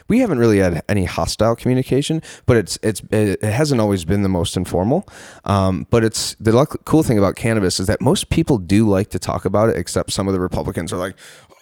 We 0.08 0.20
haven't 0.20 0.38
really 0.38 0.60
had 0.60 0.84
any 0.88 1.06
hostile 1.06 1.56
communication, 1.56 2.22
but 2.46 2.58
it's 2.58 2.78
it's 2.84 3.02
it 3.10 3.42
hasn't 3.42 3.82
always 3.82 4.06
been 4.06 4.22
the 4.22 4.30
most 4.30 4.56
informal. 4.56 5.08
Um, 5.46 5.88
but 5.90 6.04
it's 6.04 6.36
the 6.40 6.52
luck, 6.52 6.86
cool 6.86 7.02
thing 7.02 7.18
about 7.18 7.36
cannabis 7.36 7.80
is 7.80 7.88
that 7.88 8.00
most 8.00 8.30
people 8.30 8.60
do 8.60 8.88
like 8.88 9.10
to 9.12 9.20
talk 9.20 9.46
about 9.46 9.70
it, 9.70 9.78
except 9.78 10.12
some 10.12 10.28
of 10.28 10.34
the 10.34 10.40
Republicans 10.40 10.94
are 10.94 10.98
like, 10.98 11.16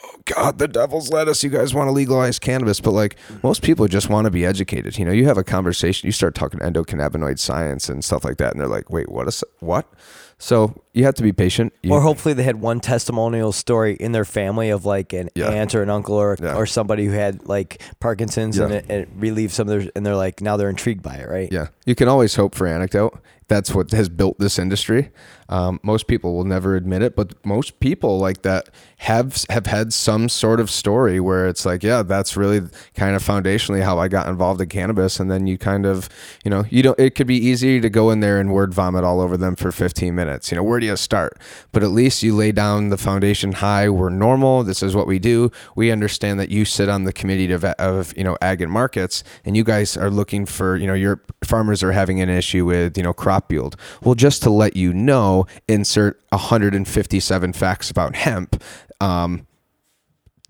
"Oh 0.04 0.16
God, 0.26 0.58
the 0.58 0.68
devil's 0.68 1.10
lettuce! 1.10 1.42
You 1.42 1.50
guys 1.50 1.74
want 1.74 1.88
to 1.88 1.94
legalize 1.94 2.38
cannabis?" 2.38 2.82
But 2.82 2.92
like 2.92 3.16
most 3.44 3.62
people 3.62 3.88
just 3.88 4.10
want 4.10 4.26
to 4.26 4.32
be 4.32 4.46
educated. 4.46 4.98
You 4.98 5.06
know, 5.06 5.14
you 5.14 5.26
have 5.28 5.38
a 5.38 5.44
conversation, 5.44 6.06
you 6.06 6.12
start 6.12 6.36
talking 6.36 6.60
endocannabinoid 6.60 7.40
science 7.40 7.88
and 7.88 8.04
stuff 8.04 8.26
like 8.26 8.38
that, 8.38 8.52
and 8.52 8.60
they're 8.60 8.68
like, 8.68 8.90
"Wait, 8.90 9.10
what 9.10 9.30
is 9.30 9.42
what?" 9.60 9.88
So 10.38 10.81
you 10.94 11.04
have 11.06 11.16
to 11.16 11.24
be 11.24 11.32
patient. 11.32 11.74
You- 11.84 11.94
Or 11.94 12.02
hopefully 12.02 12.34
they 12.34 12.44
had 12.44 12.60
one 12.62 12.80
testimonial 12.80 13.52
story 13.52 13.94
in 13.94 14.12
their 14.12 14.26
family 14.26 14.70
of 14.70 14.86
like 14.86 15.14
an 15.14 15.30
Yeah. 15.36 15.50
aunt 15.50 15.74
or 15.76 15.82
an 15.82 15.90
uncle 15.90 16.16
or 16.16 16.38
Yeah. 16.42 16.56
or 16.56 16.66
somebody 16.66 17.06
who 17.06 17.12
had 17.14 17.48
like 17.48 17.82
Parkinson's 18.00 18.58
and 18.60 18.72
Yeah. 18.72 18.78
it, 18.80 18.90
it 18.90 19.10
relieved 19.18 19.54
some 19.54 19.70
of 19.70 19.80
their 19.84 19.92
and 19.96 20.06
they're 20.06 20.16
like 20.16 20.42
now 20.42 20.58
they're 20.58 20.70
intrigued 20.70 21.02
by 21.02 21.16
it, 21.16 21.30
right? 21.30 21.50
Yeah, 21.52 21.68
you 21.86 21.96
can 21.96 22.08
always 22.08 22.36
hope 22.36 22.56
for 22.56 22.68
anecdote. 22.68 23.18
That's 23.48 23.76
what 23.76 23.92
has 23.92 24.08
built 24.08 24.40
this 24.40 24.58
industry. 24.58 25.10
Um, 25.50 25.82
most 25.84 26.08
people 26.08 26.34
will 26.34 26.46
never 26.46 26.78
admit 26.78 27.02
it, 27.02 27.18
but 27.18 27.34
most 27.46 27.82
people 27.82 28.18
like 28.18 28.44
that 28.44 28.70
have 29.00 29.44
have 29.50 29.66
had 29.66 29.92
some 29.92 30.30
sort 30.30 30.62
of 30.62 30.72
story 30.72 31.20
where 31.20 31.46
it's 31.50 31.66
like, 31.66 31.84
yeah, 31.84 32.02
that's 32.04 32.38
really 32.38 32.62
kind 32.96 33.14
of 33.14 33.22
foundationally 33.22 33.82
how 33.84 34.00
I 34.00 34.08
got 34.08 34.30
involved 34.30 34.62
in 34.62 34.70
cannabis. 34.70 35.20
And 35.20 35.30
then 35.30 35.48
you 35.48 35.58
kind 35.58 35.86
of, 35.86 36.08
you 36.46 36.50
know, 36.52 36.64
you 36.70 36.82
don't. 36.82 36.98
It 36.98 37.16
could 37.16 37.28
be 37.28 37.36
easy 37.36 37.82
to 37.82 37.90
go 37.90 38.10
in 38.12 38.22
there 38.22 38.40
and 38.40 38.54
word 38.54 38.74
vomit 38.74 39.04
all 39.04 39.20
over 39.20 39.36
them 39.36 39.58
for 39.58 39.74
15 39.74 40.16
minutes. 40.16 40.50
You 40.50 40.56
know, 40.56 40.64
where 40.64 40.80
do 40.82 40.88
you 40.88 40.98
start? 40.98 41.40
But 41.72 41.84
at 41.84 41.92
least 41.92 42.24
you 42.24 42.36
lay 42.36 42.52
down 42.52 42.90
the 42.90 42.98
foundation 42.98 43.54
high. 43.54 43.88
We're 43.90 44.10
NORML. 44.10 44.66
This 44.66 44.84
is 44.84 44.96
what 44.96 45.08
we 45.08 45.20
do. 45.20 45.52
We 45.76 45.92
understand 45.92 46.40
that 46.40 46.50
you 46.50 46.66
sit 46.66 46.90
on 46.90 47.06
the 47.06 47.14
committee 47.14 47.52
of, 47.52 47.64
of 47.64 48.16
you 48.18 48.24
know 48.24 48.38
ag 48.42 48.62
and 48.62 48.72
markets, 48.72 49.24
and 49.46 49.56
you 49.56 49.64
guys 49.64 49.96
are 49.96 50.10
looking 50.10 50.46
for 50.46 50.76
you 50.76 50.88
know 50.88 50.94
your 50.94 51.24
farmers 51.44 51.82
are 51.84 51.94
having 51.94 52.20
an 52.20 52.30
issue 52.30 52.66
with 52.66 52.98
you 52.98 53.04
know 53.04 53.14
crop 53.14 53.52
yield. 53.52 53.78
Well, 54.02 54.16
just 54.16 54.44
to 54.44 54.50
let 54.50 54.76
you 54.76 54.94
know, 54.94 55.46
insert 55.68 56.22
157 56.30 57.54
facts 57.54 57.90
about 57.90 58.16
hemp. 58.16 58.62
Um, 59.00 59.48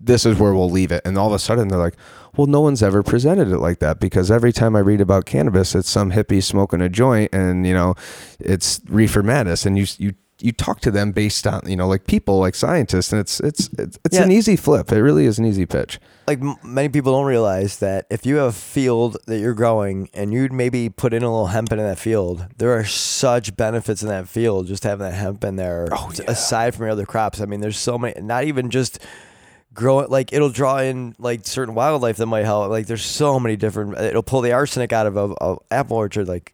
this 0.02 0.26
is 0.26 0.38
where 0.38 0.52
we'll 0.52 0.70
leave 0.70 0.90
it. 0.90 1.02
And 1.04 1.16
all 1.16 1.28
of 1.28 1.32
a 1.32 1.38
sudden 1.38 1.68
they're 1.68 1.78
like, 1.78 1.94
well, 2.36 2.46
no 2.46 2.60
one's 2.60 2.82
ever 2.82 3.02
presented 3.02 3.48
it 3.48 3.58
like 3.58 3.78
that 3.78 4.00
because 4.00 4.30
every 4.30 4.52
time 4.52 4.74
I 4.74 4.80
read 4.80 5.00
about 5.00 5.26
cannabis, 5.26 5.74
it's 5.74 5.88
some 5.88 6.10
hippie 6.10 6.42
smoking 6.42 6.80
a 6.80 6.88
joint 6.88 7.32
and, 7.32 7.66
you 7.66 7.74
know, 7.74 7.94
it's 8.40 8.80
reefer 8.88 9.22
madness. 9.22 9.64
And 9.64 9.78
you, 9.78 9.86
you, 9.98 10.14
you 10.40 10.50
talk 10.50 10.80
to 10.80 10.90
them 10.90 11.12
based 11.12 11.46
on, 11.46 11.60
you 11.68 11.76
know, 11.76 11.86
like 11.86 12.06
people, 12.06 12.40
like 12.40 12.54
scientists, 12.56 13.12
and 13.12 13.20
it's, 13.20 13.38
it's, 13.40 13.68
it's, 13.78 13.98
it's 14.04 14.16
Yeah. 14.16 14.24
an 14.24 14.32
easy 14.32 14.56
flip. 14.56 14.90
It 14.90 15.00
really 15.00 15.24
is 15.26 15.38
an 15.38 15.44
easy 15.44 15.66
pitch. 15.66 16.00
Like 16.26 16.40
m- 16.40 16.56
many 16.64 16.88
people 16.88 17.12
don't 17.12 17.26
realize 17.26 17.78
that 17.78 18.06
if 18.10 18.26
you 18.26 18.36
have 18.36 18.48
a 18.48 18.52
field 18.52 19.18
that 19.26 19.38
you're 19.38 19.54
growing 19.54 20.08
and 20.14 20.32
you'd 20.32 20.52
maybe 20.52 20.88
put 20.88 21.14
in 21.14 21.22
a 21.22 21.30
little 21.30 21.46
hemp 21.48 21.70
in 21.70 21.78
that 21.78 21.98
field, 21.98 22.46
there 22.58 22.72
are 22.76 22.84
such 22.84 23.56
benefits 23.56 24.02
in 24.02 24.08
that 24.08 24.26
field 24.28 24.66
just 24.66 24.82
having 24.82 25.04
that 25.06 25.14
hemp 25.14 25.44
in 25.44 25.56
there. 25.56 25.88
Oh, 25.92 26.10
yeah. 26.14 26.24
Aside 26.28 26.74
from 26.74 26.84
your 26.84 26.92
other 26.92 27.06
crops, 27.06 27.40
I 27.40 27.44
mean, 27.46 27.60
there's 27.60 27.78
so 27.78 27.96
many. 27.96 28.20
Not 28.20 28.44
even 28.44 28.70
just 28.70 28.98
growing 29.74 30.08
like 30.10 30.32
it'll 30.34 30.50
draw 30.50 30.78
in 30.78 31.14
like 31.18 31.46
certain 31.46 31.74
wildlife 31.74 32.16
that 32.16 32.26
might 32.26 32.44
help. 32.44 32.68
Like 32.68 32.86
there's 32.88 33.04
so 33.04 33.38
many 33.38 33.56
different. 33.56 33.96
It'll 33.98 34.22
pull 34.24 34.40
the 34.40 34.52
arsenic 34.52 34.92
out 34.92 35.06
of 35.06 35.16
a, 35.16 35.34
a 35.40 35.56
apple 35.70 35.96
orchard. 35.98 36.26
Like 36.28 36.52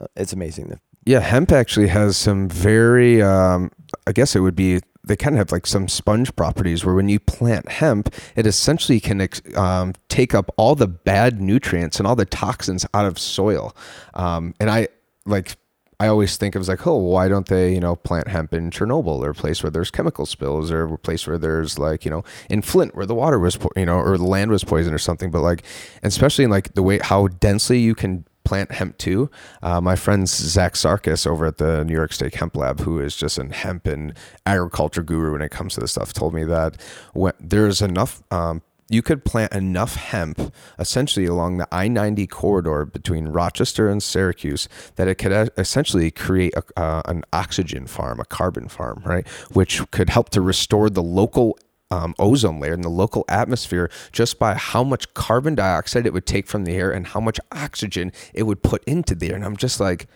uh, 0.00 0.06
it's 0.16 0.32
amazing. 0.32 0.78
Yeah, 1.04 1.20
hemp 1.20 1.50
actually 1.50 1.88
has 1.88 2.16
some 2.16 2.48
very, 2.48 3.20
um, 3.20 3.70
I 4.06 4.12
guess 4.12 4.36
it 4.36 4.40
would 4.40 4.54
be, 4.54 4.80
they 5.04 5.16
kind 5.16 5.34
of 5.34 5.38
have 5.38 5.50
like 5.50 5.66
some 5.66 5.88
sponge 5.88 6.34
properties 6.36 6.84
where 6.84 6.94
when 6.94 7.08
you 7.08 7.18
plant 7.18 7.68
hemp, 7.68 8.14
it 8.36 8.46
essentially 8.46 9.00
can 9.00 9.26
um, 9.56 9.94
take 10.08 10.32
up 10.32 10.52
all 10.56 10.76
the 10.76 10.86
bad 10.86 11.40
nutrients 11.40 11.98
and 11.98 12.06
all 12.06 12.14
the 12.14 12.24
toxins 12.24 12.86
out 12.94 13.04
of 13.04 13.18
soil. 13.18 13.74
Um, 14.14 14.54
and 14.60 14.70
I 14.70 14.86
like, 15.26 15.56
I 15.98 16.06
always 16.06 16.36
think 16.36 16.54
of 16.54 16.66
like, 16.68 16.86
oh, 16.86 16.96
why 16.96 17.26
don't 17.26 17.46
they, 17.46 17.74
you 17.74 17.80
know, 17.80 17.96
plant 17.96 18.28
hemp 18.28 18.54
in 18.54 18.70
Chernobyl 18.70 19.24
or 19.24 19.30
a 19.30 19.34
place 19.34 19.62
where 19.62 19.70
there's 19.70 19.90
chemical 19.90 20.24
spills 20.24 20.70
or 20.70 20.94
a 20.94 20.98
place 20.98 21.26
where 21.26 21.38
there's 21.38 21.80
like, 21.80 22.04
you 22.04 22.10
know, 22.10 22.22
in 22.48 22.62
Flint 22.62 22.94
where 22.94 23.06
the 23.06 23.14
water 23.14 23.40
was, 23.40 23.56
po- 23.56 23.70
you 23.76 23.86
know, 23.86 23.98
or 23.98 24.16
the 24.16 24.24
land 24.24 24.52
was 24.52 24.62
poisoned 24.62 24.94
or 24.94 24.98
something. 24.98 25.32
But 25.32 25.42
like, 25.42 25.64
especially 26.04 26.44
in 26.44 26.50
like 26.50 26.74
the 26.74 26.82
way 26.82 26.98
how 26.98 27.26
densely 27.26 27.78
you 27.78 27.96
can 27.96 28.24
plant 28.44 28.72
hemp 28.72 28.98
too. 28.98 29.30
Uh, 29.62 29.80
my 29.80 29.96
friend 29.96 30.28
Zach 30.28 30.74
Sarkis 30.74 31.26
over 31.26 31.46
at 31.46 31.58
the 31.58 31.84
New 31.84 31.94
York 31.94 32.12
State 32.12 32.34
Hemp 32.34 32.56
Lab, 32.56 32.80
who 32.80 32.98
is 32.98 33.16
just 33.16 33.38
an 33.38 33.50
hemp 33.50 33.86
and 33.86 34.14
agriculture 34.46 35.02
guru 35.02 35.32
when 35.32 35.42
it 35.42 35.50
comes 35.50 35.74
to 35.74 35.80
this 35.80 35.92
stuff, 35.92 36.12
told 36.12 36.34
me 36.34 36.44
that 36.44 36.80
when 37.12 37.32
there's 37.40 37.82
enough. 37.82 38.22
Um, 38.30 38.62
you 38.88 39.00
could 39.00 39.24
plant 39.24 39.54
enough 39.54 39.96
hemp 39.96 40.52
essentially 40.78 41.24
along 41.24 41.56
the 41.56 41.66
I 41.72 41.88
90 41.88 42.26
corridor 42.26 42.84
between 42.84 43.28
Rochester 43.28 43.88
and 43.88 44.02
Syracuse 44.02 44.68
that 44.96 45.08
it 45.08 45.14
could 45.14 45.50
essentially 45.56 46.10
create 46.10 46.52
a, 46.54 46.62
uh, 46.78 47.00
an 47.06 47.24
oxygen 47.32 47.86
farm, 47.86 48.20
a 48.20 48.26
carbon 48.26 48.68
farm, 48.68 49.00
right? 49.06 49.26
Which 49.52 49.90
could 49.92 50.10
help 50.10 50.28
to 50.30 50.42
restore 50.42 50.90
the 50.90 51.02
local 51.02 51.56
um, 51.92 52.14
ozone 52.18 52.58
layer 52.58 52.72
in 52.72 52.80
the 52.80 52.88
local 52.88 53.24
atmosphere 53.28 53.90
just 54.12 54.38
by 54.38 54.54
how 54.54 54.82
much 54.82 55.12
carbon 55.12 55.54
dioxide 55.54 56.06
it 56.06 56.12
would 56.14 56.24
take 56.24 56.46
from 56.46 56.64
the 56.64 56.72
air 56.72 56.90
and 56.90 57.08
how 57.08 57.20
much 57.20 57.38
oxygen 57.52 58.10
it 58.32 58.44
would 58.44 58.62
put 58.62 58.82
into 58.84 59.14
the 59.14 59.28
air. 59.28 59.36
And 59.36 59.44
I'm 59.44 59.58
just 59.58 59.78
like, 59.78 60.06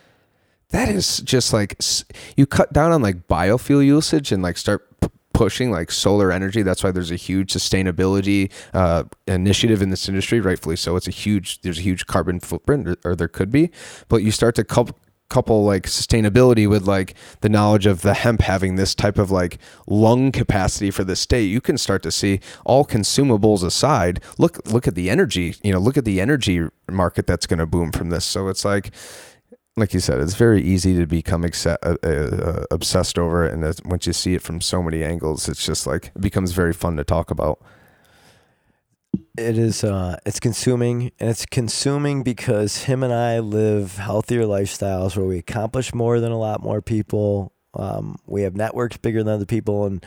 that 0.69 0.89
is 0.89 1.19
just 1.19 1.53
like 1.53 1.79
you 2.35 2.47
cut 2.47 2.73
down 2.73 2.91
on 2.91 3.03
like 3.03 3.27
biofuel 3.27 3.85
usage 3.85 4.31
and 4.31 4.41
like 4.41 4.57
start 4.57 4.99
p- 4.99 5.09
pushing 5.33 5.69
like 5.69 5.91
solar 5.91 6.31
energy. 6.31 6.63
That's 6.63 6.83
why 6.83 6.89
there's 6.89 7.11
a 7.11 7.15
huge 7.15 7.53
sustainability 7.53 8.51
uh, 8.73 9.03
initiative 9.27 9.83
in 9.83 9.91
this 9.91 10.09
industry, 10.09 10.41
rightfully 10.41 10.77
so. 10.77 10.95
It's 10.95 11.07
a 11.07 11.11
huge 11.11 11.61
there's 11.61 11.77
a 11.77 11.83
huge 11.83 12.07
carbon 12.07 12.39
footprint, 12.39 12.87
or, 12.87 12.97
or 13.05 13.15
there 13.15 13.27
could 13.27 13.51
be, 13.51 13.69
but 14.09 14.23
you 14.23 14.31
start 14.31 14.55
to 14.55 14.63
couple 15.29 15.65
like 15.65 15.83
sustainability 15.83 16.69
with 16.69 16.87
like 16.87 17.13
the 17.41 17.49
knowledge 17.49 17.85
of 17.85 18.01
the 18.01 18.13
hemp 18.13 18.41
having 18.41 18.75
this 18.75 18.95
type 18.95 19.17
of 19.17 19.29
like 19.29 19.57
lung 19.85 20.31
capacity 20.31 20.89
for 20.89 21.03
the 21.03 21.15
state 21.15 21.45
you 21.45 21.59
can 21.59 21.77
start 21.77 22.01
to 22.01 22.11
see 22.11 22.39
all 22.65 22.85
consumables 22.85 23.63
aside 23.63 24.21
look 24.37 24.65
look 24.71 24.87
at 24.87 24.95
the 24.95 25.09
energy 25.09 25.55
you 25.63 25.73
know 25.73 25.79
look 25.79 25.97
at 25.97 26.05
the 26.05 26.21
energy 26.21 26.61
market 26.89 27.27
that's 27.27 27.45
going 27.45 27.59
to 27.59 27.65
boom 27.65 27.91
from 27.91 28.09
this 28.09 28.23
so 28.23 28.47
it's 28.47 28.63
like 28.63 28.91
like 29.77 29.93
you 29.93 29.99
said, 29.99 30.19
it's 30.19 30.33
very 30.33 30.61
easy 30.61 30.97
to 30.97 31.05
become 31.05 31.43
exce- 31.43 31.77
uh, 31.83 32.07
uh, 32.07 32.65
obsessed 32.71 33.19
over 33.19 33.45
it, 33.45 33.53
and 33.53 33.79
once 33.85 34.07
you 34.07 34.13
see 34.13 34.33
it 34.33 34.41
from 34.41 34.59
so 34.59 34.81
many 34.81 35.03
angles, 35.03 35.47
it's 35.47 35.63
just 35.63 35.85
like 35.85 36.07
it 36.07 36.19
becomes 36.21 36.51
very 36.51 36.73
fun 36.73 36.97
to 36.97 37.03
talk 37.03 37.29
about. 37.29 37.61
It 39.37 39.57
is. 39.57 39.83
Uh, 39.83 40.17
it's 40.25 40.39
consuming, 40.39 41.11
and 41.19 41.29
it's 41.29 41.45
consuming 41.45 42.23
because 42.23 42.83
him 42.83 43.03
and 43.03 43.13
I 43.13 43.39
live 43.39 43.97
healthier 43.97 44.43
lifestyles 44.43 45.15
where 45.15 45.25
we 45.25 45.37
accomplish 45.37 45.93
more 45.93 46.19
than 46.19 46.31
a 46.31 46.37
lot 46.37 46.61
more 46.61 46.81
people. 46.81 47.53
Um, 47.73 48.17
we 48.25 48.41
have 48.43 48.55
networks 48.55 48.97
bigger 48.97 49.23
than 49.23 49.33
other 49.33 49.45
people, 49.45 49.85
and 49.85 50.05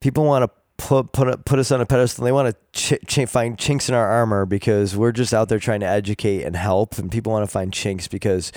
people 0.00 0.24
want 0.24 0.44
to 0.44 0.50
put 0.76 1.12
put 1.12 1.44
put 1.44 1.58
us 1.58 1.72
on 1.72 1.80
a 1.80 1.86
pedestal. 1.86 2.24
They 2.24 2.32
want 2.32 2.54
to 2.54 2.96
ch- 2.96 3.06
ch- 3.06 3.28
find 3.28 3.58
chinks 3.58 3.88
in 3.88 3.94
our 3.94 4.08
armor 4.08 4.46
because 4.46 4.96
we're 4.96 5.12
just 5.12 5.34
out 5.34 5.48
there 5.48 5.58
trying 5.58 5.80
to 5.80 5.86
educate 5.86 6.42
and 6.44 6.54
help, 6.56 6.98
and 6.98 7.10
people 7.10 7.32
want 7.32 7.44
to 7.44 7.50
find 7.50 7.72
chinks 7.72 8.08
because 8.08 8.52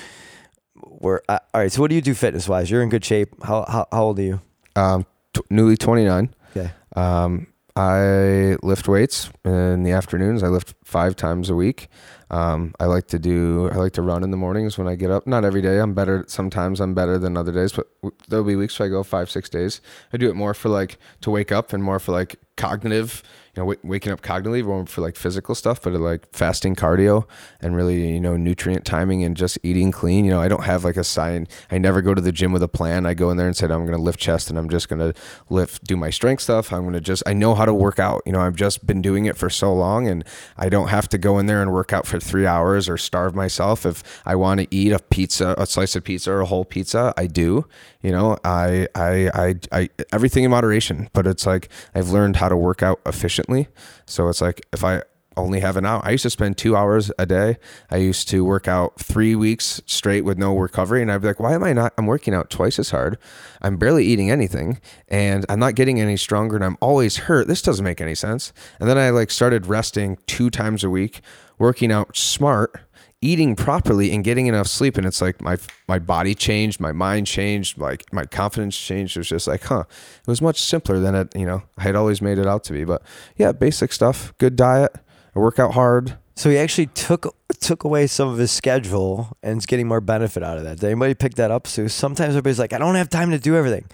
we're 0.86 1.22
uh, 1.30 1.40
all 1.54 1.62
right. 1.62 1.72
So, 1.72 1.82
what 1.82 1.90
do 1.90 1.96
you 1.96 2.02
do 2.02 2.14
fitness 2.14 2.48
wise? 2.48 2.70
You're 2.70 2.84
in 2.84 2.90
good 2.90 3.06
shape. 3.06 3.30
How 3.44 3.66
how, 3.68 3.88
how 3.92 4.04
old 4.04 4.20
are 4.20 4.24
you? 4.24 4.42
Um, 4.76 5.06
t- 5.34 5.42
newly 5.50 5.76
29. 5.78 6.34
Okay. 6.56 6.72
Um, 6.96 7.48
I 7.78 8.58
lift 8.64 8.88
weights 8.88 9.30
in 9.46 9.84
the 9.84 9.92
afternoons. 9.92 10.42
I 10.42 10.48
lift 10.48 10.74
five 10.84 11.16
times 11.16 11.48
a 11.48 11.56
week. 11.56 11.90
Um, 12.32 12.74
I 12.80 12.86
like 12.86 13.06
to 13.10 13.20
do. 13.20 13.70
I 13.70 13.76
like 13.76 13.94
to 13.94 14.02
run 14.02 14.24
in 14.24 14.32
the 14.32 14.38
mornings 14.38 14.80
when 14.80 14.88
I 14.88 14.96
get 14.96 15.12
up. 15.12 15.28
Not 15.28 15.46
every 15.46 15.62
day. 15.62 15.78
I'm 15.78 15.94
better. 15.94 16.26
Sometimes 16.28 16.82
I'm 16.82 16.96
better 16.96 17.20
than 17.20 17.38
other 17.38 17.52
days, 17.52 17.72
but 17.72 17.88
there'll 18.28 18.44
be 18.44 18.56
weeks 18.56 18.80
where 18.80 18.88
I 18.88 18.90
go 18.90 19.04
five, 19.04 19.30
six 19.30 19.48
days. 19.48 19.80
I 20.12 20.18
do 20.18 20.28
it 20.28 20.36
more 20.36 20.56
for 20.56 20.70
like 20.70 20.98
to 21.22 21.30
wake 21.30 21.52
up 21.52 21.72
and 21.72 21.84
more 21.84 22.00
for 22.00 22.14
like 22.14 22.38
cognitive 22.56 23.22
you 23.58 23.64
know, 23.64 23.76
waking 23.84 24.12
up 24.12 24.22
cognitively 24.22 24.64
more 24.64 24.86
for 24.86 25.02
like 25.02 25.16
physical 25.16 25.56
stuff, 25.56 25.82
but 25.82 25.94
like 25.94 26.28
fasting 26.32 26.76
cardio 26.76 27.28
and 27.60 27.76
really, 27.76 28.14
you 28.14 28.20
know, 28.20 28.38
nutrient 28.38 28.86
timing 28.86 29.24
and 29.24 29.36
just 29.36 29.58
eating 29.64 29.92
clean. 29.92 30.26
You 30.26 30.32
know, 30.32 30.40
I 30.40 30.48
don't 30.48 30.64
have 30.64 30.84
like 30.84 30.96
a 30.96 31.04
sign. 31.04 31.48
I 31.72 31.80
never 31.80 32.04
go 32.04 32.14
to 32.14 32.22
the 32.22 32.32
gym 32.32 32.52
with 32.52 32.62
a 32.62 32.68
plan. 32.68 33.08
I 33.08 33.16
go 33.16 33.32
in 33.32 33.38
there 33.38 33.48
and 33.48 33.58
said, 33.58 33.72
I'm 33.72 33.86
going 33.86 33.98
to 33.98 34.02
lift 34.02 34.20
chest 34.20 34.52
and 34.52 34.60
I'm 34.60 34.70
just 34.70 34.90
going 34.90 35.00
to 35.00 35.20
lift, 35.50 35.86
do 35.86 35.98
my 35.98 36.12
strength 36.12 36.44
stuff. 36.44 36.72
I'm 36.72 36.82
going 36.84 36.94
to 36.94 37.02
just, 37.02 37.24
I 37.26 37.34
know 37.34 37.56
how 37.56 37.66
to 37.66 37.74
work 37.74 37.98
out. 37.98 38.22
You 38.28 38.32
know, 38.32 38.42
I've 38.42 38.56
just 38.56 38.86
been 38.86 39.02
doing 39.02 39.26
it 39.26 39.36
for 39.36 39.50
so 39.50 39.74
long 39.74 40.08
and 40.08 40.24
I 40.56 40.70
don't 40.70 40.90
have 40.90 41.10
to 41.10 41.18
go 41.18 41.40
in 41.40 41.48
there 41.48 41.64
and 41.64 41.74
work 41.74 41.92
out 41.92 42.06
for 42.06 42.20
three 42.20 42.46
hours 42.46 42.88
or 42.88 42.98
starve 42.98 43.34
myself. 43.34 43.88
If 43.88 44.22
I 44.24 44.36
want 44.36 44.60
to 44.60 44.68
eat 44.70 44.92
a 44.92 45.00
pizza, 45.00 45.56
a 45.58 45.66
slice 45.66 45.96
of 45.96 46.04
pizza 46.04 46.32
or 46.32 46.42
a 46.42 46.46
whole 46.46 46.66
pizza, 46.66 47.12
I 47.18 47.26
do. 47.26 47.66
You 48.02 48.12
know, 48.12 48.38
I, 48.44 48.88
I, 48.96 49.30
I, 49.34 49.56
I, 49.72 49.90
everything 50.12 50.44
in 50.44 50.52
moderation, 50.52 51.10
but 51.14 51.26
it's 51.26 51.46
like 51.46 51.70
I've 51.96 52.10
learned 52.10 52.38
how 52.38 52.50
to 52.50 52.58
work 52.58 52.84
out 52.84 53.02
efficiently. 53.06 53.68
So 54.06 54.30
it's 54.30 54.42
like 54.42 54.66
if 54.72 54.84
I 54.84 55.04
only 55.38 55.60
have 55.60 55.78
an 55.78 55.86
hour, 55.86 56.02
I 56.04 56.12
used 56.12 56.24
to 56.24 56.30
spend 56.30 56.58
two 56.58 56.76
hours 56.76 57.12
a 57.18 57.26
day. 57.26 57.58
I 57.90 57.98
used 57.98 58.28
to 58.30 58.44
work 58.44 58.68
out 58.68 59.00
three 59.00 59.36
weeks 59.36 59.82
straight 59.86 60.26
with 60.26 60.38
no 60.38 60.58
recovery. 60.58 61.02
And 61.02 61.12
I'd 61.12 61.22
be 61.22 61.28
like, 61.28 61.40
why 61.40 61.54
am 61.54 61.64
I 61.64 61.74
not? 61.74 61.94
I'm 61.98 62.08
working 62.08 62.34
out 62.34 62.50
twice 62.50 62.80
as 62.80 62.90
hard. 62.90 63.18
I'm 63.62 63.78
barely 63.78 64.06
eating 64.06 64.32
anything 64.32 64.82
and 65.08 65.46
I'm 65.48 65.60
not 65.60 65.76
getting 65.76 66.00
any 66.02 66.18
stronger 66.18 66.56
and 66.56 66.66
I'm 66.66 66.78
always 66.82 67.18
hurt. 67.18 67.48
This 67.48 67.62
doesn't 67.62 67.86
make 67.86 68.02
any 68.02 68.16
sense. 68.16 68.52
And 68.80 68.90
then 68.90 68.98
I 68.98 69.12
like 69.12 69.32
started 69.32 69.68
resting 69.68 70.18
two 70.26 70.50
times 70.50 70.84
a 70.84 70.90
week, 70.90 71.22
working 71.58 71.92
out 71.92 72.18
smart 72.18 72.82
eating 73.22 73.56
properly 73.56 74.12
and 74.12 74.24
getting 74.24 74.46
enough 74.46 74.68
sleep 74.68 74.96
and 74.96 75.06
it's 75.08 75.22
like 75.22 75.42
my 75.42 75.58
my 75.88 75.98
body 75.98 76.36
changed 76.36 76.80
my 76.80 76.92
mind 76.92 77.26
changed 77.26 77.76
like 77.80 78.06
my 78.14 78.24
confidence 78.26 78.78
changed 78.78 79.18
it 79.18 79.22
was 79.22 79.30
just 79.30 79.48
like 79.48 79.64
huh 79.64 79.84
it 79.90 80.28
was 80.28 80.40
much 80.40 80.62
simpler 80.62 81.00
than 81.00 81.16
it 81.16 81.36
you 81.36 81.46
know 81.46 81.64
i 81.80 81.82
had 81.82 81.96
always 81.96 82.22
made 82.22 82.38
it 82.38 82.46
out 82.46 82.64
to 82.64 82.74
be 82.74 82.86
but 82.86 83.02
yeah 83.36 83.52
basic 83.52 83.92
stuff 83.92 84.36
good 84.38 84.56
diet 84.56 84.96
i 85.36 85.40
work 85.40 85.58
out 85.58 85.74
hard 85.74 86.16
so 86.38 86.52
he 86.52 86.58
actually 86.60 86.86
took 86.86 87.36
took 87.60 87.84
away 87.84 88.06
some 88.06 88.30
of 88.30 88.38
his 88.38 88.52
schedule 88.52 89.36
and 89.42 89.58
is 89.58 89.66
getting 89.66 89.88
more 89.88 90.02
benefit 90.02 90.44
out 90.44 90.60
of 90.60 90.64
that. 90.66 90.80
Did 90.80 90.92
anybody 90.92 91.16
pick 91.16 91.34
that 91.34 91.50
up? 91.50 91.66
So 91.66 91.88
sometimes 91.88 92.30
everybody's 92.30 92.60
like, 92.60 92.74
I 92.74 92.78
don't 92.78 92.94
have 92.94 93.10
time 93.10 93.32
to 93.32 93.40
do 93.40 93.56
everything. 93.56 93.86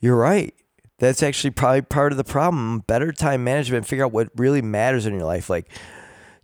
You're 0.00 0.16
right. 0.16 0.52
That's 0.98 1.22
actually 1.22 1.50
probably 1.50 1.82
part 1.82 2.10
of 2.10 2.18
the 2.18 2.24
problem. 2.24 2.80
Better 2.80 3.12
time 3.12 3.44
management. 3.44 3.86
Figure 3.86 4.04
out 4.04 4.10
what 4.10 4.30
really 4.34 4.60
matters 4.60 5.06
in 5.06 5.14
your 5.14 5.22
life. 5.22 5.48
Like, 5.48 5.70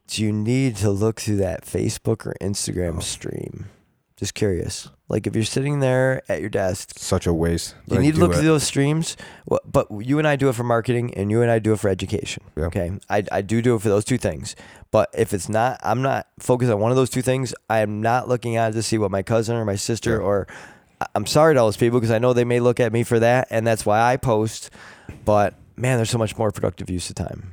do 0.07 0.23
you 0.23 0.33
need 0.33 0.77
to 0.77 0.91
look 0.91 1.21
through 1.21 1.37
that 1.37 1.65
Facebook 1.65 2.27
or 2.27 2.35
Instagram 2.41 2.99
oh. 2.99 3.01
stream? 3.01 3.67
Just 4.17 4.35
curious. 4.35 4.89
Like 5.09 5.27
if 5.27 5.35
you're 5.35 5.45
sitting 5.45 5.81
there 5.81 6.23
at 6.29 6.41
your 6.41 6.49
desk, 6.49 6.99
such 6.99 7.27
a 7.27 7.33
waste 7.33 7.75
you 7.89 7.99
need 7.99 8.15
to 8.15 8.21
look 8.21 8.33
it. 8.33 8.37
through 8.37 8.47
those 8.47 8.63
streams. 8.63 9.17
But 9.67 9.89
you 9.91 10.19
and 10.19 10.27
I 10.27 10.37
do 10.37 10.49
it 10.49 10.55
for 10.55 10.63
marketing, 10.63 11.13
and 11.15 11.31
you 11.31 11.43
and 11.43 11.51
I 11.51 11.59
do 11.59 11.73
it 11.73 11.81
for 11.81 11.89
education. 11.89 12.45
Yeah. 12.57 12.67
Okay, 12.67 12.93
I, 13.11 13.25
I 13.31 13.43
do 13.43 13.61
do 13.61 13.75
it 13.75 13.83
for 13.83 13.89
those 13.89 14.05
two 14.05 14.17
things. 14.17 14.55
But 14.93 15.11
if 15.13 15.35
it's 15.35 15.49
not, 15.49 15.81
I'm 15.83 16.01
not 16.01 16.29
focused 16.39 16.71
on 16.71 16.79
one 16.79 16.93
of 16.93 16.97
those 16.97 17.11
two 17.11 17.23
things. 17.23 17.55
I 17.69 17.81
am 17.81 18.01
not 18.01 18.29
looking 18.29 18.57
at 18.57 18.71
it 18.71 18.75
to 18.75 18.83
see 18.83 18.97
what 18.97 19.11
my 19.11 19.23
cousin 19.23 19.57
or 19.57 19.65
my 19.65 19.77
sister 19.77 20.23
or 20.23 20.47
I'm 21.15 21.27
sorry 21.27 21.55
to 21.55 21.61
all 21.61 21.67
those 21.67 21.77
people 21.77 21.99
because 21.99 22.13
I 22.13 22.19
know 22.19 22.33
they 22.33 22.45
may 22.45 22.61
look 22.61 22.81
at 22.81 22.93
me 22.93 23.03
for 23.03 23.19
that, 23.19 23.49
and 23.51 23.67
that's 23.67 23.85
why 23.85 24.01
I 24.01 24.17
post. 24.17 24.71
But 25.25 25.55
man, 25.77 25.99
there's 25.99 26.11
so 26.11 26.19
much 26.19 26.39
more 26.39 26.51
productive 26.53 26.89
use 26.89 27.11
of 27.11 27.17
time. 27.17 27.53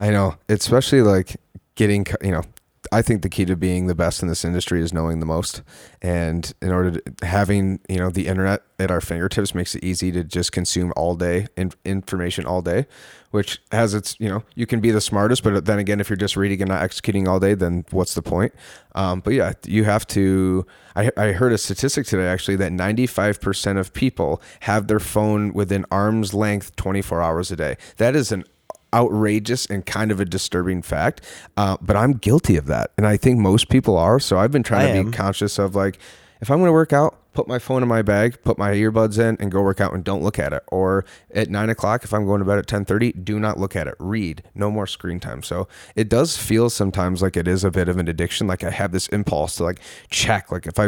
I 0.00 0.10
know, 0.10 0.36
especially 0.48 1.02
like 1.02 1.36
getting 1.74 2.06
you 2.22 2.30
know 2.30 2.42
I 2.90 3.00
think 3.00 3.22
the 3.22 3.28
key 3.28 3.44
to 3.44 3.56
being 3.56 3.86
the 3.86 3.94
best 3.94 4.22
in 4.22 4.28
this 4.28 4.44
industry 4.44 4.82
is 4.82 4.92
knowing 4.92 5.20
the 5.20 5.26
most. 5.26 5.62
And 6.00 6.52
in 6.60 6.72
order 6.72 6.92
to 6.92 7.26
having, 7.26 7.80
you 7.88 7.96
know, 7.96 8.10
the 8.10 8.26
internet 8.26 8.62
at 8.78 8.90
our 8.90 9.00
fingertips 9.00 9.54
makes 9.54 9.74
it 9.74 9.84
easy 9.84 10.10
to 10.12 10.24
just 10.24 10.50
consume 10.50 10.92
all 10.96 11.14
day 11.14 11.46
in, 11.56 11.72
information 11.84 12.44
all 12.44 12.60
day, 12.60 12.86
which 13.30 13.62
has 13.70 13.94
its, 13.94 14.16
you 14.18 14.28
know, 14.28 14.42
you 14.54 14.66
can 14.66 14.80
be 14.80 14.90
the 14.90 15.00
smartest, 15.00 15.44
but 15.44 15.64
then 15.64 15.78
again, 15.78 16.00
if 16.00 16.10
you're 16.10 16.16
just 16.16 16.36
reading 16.36 16.60
and 16.60 16.70
not 16.70 16.82
executing 16.82 17.28
all 17.28 17.38
day, 17.38 17.54
then 17.54 17.84
what's 17.90 18.14
the 18.14 18.22
point? 18.22 18.52
Um, 18.94 19.20
but 19.20 19.32
yeah, 19.32 19.52
you 19.64 19.84
have 19.84 20.06
to, 20.08 20.66
I, 20.96 21.10
I 21.16 21.32
heard 21.32 21.52
a 21.52 21.58
statistic 21.58 22.06
today 22.06 22.26
actually 22.26 22.56
that 22.56 22.72
95% 22.72 23.78
of 23.78 23.94
people 23.94 24.42
have 24.60 24.88
their 24.88 25.00
phone 25.00 25.52
within 25.52 25.86
arm's 25.90 26.34
length 26.34 26.74
24 26.76 27.22
hours 27.22 27.50
a 27.52 27.56
day. 27.56 27.76
That 27.96 28.16
is 28.16 28.32
an 28.32 28.44
outrageous 28.94 29.66
and 29.66 29.84
kind 29.86 30.10
of 30.10 30.20
a 30.20 30.24
disturbing 30.24 30.82
fact. 30.82 31.22
Uh, 31.56 31.76
but 31.80 31.96
I'm 31.96 32.12
guilty 32.14 32.56
of 32.56 32.66
that. 32.66 32.92
And 32.96 33.06
I 33.06 33.16
think 33.16 33.38
most 33.38 33.68
people 33.68 33.96
are. 33.96 34.20
So 34.20 34.38
I've 34.38 34.52
been 34.52 34.62
trying 34.62 34.90
I 34.90 34.92
to 34.92 34.98
am. 34.98 35.10
be 35.10 35.16
conscious 35.16 35.58
of 35.58 35.74
like, 35.74 35.98
if 36.42 36.50
I'm 36.50 36.58
going 36.58 36.68
to 36.68 36.72
work 36.72 36.92
out, 36.92 37.20
put 37.34 37.46
my 37.46 37.60
phone 37.60 37.84
in 37.84 37.88
my 37.88 38.02
bag, 38.02 38.42
put 38.42 38.58
my 38.58 38.72
earbuds 38.72 39.16
in, 39.16 39.36
and 39.38 39.50
go 39.50 39.62
work 39.62 39.80
out 39.80 39.94
and 39.94 40.02
don't 40.02 40.24
look 40.24 40.40
at 40.40 40.52
it. 40.52 40.64
Or 40.72 41.04
at 41.32 41.48
nine 41.48 41.70
o'clock, 41.70 42.02
if 42.02 42.12
I'm 42.12 42.26
going 42.26 42.40
to 42.40 42.44
bed 42.44 42.58
at 42.58 42.66
ten 42.66 42.84
thirty, 42.84 43.12
do 43.12 43.38
not 43.38 43.60
look 43.60 43.76
at 43.76 43.86
it. 43.86 43.94
Read. 44.00 44.42
No 44.52 44.68
more 44.68 44.88
screen 44.88 45.20
time. 45.20 45.44
So 45.44 45.68
it 45.94 46.08
does 46.08 46.36
feel 46.36 46.68
sometimes 46.68 47.22
like 47.22 47.36
it 47.36 47.46
is 47.46 47.62
a 47.62 47.70
bit 47.70 47.88
of 47.88 47.96
an 47.96 48.08
addiction. 48.08 48.48
Like 48.48 48.64
I 48.64 48.70
have 48.70 48.90
this 48.90 49.06
impulse 49.08 49.54
to 49.56 49.62
like 49.62 49.80
check. 50.10 50.50
Like 50.50 50.66
if 50.66 50.80
I, 50.80 50.86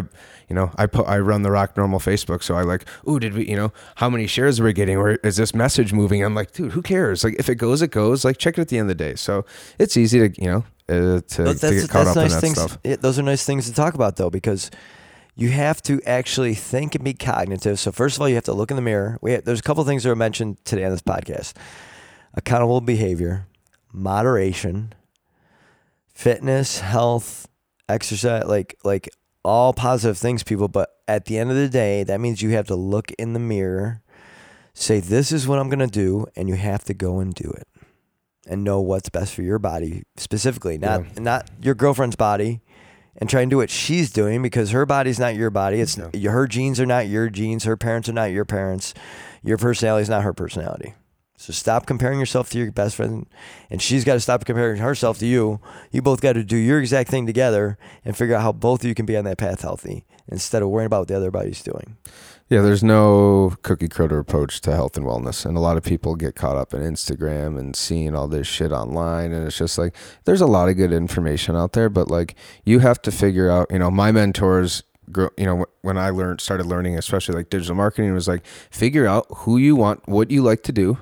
you 0.48 0.56
know, 0.56 0.72
I 0.76 0.86
put 0.86 1.06
I 1.06 1.20
run 1.20 1.42
the 1.42 1.52
ROC 1.52 1.76
NORML 1.76 2.02
Facebook, 2.02 2.42
so 2.42 2.56
I 2.56 2.62
like, 2.62 2.84
oh, 3.06 3.20
did 3.20 3.34
we, 3.34 3.48
you 3.48 3.56
know, 3.56 3.72
how 3.94 4.10
many 4.10 4.26
shares 4.26 4.58
are 4.58 4.64
we 4.64 4.72
getting? 4.72 4.96
Or 4.96 5.10
is 5.22 5.36
this 5.36 5.54
message 5.54 5.92
moving? 5.92 6.24
I'm 6.24 6.34
like, 6.34 6.50
dude, 6.50 6.72
who 6.72 6.82
cares? 6.82 7.22
Like 7.22 7.36
if 7.38 7.48
it 7.48 7.56
goes, 7.56 7.80
it 7.80 7.92
goes. 7.92 8.24
Like 8.24 8.38
check 8.38 8.58
it 8.58 8.60
at 8.60 8.68
the 8.68 8.78
end 8.78 8.90
of 8.90 8.98
the 8.98 9.04
day. 9.04 9.14
So 9.14 9.44
it's 9.78 9.96
easy 9.96 10.28
to 10.28 10.42
you 10.42 10.48
know 10.48 10.64
uh, 10.88 11.20
to, 11.28 11.54
to, 11.54 11.70
get 11.70 11.88
caught 11.88 12.08
up 12.08 12.16
nice 12.16 12.32
in 12.32 12.34
that 12.34 12.40
things, 12.40 12.58
stuff. 12.58 12.78
It, 12.82 13.00
those 13.02 13.20
are 13.20 13.22
nice 13.22 13.44
things 13.46 13.66
to 13.66 13.72
talk 13.72 13.94
about 13.94 14.16
though 14.16 14.30
because 14.30 14.70
you 15.36 15.50
have 15.50 15.82
to 15.82 16.00
actually 16.06 16.54
think 16.54 16.94
and 16.94 17.04
be 17.04 17.14
cognitive. 17.14 17.78
So 17.78 17.90
first 17.90 18.16
of 18.16 18.22
all, 18.22 18.28
you 18.28 18.36
have 18.36 18.44
to 18.44 18.52
look 18.52 18.70
in 18.70 18.76
the 18.76 18.82
mirror. 18.82 19.18
We 19.20 19.32
have, 19.32 19.44
there's 19.44 19.60
a 19.60 19.62
couple 19.62 19.84
things 19.84 20.04
that 20.04 20.10
are 20.10 20.16
mentioned 20.16 20.64
today 20.64 20.84
on 20.84 20.92
this 20.92 21.02
podcast: 21.02 21.54
accountable 22.34 22.80
behavior, 22.80 23.46
moderation, 23.92 24.94
fitness, 26.14 26.78
health, 26.80 27.48
exercise, 27.88 28.44
like 28.46 28.76
like 28.84 29.08
all 29.44 29.72
positive 29.72 30.16
things, 30.16 30.42
people. 30.42 30.68
But 30.68 30.90
at 31.08 31.24
the 31.26 31.38
end 31.38 31.50
of 31.50 31.56
the 31.56 31.68
day, 31.68 32.04
that 32.04 32.20
means 32.20 32.40
you 32.40 32.50
have 32.50 32.66
to 32.68 32.76
look 32.76 33.10
in 33.12 33.32
the 33.32 33.40
mirror, 33.40 34.02
say, 34.72 35.00
"This 35.00 35.32
is 35.32 35.48
what 35.48 35.58
I'm 35.58 35.68
going 35.68 35.80
to 35.80 35.86
do," 35.86 36.26
and 36.36 36.48
you 36.48 36.54
have 36.54 36.84
to 36.84 36.94
go 36.94 37.18
and 37.18 37.34
do 37.34 37.50
it, 37.50 37.66
and 38.46 38.62
know 38.62 38.80
what's 38.80 39.08
best 39.08 39.34
for 39.34 39.42
your 39.42 39.58
body 39.58 40.04
specifically, 40.16 40.78
not 40.78 41.02
yeah. 41.02 41.20
not 41.20 41.50
your 41.60 41.74
girlfriend's 41.74 42.16
body 42.16 42.60
and 43.16 43.30
try 43.30 43.42
and 43.42 43.50
do 43.50 43.58
what 43.58 43.70
she's 43.70 44.10
doing 44.10 44.42
because 44.42 44.70
her 44.70 44.86
body's 44.86 45.18
not 45.18 45.34
your 45.34 45.50
body. 45.50 45.80
It's 45.80 45.96
mm-hmm. 45.96 46.16
yeah. 46.16 46.30
her 46.30 46.46
genes 46.46 46.80
are 46.80 46.86
not 46.86 47.08
your 47.08 47.28
genes. 47.28 47.64
Her 47.64 47.76
parents 47.76 48.08
are 48.08 48.12
not 48.12 48.32
your 48.32 48.44
parents. 48.44 48.94
Your 49.42 49.58
personality 49.58 50.02
is 50.02 50.08
not 50.08 50.24
her 50.24 50.32
personality. 50.32 50.94
So 51.36 51.52
stop 51.52 51.84
comparing 51.84 52.20
yourself 52.20 52.48
to 52.50 52.58
your 52.58 52.70
best 52.70 52.96
friend, 52.96 53.26
and 53.68 53.82
she's 53.82 54.04
got 54.04 54.14
to 54.14 54.20
stop 54.20 54.44
comparing 54.44 54.78
herself 54.78 55.18
to 55.18 55.26
you. 55.26 55.60
You 55.90 56.00
both 56.00 56.20
got 56.20 56.34
to 56.34 56.44
do 56.44 56.56
your 56.56 56.80
exact 56.80 57.10
thing 57.10 57.26
together 57.26 57.76
and 58.04 58.16
figure 58.16 58.36
out 58.36 58.42
how 58.42 58.52
both 58.52 58.82
of 58.82 58.88
you 58.88 58.94
can 58.94 59.04
be 59.04 59.16
on 59.16 59.24
that 59.24 59.36
path 59.36 59.60
healthy 59.60 60.04
instead 60.28 60.62
of 60.62 60.68
worrying 60.68 60.86
about 60.86 61.00
what 61.00 61.08
the 61.08 61.16
other 61.16 61.30
body's 61.30 61.62
doing. 61.62 61.96
Yeah, 62.50 62.60
there's 62.60 62.84
no 62.84 63.54
cookie 63.62 63.88
cutter 63.88 64.18
approach 64.18 64.60
to 64.62 64.72
health 64.72 64.98
and 64.98 65.06
wellness. 65.06 65.46
And 65.46 65.56
a 65.56 65.60
lot 65.60 65.78
of 65.78 65.82
people 65.82 66.14
get 66.14 66.34
caught 66.34 66.56
up 66.56 66.74
in 66.74 66.82
Instagram 66.82 67.58
and 67.58 67.74
seeing 67.74 68.14
all 68.14 68.28
this 68.28 68.46
shit 68.46 68.70
online. 68.70 69.32
And 69.32 69.46
it's 69.46 69.56
just 69.56 69.78
like, 69.78 69.96
there's 70.24 70.42
a 70.42 70.46
lot 70.46 70.68
of 70.68 70.76
good 70.76 70.92
information 70.92 71.56
out 71.56 71.72
there, 71.72 71.88
but 71.88 72.10
like, 72.10 72.34
you 72.64 72.80
have 72.80 73.00
to 73.02 73.10
figure 73.10 73.50
out, 73.50 73.68
you 73.70 73.78
know, 73.78 73.90
my 73.90 74.12
mentors, 74.12 74.82
you 75.16 75.30
know, 75.38 75.64
when 75.80 75.96
I 75.96 76.10
learned, 76.10 76.42
started 76.42 76.66
learning, 76.66 76.98
especially 76.98 77.34
like 77.34 77.48
digital 77.48 77.76
marketing, 77.76 78.12
was 78.12 78.28
like, 78.28 78.44
figure 78.70 79.06
out 79.06 79.26
who 79.38 79.56
you 79.56 79.74
want, 79.74 80.06
what 80.06 80.30
you 80.30 80.42
like 80.42 80.62
to 80.64 80.72
do, 80.72 80.98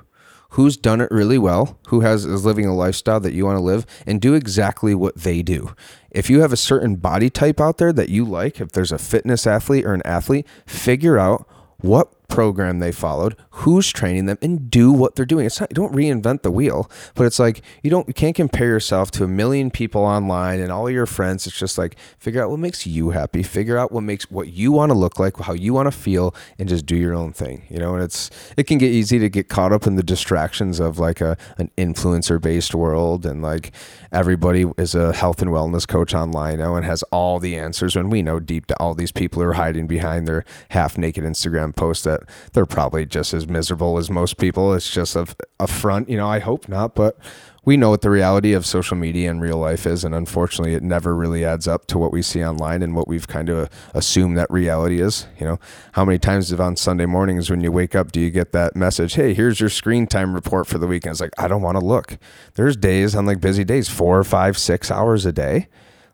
who's 0.53 0.77
done 0.77 1.01
it 1.01 1.11
really 1.11 1.39
well, 1.39 1.79
who 1.89 2.01
has 2.01 2.24
is 2.24 2.45
living 2.45 2.66
a 2.66 2.74
lifestyle 2.74 3.20
that 3.20 3.33
you 3.33 3.45
want 3.45 3.57
to 3.57 3.62
live, 3.62 3.87
and 4.07 4.20
do 4.20 4.35
exactly 4.35 4.95
what 4.95 5.16
they 5.16 5.43
do. 5.43 5.74
If 6.11 6.29
you 6.29 6.41
have 6.41 6.53
a 6.53 6.59
certain 6.59 6.97
body 6.97 7.31
type 7.31 7.61
out 7.61 7.79
there 7.79 7.93
that 7.93 8.11
you 8.11 8.24
like, 8.24 8.61
if 8.61 8.73
there's 8.73 8.93
a 8.93 8.99
fitness 8.99 9.47
athlete 9.47 9.87
or 9.87 9.95
an 9.95 10.03
athlete, 10.05 10.47
figure 10.66 11.19
out 11.19 11.49
what 11.79 12.12
program 12.33 12.79
they 12.79 12.91
followed, 12.91 13.37
who's 13.51 13.93
training 13.93 14.25
them, 14.25 14.39
and 14.41 14.71
do 14.71 14.91
what 14.91 15.15
they're 15.15 15.27
doing. 15.27 15.45
It's 15.45 15.61
not 15.61 15.69
don't 15.69 15.93
reinvent 15.93 16.41
the 16.41 16.51
wheel, 16.51 16.91
but 17.15 17.25
it's 17.27 17.39
like 17.39 17.61
you 17.83 17.91
don't 17.91 18.09
you 18.09 18.15
can't 18.15 18.35
compare 18.35 18.69
yourself 18.69 19.11
to 19.13 19.25
a 19.25 19.29
million 19.29 19.71
people 19.71 20.03
online 20.03 20.59
and 20.59 20.73
all 20.73 20.89
your 20.89 21.05
friends. 21.05 21.47
It's 21.47 21.59
just 21.59 21.77
like 21.77 21.99
figure 22.19 22.43
out 22.43 22.49
what 22.49 22.59
makes 22.59 22.87
you 22.87 23.11
happy, 23.11 23.43
figure 23.43 23.77
out 23.77 23.93
what 23.93 24.01
makes 24.01 24.31
what 24.31 24.49
you 24.49 24.73
want 24.73 24.91
to 24.91 24.95
look 24.95 25.19
like, 25.19 25.37
how 25.41 25.53
you 25.53 25.75
want 25.75 25.93
to 25.93 25.97
feel, 25.97 26.35
and 26.59 26.71
just 26.71 26.87
do 26.87 26.97
your 26.97 27.13
own 27.13 27.35
thing. 27.35 27.67
You 27.69 27.79
know, 27.79 27.95
and 27.95 28.03
it's 28.03 28.31
it 28.57 28.65
can 28.65 28.79
get 28.79 28.91
easy 28.91 29.19
to 29.19 29.29
get 29.29 29.51
caught 29.51 29.73
up 29.73 29.87
in 29.87 29.97
the 29.97 30.03
distractions 30.03 30.81
of 30.81 30.99
like 30.99 31.21
a 31.21 31.37
an 31.59 31.71
influencer 31.77 32.41
based 32.41 32.75
world 32.75 33.27
and 33.27 33.43
like 33.43 33.73
everybody 34.11 34.65
is 34.79 34.95
a 34.95 35.13
health 35.13 35.43
and 35.43 35.51
wellness 35.51 35.87
coach 35.87 36.15
online 36.15 36.59
now 36.59 36.77
and 36.77 36.87
has 36.87 37.03
all 37.05 37.39
the 37.39 37.57
answers 37.57 37.95
when 37.95 38.09
we 38.09 38.23
know 38.23 38.41
deep 38.41 38.71
all 38.81 38.95
these 38.95 39.13
people 39.13 39.43
are 39.43 39.53
hiding 39.53 39.87
behind 39.87 40.27
their 40.27 40.45
half 40.71 40.97
naked 40.97 41.25
Instagram 41.25 41.77
posts 41.77 42.05
that 42.05 42.22
they're 42.53 42.66
probably 42.66 43.07
just 43.07 43.35
as 43.35 43.47
miserable 43.47 43.99
as 43.99 44.11
most 44.11 44.39
people. 44.39 44.74
It's 44.74 44.90
just 44.90 45.16
a, 45.16 45.27
a 45.61 45.66
front, 45.66 46.09
you 46.09 46.16
know, 46.16 46.28
I 46.28 46.39
hope 46.39 46.69
not, 46.69 46.94
but 46.94 47.19
we 47.65 47.77
know 47.77 47.90
what 47.90 48.01
the 48.01 48.11
reality 48.11 48.53
of 48.55 48.66
social 48.66 48.97
media 48.97 49.31
and 49.31 49.40
real 49.40 49.57
life 49.57 49.86
is. 49.86 50.03
And 50.03 50.15
unfortunately, 50.15 50.74
it 50.74 50.82
never 50.82 51.15
really 51.15 51.44
adds 51.44 51.69
up 51.69 51.86
to 51.86 51.99
what 51.99 52.12
we 52.12 52.20
see 52.20 52.44
online 52.44 52.82
and 52.82 52.97
what 52.97 53.07
we've 53.07 53.28
kind 53.28 53.49
of 53.49 53.70
assumed 53.94 54.36
that 54.36 54.51
reality 54.51 55.01
is. 55.01 55.27
You 55.39 55.47
know, 55.47 55.61
how 55.93 56.05
many 56.05 56.19
times 56.19 56.53
on 56.53 56.77
Sunday 56.77 57.07
mornings 57.07 57.51
when 57.51 57.61
you 57.61 57.70
wake 57.70 57.94
up 57.94 58.11
do 58.11 58.20
you 58.20 58.31
get 58.31 58.53
that 58.53 58.74
message, 58.74 59.15
hey, 59.15 59.32
here's 59.32 59.61
your 59.61 59.69
screen 59.69 60.09
time 60.09 60.35
report 60.35 60.66
for 60.66 60.78
the 60.78 60.89
weekend? 60.89 61.12
It's 61.12 61.20
like, 61.20 61.39
I 61.39 61.47
don't 61.47 61.62
want 61.62 61.78
to 61.78 61.85
look. 61.85 62.19
There's 62.55 62.77
days 62.77 63.15
on 63.15 63.27
like 63.27 63.40
busy 63.40 63.62
days, 63.62 63.89
four, 63.89 64.24
five, 64.24 64.59
six 64.59 64.90
hours 64.90 65.24
a 65.24 65.32
day. 65.32 65.69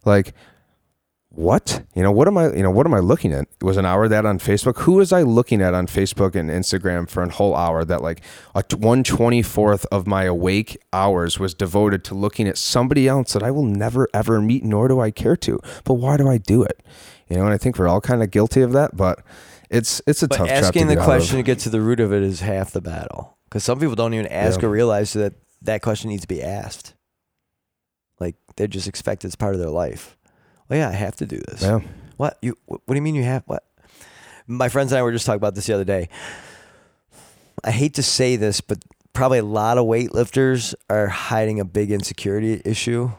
Like, 0.05 0.35
what? 1.39 1.85
You 1.95 2.03
know 2.03 2.11
what 2.11 2.27
am 2.27 2.37
i 2.37 2.53
you 2.53 2.65
know 2.65 2.71
what 2.71 2.85
am 2.85 2.93
i 2.95 2.99
looking 2.99 3.33
at? 3.33 3.43
It 3.43 3.63
was 3.65 3.77
an 3.77 3.87
hour 3.87 4.09
that 4.09 4.27
on 4.27 4.41
facebook? 4.41 4.79
Who 4.81 4.95
was 4.95 5.13
i 5.13 5.23
looking 5.23 5.63
at 5.63 5.73
on 5.73 5.87
facebook 5.87 6.35
and 6.35 6.51
instagram 6.51 7.09
for 7.09 7.23
a 7.23 7.31
whole 7.31 7.55
hour 7.55 7.85
that 7.85 8.03
like 8.03 8.23
a 8.57 8.63
124th 8.65 9.87
of 9.93 10.07
my 10.07 10.25
awake 10.25 10.77
hours 10.93 11.39
was 11.39 11.55
devoted 11.55 12.03
to 12.05 12.15
looking 12.15 12.49
at 12.49 12.59
somebody 12.59 13.07
else 13.07 13.35
that 13.35 13.45
i 13.45 13.53
will 13.53 13.65
never 13.65 14.09
ever 14.13 14.41
meet 14.41 14.65
nor 14.65 14.89
do 14.89 14.99
i 15.01 15.13
care 15.13 15.37
to? 15.37 15.61
But 15.85 15.95
why 15.95 16.17
do 16.17 16.29
i 16.29 16.39
do 16.39 16.65
it? 16.65 16.83
You 17.29 17.37
know 17.37 17.45
and 17.45 17.55
i 17.55 17.59
think 17.59 17.79
we're 17.79 17.89
all 17.89 18.01
kind 18.01 18.21
of 18.23 18.33
guilty 18.33 18.63
of 18.63 18.73
that 18.73 18.97
but 18.97 19.21
it's 19.71 20.03
it's 20.09 20.25
a 20.25 20.29
but 20.29 20.39
tough 20.39 20.49
asking 20.51 20.89
to 20.89 20.97
the 20.97 21.05
question 21.05 21.37
to 21.37 21.45
get 21.45 21.61
to 21.61 21.71
the 21.71 21.81
root 21.81 22.01
of 22.01 22.13
it 22.13 22.23
is 22.23 22.41
half 22.41 22.73
the 22.73 22.81
battle 22.81 23.39
because 23.45 23.63
some 23.63 23.79
people 23.79 23.95
don't 23.95 24.13
even 24.13 24.27
ask 24.27 24.61
Yeah. 24.61 24.67
or 24.67 24.71
realize 24.73 25.13
that 25.13 25.35
that 25.63 25.83
question 25.83 26.11
needs 26.11 26.23
to 26.23 26.29
be 26.29 26.43
asked. 26.43 26.95
Like 28.21 28.35
they 28.57 28.67
just 28.67 28.89
expect 28.89 29.25
it's 29.25 29.37
part 29.37 29.55
of 29.55 29.61
their 29.61 29.71
life 29.71 30.17
well 30.69 30.79
yeah 30.79 30.89
i 30.89 30.93
have 30.93 31.17
to 31.17 31.27
do 31.27 31.39
this 31.49 31.63
yeah 31.63 31.81
What 32.17 32.37
you? 32.43 32.57
What 32.67 32.83
do 32.87 32.95
you 32.95 33.03
mean 33.03 33.15
you 33.15 33.23
have 33.25 33.45
what? 33.47 33.65
My 34.47 34.69
friends 34.69 34.91
and 34.93 34.99
I 34.99 35.03
were 35.03 35.13
just 35.13 35.25
talking 35.25 35.37
about 35.37 35.55
this 35.55 35.67
the 35.67 35.75
other 35.75 35.85
day. 35.85 36.09
I 37.63 37.71
hate 37.71 37.95
to 37.95 38.03
say 38.03 38.35
this, 38.37 38.61
but 38.61 38.79
probably 39.13 39.39
a 39.39 39.45
lot 39.45 39.79
of 39.79 39.87
weightlifters 39.87 40.75
are 40.91 41.07
hiding 41.09 41.61
a 41.61 41.65
big 41.65 41.91
insecurity 41.93 42.61
issue. 42.65 43.13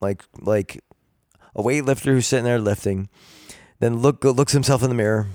Like 0.00 0.22
like 0.40 0.82
a 1.54 1.62
weightlifter 1.62 2.12
who's 2.12 2.26
sitting 2.26 2.44
there 2.44 2.58
lifting, 2.58 3.08
then 3.80 3.98
look 3.98 4.24
looks 4.24 4.52
himself 4.52 4.82
in 4.82 4.88
the 4.88 4.94
mirror, 4.94 5.26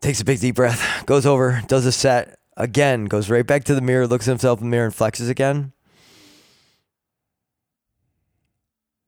takes 0.00 0.20
a 0.20 0.24
big 0.24 0.38
deep 0.40 0.54
breath, 0.54 1.04
goes 1.06 1.26
over, 1.26 1.62
does 1.66 1.86
a 1.86 1.92
set 1.92 2.38
again, 2.56 3.06
goes 3.06 3.30
right 3.30 3.46
back 3.46 3.64
to 3.64 3.74
the 3.74 3.80
mirror, 3.80 4.06
looks 4.06 4.28
at 4.28 4.32
himself 4.32 4.60
in 4.60 4.66
the 4.66 4.70
mirror, 4.70 4.86
and 4.86 4.94
flexes 4.94 5.28
again. 5.28 5.72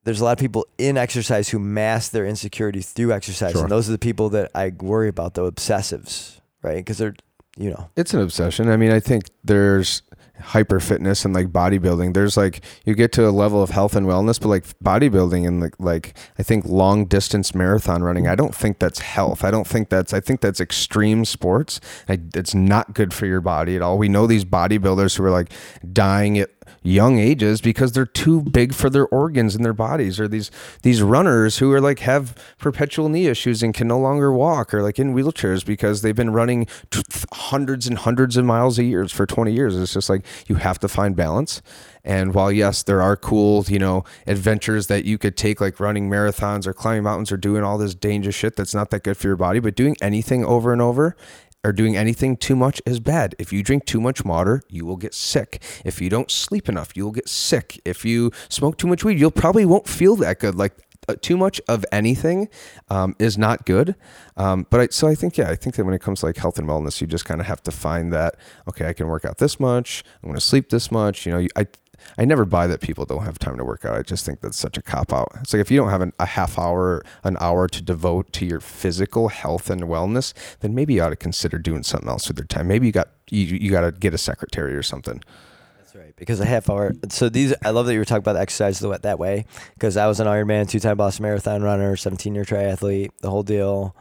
There's 0.04 0.20
a 0.20 0.24
lot 0.24 0.32
of 0.32 0.38
people 0.38 0.66
in 0.78 0.96
exercise 0.96 1.48
who 1.48 1.58
mask 1.58 2.12
their 2.12 2.26
insecurity 2.26 2.80
through 2.82 3.12
exercise, 3.12 3.52
Sure. 3.52 3.62
and 3.62 3.70
those 3.70 3.88
are 3.88 3.92
the 3.92 3.98
people 3.98 4.28
that 4.30 4.50
I 4.54 4.72
worry 4.78 5.08
about, 5.08 5.34
the 5.34 5.50
obsessives, 5.50 6.40
right? 6.62 6.76
Because 6.76 6.98
they're, 6.98 7.14
you 7.56 7.70
know, 7.70 7.90
it's 7.96 8.14
an 8.14 8.20
obsession. 8.20 8.68
I 8.68 8.76
mean, 8.76 8.90
I 8.92 9.00
think 9.00 9.24
there's 9.42 10.02
hyper 10.40 10.80
fitness 10.80 11.24
and 11.24 11.32
like 11.32 11.52
bodybuilding. 11.52 12.12
There's 12.12 12.36
like 12.36 12.62
you 12.84 12.94
get 12.94 13.12
to 13.12 13.28
a 13.28 13.30
level 13.30 13.62
of 13.62 13.70
health 13.70 13.94
and 13.94 14.04
wellness, 14.06 14.40
but 14.40 14.48
like 14.48 14.64
bodybuilding 14.82 15.46
and 15.46 15.60
like 15.60 15.74
like 15.78 16.16
I 16.38 16.42
think 16.42 16.64
long 16.66 17.06
distance 17.06 17.54
marathon 17.54 18.02
running. 18.02 18.26
I 18.26 18.34
don't 18.34 18.54
think 18.54 18.80
that's 18.80 18.98
health. 18.98 19.44
I 19.44 19.52
don't 19.52 19.66
think 19.66 19.88
that's. 19.90 20.12
I 20.12 20.18
think 20.20 20.40
that's 20.40 20.60
extreme 20.60 21.24
sports. 21.24 21.80
I, 22.08 22.18
it's 22.34 22.54
not 22.54 22.94
good 22.94 23.14
for 23.14 23.26
your 23.26 23.40
body 23.40 23.76
at 23.76 23.82
all. 23.82 23.96
We 23.96 24.08
know 24.08 24.26
these 24.26 24.44
bodybuilders 24.44 25.16
who 25.16 25.24
are 25.24 25.30
like 25.30 25.52
dying 25.92 26.36
at 26.38 26.50
young 26.82 27.18
ages 27.18 27.60
because 27.60 27.92
they're 27.92 28.06
too 28.06 28.42
big 28.42 28.74
for 28.74 28.90
their 28.90 29.06
organs 29.06 29.54
in 29.54 29.62
their 29.62 29.72
bodies. 29.72 30.20
Or 30.20 30.28
these 30.28 30.50
these 30.82 31.02
runners 31.02 31.58
who 31.58 31.72
are 31.72 31.80
like 31.80 32.00
have 32.00 32.34
perpetual 32.58 33.08
knee 33.08 33.26
issues 33.26 33.62
and 33.62 33.74
can 33.74 33.88
no 33.88 33.98
longer 33.98 34.32
walk 34.32 34.74
or 34.74 34.82
like 34.82 34.98
in 34.98 35.14
wheelchairs 35.14 35.64
because 35.64 36.02
they've 36.02 36.14
been 36.14 36.30
running 36.30 36.66
hundreds 37.32 37.86
and 37.86 37.98
hundreds 37.98 38.36
of 38.36 38.44
miles 38.44 38.78
a 38.78 38.84
year 38.84 39.06
for 39.08 39.26
20 39.26 39.52
years. 39.52 39.76
It's 39.76 39.94
just 39.94 40.08
like 40.08 40.24
you 40.46 40.56
have 40.56 40.78
to 40.80 40.88
find 40.88 41.16
balance. 41.16 41.62
And 42.04 42.34
while 42.34 42.52
yes 42.52 42.82
there 42.82 43.00
are 43.00 43.16
cool 43.16 43.64
you 43.68 43.78
know 43.78 44.04
adventures 44.26 44.88
that 44.88 45.04
you 45.04 45.18
could 45.18 45.36
take 45.36 45.60
like 45.60 45.80
running 45.80 46.10
marathons 46.10 46.66
or 46.66 46.72
climbing 46.72 47.04
mountains 47.04 47.32
or 47.32 47.36
doing 47.36 47.62
all 47.62 47.78
this 47.78 47.94
dangerous 47.94 48.34
shit 48.34 48.56
that's 48.56 48.74
not 48.74 48.90
that 48.90 49.02
good 49.02 49.16
for 49.16 49.28
your 49.28 49.36
body 49.36 49.58
but 49.58 49.74
doing 49.74 49.96
anything 50.02 50.44
over 50.44 50.72
and 50.72 50.82
over 50.82 51.16
or 51.64 51.72
doing 51.72 51.96
anything 51.96 52.36
too 52.36 52.54
much 52.54 52.80
is 52.86 53.00
bad. 53.00 53.34
If 53.38 53.52
you 53.52 53.62
drink 53.62 53.86
too 53.86 54.00
much 54.00 54.24
water, 54.24 54.62
you 54.68 54.84
will 54.84 54.96
get 54.96 55.14
sick. 55.14 55.62
If 55.84 56.00
you 56.00 56.10
don't 56.10 56.30
sleep 56.30 56.68
enough, 56.68 56.96
you 56.96 57.04
will 57.04 57.12
get 57.12 57.28
sick. 57.28 57.80
If 57.84 58.04
you 58.04 58.30
smoke 58.48 58.76
too 58.76 58.86
much 58.86 59.04
weed, 59.04 59.18
you'll 59.18 59.30
probably 59.30 59.64
won't 59.64 59.88
feel 59.88 60.14
that 60.16 60.38
good. 60.38 60.54
Like 60.54 60.74
uh, 61.08 61.16
too 61.20 61.36
much 61.36 61.60
of 61.68 61.84
anything 61.92 62.48
um, 62.88 63.16
is 63.18 63.36
not 63.36 63.66
good. 63.66 63.94
Um, 64.36 64.66
but 64.70 64.80
I, 64.80 64.88
so 64.90 65.08
I 65.08 65.14
think 65.14 65.36
yeah, 65.36 65.50
I 65.50 65.56
think 65.56 65.76
that 65.76 65.84
when 65.84 65.94
it 65.94 66.00
comes 66.00 66.20
to 66.20 66.26
like 66.26 66.36
health 66.36 66.58
and 66.58 66.68
wellness, 66.68 67.00
you 67.00 67.06
just 67.06 67.24
kind 67.24 67.40
of 67.40 67.46
have 67.46 67.62
to 67.64 67.70
find 67.70 68.12
that 68.12 68.36
okay, 68.68 68.86
I 68.86 68.92
can 68.92 69.08
work 69.08 69.24
out 69.24 69.38
this 69.38 69.58
much. 69.58 70.04
I'm 70.22 70.28
going 70.28 70.34
to 70.34 70.40
sleep 70.40 70.70
this 70.70 70.90
much. 70.90 71.26
You 71.26 71.32
know, 71.32 71.46
I 71.56 71.66
I 72.18 72.24
never 72.24 72.44
buy 72.44 72.66
that 72.66 72.80
people 72.80 73.04
don't 73.04 73.24
have 73.24 73.38
time 73.38 73.56
to 73.56 73.64
work 73.64 73.84
out. 73.84 73.96
I 73.96 74.02
just 74.02 74.24
think 74.24 74.40
that's 74.40 74.56
such 74.56 74.76
a 74.78 74.82
cop 74.82 75.12
out. 75.12 75.32
It's 75.40 75.52
like 75.52 75.60
if 75.60 75.70
you 75.70 75.78
don't 75.78 75.90
have 75.90 76.00
an, 76.00 76.12
a 76.18 76.26
half 76.26 76.58
hour, 76.58 77.04
an 77.24 77.36
hour 77.40 77.66
to 77.68 77.82
devote 77.82 78.32
to 78.34 78.46
your 78.46 78.60
physical 78.60 79.28
health 79.28 79.70
and 79.70 79.82
wellness, 79.82 80.32
then 80.60 80.74
maybe 80.74 80.94
you 80.94 81.02
ought 81.02 81.10
to 81.10 81.16
consider 81.16 81.58
doing 81.58 81.82
something 81.82 82.08
else 82.08 82.28
with 82.28 82.38
your 82.38 82.46
time. 82.46 82.68
Maybe 82.68 82.86
you 82.86 82.92
got 82.92 83.08
you, 83.30 83.44
you 83.44 83.70
got 83.70 83.80
to 83.82 83.92
get 83.92 84.14
a 84.14 84.18
secretary 84.18 84.74
or 84.74 84.82
something. 84.82 85.22
That's 85.78 85.94
right. 85.94 86.14
Because 86.16 86.40
a 86.40 86.44
half 86.44 86.68
hour. 86.70 86.92
So 87.08 87.28
these, 87.28 87.54
I 87.64 87.70
love 87.70 87.86
that 87.86 87.92
you 87.92 87.98
were 87.98 88.04
talking 88.04 88.18
about 88.22 88.34
the 88.34 88.40
exercise 88.40 88.78
the- 88.78 88.98
that 88.98 89.18
way. 89.18 89.46
Because 89.74 89.96
I 89.96 90.06
was 90.06 90.20
an 90.20 90.26
Ironman, 90.26 90.68
two 90.68 90.80
time 90.80 90.96
Boston 90.96 91.24
Marathon 91.24 91.62
runner, 91.62 91.96
17 91.96 92.34
year 92.34 92.44
triathlete, 92.44 93.10
the 93.20 93.30
whole 93.30 93.42
deal. 93.42 93.96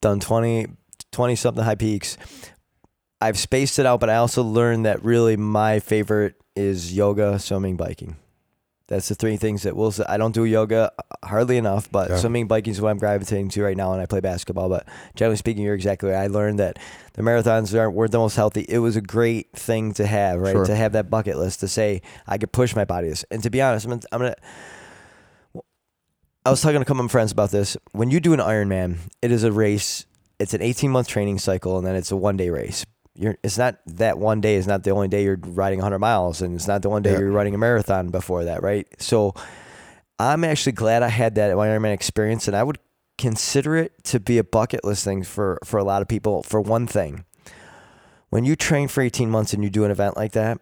Done 0.00 0.18
20, 0.18 0.66
20 1.12 1.36
something 1.36 1.62
high 1.62 1.76
peaks. 1.76 2.16
I've 3.20 3.38
spaced 3.38 3.78
it 3.78 3.86
out, 3.86 4.00
but 4.00 4.10
I 4.10 4.16
also 4.16 4.42
learned 4.42 4.84
that 4.84 5.04
really 5.04 5.36
my 5.36 5.78
favorite 5.78 6.34
is 6.56 6.94
yoga, 6.94 7.38
swimming, 7.38 7.76
biking. 7.76 8.16
That's 8.88 9.08
the 9.08 9.14
three 9.14 9.36
things 9.38 9.62
that 9.62 9.74
will. 9.74 9.94
I 10.06 10.18
don't 10.18 10.34
do 10.34 10.44
yoga 10.44 10.92
hardly 11.24 11.56
enough, 11.56 11.90
but 11.90 12.10
Yeah. 12.10 12.16
swimming, 12.18 12.46
biking 12.46 12.72
is 12.72 12.80
what 12.80 12.90
I'm 12.90 12.98
gravitating 12.98 13.48
to 13.50 13.62
right 13.62 13.76
now, 13.76 13.92
and 13.92 14.02
I 14.02 14.06
play 14.06 14.20
basketball. 14.20 14.68
But 14.68 14.86
generally 15.14 15.36
speaking, 15.36 15.62
you're 15.62 15.74
exactly 15.74 16.10
right. 16.10 16.18
I 16.22 16.26
learned 16.26 16.58
that 16.58 16.78
the 17.14 17.22
marathons 17.22 17.78
aren't 17.78 17.94
weren't 17.94 18.12
the 18.12 18.18
most 18.18 18.36
healthy. 18.36 18.66
It 18.68 18.78
was 18.80 18.96
a 18.96 19.00
great 19.00 19.50
thing 19.52 19.94
to 19.94 20.06
have, 20.06 20.40
right? 20.40 20.52
Sure. 20.52 20.66
To 20.66 20.74
have 20.74 20.92
that 20.92 21.08
bucket 21.08 21.38
list 21.38 21.60
to 21.60 21.68
say 21.68 22.02
I 22.26 22.36
could 22.36 22.52
push 22.52 22.76
my 22.76 22.84
body. 22.84 23.08
this. 23.08 23.24
And 23.30 23.42
to 23.44 23.50
be 23.50 23.62
honest, 23.62 23.86
I'm 23.86 23.90
gonna, 23.92 24.02
I'm 24.12 24.18
gonna. 24.18 24.34
I 26.44 26.50
was 26.50 26.60
talking 26.60 26.76
to 26.78 26.82
a 26.82 26.84
couple 26.84 27.04
of 27.04 27.10
friends 27.10 27.30
about 27.32 27.50
this. 27.52 27.76
When 27.92 28.10
you 28.10 28.18
do 28.20 28.32
an 28.34 28.40
Ironman, 28.40 28.96
it 29.22 29.30
is 29.30 29.44
a 29.44 29.52
race. 29.52 30.06
It's 30.40 30.54
an 30.54 30.60
18 30.60 30.90
month 30.90 31.06
training 31.06 31.38
cycle, 31.38 31.78
and 31.78 31.86
then 31.86 31.94
it's 31.94 32.10
a 32.10 32.16
one 32.16 32.36
day 32.36 32.50
race. 32.50 32.84
You're, 33.14 33.36
it's 33.42 33.58
not 33.58 33.78
that 33.86 34.18
one 34.18 34.40
day 34.40 34.54
is 34.54 34.66
not 34.66 34.84
the 34.84 34.90
only 34.90 35.08
day 35.08 35.22
you're 35.24 35.38
riding 35.42 35.80
100 35.80 35.98
miles, 35.98 36.40
and 36.40 36.54
it's 36.54 36.66
not 36.66 36.82
the 36.82 36.88
one 36.88 37.02
day 37.02 37.12
Yeah. 37.12 37.18
you're 37.20 37.30
running 37.30 37.54
a 37.54 37.58
marathon 37.58 38.08
before 38.08 38.44
that, 38.44 38.62
right? 38.62 38.86
So, 38.98 39.34
I'm 40.18 40.44
actually 40.44 40.72
glad 40.72 41.02
I 41.02 41.08
had 41.08 41.34
that 41.34 41.50
Ironman 41.54 41.92
experience, 41.92 42.46
and 42.48 42.56
I 42.56 42.62
would 42.62 42.78
consider 43.18 43.76
it 43.76 44.02
to 44.04 44.18
be 44.20 44.38
a 44.38 44.44
bucket 44.44 44.84
list 44.84 45.04
thing 45.04 45.22
for 45.24 45.58
for 45.64 45.78
a 45.78 45.84
lot 45.84 46.00
of 46.00 46.08
people. 46.08 46.42
For 46.42 46.60
one 46.60 46.86
thing, 46.86 47.24
when 48.30 48.44
you 48.44 48.56
train 48.56 48.88
for 48.88 49.02
18 49.02 49.30
months 49.30 49.52
and 49.52 49.62
you 49.62 49.68
do 49.70 49.84
an 49.84 49.90
event 49.90 50.16
like 50.16 50.32
that, 50.32 50.58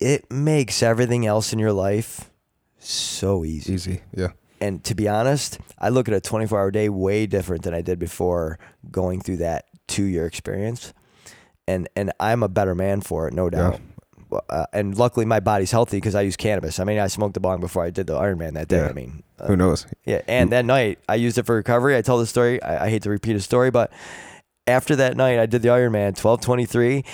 it 0.00 0.30
makes 0.30 0.82
everything 0.82 1.24
else 1.24 1.52
in 1.52 1.58
your 1.58 1.72
life 1.72 2.30
so 2.78 3.44
easy. 3.44 3.72
Easy, 3.74 4.00
yeah. 4.14 4.28
And 4.60 4.82
to 4.84 4.94
be 4.94 5.08
honest, 5.08 5.58
I 5.78 5.88
look 5.88 6.08
at 6.08 6.14
a 6.14 6.20
24 6.20 6.58
hour 6.58 6.70
day 6.70 6.88
way 6.88 7.26
different 7.26 7.62
than 7.62 7.74
I 7.74 7.80
did 7.80 7.98
before 7.98 8.58
going 8.90 9.20
through 9.20 9.38
that 9.38 9.66
two 9.86 10.04
year 10.04 10.26
experience. 10.26 10.92
And 11.68 11.88
and 11.94 12.12
I'm 12.18 12.42
a 12.42 12.48
better 12.48 12.74
man 12.74 13.00
for 13.02 13.28
it, 13.28 13.34
no 13.34 13.48
doubt. 13.50 13.80
Uh, 14.50 14.66
and 14.72 14.96
luckily, 14.98 15.24
my 15.24 15.40
body's 15.40 15.70
healthy 15.70 15.96
because 15.98 16.14
I 16.14 16.22
use 16.22 16.36
cannabis. 16.36 16.78
I 16.80 16.84
mean, 16.84 16.98
I 16.98 17.06
smoked 17.06 17.34
the 17.34 17.40
bong 17.40 17.60
before 17.60 17.84
I 17.84 17.90
did 17.90 18.06
the 18.06 18.14
Ironman 18.14 18.54
that 18.54 18.68
day. 18.68 18.78
Yeah. 18.80 18.88
I 18.88 18.92
mean, 18.92 19.22
uh, 19.38 19.46
Who 19.46 19.56
knows? 19.56 19.86
yeah, 20.04 20.20
and 20.28 20.50
that 20.52 20.64
night 20.64 20.98
I 21.08 21.14
used 21.14 21.38
it 21.38 21.46
for 21.46 21.54
recovery. 21.56 21.96
I 21.96 22.02
tell 22.02 22.18
the 22.18 22.26
story. 22.26 22.62
I, 22.62 22.86
I 22.86 22.90
hate 22.90 23.02
to 23.04 23.10
repeat 23.10 23.36
a 23.36 23.40
story, 23.40 23.70
but 23.70 23.90
after 24.66 24.96
that 24.96 25.16
night, 25.16 25.38
I 25.38 25.46
did 25.46 25.62
the 25.62 25.68
Ironman, 25.68 26.16
twelve 26.16 26.40
twenty 26.42 26.66
three, 26.66 27.04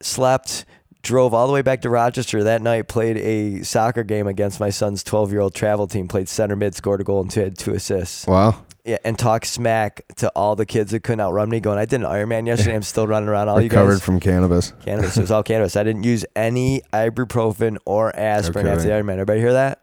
slept, 0.00 0.64
drove 1.02 1.34
all 1.34 1.46
the 1.46 1.52
way 1.52 1.62
back 1.62 1.80
to 1.82 1.90
Rochester 1.90 2.44
that 2.44 2.62
night, 2.62 2.86
played 2.88 3.16
a 3.18 3.62
soccer 3.64 4.04
game 4.04 4.26
against 4.26 4.60
my 4.60 4.70
son's 4.70 5.02
twelve 5.02 5.32
year 5.32 5.40
old 5.40 5.54
travel 5.54 5.86
team, 5.88 6.06
played 6.08 6.28
center 6.28 6.54
mid, 6.56 6.74
scored 6.74 7.00
a 7.00 7.04
goal, 7.04 7.20
and 7.20 7.30
two, 7.30 7.40
had 7.40 7.58
two 7.58 7.74
assists. 7.74 8.26
Wow. 8.26 8.64
Yeah, 8.84 8.96
and 9.04 9.16
talk 9.16 9.44
smack 9.44 10.02
to 10.16 10.28
all 10.34 10.56
the 10.56 10.66
kids 10.66 10.90
that 10.90 11.04
couldn't 11.04 11.20
outrun 11.20 11.48
me. 11.48 11.60
Going, 11.60 11.78
I 11.78 11.84
did 11.84 12.00
an 12.00 12.06
Ironman 12.06 12.46
yesterday. 12.48 12.74
I'm 12.74 12.82
still 12.82 13.06
running 13.06 13.28
around 13.28 13.48
all 13.48 13.60
you 13.60 13.68
Recovered 13.68 13.92
guys. 13.92 14.02
from 14.02 14.18
cannabis. 14.18 14.72
cannabis. 14.84 15.16
It 15.16 15.20
was 15.20 15.30
all 15.30 15.44
cannabis. 15.44 15.76
I 15.76 15.84
didn't 15.84 16.02
use 16.02 16.24
any 16.34 16.82
ibuprofen 16.92 17.76
or 17.84 18.14
aspirin 18.16 18.66
after 18.66 18.82
the. 18.82 18.88
Ironman. 18.90 19.12
Everybody 19.12 19.38
hear 19.40 19.52
that? 19.52 19.82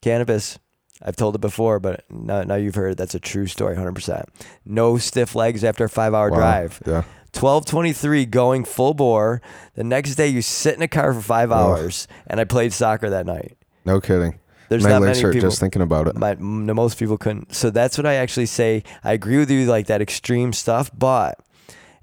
Cannabis. 0.00 0.58
I've 1.02 1.16
told 1.16 1.34
it 1.34 1.40
before, 1.42 1.80
but 1.80 2.04
now, 2.10 2.42
now 2.42 2.54
you've 2.56 2.74
heard. 2.74 2.92
it. 2.92 2.98
That's 2.98 3.14
a 3.14 3.20
true 3.20 3.46
story, 3.46 3.76
100%. 3.76 4.24
No 4.64 4.96
stiff 4.96 5.34
legs 5.34 5.62
after 5.62 5.84
a 5.84 5.88
five 5.90 6.14
hour 6.14 6.30
Wow. 6.30 6.36
drive. 6.38 6.82
Yeah. 6.86 7.02
1223 7.32 8.26
going 8.26 8.64
full 8.64 8.92
bore. 8.94 9.40
The 9.74 9.84
next 9.84 10.16
day, 10.16 10.26
you 10.28 10.42
sit 10.42 10.74
in 10.74 10.82
a 10.82 10.88
car 10.88 11.14
for 11.14 11.20
five 11.20 11.52
hours, 11.52 12.08
and 12.26 12.40
I 12.40 12.44
played 12.44 12.72
soccer 12.72 13.08
that 13.10 13.24
night. 13.24 13.56
No 13.84 14.00
kidding. 14.00 14.39
There's 14.70 14.84
My 14.84 14.90
not 14.90 15.02
legs 15.02 15.18
many 15.18 15.22
hurt 15.26 15.32
people. 15.34 15.50
just 15.50 15.60
thinking 15.60 15.82
about 15.82 16.06
it. 16.06 16.14
The 16.14 16.36
most 16.74 16.98
people 16.98 17.18
couldn't. 17.18 17.54
So 17.54 17.68
that's 17.70 17.98
what 17.98 18.06
I 18.06 18.14
actually 18.14 18.46
say. 18.46 18.82
I 19.04 19.12
agree 19.12 19.36
with 19.36 19.50
you, 19.50 19.66
like 19.66 19.86
that 19.88 20.00
extreme 20.00 20.52
stuff. 20.54 20.90
But 20.96 21.38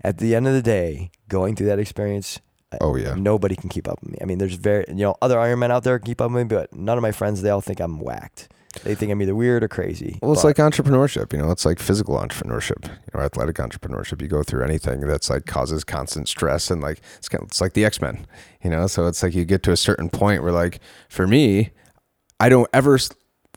at 0.03 0.19
the 0.19 0.35
end 0.35 0.47
of 0.47 0.53
the 0.53 0.61
day, 0.61 1.09
going 1.29 1.55
through 1.55 1.67
that 1.67 1.79
experience, 1.79 2.39
uh, 2.73 2.77
Oh, 2.81 2.95
yeah. 2.97 3.15
nobody 3.15 3.55
can 3.55 3.69
keep 3.69 3.87
up 3.87 3.99
with 4.01 4.11
me. 4.11 4.17
I 4.21 4.25
mean, 4.25 4.37
there's 4.37 4.55
very, 4.55 4.83
you 4.89 4.95
know, 4.95 5.15
other 5.21 5.37
Ironmen 5.37 5.71
out 5.71 5.83
there 5.83 5.97
can 5.97 6.05
keep 6.05 6.19
up 6.21 6.29
with 6.31 6.43
me, 6.51 6.55
but 6.55 6.73
none 6.75 6.97
of 6.97 7.01
my 7.01 7.11
friends, 7.13 7.41
they 7.41 7.49
all 7.49 7.61
think 7.61 7.79
I'm 7.79 7.99
whacked. 7.99 8.49
They 8.83 8.93
think 8.93 9.11
I'm 9.11 9.21
either 9.21 9.33
weird 9.33 9.63
or 9.63 9.69
crazy. 9.69 10.19
Well, 10.21 10.33
it's 10.33 10.43
But 10.43 10.59
like 10.59 10.73
entrepreneurship, 10.73 11.31
you 11.33 11.39
know, 11.39 11.49
it's 11.49 11.65
like 11.65 11.79
physical 11.79 12.15
entrepreneurship, 12.17 12.83
you 12.85 12.91
know, 13.15 13.21
athletic 13.21 13.55
entrepreneurship. 13.55 14.21
You 14.21 14.27
go 14.27 14.43
through 14.43 14.63
anything 14.65 14.99
that's 14.99 15.29
like 15.31 15.45
causes 15.47 15.83
constant 15.85 16.27
stress 16.27 16.69
and 16.69 16.81
like 16.81 16.99
it's 17.17 17.27
kind 17.29 17.41
of, 17.41 17.47
it's 17.47 17.61
like 17.61 17.73
the 17.73 17.85
X 17.85 18.01
Men, 18.01 18.27
you 18.61 18.69
know. 18.69 18.85
So 18.85 19.07
it's 19.07 19.23
like 19.23 19.33
you 19.33 19.45
get 19.45 19.63
to 19.63 19.71
a 19.71 19.77
certain 19.77 20.09
point 20.09 20.43
where 20.43 20.51
like 20.51 20.79
for 21.09 21.25
me, 21.25 21.71
I 22.39 22.49
don't 22.49 22.69
ever 22.73 22.97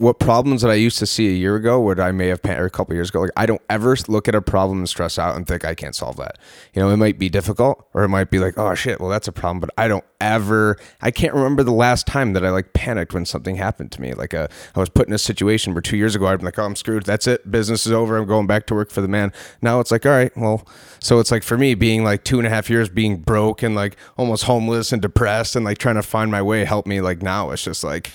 what 0.00 0.18
problems 0.18 0.62
that 0.62 0.70
I 0.70 0.76
used 0.76 0.98
to 1.00 1.06
see 1.06 1.28
a 1.28 1.32
year 1.32 1.56
ago, 1.56 1.78
what 1.78 2.00
I 2.00 2.10
may 2.10 2.28
have 2.28 2.40
or 2.46 2.64
a 2.64 2.70
couple 2.70 2.94
years 2.94 3.10
ago, 3.10 3.20
like 3.20 3.30
I 3.36 3.44
don't 3.44 3.60
ever 3.68 3.94
look 4.08 4.28
at 4.28 4.34
a 4.34 4.40
problem 4.40 4.78
and 4.78 4.88
stress 4.88 5.18
out 5.18 5.36
and 5.36 5.46
think 5.46 5.62
I 5.62 5.74
can't 5.74 5.94
solve 5.94 6.16
that. 6.16 6.38
You 6.72 6.80
know, 6.80 6.88
it 6.88 6.96
might 6.96 7.18
be 7.18 7.28
difficult 7.28 7.86
or 7.92 8.02
it 8.04 8.08
might 8.08 8.30
be 8.30 8.38
like, 8.38 8.56
oh 8.56 8.74
shit, 8.74 8.98
well 8.98 9.10
that's 9.10 9.28
a 9.28 9.32
problem, 9.32 9.60
but 9.60 9.68
I 9.76 9.88
don't 9.88 10.04
ever, 10.18 10.78
I 11.02 11.10
can't 11.10 11.34
remember 11.34 11.62
the 11.62 11.72
last 11.72 12.06
time 12.06 12.32
that 12.32 12.46
I 12.46 12.48
like 12.48 12.72
panicked 12.72 13.12
when 13.12 13.26
something 13.26 13.56
happened 13.56 13.92
to 13.92 14.00
me. 14.00 14.14
Like 14.14 14.32
uh, 14.32 14.48
I 14.74 14.80
was 14.80 14.88
put 14.88 15.06
in 15.06 15.12
a 15.12 15.18
situation 15.18 15.74
where 15.74 15.82
two 15.82 15.98
years 15.98 16.14
ago 16.16 16.28
I'd 16.28 16.38
be 16.38 16.46
like, 16.46 16.58
oh 16.58 16.64
I'm 16.64 16.76
screwed, 16.76 17.02
that's 17.02 17.26
it, 17.26 17.50
business 17.50 17.84
is 17.84 17.92
over, 17.92 18.16
I'm 18.16 18.26
going 18.26 18.46
back 18.46 18.64
to 18.68 18.74
work 18.74 18.90
for 18.90 19.02
the 19.02 19.08
man. 19.08 19.34
Now 19.60 19.80
it's 19.80 19.90
like, 19.90 20.06
all 20.06 20.12
right, 20.12 20.34
well, 20.34 20.66
so 20.98 21.18
it's 21.18 21.30
like 21.30 21.42
for 21.42 21.58
me 21.58 21.74
being 21.74 22.04
like 22.04 22.24
two 22.24 22.38
and 22.38 22.46
a 22.46 22.50
half 22.50 22.70
years 22.70 22.88
being 22.88 23.18
broke 23.18 23.62
and 23.62 23.74
like 23.74 23.98
almost 24.16 24.44
homeless 24.44 24.92
and 24.92 25.02
depressed 25.02 25.56
and 25.56 25.64
like 25.66 25.76
trying 25.76 25.96
to 25.96 26.02
find 26.02 26.30
my 26.30 26.40
way 26.40 26.64
helped 26.64 26.88
me. 26.88 27.02
Like 27.02 27.20
now 27.20 27.50
it's 27.50 27.62
just 27.62 27.84
like 27.84 28.10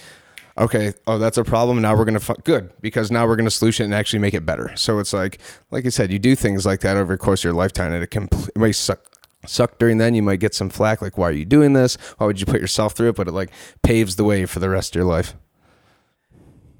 okay, 0.57 0.93
oh, 1.07 1.17
that's 1.17 1.37
a 1.37 1.43
problem. 1.43 1.81
Now 1.81 1.95
we're 1.95 2.05
gonna 2.05 2.19
fu- 2.19 2.35
good 2.43 2.71
because 2.81 3.11
now 3.11 3.27
we're 3.27 3.35
gonna 3.35 3.51
solution 3.51 3.83
it 3.83 3.87
and 3.87 3.93
actually 3.93 4.19
make 4.19 4.33
it 4.33 4.45
better. 4.45 4.75
So 4.75 4.99
it's 4.99 5.13
like, 5.13 5.39
like 5.71 5.85
I 5.85 5.89
said, 5.89 6.11
you 6.11 6.19
do 6.19 6.35
things 6.35 6.65
like 6.65 6.81
that 6.81 6.97
over 6.97 7.13
the 7.13 7.17
course 7.17 7.41
of 7.41 7.45
your 7.45 7.53
lifetime, 7.53 7.93
and 7.93 8.03
it 8.03 8.11
can 8.11 8.25
it 8.31 8.57
might 8.57 8.71
suck. 8.75 8.99
Suck 9.47 9.77
during 9.77 9.99
then, 9.99 10.15
you 10.15 10.23
might 10.23 10.39
get 10.39 10.55
some 10.55 10.69
flack, 10.69 11.03
like, 11.03 11.19
why 11.19 11.29
are 11.29 11.31
you 11.31 11.45
doing 11.45 11.73
this? 11.73 11.97
Why 12.17 12.25
would 12.25 12.39
you 12.39 12.47
put 12.47 12.61
yourself 12.61 12.93
through 12.93 13.09
it? 13.09 13.15
But 13.15 13.27
it 13.27 13.31
like 13.33 13.51
paves 13.83 14.15
the 14.15 14.23
way 14.23 14.45
for 14.47 14.59
the 14.59 14.69
rest 14.69 14.95
of 14.95 14.99
your 14.99 15.05
life. 15.05 15.35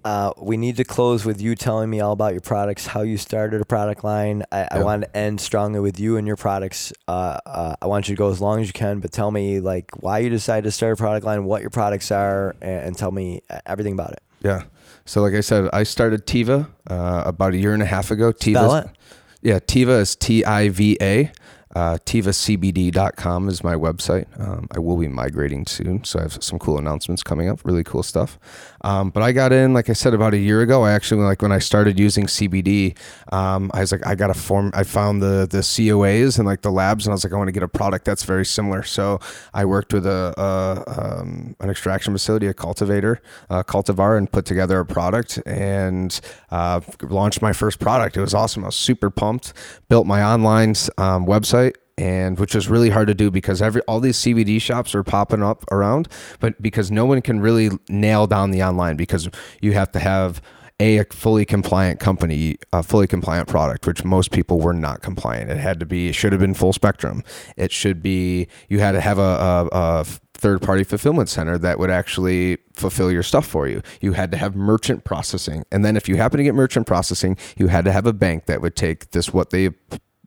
Uh, 0.06 0.32
we 0.38 0.56
need 0.56 0.78
to 0.78 0.84
close 0.84 1.26
with 1.26 1.42
you 1.42 1.56
telling 1.56 1.90
me 1.90 2.00
all 2.00 2.14
about 2.14 2.32
your 2.32 2.42
products, 2.42 2.86
how 2.86 3.02
you 3.02 3.18
started 3.18 3.60
a 3.60 3.66
product 3.66 4.04
line. 4.04 4.44
I, 4.52 4.68
I 4.70 4.84
want 4.84 5.02
to 5.02 5.18
end 5.18 5.42
strongly 5.42 5.80
with 5.80 6.00
you 6.00 6.18
and 6.18 6.28
your 6.28 6.36
products. 6.36 6.94
Uh, 7.08 7.40
uh, 7.44 7.76
I 7.82 7.88
want 7.88 8.08
you 8.08 8.16
to 8.16 8.20
go 8.20 8.30
as 8.30 8.40
long 8.40 8.62
as 8.62 8.68
you 8.68 8.74
can, 8.74 9.00
but 9.00 9.12
tell 9.12 9.32
me 9.32 9.60
like 9.60 9.90
why 10.00 10.20
you 10.20 10.30
decided 10.30 10.66
to 10.66 10.72
start 10.72 10.94
a 10.94 10.96
product 10.96 11.26
line, 11.26 11.44
what 11.46 11.62
your 11.62 11.72
products 11.72 12.12
are, 12.12 12.56
and, 12.62 12.86
and 12.86 12.98
tell 12.98 13.12
me 13.12 13.42
uh, 13.50 13.62
everything 13.66 13.94
about 13.94 14.12
it. 14.12 14.22
Yeah. 14.42 14.66
So 15.06 15.24
like 15.24 15.34
I 15.34 15.42
said, 15.42 15.70
I 15.74 15.82
started 15.82 16.28
Tiva 16.28 16.70
uh, 16.88 17.24
about 17.26 17.54
a 17.54 17.58
year 17.58 17.74
and 17.74 17.82
a 17.82 17.88
half 17.88 18.12
ago. 18.12 18.32
Tiva. 18.32 18.94
Yeah, 19.42 19.58
Tiva 19.58 20.02
is 20.02 20.16
T 20.16 20.46
I 20.46 20.70
V 20.70 20.98
A. 21.02 21.32
Uh, 21.76 21.98
TivaCBD.com 22.06 23.50
is 23.50 23.62
my 23.62 23.76
website. 23.76 24.28
Um, 24.40 24.66
I 24.72 24.80
will 24.80 24.96
be 24.96 25.10
migrating 25.10 25.66
soon, 25.66 26.06
so 26.06 26.20
I 26.20 26.22
have 26.22 26.42
some 26.42 26.58
cool 26.58 26.78
announcements 26.78 27.22
coming 27.22 27.50
up. 27.50 27.66
Really 27.66 27.84
cool 27.84 28.02
stuff. 28.02 28.40
Um, 28.82 29.10
but 29.10 29.22
I 29.22 29.34
got 29.34 29.52
in, 29.52 29.74
like 29.74 29.90
I 29.90 29.94
said, 29.94 30.14
about 30.14 30.34
a 30.34 30.38
year 30.38 30.62
ago. 30.62 30.84
I 30.84 30.94
actually 30.94 31.24
like 31.24 31.42
when 31.42 31.52
I 31.52 31.60
started 31.60 32.00
using 32.00 32.28
CBD. 32.28 32.98
Um, 33.34 33.72
I 33.74 33.82
was 33.82 33.92
like, 33.92 34.08
I 34.08 34.16
got 34.16 34.28
to 34.28 34.34
form. 34.34 34.72
I 34.74 34.84
found 34.84 35.22
the 35.22 35.48
the 35.52 35.58
COAs 35.58 36.38
and 36.38 36.48
like 36.48 36.62
the 36.62 36.72
labs, 36.72 37.06
and 37.06 37.12
I 37.12 37.16
was 37.16 37.26
like, 37.26 37.34
I 37.34 37.36
want 37.36 37.50
to 37.50 37.52
get 37.52 37.64
a 37.64 37.68
product 37.68 38.06
that's 38.06 38.24
very 38.24 38.46
similar. 38.46 38.84
So 38.84 39.20
I 39.54 39.66
worked 39.66 39.92
with 39.92 40.06
a, 40.06 40.34
a 40.38 41.20
um, 41.20 41.58
an 41.60 41.70
extraction 41.70 42.14
facility, 42.14 42.48
a 42.48 42.54
cultivator, 42.54 43.22
a 43.50 43.66
cultivar, 43.66 44.18
and 44.18 44.32
put 44.32 44.46
together 44.46 44.80
a 44.80 44.86
product 44.86 45.40
and 45.46 46.22
uh, 46.52 46.80
launched 47.02 47.42
my 47.42 47.52
first 47.52 47.80
product. 47.80 48.16
It 48.16 48.22
was 48.22 48.34
awesome. 48.34 48.64
I 48.64 48.68
was 48.68 48.76
super 48.76 49.10
pumped. 49.10 49.52
Built 49.90 50.08
my 50.08 50.24
online 50.24 50.76
um, 50.98 51.26
website 51.26 51.65
and 51.98 52.38
which 52.40 52.56
was 52.56 52.68
really 52.68 52.90
hard 52.90 53.08
to 53.08 53.14
do 53.14 53.32
because 53.32 53.62
every 53.62 53.82
all 53.84 54.00
these 54.00 54.18
CBD 54.18 54.62
shops 54.62 54.94
are 54.94 55.04
popping 55.04 55.44
up 55.44 55.64
around, 55.72 56.08
but 56.40 56.62
because 56.62 56.92
no 56.92 57.06
one 57.06 57.22
can 57.22 57.40
really 57.40 57.70
nail 57.90 58.28
down 58.28 58.52
the 58.52 58.64
online 58.64 58.96
because 58.96 59.30
you 59.62 59.74
have 59.74 59.92
to 59.94 60.00
have 60.00 60.42
a, 60.80 60.98
a 60.98 61.06
fully 61.06 61.46
compliant 61.46 62.00
company, 62.00 62.58
a 62.74 62.84
fully 62.84 63.08
compliant 63.08 63.48
product, 63.48 63.88
which 63.88 64.04
most 64.04 64.32
people 64.32 64.60
were 64.60 64.74
not 64.74 65.02
compliant. 65.02 65.50
It 65.50 65.58
had 65.58 65.80
to 65.80 65.86
be, 65.86 66.10
it 66.10 66.14
should 66.14 66.34
have 66.34 66.42
been 66.42 66.54
full 66.54 66.74
spectrum. 66.74 67.24
It 67.56 67.72
should 67.72 68.02
be, 68.02 68.48
you 68.68 68.80
had 68.80 68.92
to 68.94 69.02
have 69.02 69.18
a, 69.18 69.22
a, 69.22 69.70
a 69.72 70.06
third 70.34 70.62
party 70.62 70.84
fulfillment 70.84 71.30
center 71.30 71.58
that 71.58 71.80
would 71.80 71.90
actually 71.90 72.58
fulfill 72.74 73.12
your 73.12 73.24
stuff 73.24 73.46
for 73.46 73.68
you. 73.68 73.82
You 74.02 74.14
had 74.14 74.32
to 74.32 74.38
have 74.38 74.56
merchant 74.56 75.06
processing. 75.06 75.64
And 75.72 75.86
then 75.86 75.96
if 75.96 76.10
you 76.10 76.18
happen 76.18 76.40
to 76.40 76.44
get 76.44 76.56
merchant 76.56 76.88
processing, 76.88 77.38
you 77.58 77.68
had 77.68 77.86
to 77.86 77.92
have 77.92 78.06
a 78.06 78.14
bank 78.14 78.46
that 78.48 78.62
would 78.62 78.76
take 78.76 79.12
this, 79.12 79.34
what 79.34 79.52
they 79.52 79.70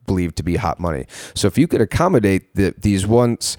believed 0.08 0.34
to 0.38 0.42
be 0.42 0.56
hot 0.56 0.80
money. 0.80 1.06
So 1.34 1.46
if 1.46 1.56
you 1.56 1.68
could 1.68 1.80
accommodate 1.80 2.52
the, 2.56 2.74
these 2.76 3.06
once 3.06 3.56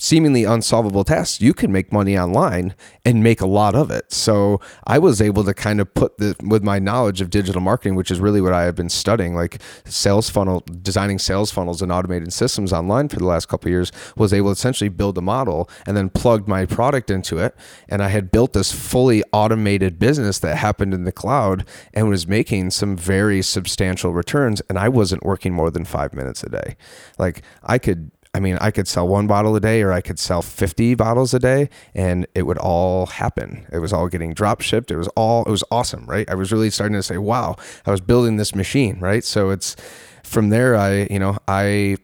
seemingly 0.00 0.44
unsolvable 0.44 1.04
tasks, 1.04 1.42
you 1.42 1.52
can 1.52 1.70
make 1.70 1.92
money 1.92 2.18
online 2.18 2.74
and 3.04 3.22
make 3.22 3.42
a 3.42 3.46
lot 3.46 3.74
of 3.74 3.90
it. 3.90 4.10
So 4.10 4.58
I 4.86 4.98
was 4.98 5.20
able 5.20 5.44
to 5.44 5.52
kind 5.52 5.78
of 5.78 5.92
put 5.92 6.16
the 6.16 6.34
with 6.42 6.64
my 6.64 6.78
knowledge 6.78 7.20
of 7.20 7.28
digital 7.28 7.60
marketing, 7.60 7.96
which 7.96 8.10
is 8.10 8.18
really 8.18 8.40
what 8.40 8.54
I 8.54 8.62
have 8.62 8.74
been 8.74 8.88
studying, 8.88 9.34
like 9.34 9.60
sales 9.84 10.30
funnel, 10.30 10.64
designing 10.80 11.18
sales 11.18 11.50
funnels 11.50 11.82
and 11.82 11.92
automated 11.92 12.32
systems 12.32 12.72
online 12.72 13.10
for 13.10 13.16
the 13.16 13.26
last 13.26 13.46
couple 13.46 13.70
years, 13.70 13.92
was 14.16 14.32
able 14.32 14.48
to 14.48 14.52
essentially 14.52 14.88
build 14.88 15.18
a 15.18 15.20
model 15.20 15.68
and 15.86 15.98
then 15.98 16.08
plugged 16.08 16.48
my 16.48 16.64
product 16.64 17.10
into 17.10 17.36
it. 17.36 17.54
And 17.86 18.02
I 18.02 18.08
had 18.08 18.30
built 18.30 18.54
this 18.54 18.72
fully 18.72 19.22
automated 19.34 19.98
business 19.98 20.38
that 20.38 20.56
happened 20.56 20.94
in 20.94 21.04
the 21.04 21.12
cloud 21.12 21.66
and 21.92 22.08
was 22.08 22.26
making 22.26 22.70
some 22.70 22.96
very 22.96 23.42
substantial 23.42 24.14
returns. 24.14 24.62
And 24.70 24.78
I 24.78 24.88
wasn't 24.88 25.24
working 25.24 25.52
more 25.52 25.70
than 25.70 25.84
five 25.84 26.14
minutes 26.14 26.42
a 26.42 26.48
day. 26.48 26.76
Like 27.18 27.42
I 27.62 27.76
could 27.76 28.10
I 28.32 28.38
mean, 28.38 28.58
I 28.60 28.70
could 28.70 28.86
sell 28.86 29.08
one 29.08 29.26
bottle 29.26 29.56
a 29.56 29.60
day 29.60 29.82
or 29.82 29.92
I 29.92 30.00
could 30.00 30.18
sell 30.18 30.40
50 30.40 30.94
bottles 30.94 31.34
a 31.34 31.40
day 31.40 31.68
and 31.94 32.26
it 32.34 32.42
would 32.42 32.58
all 32.58 33.06
happen. 33.06 33.66
It 33.72 33.78
was 33.78 33.92
all 33.92 34.08
getting 34.08 34.34
drop 34.34 34.60
shipped. 34.60 34.92
It 34.92 34.96
was 34.96 35.08
all, 35.08 35.44
it 35.44 35.50
was 35.50 35.64
awesome, 35.70 36.06
right? 36.06 36.30
I 36.30 36.36
was 36.36 36.52
really 36.52 36.70
starting 36.70 36.96
to 36.96 37.02
say, 37.02 37.18
wow, 37.18 37.56
I 37.86 37.90
was 37.90 38.00
building 38.00 38.36
this 38.36 38.54
machine, 38.54 39.00
right? 39.00 39.24
So 39.24 39.50
it's 39.50 39.74
from 40.22 40.50
there, 40.50 40.76
I, 40.76 41.08
you 41.10 41.18
know, 41.18 41.38
I 41.48 41.96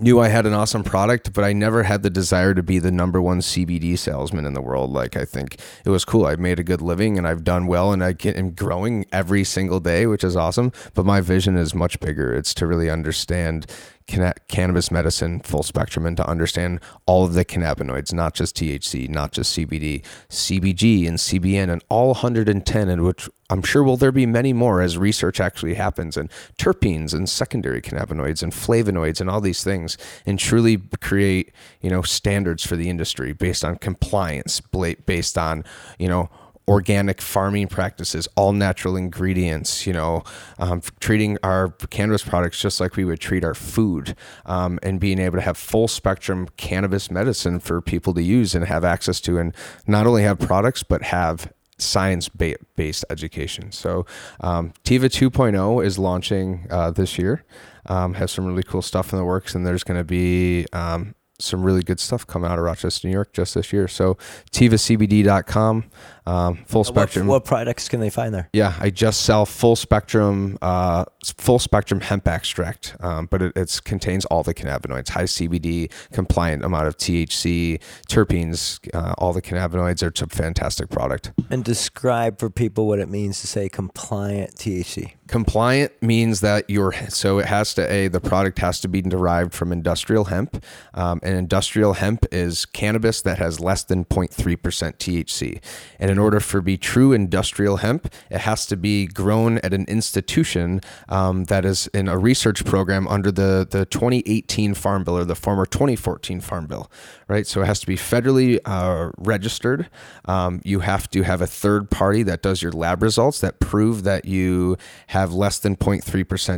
knew 0.00 0.18
I 0.18 0.28
had 0.28 0.44
an 0.44 0.54
awesome 0.54 0.82
product, 0.82 1.32
but 1.32 1.44
I 1.44 1.52
never 1.52 1.84
had 1.84 2.02
the 2.02 2.10
desire 2.10 2.52
to 2.54 2.62
be 2.62 2.78
the 2.78 2.90
number 2.90 3.22
one 3.22 3.40
CBD 3.40 3.96
salesman 3.96 4.44
in 4.44 4.54
the 4.54 4.60
world. 4.60 4.90
Like 4.90 5.16
I 5.16 5.24
think 5.24 5.60
it 5.84 5.90
was 5.90 6.04
cool. 6.04 6.26
I've 6.26 6.40
made 6.40 6.58
a 6.58 6.64
good 6.64 6.82
living 6.82 7.16
and 7.16 7.28
I've 7.28 7.44
done 7.44 7.66
well 7.66 7.92
and 7.92 8.02
I 8.02 8.12
get 8.12 8.36
am 8.36 8.50
growing 8.50 9.06
every 9.12 9.44
single 9.44 9.78
day, 9.78 10.06
which 10.06 10.24
is 10.24 10.36
awesome. 10.36 10.72
But 10.94 11.06
my 11.06 11.20
vision 11.20 11.56
is 11.56 11.74
much 11.74 12.00
bigger. 12.00 12.34
It's 12.34 12.54
to 12.54 12.66
really 12.66 12.90
understand 12.90 13.66
canna- 14.06 14.34
cannabis 14.48 14.90
medicine 14.90 15.40
full 15.40 15.62
spectrum 15.62 16.06
and 16.06 16.16
to 16.16 16.28
understand 16.28 16.80
all 17.06 17.24
of 17.24 17.34
the 17.34 17.44
cannabinoids, 17.44 18.12
not 18.12 18.34
just 18.34 18.56
THC, 18.56 19.08
not 19.08 19.32
just 19.32 19.56
CBD, 19.56 20.04
CBG 20.28 21.08
and 21.08 21.18
CBN 21.18 21.70
and 21.70 21.82
all 21.88 22.08
110 22.08 22.88
and 22.88 23.02
which 23.02 23.28
I'm 23.50 23.62
sure 23.62 23.82
will 23.82 23.96
there 23.96 24.12
be 24.12 24.26
many 24.26 24.52
more 24.52 24.80
as 24.80 24.96
research 24.96 25.40
actually 25.40 25.74
happens 25.74 26.16
and 26.16 26.30
terpenes 26.58 27.12
and 27.12 27.28
secondary 27.28 27.80
cannabinoids 27.82 28.42
and 28.42 28.52
flavonoids 28.52 29.20
and 29.20 29.28
all 29.28 29.40
these 29.40 29.62
things 29.62 29.98
and 30.26 30.38
truly 30.38 30.78
create, 31.00 31.52
you 31.80 31.90
know, 31.90 32.02
standards 32.02 32.66
for 32.66 32.76
the 32.76 32.88
industry 32.88 33.32
based 33.32 33.64
on 33.64 33.76
compliance, 33.76 34.60
based 35.06 35.38
on, 35.38 35.64
you 35.98 36.08
know, 36.08 36.30
organic 36.66 37.20
farming 37.20 37.68
practices, 37.68 38.26
all 38.36 38.52
natural 38.52 38.96
ingredients, 38.96 39.86
you 39.86 39.92
know, 39.92 40.22
um, 40.58 40.80
treating 41.00 41.36
our 41.42 41.68
cannabis 41.90 42.22
products 42.22 42.60
just 42.60 42.80
like 42.80 42.96
we 42.96 43.04
would 43.04 43.20
treat 43.20 43.44
our 43.44 43.54
food, 43.54 44.16
um, 44.46 44.78
and 44.82 44.98
being 44.98 45.18
able 45.18 45.36
to 45.36 45.42
have 45.42 45.56
full 45.56 45.88
spectrum 45.88 46.48
cannabis 46.56 47.10
medicine 47.10 47.60
for 47.60 47.80
people 47.80 48.14
to 48.14 48.22
use 48.22 48.54
and 48.54 48.64
have 48.66 48.84
access 48.84 49.20
to, 49.20 49.38
and 49.38 49.54
not 49.86 50.06
only 50.06 50.22
have 50.22 50.38
products, 50.38 50.82
but 50.82 51.02
have 51.02 51.52
science 51.76 52.28
ba- 52.28 52.56
based 52.76 53.04
education. 53.10 53.72
So, 53.72 54.06
um, 54.40 54.72
Tiva 54.84 55.10
2.0 55.10 55.84
is 55.84 55.98
launching 55.98 56.66
uh, 56.70 56.90
this 56.92 57.18
year, 57.18 57.44
um, 57.86 58.14
has 58.14 58.30
some 58.30 58.46
really 58.46 58.62
cool 58.62 58.82
stuff 58.82 59.12
in 59.12 59.18
the 59.18 59.24
works, 59.24 59.54
and 59.54 59.66
there's 59.66 59.84
going 59.84 59.98
to 59.98 60.04
be 60.04 60.66
um, 60.72 61.14
some 61.38 61.62
really 61.62 61.82
good 61.82 62.00
stuff 62.00 62.26
coming 62.26 62.50
out 62.50 62.58
of 62.58 62.64
Rochester, 62.64 63.08
New 63.08 63.12
York 63.12 63.32
just 63.32 63.54
this 63.54 63.72
year. 63.72 63.88
So 63.88 64.14
TivaCBD.com. 64.52 65.84
um, 66.26 66.64
full 66.66 66.80
What, 66.80 66.86
spectrum. 66.86 67.26
what 67.26 67.44
products 67.44 67.88
can 67.88 68.00
they 68.00 68.10
find 68.10 68.34
there? 68.34 68.48
Yeah, 68.52 68.74
I 68.80 68.90
just 68.90 69.22
sell 69.22 69.44
full 69.44 69.76
spectrum, 69.76 70.58
uh, 70.62 71.04
full 71.38 71.58
spectrum 71.58 72.00
hemp 72.00 72.26
extract, 72.26 72.96
um, 73.00 73.26
but 73.26 73.42
it 73.42 73.52
it's, 73.56 73.80
contains 73.80 74.24
all 74.26 74.42
the 74.42 74.54
cannabinoids, 74.54 75.10
high 75.10 75.24
CBD, 75.24 75.92
compliant 76.12 76.64
amount 76.64 76.86
of 76.86 76.96
THC, 76.96 77.80
terpenes, 78.08 78.78
uh, 78.94 79.14
all 79.18 79.32
the 79.32 79.42
cannabinoids. 79.42 80.02
It's 80.02 80.22
a 80.22 80.26
fantastic 80.26 80.88
product. 80.88 81.32
And 81.50 81.62
describe 81.64 82.38
for 82.38 82.48
people 82.48 82.86
what 82.86 82.98
it 82.98 83.08
means 83.08 83.40
to 83.42 83.46
say 83.46 83.68
compliant 83.68 84.56
THC. 84.56 85.12
Compliant 85.26 85.92
means 86.02 86.40
that 86.40 86.68
you're 86.68 86.92
so 87.08 87.38
it 87.38 87.46
has 87.46 87.74
to 87.74 87.90
a 87.90 88.08
the 88.08 88.20
product 88.20 88.58
has 88.58 88.80
to 88.80 88.88
be 88.88 89.00
derived 89.00 89.54
from 89.54 89.72
industrial 89.72 90.24
hemp, 90.24 90.62
um, 90.92 91.18
and 91.22 91.36
industrial 91.36 91.94
hemp 91.94 92.26
is 92.30 92.66
cannabis 92.66 93.22
that 93.22 93.38
has 93.38 93.58
less 93.58 93.84
than 93.84 94.04
0.3 94.04 94.62
percent 94.62 94.98
THC. 94.98 95.60
And 95.98 96.13
in 96.14 96.20
order 96.20 96.38
for 96.38 96.60
be 96.60 96.78
true 96.78 97.12
industrial 97.12 97.78
hemp, 97.78 98.06
it 98.30 98.38
has 98.38 98.66
to 98.66 98.76
be 98.76 99.04
grown 99.04 99.58
at 99.58 99.74
an 99.74 99.84
institution 99.86 100.80
um, 101.08 101.46
that 101.46 101.64
is 101.64 101.88
in 101.88 102.06
a 102.06 102.16
research 102.16 102.64
program 102.64 103.08
under 103.08 103.32
the 103.32 103.66
the 103.68 103.84
2018 103.86 104.74
Farm 104.74 105.02
Bill 105.02 105.18
or 105.18 105.24
the 105.24 105.34
former 105.34 105.66
2014 105.66 106.40
Farm 106.40 106.66
Bill, 106.66 106.88
right? 107.26 107.48
So 107.48 107.62
it 107.62 107.66
has 107.66 107.80
to 107.80 107.88
be 107.88 107.96
federally 107.96 108.60
uh, 108.64 109.10
registered. 109.18 109.90
Um, 110.26 110.60
you 110.64 110.80
have 110.80 111.10
to 111.10 111.22
have 111.22 111.40
a 111.40 111.48
third 111.48 111.90
party 111.90 112.22
that 112.22 112.42
does 112.42 112.62
your 112.62 112.70
lab 112.70 113.02
results 113.02 113.40
that 113.40 113.58
prove 113.58 114.04
that 114.04 114.24
you 114.24 114.76
have 115.08 115.32
less 115.32 115.58
than 115.58 115.74
0.3% 115.74 116.02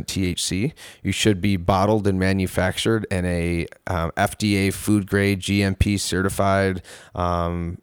THC. 0.05 0.73
You 1.01 1.11
should 1.11 1.41
be 1.41 1.57
bottled 1.57 2.05
and 2.05 2.19
manufactured 2.19 3.07
in 3.09 3.25
a 3.25 3.65
um, 3.87 4.11
FDA 4.11 4.71
food 4.71 5.07
grade, 5.07 5.39
GMP 5.39 5.99
certified 5.99 6.83
um, 7.15 7.79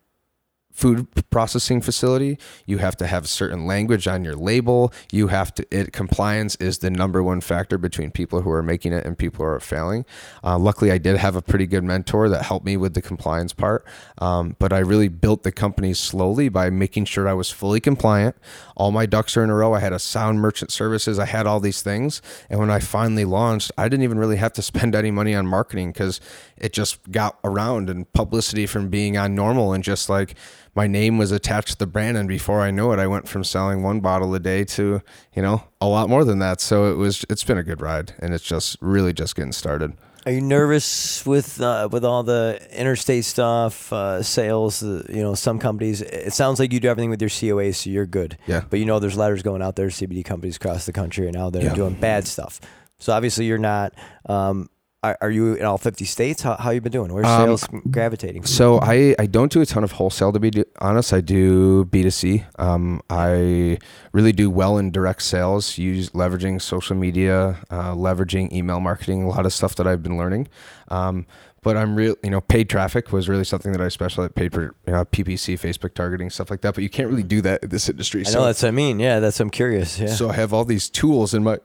food 0.74 1.06
processing 1.30 1.80
facility. 1.80 2.36
You 2.66 2.78
have 2.78 2.96
to 2.96 3.06
have 3.06 3.28
certain 3.28 3.64
language 3.64 4.08
on 4.08 4.24
your 4.24 4.34
label. 4.34 4.92
You 5.12 5.28
have 5.28 5.54
to, 5.54 5.66
it 5.70 5.92
compliance 5.92 6.56
is 6.56 6.78
the 6.78 6.90
number 6.90 7.22
one 7.22 7.40
factor 7.40 7.78
between 7.78 8.10
people 8.10 8.42
who 8.42 8.50
are 8.50 8.62
making 8.62 8.92
it 8.92 9.06
and 9.06 9.16
people 9.16 9.44
who 9.44 9.50
are 9.50 9.60
failing. 9.60 10.04
Uh, 10.42 10.58
luckily, 10.58 10.90
I 10.90 10.98
did 10.98 11.16
have 11.16 11.36
a 11.36 11.42
pretty 11.42 11.66
good 11.66 11.84
mentor 11.84 12.28
that 12.28 12.42
helped 12.42 12.66
me 12.66 12.76
with 12.76 12.94
the 12.94 13.02
compliance 13.02 13.52
part. 13.52 13.86
Um, 14.18 14.56
but 14.58 14.72
I 14.72 14.80
really 14.80 15.06
built 15.06 15.44
the 15.44 15.52
company 15.52 15.94
slowly 15.94 16.48
by 16.48 16.70
making 16.70 17.04
sure 17.04 17.28
I 17.28 17.34
was 17.34 17.52
fully 17.52 17.80
compliant. 17.80 18.34
All 18.76 18.90
my 18.90 19.06
ducks 19.06 19.36
are 19.36 19.44
in 19.44 19.50
a 19.50 19.54
row. 19.54 19.74
I 19.74 19.78
had 19.78 19.92
a 19.92 20.00
sound 20.00 20.40
merchant 20.40 20.72
services. 20.72 21.20
I 21.20 21.26
had 21.26 21.46
all 21.46 21.60
these 21.60 21.82
things. 21.82 22.20
And 22.50 22.58
when 22.58 22.70
I 22.70 22.80
finally 22.80 23.24
launched, 23.24 23.70
I 23.78 23.88
didn't 23.88 24.02
even 24.02 24.18
really 24.18 24.36
have 24.36 24.52
to 24.54 24.62
spend 24.74 24.96
any 24.96 25.12
money 25.12 25.36
on 25.36 25.46
marketing 25.46 25.92
because 25.92 26.20
it 26.56 26.72
just 26.72 27.12
got 27.12 27.38
around 27.44 27.88
and 27.88 28.12
publicity 28.12 28.66
from 28.66 28.88
being 28.88 29.16
on 29.16 29.36
NORML 29.36 29.72
and 29.72 29.84
just 29.84 30.08
like, 30.08 30.34
my 30.74 30.86
name 30.86 31.18
was 31.18 31.30
attached 31.32 31.68
to 31.70 31.76
the 31.78 31.86
brand 31.86 32.16
and 32.16 32.28
before 32.28 32.60
I 32.60 32.70
knew 32.70 32.92
it 32.92 32.98
I 32.98 33.06
went 33.06 33.28
from 33.28 33.44
selling 33.44 33.82
one 33.82 34.00
bottle 34.00 34.34
a 34.34 34.40
day 34.40 34.64
to 34.64 35.02
you 35.34 35.42
know 35.42 35.64
a 35.80 35.86
lot 35.86 36.08
more 36.08 36.24
than 36.24 36.38
that 36.40 36.60
so 36.60 36.90
it 36.92 36.96
was 36.96 37.24
it's 37.30 37.44
been 37.44 37.58
a 37.58 37.62
good 37.62 37.80
ride 37.80 38.14
and 38.18 38.34
it's 38.34 38.44
just 38.44 38.76
really 38.80 39.12
just 39.12 39.36
getting 39.36 39.52
started 39.52 39.92
Are 40.26 40.32
you 40.32 40.40
nervous 40.40 41.24
with 41.26 41.60
uh, 41.60 41.88
with 41.92 42.02
all 42.04 42.22
the 42.24 42.58
interstate 42.72 43.26
stuff, 43.26 43.92
uh, 43.92 44.22
sales? 44.22 44.82
Uh, 44.82 45.04
you 45.12 45.20
know, 45.20 45.34
some 45.34 45.58
companies. 45.58 46.00
It 46.00 46.32
sounds 46.32 46.58
like 46.58 46.72
you 46.72 46.80
do 46.80 46.88
everything 46.88 47.10
with 47.10 47.20
your 47.20 47.28
COA, 47.28 47.74
so 47.74 47.90
you're 47.90 48.06
good. 48.08 48.38
Yeah. 48.46 48.62
But 48.70 48.78
you 48.80 48.86
know, 48.86 48.98
there's 49.00 49.18
letters 49.18 49.42
going 49.42 49.60
out 49.60 49.76
there 49.76 49.90
to 49.90 49.94
CBD 50.06 50.24
companies 50.24 50.56
across 50.56 50.86
the 50.86 50.92
country 50.94 51.26
and 51.28 51.36
now 51.36 51.50
that 51.50 51.62
Yeah. 51.62 51.74
doing 51.74 51.92
bad 52.00 52.26
stuff. 52.26 52.58
So 52.98 53.12
obviously, 53.12 53.44
you're 53.44 53.58
not. 53.60 53.92
Um, 54.24 54.70
are, 55.04 55.18
are 55.20 55.30
you 55.30 55.54
in 55.54 55.64
all 55.64 55.78
50 55.78 56.04
states? 56.04 56.42
How 56.42 56.56
how 56.56 56.70
you 56.70 56.80
been 56.80 56.92
doing? 56.92 57.12
Where's 57.12 57.26
Um, 57.26 57.46
sales 57.46 57.68
gravitating? 57.90 58.44
So 58.46 58.80
I, 58.80 59.14
I 59.18 59.26
don't 59.26 59.52
do 59.52 59.60
a 59.60 59.66
ton 59.66 59.84
of 59.84 59.92
wholesale 59.92 60.32
to 60.32 60.40
be 60.40 60.50
honest. 60.80 61.12
I 61.12 61.20
do 61.20 61.84
B2C. 61.86 62.44
Um, 62.58 63.00
I 63.10 63.78
really 64.12 64.32
do 64.32 64.50
well 64.50 64.78
in 64.78 64.90
direct 64.90 65.22
sales, 65.22 65.78
use 65.78 66.10
leveraging 66.10 66.60
social 66.62 66.96
media, 66.96 67.58
uh, 67.70 67.92
leveraging 67.94 68.52
email 68.52 68.80
marketing, 68.80 69.22
a 69.22 69.28
lot 69.28 69.44
of 69.46 69.52
stuff 69.52 69.74
that 69.76 69.86
I've 69.86 70.02
been 70.02 70.16
learning. 70.16 70.48
Um, 70.88 71.26
but 71.62 71.78
I'm 71.78 71.96
real, 71.96 72.14
you 72.22 72.28
know, 72.30 72.42
paid 72.42 72.68
traffic 72.68 73.10
was 73.10 73.26
really 73.26 73.44
something 73.44 73.72
that 73.72 73.80
I 73.80 73.88
specialized 73.88 74.34
paid 74.34 74.52
for, 74.52 74.74
you 74.86 74.92
know, 74.92 75.04
PPC, 75.06 75.58
Facebook 75.58 75.94
targeting, 75.94 76.28
stuff 76.28 76.50
like 76.50 76.60
that. 76.60 76.74
But 76.74 76.82
you 76.82 76.90
can't 76.90 77.08
really 77.08 77.22
do 77.22 77.40
that 77.40 77.62
in 77.62 77.70
this 77.70 77.88
industry. 77.88 78.22
I 78.26 78.30
know 78.32 78.44
that's 78.44 78.62
what 78.62 78.68
I 78.68 78.72
mean. 78.72 79.00
Yeah, 79.00 79.18
that's 79.18 79.40
I'm 79.40 79.48
curious. 79.48 79.98
Yeah. 79.98 80.08
So 80.08 80.28
I 80.28 80.34
have 80.34 80.52
all 80.52 80.66
these 80.66 80.90
tools 80.90 81.32
in 81.32 81.42
my 81.42 81.58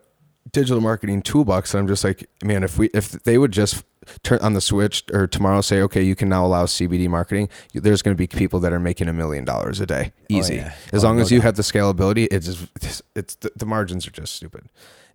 digital 0.52 0.82
marketing 0.82 1.22
toolbox, 1.22 1.74
and 1.74 1.82
I'm 1.82 1.88
just 1.88 2.04
like, 2.04 2.30
man, 2.44 2.64
if 2.64 2.78
we 2.78 2.88
if 2.94 3.12
they 3.12 3.38
would 3.38 3.52
just 3.52 3.84
turn 4.24 4.40
on 4.40 4.54
the 4.54 4.62
switch 4.62 5.04
or 5.14 5.28
tomorrow 5.28 5.62
say, 5.62 5.82
okay, 5.82 6.02
you 6.02 6.16
can 6.16 6.30
now 6.30 6.46
allow 6.46 6.66
CBD 6.66 7.08
marketing, 7.08 7.48
there's 7.74 8.02
going 8.02 8.16
to 8.16 8.18
be 8.18 8.26
people 8.26 8.60
that 8.62 8.74
are 8.74 8.80
making 8.80 9.08
a 9.08 9.14
million 9.14 9.46
dollars 9.46 9.80
a 9.80 9.86
day, 9.86 10.12
oh, 10.18 10.26
easy. 10.30 10.56
yeah. 10.56 10.74
As 10.92 11.04
Oh, 11.04 11.08
long 11.10 11.18
no 11.18 11.22
as 11.24 11.32
you 11.32 11.40
doubt. 11.40 11.44
have 11.46 11.56
the 11.58 11.62
scalability, 11.64 12.28
it's 12.32 12.48
just, 12.48 12.68
it's, 12.82 13.02
it's 13.16 13.36
the, 13.36 13.52
the 13.56 13.66
margins 13.68 14.08
are 14.08 14.12
just 14.12 14.36
stupid, 14.36 14.68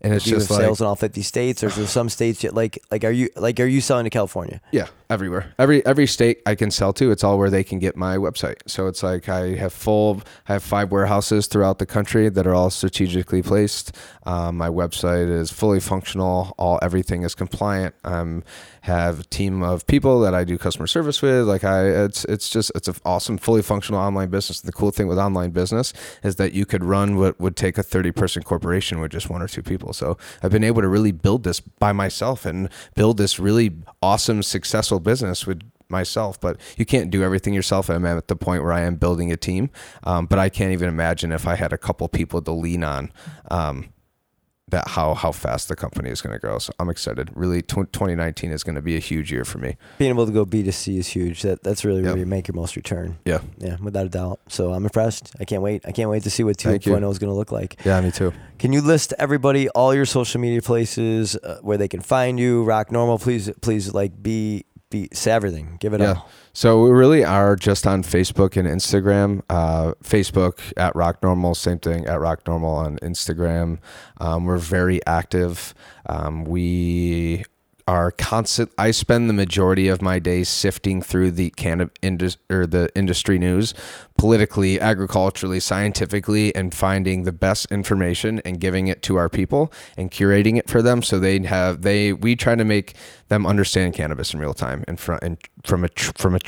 and 0.04 0.12
it's 0.14 0.24
do 0.24 0.30
you 0.30 0.36
have 0.36 0.42
just 0.42 0.50
like 0.50 0.60
sales 0.60 0.80
in 0.80 0.86
all 0.86 0.96
50 0.96 1.22
states, 1.22 1.64
or 1.64 1.68
is 1.68 1.76
there 1.76 1.86
some 1.86 2.08
states? 2.08 2.44
Like, 2.44 2.78
like 2.90 3.04
are 3.04 3.10
you 3.10 3.30
like 3.36 3.58
are 3.58 3.66
you 3.66 3.80
selling 3.80 4.04
to 4.04 4.10
California? 4.10 4.60
Yeah, 4.70 4.88
everywhere. 5.08 5.54
Every 5.58 5.84
every 5.86 6.06
state 6.06 6.42
I 6.44 6.54
can 6.54 6.70
sell 6.70 6.92
to, 6.94 7.10
it's 7.10 7.24
all 7.24 7.38
where 7.38 7.48
they 7.48 7.64
can 7.64 7.78
get 7.78 7.96
my 7.96 8.16
website. 8.18 8.56
So 8.66 8.86
it's 8.86 9.02
like 9.02 9.28
I 9.28 9.54
have 9.56 9.72
full, 9.72 10.22
I 10.46 10.52
have 10.54 10.62
five 10.62 10.92
warehouses 10.92 11.46
throughout 11.46 11.78
the 11.78 11.86
country 11.86 12.28
that 12.28 12.46
are 12.46 12.54
all 12.54 12.70
strategically 12.70 13.42
placed. 13.42 13.96
Um, 14.26 14.58
my 14.58 14.68
website 14.68 15.30
is 15.30 15.50
fully 15.50 15.80
functional. 15.80 16.54
All 16.58 16.78
everything 16.82 17.22
is 17.22 17.34
compliant. 17.34 17.94
Um, 18.04 18.44
have 18.82 19.20
a 19.20 19.24
team 19.24 19.62
of 19.62 19.86
people 19.86 20.20
that 20.20 20.34
I 20.34 20.44
do 20.44 20.58
customer 20.58 20.86
service 20.86 21.22
with. 21.22 21.46
Like 21.48 21.64
I, 21.64 21.86
it's 22.04 22.26
it's 22.26 22.50
just 22.50 22.70
it's 22.74 22.88
an 22.88 22.96
awesome, 23.06 23.38
fully 23.38 23.62
functional 23.62 23.98
online 23.98 24.28
business. 24.28 24.60
The 24.60 24.72
cool 24.72 24.90
thing 24.90 25.08
with 25.08 25.18
online 25.18 25.52
business 25.52 25.94
is 26.22 26.36
that 26.36 26.52
you 26.52 26.66
could 26.66 26.84
run 26.84 27.16
what 27.16 27.40
would 27.40 27.56
take 27.56 27.78
a 27.78 27.82
thirty 27.82 28.12
person 28.12 28.42
corporation 28.42 29.00
with 29.00 29.12
just 29.12 29.30
one 29.30 29.40
or 29.40 29.48
two 29.48 29.62
people. 29.62 29.93
So 29.94 30.18
I've 30.42 30.50
been 30.50 30.64
able 30.64 30.82
to 30.82 30.88
really 30.88 31.12
build 31.12 31.44
this 31.44 31.60
by 31.60 31.92
myself 31.92 32.44
and 32.44 32.68
build 32.94 33.16
this 33.16 33.38
really 33.38 33.72
awesome, 34.02 34.42
successful 34.42 35.00
business 35.00 35.46
with 35.46 35.62
myself. 35.88 36.40
But 36.40 36.58
you 36.76 36.84
can't 36.84 37.10
do 37.10 37.22
everything 37.22 37.54
yourself. 37.54 37.88
I'm 37.88 38.04
at 38.06 38.28
the 38.28 38.36
point 38.36 38.62
where 38.62 38.72
I 38.72 38.82
am 38.82 38.96
building 38.96 39.32
a 39.32 39.36
team. 39.36 39.70
Um, 40.02 40.26
but 40.26 40.38
I 40.38 40.48
can't 40.48 40.72
even 40.72 40.88
imagine 40.88 41.32
if 41.32 41.46
I 41.46 41.54
had 41.54 41.72
a 41.72 41.78
couple 41.78 42.08
people 42.08 42.42
to 42.42 42.52
lean 42.52 42.84
on. 42.84 43.12
Um, 43.50 43.90
that 44.74 44.88
how 44.88 45.14
how 45.14 45.30
fast 45.32 45.68
the 45.68 45.76
company 45.76 46.10
is 46.10 46.20
going 46.20 46.32
to 46.32 46.38
grow. 46.38 46.58
So 46.58 46.72
I'm 46.78 46.90
excited. 46.90 47.30
Really, 47.34 47.62
tw 47.62 47.92
2019 47.92 48.50
is 48.50 48.64
going 48.64 48.74
to 48.74 48.82
be 48.82 48.96
a 48.96 48.98
huge 49.00 49.30
year 49.30 49.44
for 49.44 49.58
me. 49.58 49.76
Being 49.98 50.10
able 50.10 50.26
to 50.26 50.32
go 50.32 50.44
B2C 50.44 50.98
is 50.98 51.08
huge. 51.08 51.42
That 51.42 51.62
that's 51.62 51.84
really 51.84 52.02
where 52.02 52.16
you 52.16 52.26
make 52.26 52.48
your 52.48 52.56
most 52.56 52.74
return. 52.76 53.18
Yeah, 53.24 53.40
Yeah, 53.58 53.76
without 53.80 54.06
a 54.06 54.08
doubt. 54.08 54.40
So 54.48 54.72
I'm 54.72 54.84
impressed. 54.84 55.34
I 55.40 55.44
can't 55.44 55.62
wait. 55.62 55.84
I 55.86 55.92
can't 55.92 56.10
wait 56.10 56.24
to 56.24 56.30
see 56.30 56.42
what 56.42 56.56
2.0 56.56 57.10
is 57.10 57.18
going 57.18 57.30
to 57.30 57.36
look 57.36 57.52
like. 57.52 57.80
yeah, 57.84 58.00
me 58.00 58.10
too. 58.10 58.32
Can 58.58 58.72
you 58.72 58.80
list 58.80 59.14
everybody 59.18 59.68
all 59.70 59.94
your 59.94 60.06
social 60.06 60.40
media 60.40 60.62
places 60.62 61.36
uh, 61.36 61.58
where 61.62 61.76
they 61.76 61.88
can 61.88 62.00
find 62.00 62.38
you? 62.40 62.64
ROC 62.64 62.90
NORML, 62.90 63.20
please, 63.20 63.50
please, 63.60 63.92
like 63.92 64.22
be 64.22 64.64
be 64.94 65.08
say 65.12 65.32
everything. 65.32 65.76
Give 65.80 65.92
it 65.92 66.00
Yeah. 66.00 66.14
all. 66.14 66.28
So 66.52 66.82
we 66.84 66.90
really 66.90 67.24
are 67.24 67.56
just 67.56 67.84
on 67.86 68.02
Facebook 68.04 68.56
and 68.56 68.68
Instagram. 68.68 69.42
Uh, 69.50 69.92
Facebook 70.04 70.60
at 70.76 70.94
ROC 70.94 71.20
NORML, 71.20 71.56
same 71.56 71.78
thing 71.80 72.06
at 72.06 72.20
ROC 72.20 72.44
NORML 72.44 72.76
on 72.86 72.98
Instagram. 73.02 73.78
Um, 74.20 74.44
we're 74.44 74.58
very 74.58 75.00
active. 75.06 75.74
Um, 76.06 76.44
we 76.44 77.44
are 77.86 78.10
constant. 78.10 78.72
I 78.78 78.90
spend 78.92 79.28
the 79.28 79.34
majority 79.34 79.88
of 79.88 80.00
my 80.00 80.18
day 80.18 80.44
sifting 80.44 81.02
through 81.02 81.32
the 81.32 81.50
cannabis 81.50 81.94
indus- 82.02 82.36
or 82.50 82.66
the 82.66 82.88
industry 82.94 83.38
news, 83.38 83.74
politically, 84.16 84.80
agriculturally, 84.80 85.60
scientifically, 85.60 86.54
and 86.54 86.74
finding 86.74 87.24
the 87.24 87.32
best 87.32 87.70
information 87.70 88.40
and 88.44 88.60
giving 88.60 88.86
it 88.86 89.02
to 89.02 89.16
our 89.16 89.28
people 89.28 89.72
and 89.96 90.10
curating 90.10 90.56
it 90.56 90.68
for 90.68 90.80
them 90.80 91.02
so 91.02 91.18
they 91.18 91.38
have 91.40 91.82
they 91.82 92.12
we 92.12 92.36
try 92.36 92.54
to 92.54 92.64
make 92.64 92.94
them 93.28 93.46
understand 93.46 93.94
cannabis 93.94 94.32
in 94.32 94.40
real 94.40 94.54
time 94.54 94.84
and 94.88 94.98
from 94.98 95.18
and 95.22 95.38
from 95.62 95.84
a 95.84 95.88
from 96.16 96.34
a 96.34 96.38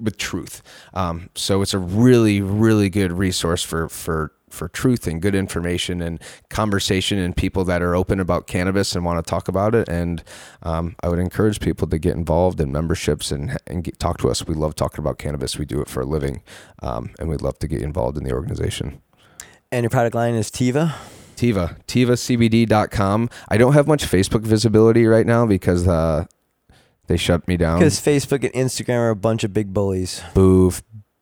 with 0.00 0.16
truth. 0.16 0.62
Um, 0.92 1.30
so 1.34 1.62
it's 1.62 1.74
a 1.74 1.78
really 1.78 2.40
really 2.40 2.88
good 2.88 3.12
resource 3.12 3.62
for 3.62 3.88
for 3.88 4.32
for 4.54 4.68
truth 4.68 5.06
and 5.06 5.20
good 5.20 5.34
information 5.34 6.00
and 6.00 6.20
conversation 6.48 7.18
and 7.18 7.36
people 7.36 7.64
that 7.64 7.82
are 7.82 7.94
open 7.94 8.20
about 8.20 8.46
cannabis 8.46 8.94
and 8.94 9.04
want 9.04 9.24
to 9.24 9.28
talk 9.28 9.48
about 9.48 9.74
it. 9.74 9.88
And 9.88 10.22
um, 10.62 10.96
I 11.02 11.08
would 11.08 11.18
encourage 11.18 11.60
people 11.60 11.88
to 11.88 11.98
get 11.98 12.16
involved 12.16 12.60
in 12.60 12.72
memberships 12.72 13.30
and, 13.30 13.58
and 13.66 13.84
get, 13.84 13.98
talk 13.98 14.18
to 14.18 14.30
us. 14.30 14.46
We 14.46 14.54
love 14.54 14.74
talking 14.74 15.00
about 15.00 15.18
cannabis. 15.18 15.58
We 15.58 15.64
do 15.64 15.80
it 15.80 15.88
for 15.88 16.00
a 16.00 16.06
living, 16.06 16.42
um, 16.82 17.10
and 17.18 17.28
we'd 17.28 17.42
love 17.42 17.58
to 17.58 17.68
get 17.68 17.82
involved 17.82 18.16
in 18.16 18.24
the 18.24 18.32
organization. 18.32 19.00
And 19.70 19.82
your 19.82 19.90
product 19.90 20.14
line 20.14 20.34
is 20.34 20.50
Tiva. 20.50 20.94
Tiva, 21.36 21.76
TivaCBD.com. 21.86 23.28
I 23.48 23.56
don't 23.56 23.72
have 23.72 23.88
much 23.88 24.04
Facebook 24.04 24.42
visibility 24.42 25.06
right 25.06 25.26
now 25.26 25.46
because 25.46 25.88
uh, 25.88 26.26
they 27.06 27.16
shut 27.16 27.46
me 27.48 27.56
down. 27.56 27.80
Because 27.80 28.00
Facebook 28.00 28.44
and 28.44 28.52
Instagram 28.52 28.98
are 28.98 29.10
a 29.10 29.16
bunch 29.16 29.44
of 29.44 29.52
big 29.52 29.74
bullies. 29.74 30.22
boo 30.32 30.72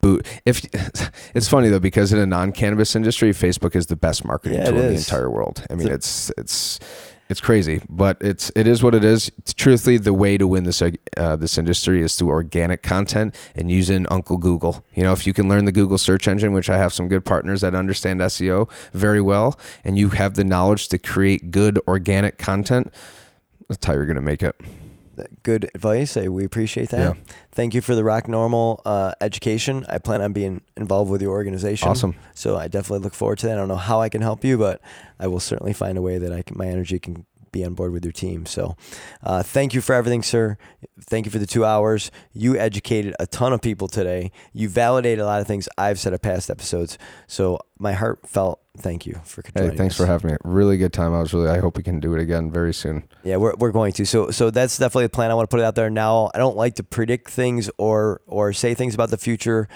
boo 0.03 0.21
if 0.45 0.63
it's 1.35 1.49
funny 1.49 1.69
though 1.69 1.79
because 1.81 2.13
in 2.13 2.19
a 2.19 2.27
non-cannabis 2.27 2.95
industry 2.95 3.31
facebook 3.31 3.75
is 3.75 3.87
the 3.87 3.97
best 3.97 4.25
marketing 4.25 4.59
Yeah, 4.59 4.71
tool 4.71 4.81
in 4.81 4.89
the 4.89 4.99
entire 4.99 5.31
world 5.31 5.65
i 5.71 5.75
mean 5.75 5.89
it's 5.89 6.31
it's 6.37 6.79
It's 7.31 7.41
crazy, 7.41 7.81
but 7.89 8.19
it's 8.21 8.53
it 8.55 8.67
is 8.67 8.83
what 8.83 8.95
it 8.95 9.05
is. 9.05 9.31
Truthfully, 9.57 9.97
the 9.97 10.13
way 10.13 10.37
to 10.37 10.47
win 10.47 10.65
this 10.65 10.83
uh, 10.83 11.37
this 11.37 11.57
industry 11.57 12.03
is 12.03 12.15
through 12.15 12.29
organic 12.29 12.83
content 12.83 13.35
and 13.57 13.71
using 13.71 14.07
Uncle 14.11 14.37
Google. 14.37 14.85
You 14.95 15.03
know, 15.05 15.13
if 15.15 15.27
you 15.27 15.33
can 15.33 15.49
learn 15.49 15.65
the 15.65 15.73
Google 15.73 15.97
search 15.97 16.29
engine, 16.29 16.53
which 16.53 16.69
I 16.69 16.77
have 16.77 16.93
some 16.93 17.09
good 17.09 17.25
partners 17.25 17.63
that 17.63 17.75
understand 17.75 18.21
SEO 18.21 18.69
very 18.93 19.23
well, 19.23 19.59
and 19.83 19.97
you 19.97 20.11
have 20.11 20.35
the 20.35 20.45
knowledge 20.45 20.89
to 20.89 20.99
create 20.99 21.51
good 21.51 21.79
organic 21.89 22.37
content, 22.37 22.93
that's 23.69 23.87
how 23.87 23.95
you're 23.95 24.05
going 24.13 24.17
to 24.17 24.29
make 24.33 24.43
it 24.43 24.57
good 25.43 25.71
advice. 25.75 26.17
I, 26.17 26.29
we 26.29 26.45
appreciate 26.45 26.91
that. 26.91 27.17
Yeah. 27.17 27.23
Thank 27.53 27.75
you 27.75 27.81
for 27.81 27.95
the 27.95 28.05
ROC 28.05 28.27
NORML 28.27 28.81
uh, 28.85 29.13
education. 29.21 29.85
I 29.89 29.99
plan 29.99 30.23
on 30.23 30.33
being 30.33 30.63
involved 30.77 31.11
with 31.11 31.23
your 31.23 31.33
organization. 31.33 31.89
Awesome. 31.89 32.15
So 32.35 32.57
I 32.57 32.69
definitely 32.69 33.05
look 33.05 33.15
forward 33.15 33.39
to 33.41 33.47
that. 33.47 33.53
I 33.53 33.57
don't 33.57 33.69
know 33.69 33.77
how 33.77 34.01
I 34.01 34.09
can 34.09 34.23
help 34.23 34.45
you, 34.45 34.59
but 34.59 34.81
I 35.19 35.27
will 35.27 35.41
certainly 35.41 35.73
find 35.73 35.99
a 35.99 36.03
way 36.03 36.19
that 36.19 36.33
I 36.33 36.43
can, 36.43 36.57
my 36.57 36.67
energy 36.67 36.99
can 36.99 37.27
be 37.53 37.65
on 37.65 37.75
board 37.75 37.93
with 37.93 38.05
your 38.05 38.13
team. 38.13 38.47
So, 38.47 38.77
uh, 39.23 39.43
thank 39.43 39.75
you 39.75 39.81
for 39.81 39.95
everything, 39.95 40.23
sir. 40.23 40.57
Thank 41.01 41.27
you 41.27 41.31
for 41.31 41.39
the 41.39 41.47
two 41.47 41.65
hours. 41.65 42.11
You 42.33 42.57
educated 42.57 43.15
a 43.21 43.27
ton 43.27 43.53
of 43.53 43.61
people 43.61 43.89
today. 43.89 44.33
You 44.53 44.69
validated 44.69 45.21
a 45.21 45.27
lot 45.27 45.41
of 45.41 45.47
things 45.47 45.69
I've 45.79 46.01
said 46.01 46.13
in 46.13 46.19
past 46.19 46.51
episodes. 46.51 46.99
So, 47.27 47.61
my 47.79 47.93
heartfelt 47.93 48.63
thank 48.79 49.07
you 49.07 49.21
for. 49.25 49.43
Hey, 49.55 49.71
thanks 49.71 49.95
us. 49.95 49.97
for 49.97 50.07
having 50.07 50.33
me. 50.33 50.37
Really 50.45 50.79
good 50.79 50.93
time. 50.93 51.15
I 51.15 51.21
was 51.21 51.33
really. 51.35 51.49
I 51.49 51.59
hope 51.59 51.77
we 51.77 51.83
can 51.83 52.01
do 52.01 52.15
it 52.15 52.21
again 52.21 52.51
very 52.51 52.73
soon. 52.73 53.05
Yeah, 53.23 53.37
we're, 53.37 53.55
we're 53.57 53.73
going 53.73 53.93
to. 53.95 54.07
So 54.07 54.31
so 54.31 54.51
that's 54.51 54.79
definitely 54.79 55.07
the 55.07 55.11
plan. 55.11 55.31
I 55.31 55.35
want 55.35 55.49
to 55.49 55.55
put 55.55 55.61
it 55.61 55.65
out 55.65 55.75
there 55.75 55.91
now. 55.91 56.31
I 56.35 56.39
don't 56.39 56.57
like 56.57 56.77
to 56.77 56.83
predict 56.83 57.31
things 57.31 57.71
or 57.79 58.21
or 58.27 58.53
say 58.53 58.75
things 58.75 58.95
about 58.95 59.11
the 59.11 59.19
future. 59.19 59.69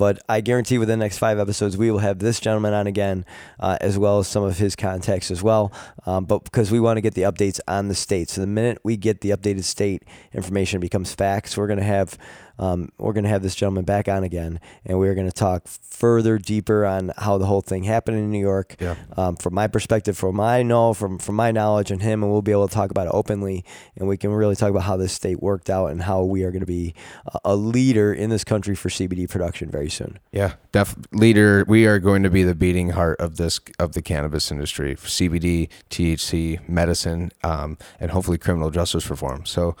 But 0.00 0.18
I 0.30 0.40
guarantee 0.40 0.78
within 0.78 0.98
the 0.98 1.04
next 1.04 1.18
five 1.18 1.38
episodes, 1.38 1.76
we 1.76 1.90
will 1.90 1.98
have 1.98 2.20
this 2.20 2.40
gentleman 2.40 2.72
on 2.72 2.86
again, 2.86 3.26
uh, 3.58 3.76
as 3.82 3.98
well 3.98 4.20
as 4.20 4.28
some 4.28 4.42
of 4.42 4.56
his 4.56 4.74
contacts 4.74 5.30
as 5.30 5.42
well. 5.42 5.74
Um, 6.06 6.24
but 6.24 6.42
because 6.42 6.70
we 6.70 6.80
want 6.80 6.96
to 6.96 7.02
get 7.02 7.12
the 7.12 7.20
updates 7.20 7.60
on 7.68 7.88
the 7.88 7.94
state. 7.94 8.30
So 8.30 8.40
the 8.40 8.46
minute 8.46 8.78
we 8.82 8.96
get 8.96 9.20
the 9.20 9.28
updated 9.28 9.64
state 9.64 10.04
information 10.32 10.80
becomes 10.80 11.14
facts, 11.14 11.54
we're 11.54 11.66
going 11.66 11.80
to 11.80 11.84
have 11.84 12.16
um, 12.60 12.92
we're 12.98 13.14
going 13.14 13.24
to 13.24 13.30
have 13.30 13.42
this 13.42 13.54
gentleman 13.54 13.84
back 13.84 14.06
on 14.06 14.22
again, 14.22 14.60
and 14.84 14.98
we're 14.98 15.14
going 15.14 15.26
to 15.26 15.32
talk 15.32 15.66
further, 15.66 16.36
deeper 16.36 16.84
on 16.84 17.10
how 17.16 17.38
the 17.38 17.46
whole 17.46 17.62
thing 17.62 17.84
happened 17.84 18.18
in 18.18 18.30
New 18.30 18.38
York. 18.38 18.76
Yeah. 18.78 18.96
Um, 19.16 19.36
from 19.36 19.54
my 19.54 19.66
perspective, 19.66 20.16
from 20.16 20.36
my 20.36 20.62
know, 20.62 20.92
from 20.92 21.18
from 21.18 21.36
my 21.36 21.52
knowledge, 21.52 21.90
and 21.90 22.02
him, 22.02 22.22
and 22.22 22.30
we'll 22.30 22.42
be 22.42 22.52
able 22.52 22.68
to 22.68 22.74
talk 22.74 22.90
about 22.90 23.06
it 23.06 23.12
openly, 23.14 23.64
and 23.96 24.06
we 24.06 24.18
can 24.18 24.30
really 24.30 24.56
talk 24.56 24.68
about 24.68 24.82
how 24.82 24.98
this 24.98 25.14
state 25.14 25.42
worked 25.42 25.70
out 25.70 25.86
and 25.86 26.02
how 26.02 26.22
we 26.22 26.44
are 26.44 26.50
going 26.50 26.60
to 26.60 26.66
be 26.66 26.94
a, 27.26 27.38
a 27.46 27.56
leader 27.56 28.12
in 28.12 28.28
this 28.28 28.44
country 28.44 28.74
for 28.74 28.90
CBD 28.90 29.28
production 29.28 29.70
very 29.70 29.88
soon. 29.88 30.18
Yeah, 30.30 30.54
def 30.72 30.94
leader. 31.12 31.64
We 31.66 31.86
are 31.86 31.98
going 31.98 32.22
to 32.24 32.30
be 32.30 32.42
the 32.42 32.54
beating 32.54 32.90
heart 32.90 33.18
of 33.20 33.38
this 33.38 33.58
of 33.78 33.94
the 33.94 34.02
cannabis 34.02 34.52
industry, 34.52 34.96
CBD, 34.96 35.70
THC, 35.88 36.68
medicine, 36.68 37.32
um, 37.42 37.78
and 37.98 38.10
hopefully 38.10 38.36
criminal 38.36 38.70
justice 38.70 39.08
reform. 39.08 39.46
So 39.46 39.76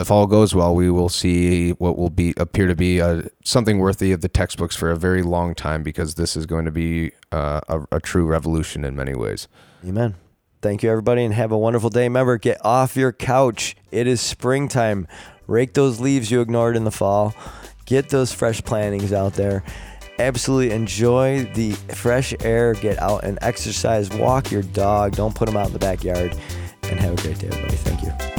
if 0.00 0.10
all 0.10 0.26
goes 0.26 0.54
well, 0.54 0.74
we 0.74 0.90
will 0.90 1.10
see 1.10 1.72
what 1.72 1.98
will 1.98 2.10
be 2.10 2.32
appear 2.38 2.66
to 2.66 2.74
be 2.74 2.98
a, 2.98 3.06
uh, 3.06 3.22
something 3.44 3.78
worthy 3.78 4.12
of 4.12 4.22
the 4.22 4.28
textbooks 4.28 4.74
for 4.74 4.90
a 4.90 4.96
very 4.96 5.22
long 5.22 5.54
time 5.54 5.82
because 5.82 6.14
this 6.14 6.36
is 6.36 6.46
going 6.46 6.64
to 6.64 6.70
be 6.70 7.12
uh, 7.30 7.60
a, 7.68 7.82
a 7.92 8.00
true 8.00 8.24
revolution 8.24 8.84
in 8.84 8.96
many 8.96 9.14
ways. 9.14 9.46
Amen. 9.86 10.14
Thank 10.62 10.82
you, 10.82 10.90
everybody, 10.90 11.24
and 11.24 11.34
have 11.34 11.52
a 11.52 11.58
wonderful 11.58 11.90
day. 11.90 12.04
Remember, 12.04 12.38
get 12.38 12.64
off 12.64 12.96
your 12.96 13.12
couch. 13.12 13.76
It 13.90 14.06
is 14.06 14.20
springtime. 14.20 15.06
Rake 15.46 15.74
those 15.74 16.00
leaves 16.00 16.30
you 16.30 16.40
ignored 16.40 16.76
in 16.76 16.84
the 16.84 16.90
fall. 16.90 17.34
Get 17.84 18.08
those 18.08 18.32
fresh 18.32 18.62
plantings 18.62 19.12
out 19.12 19.34
there. 19.34 19.62
Absolutely 20.18 20.74
enjoy 20.74 21.44
the 21.54 21.72
fresh 21.72 22.34
air. 22.40 22.74
Get 22.74 22.98
out 23.00 23.24
and 23.24 23.38
exercise. 23.42 24.10
Walk 24.10 24.50
your 24.50 24.62
dog. 24.62 25.16
Don't 25.16 25.34
put 25.34 25.46
them 25.46 25.56
out 25.56 25.68
in 25.68 25.72
the 25.72 25.78
backyard. 25.78 26.36
And 26.84 27.00
have 27.00 27.18
a 27.18 27.22
great 27.22 27.38
day, 27.38 27.48
everybody. 27.48 27.76
Thank 27.76 28.02
you. 28.02 28.29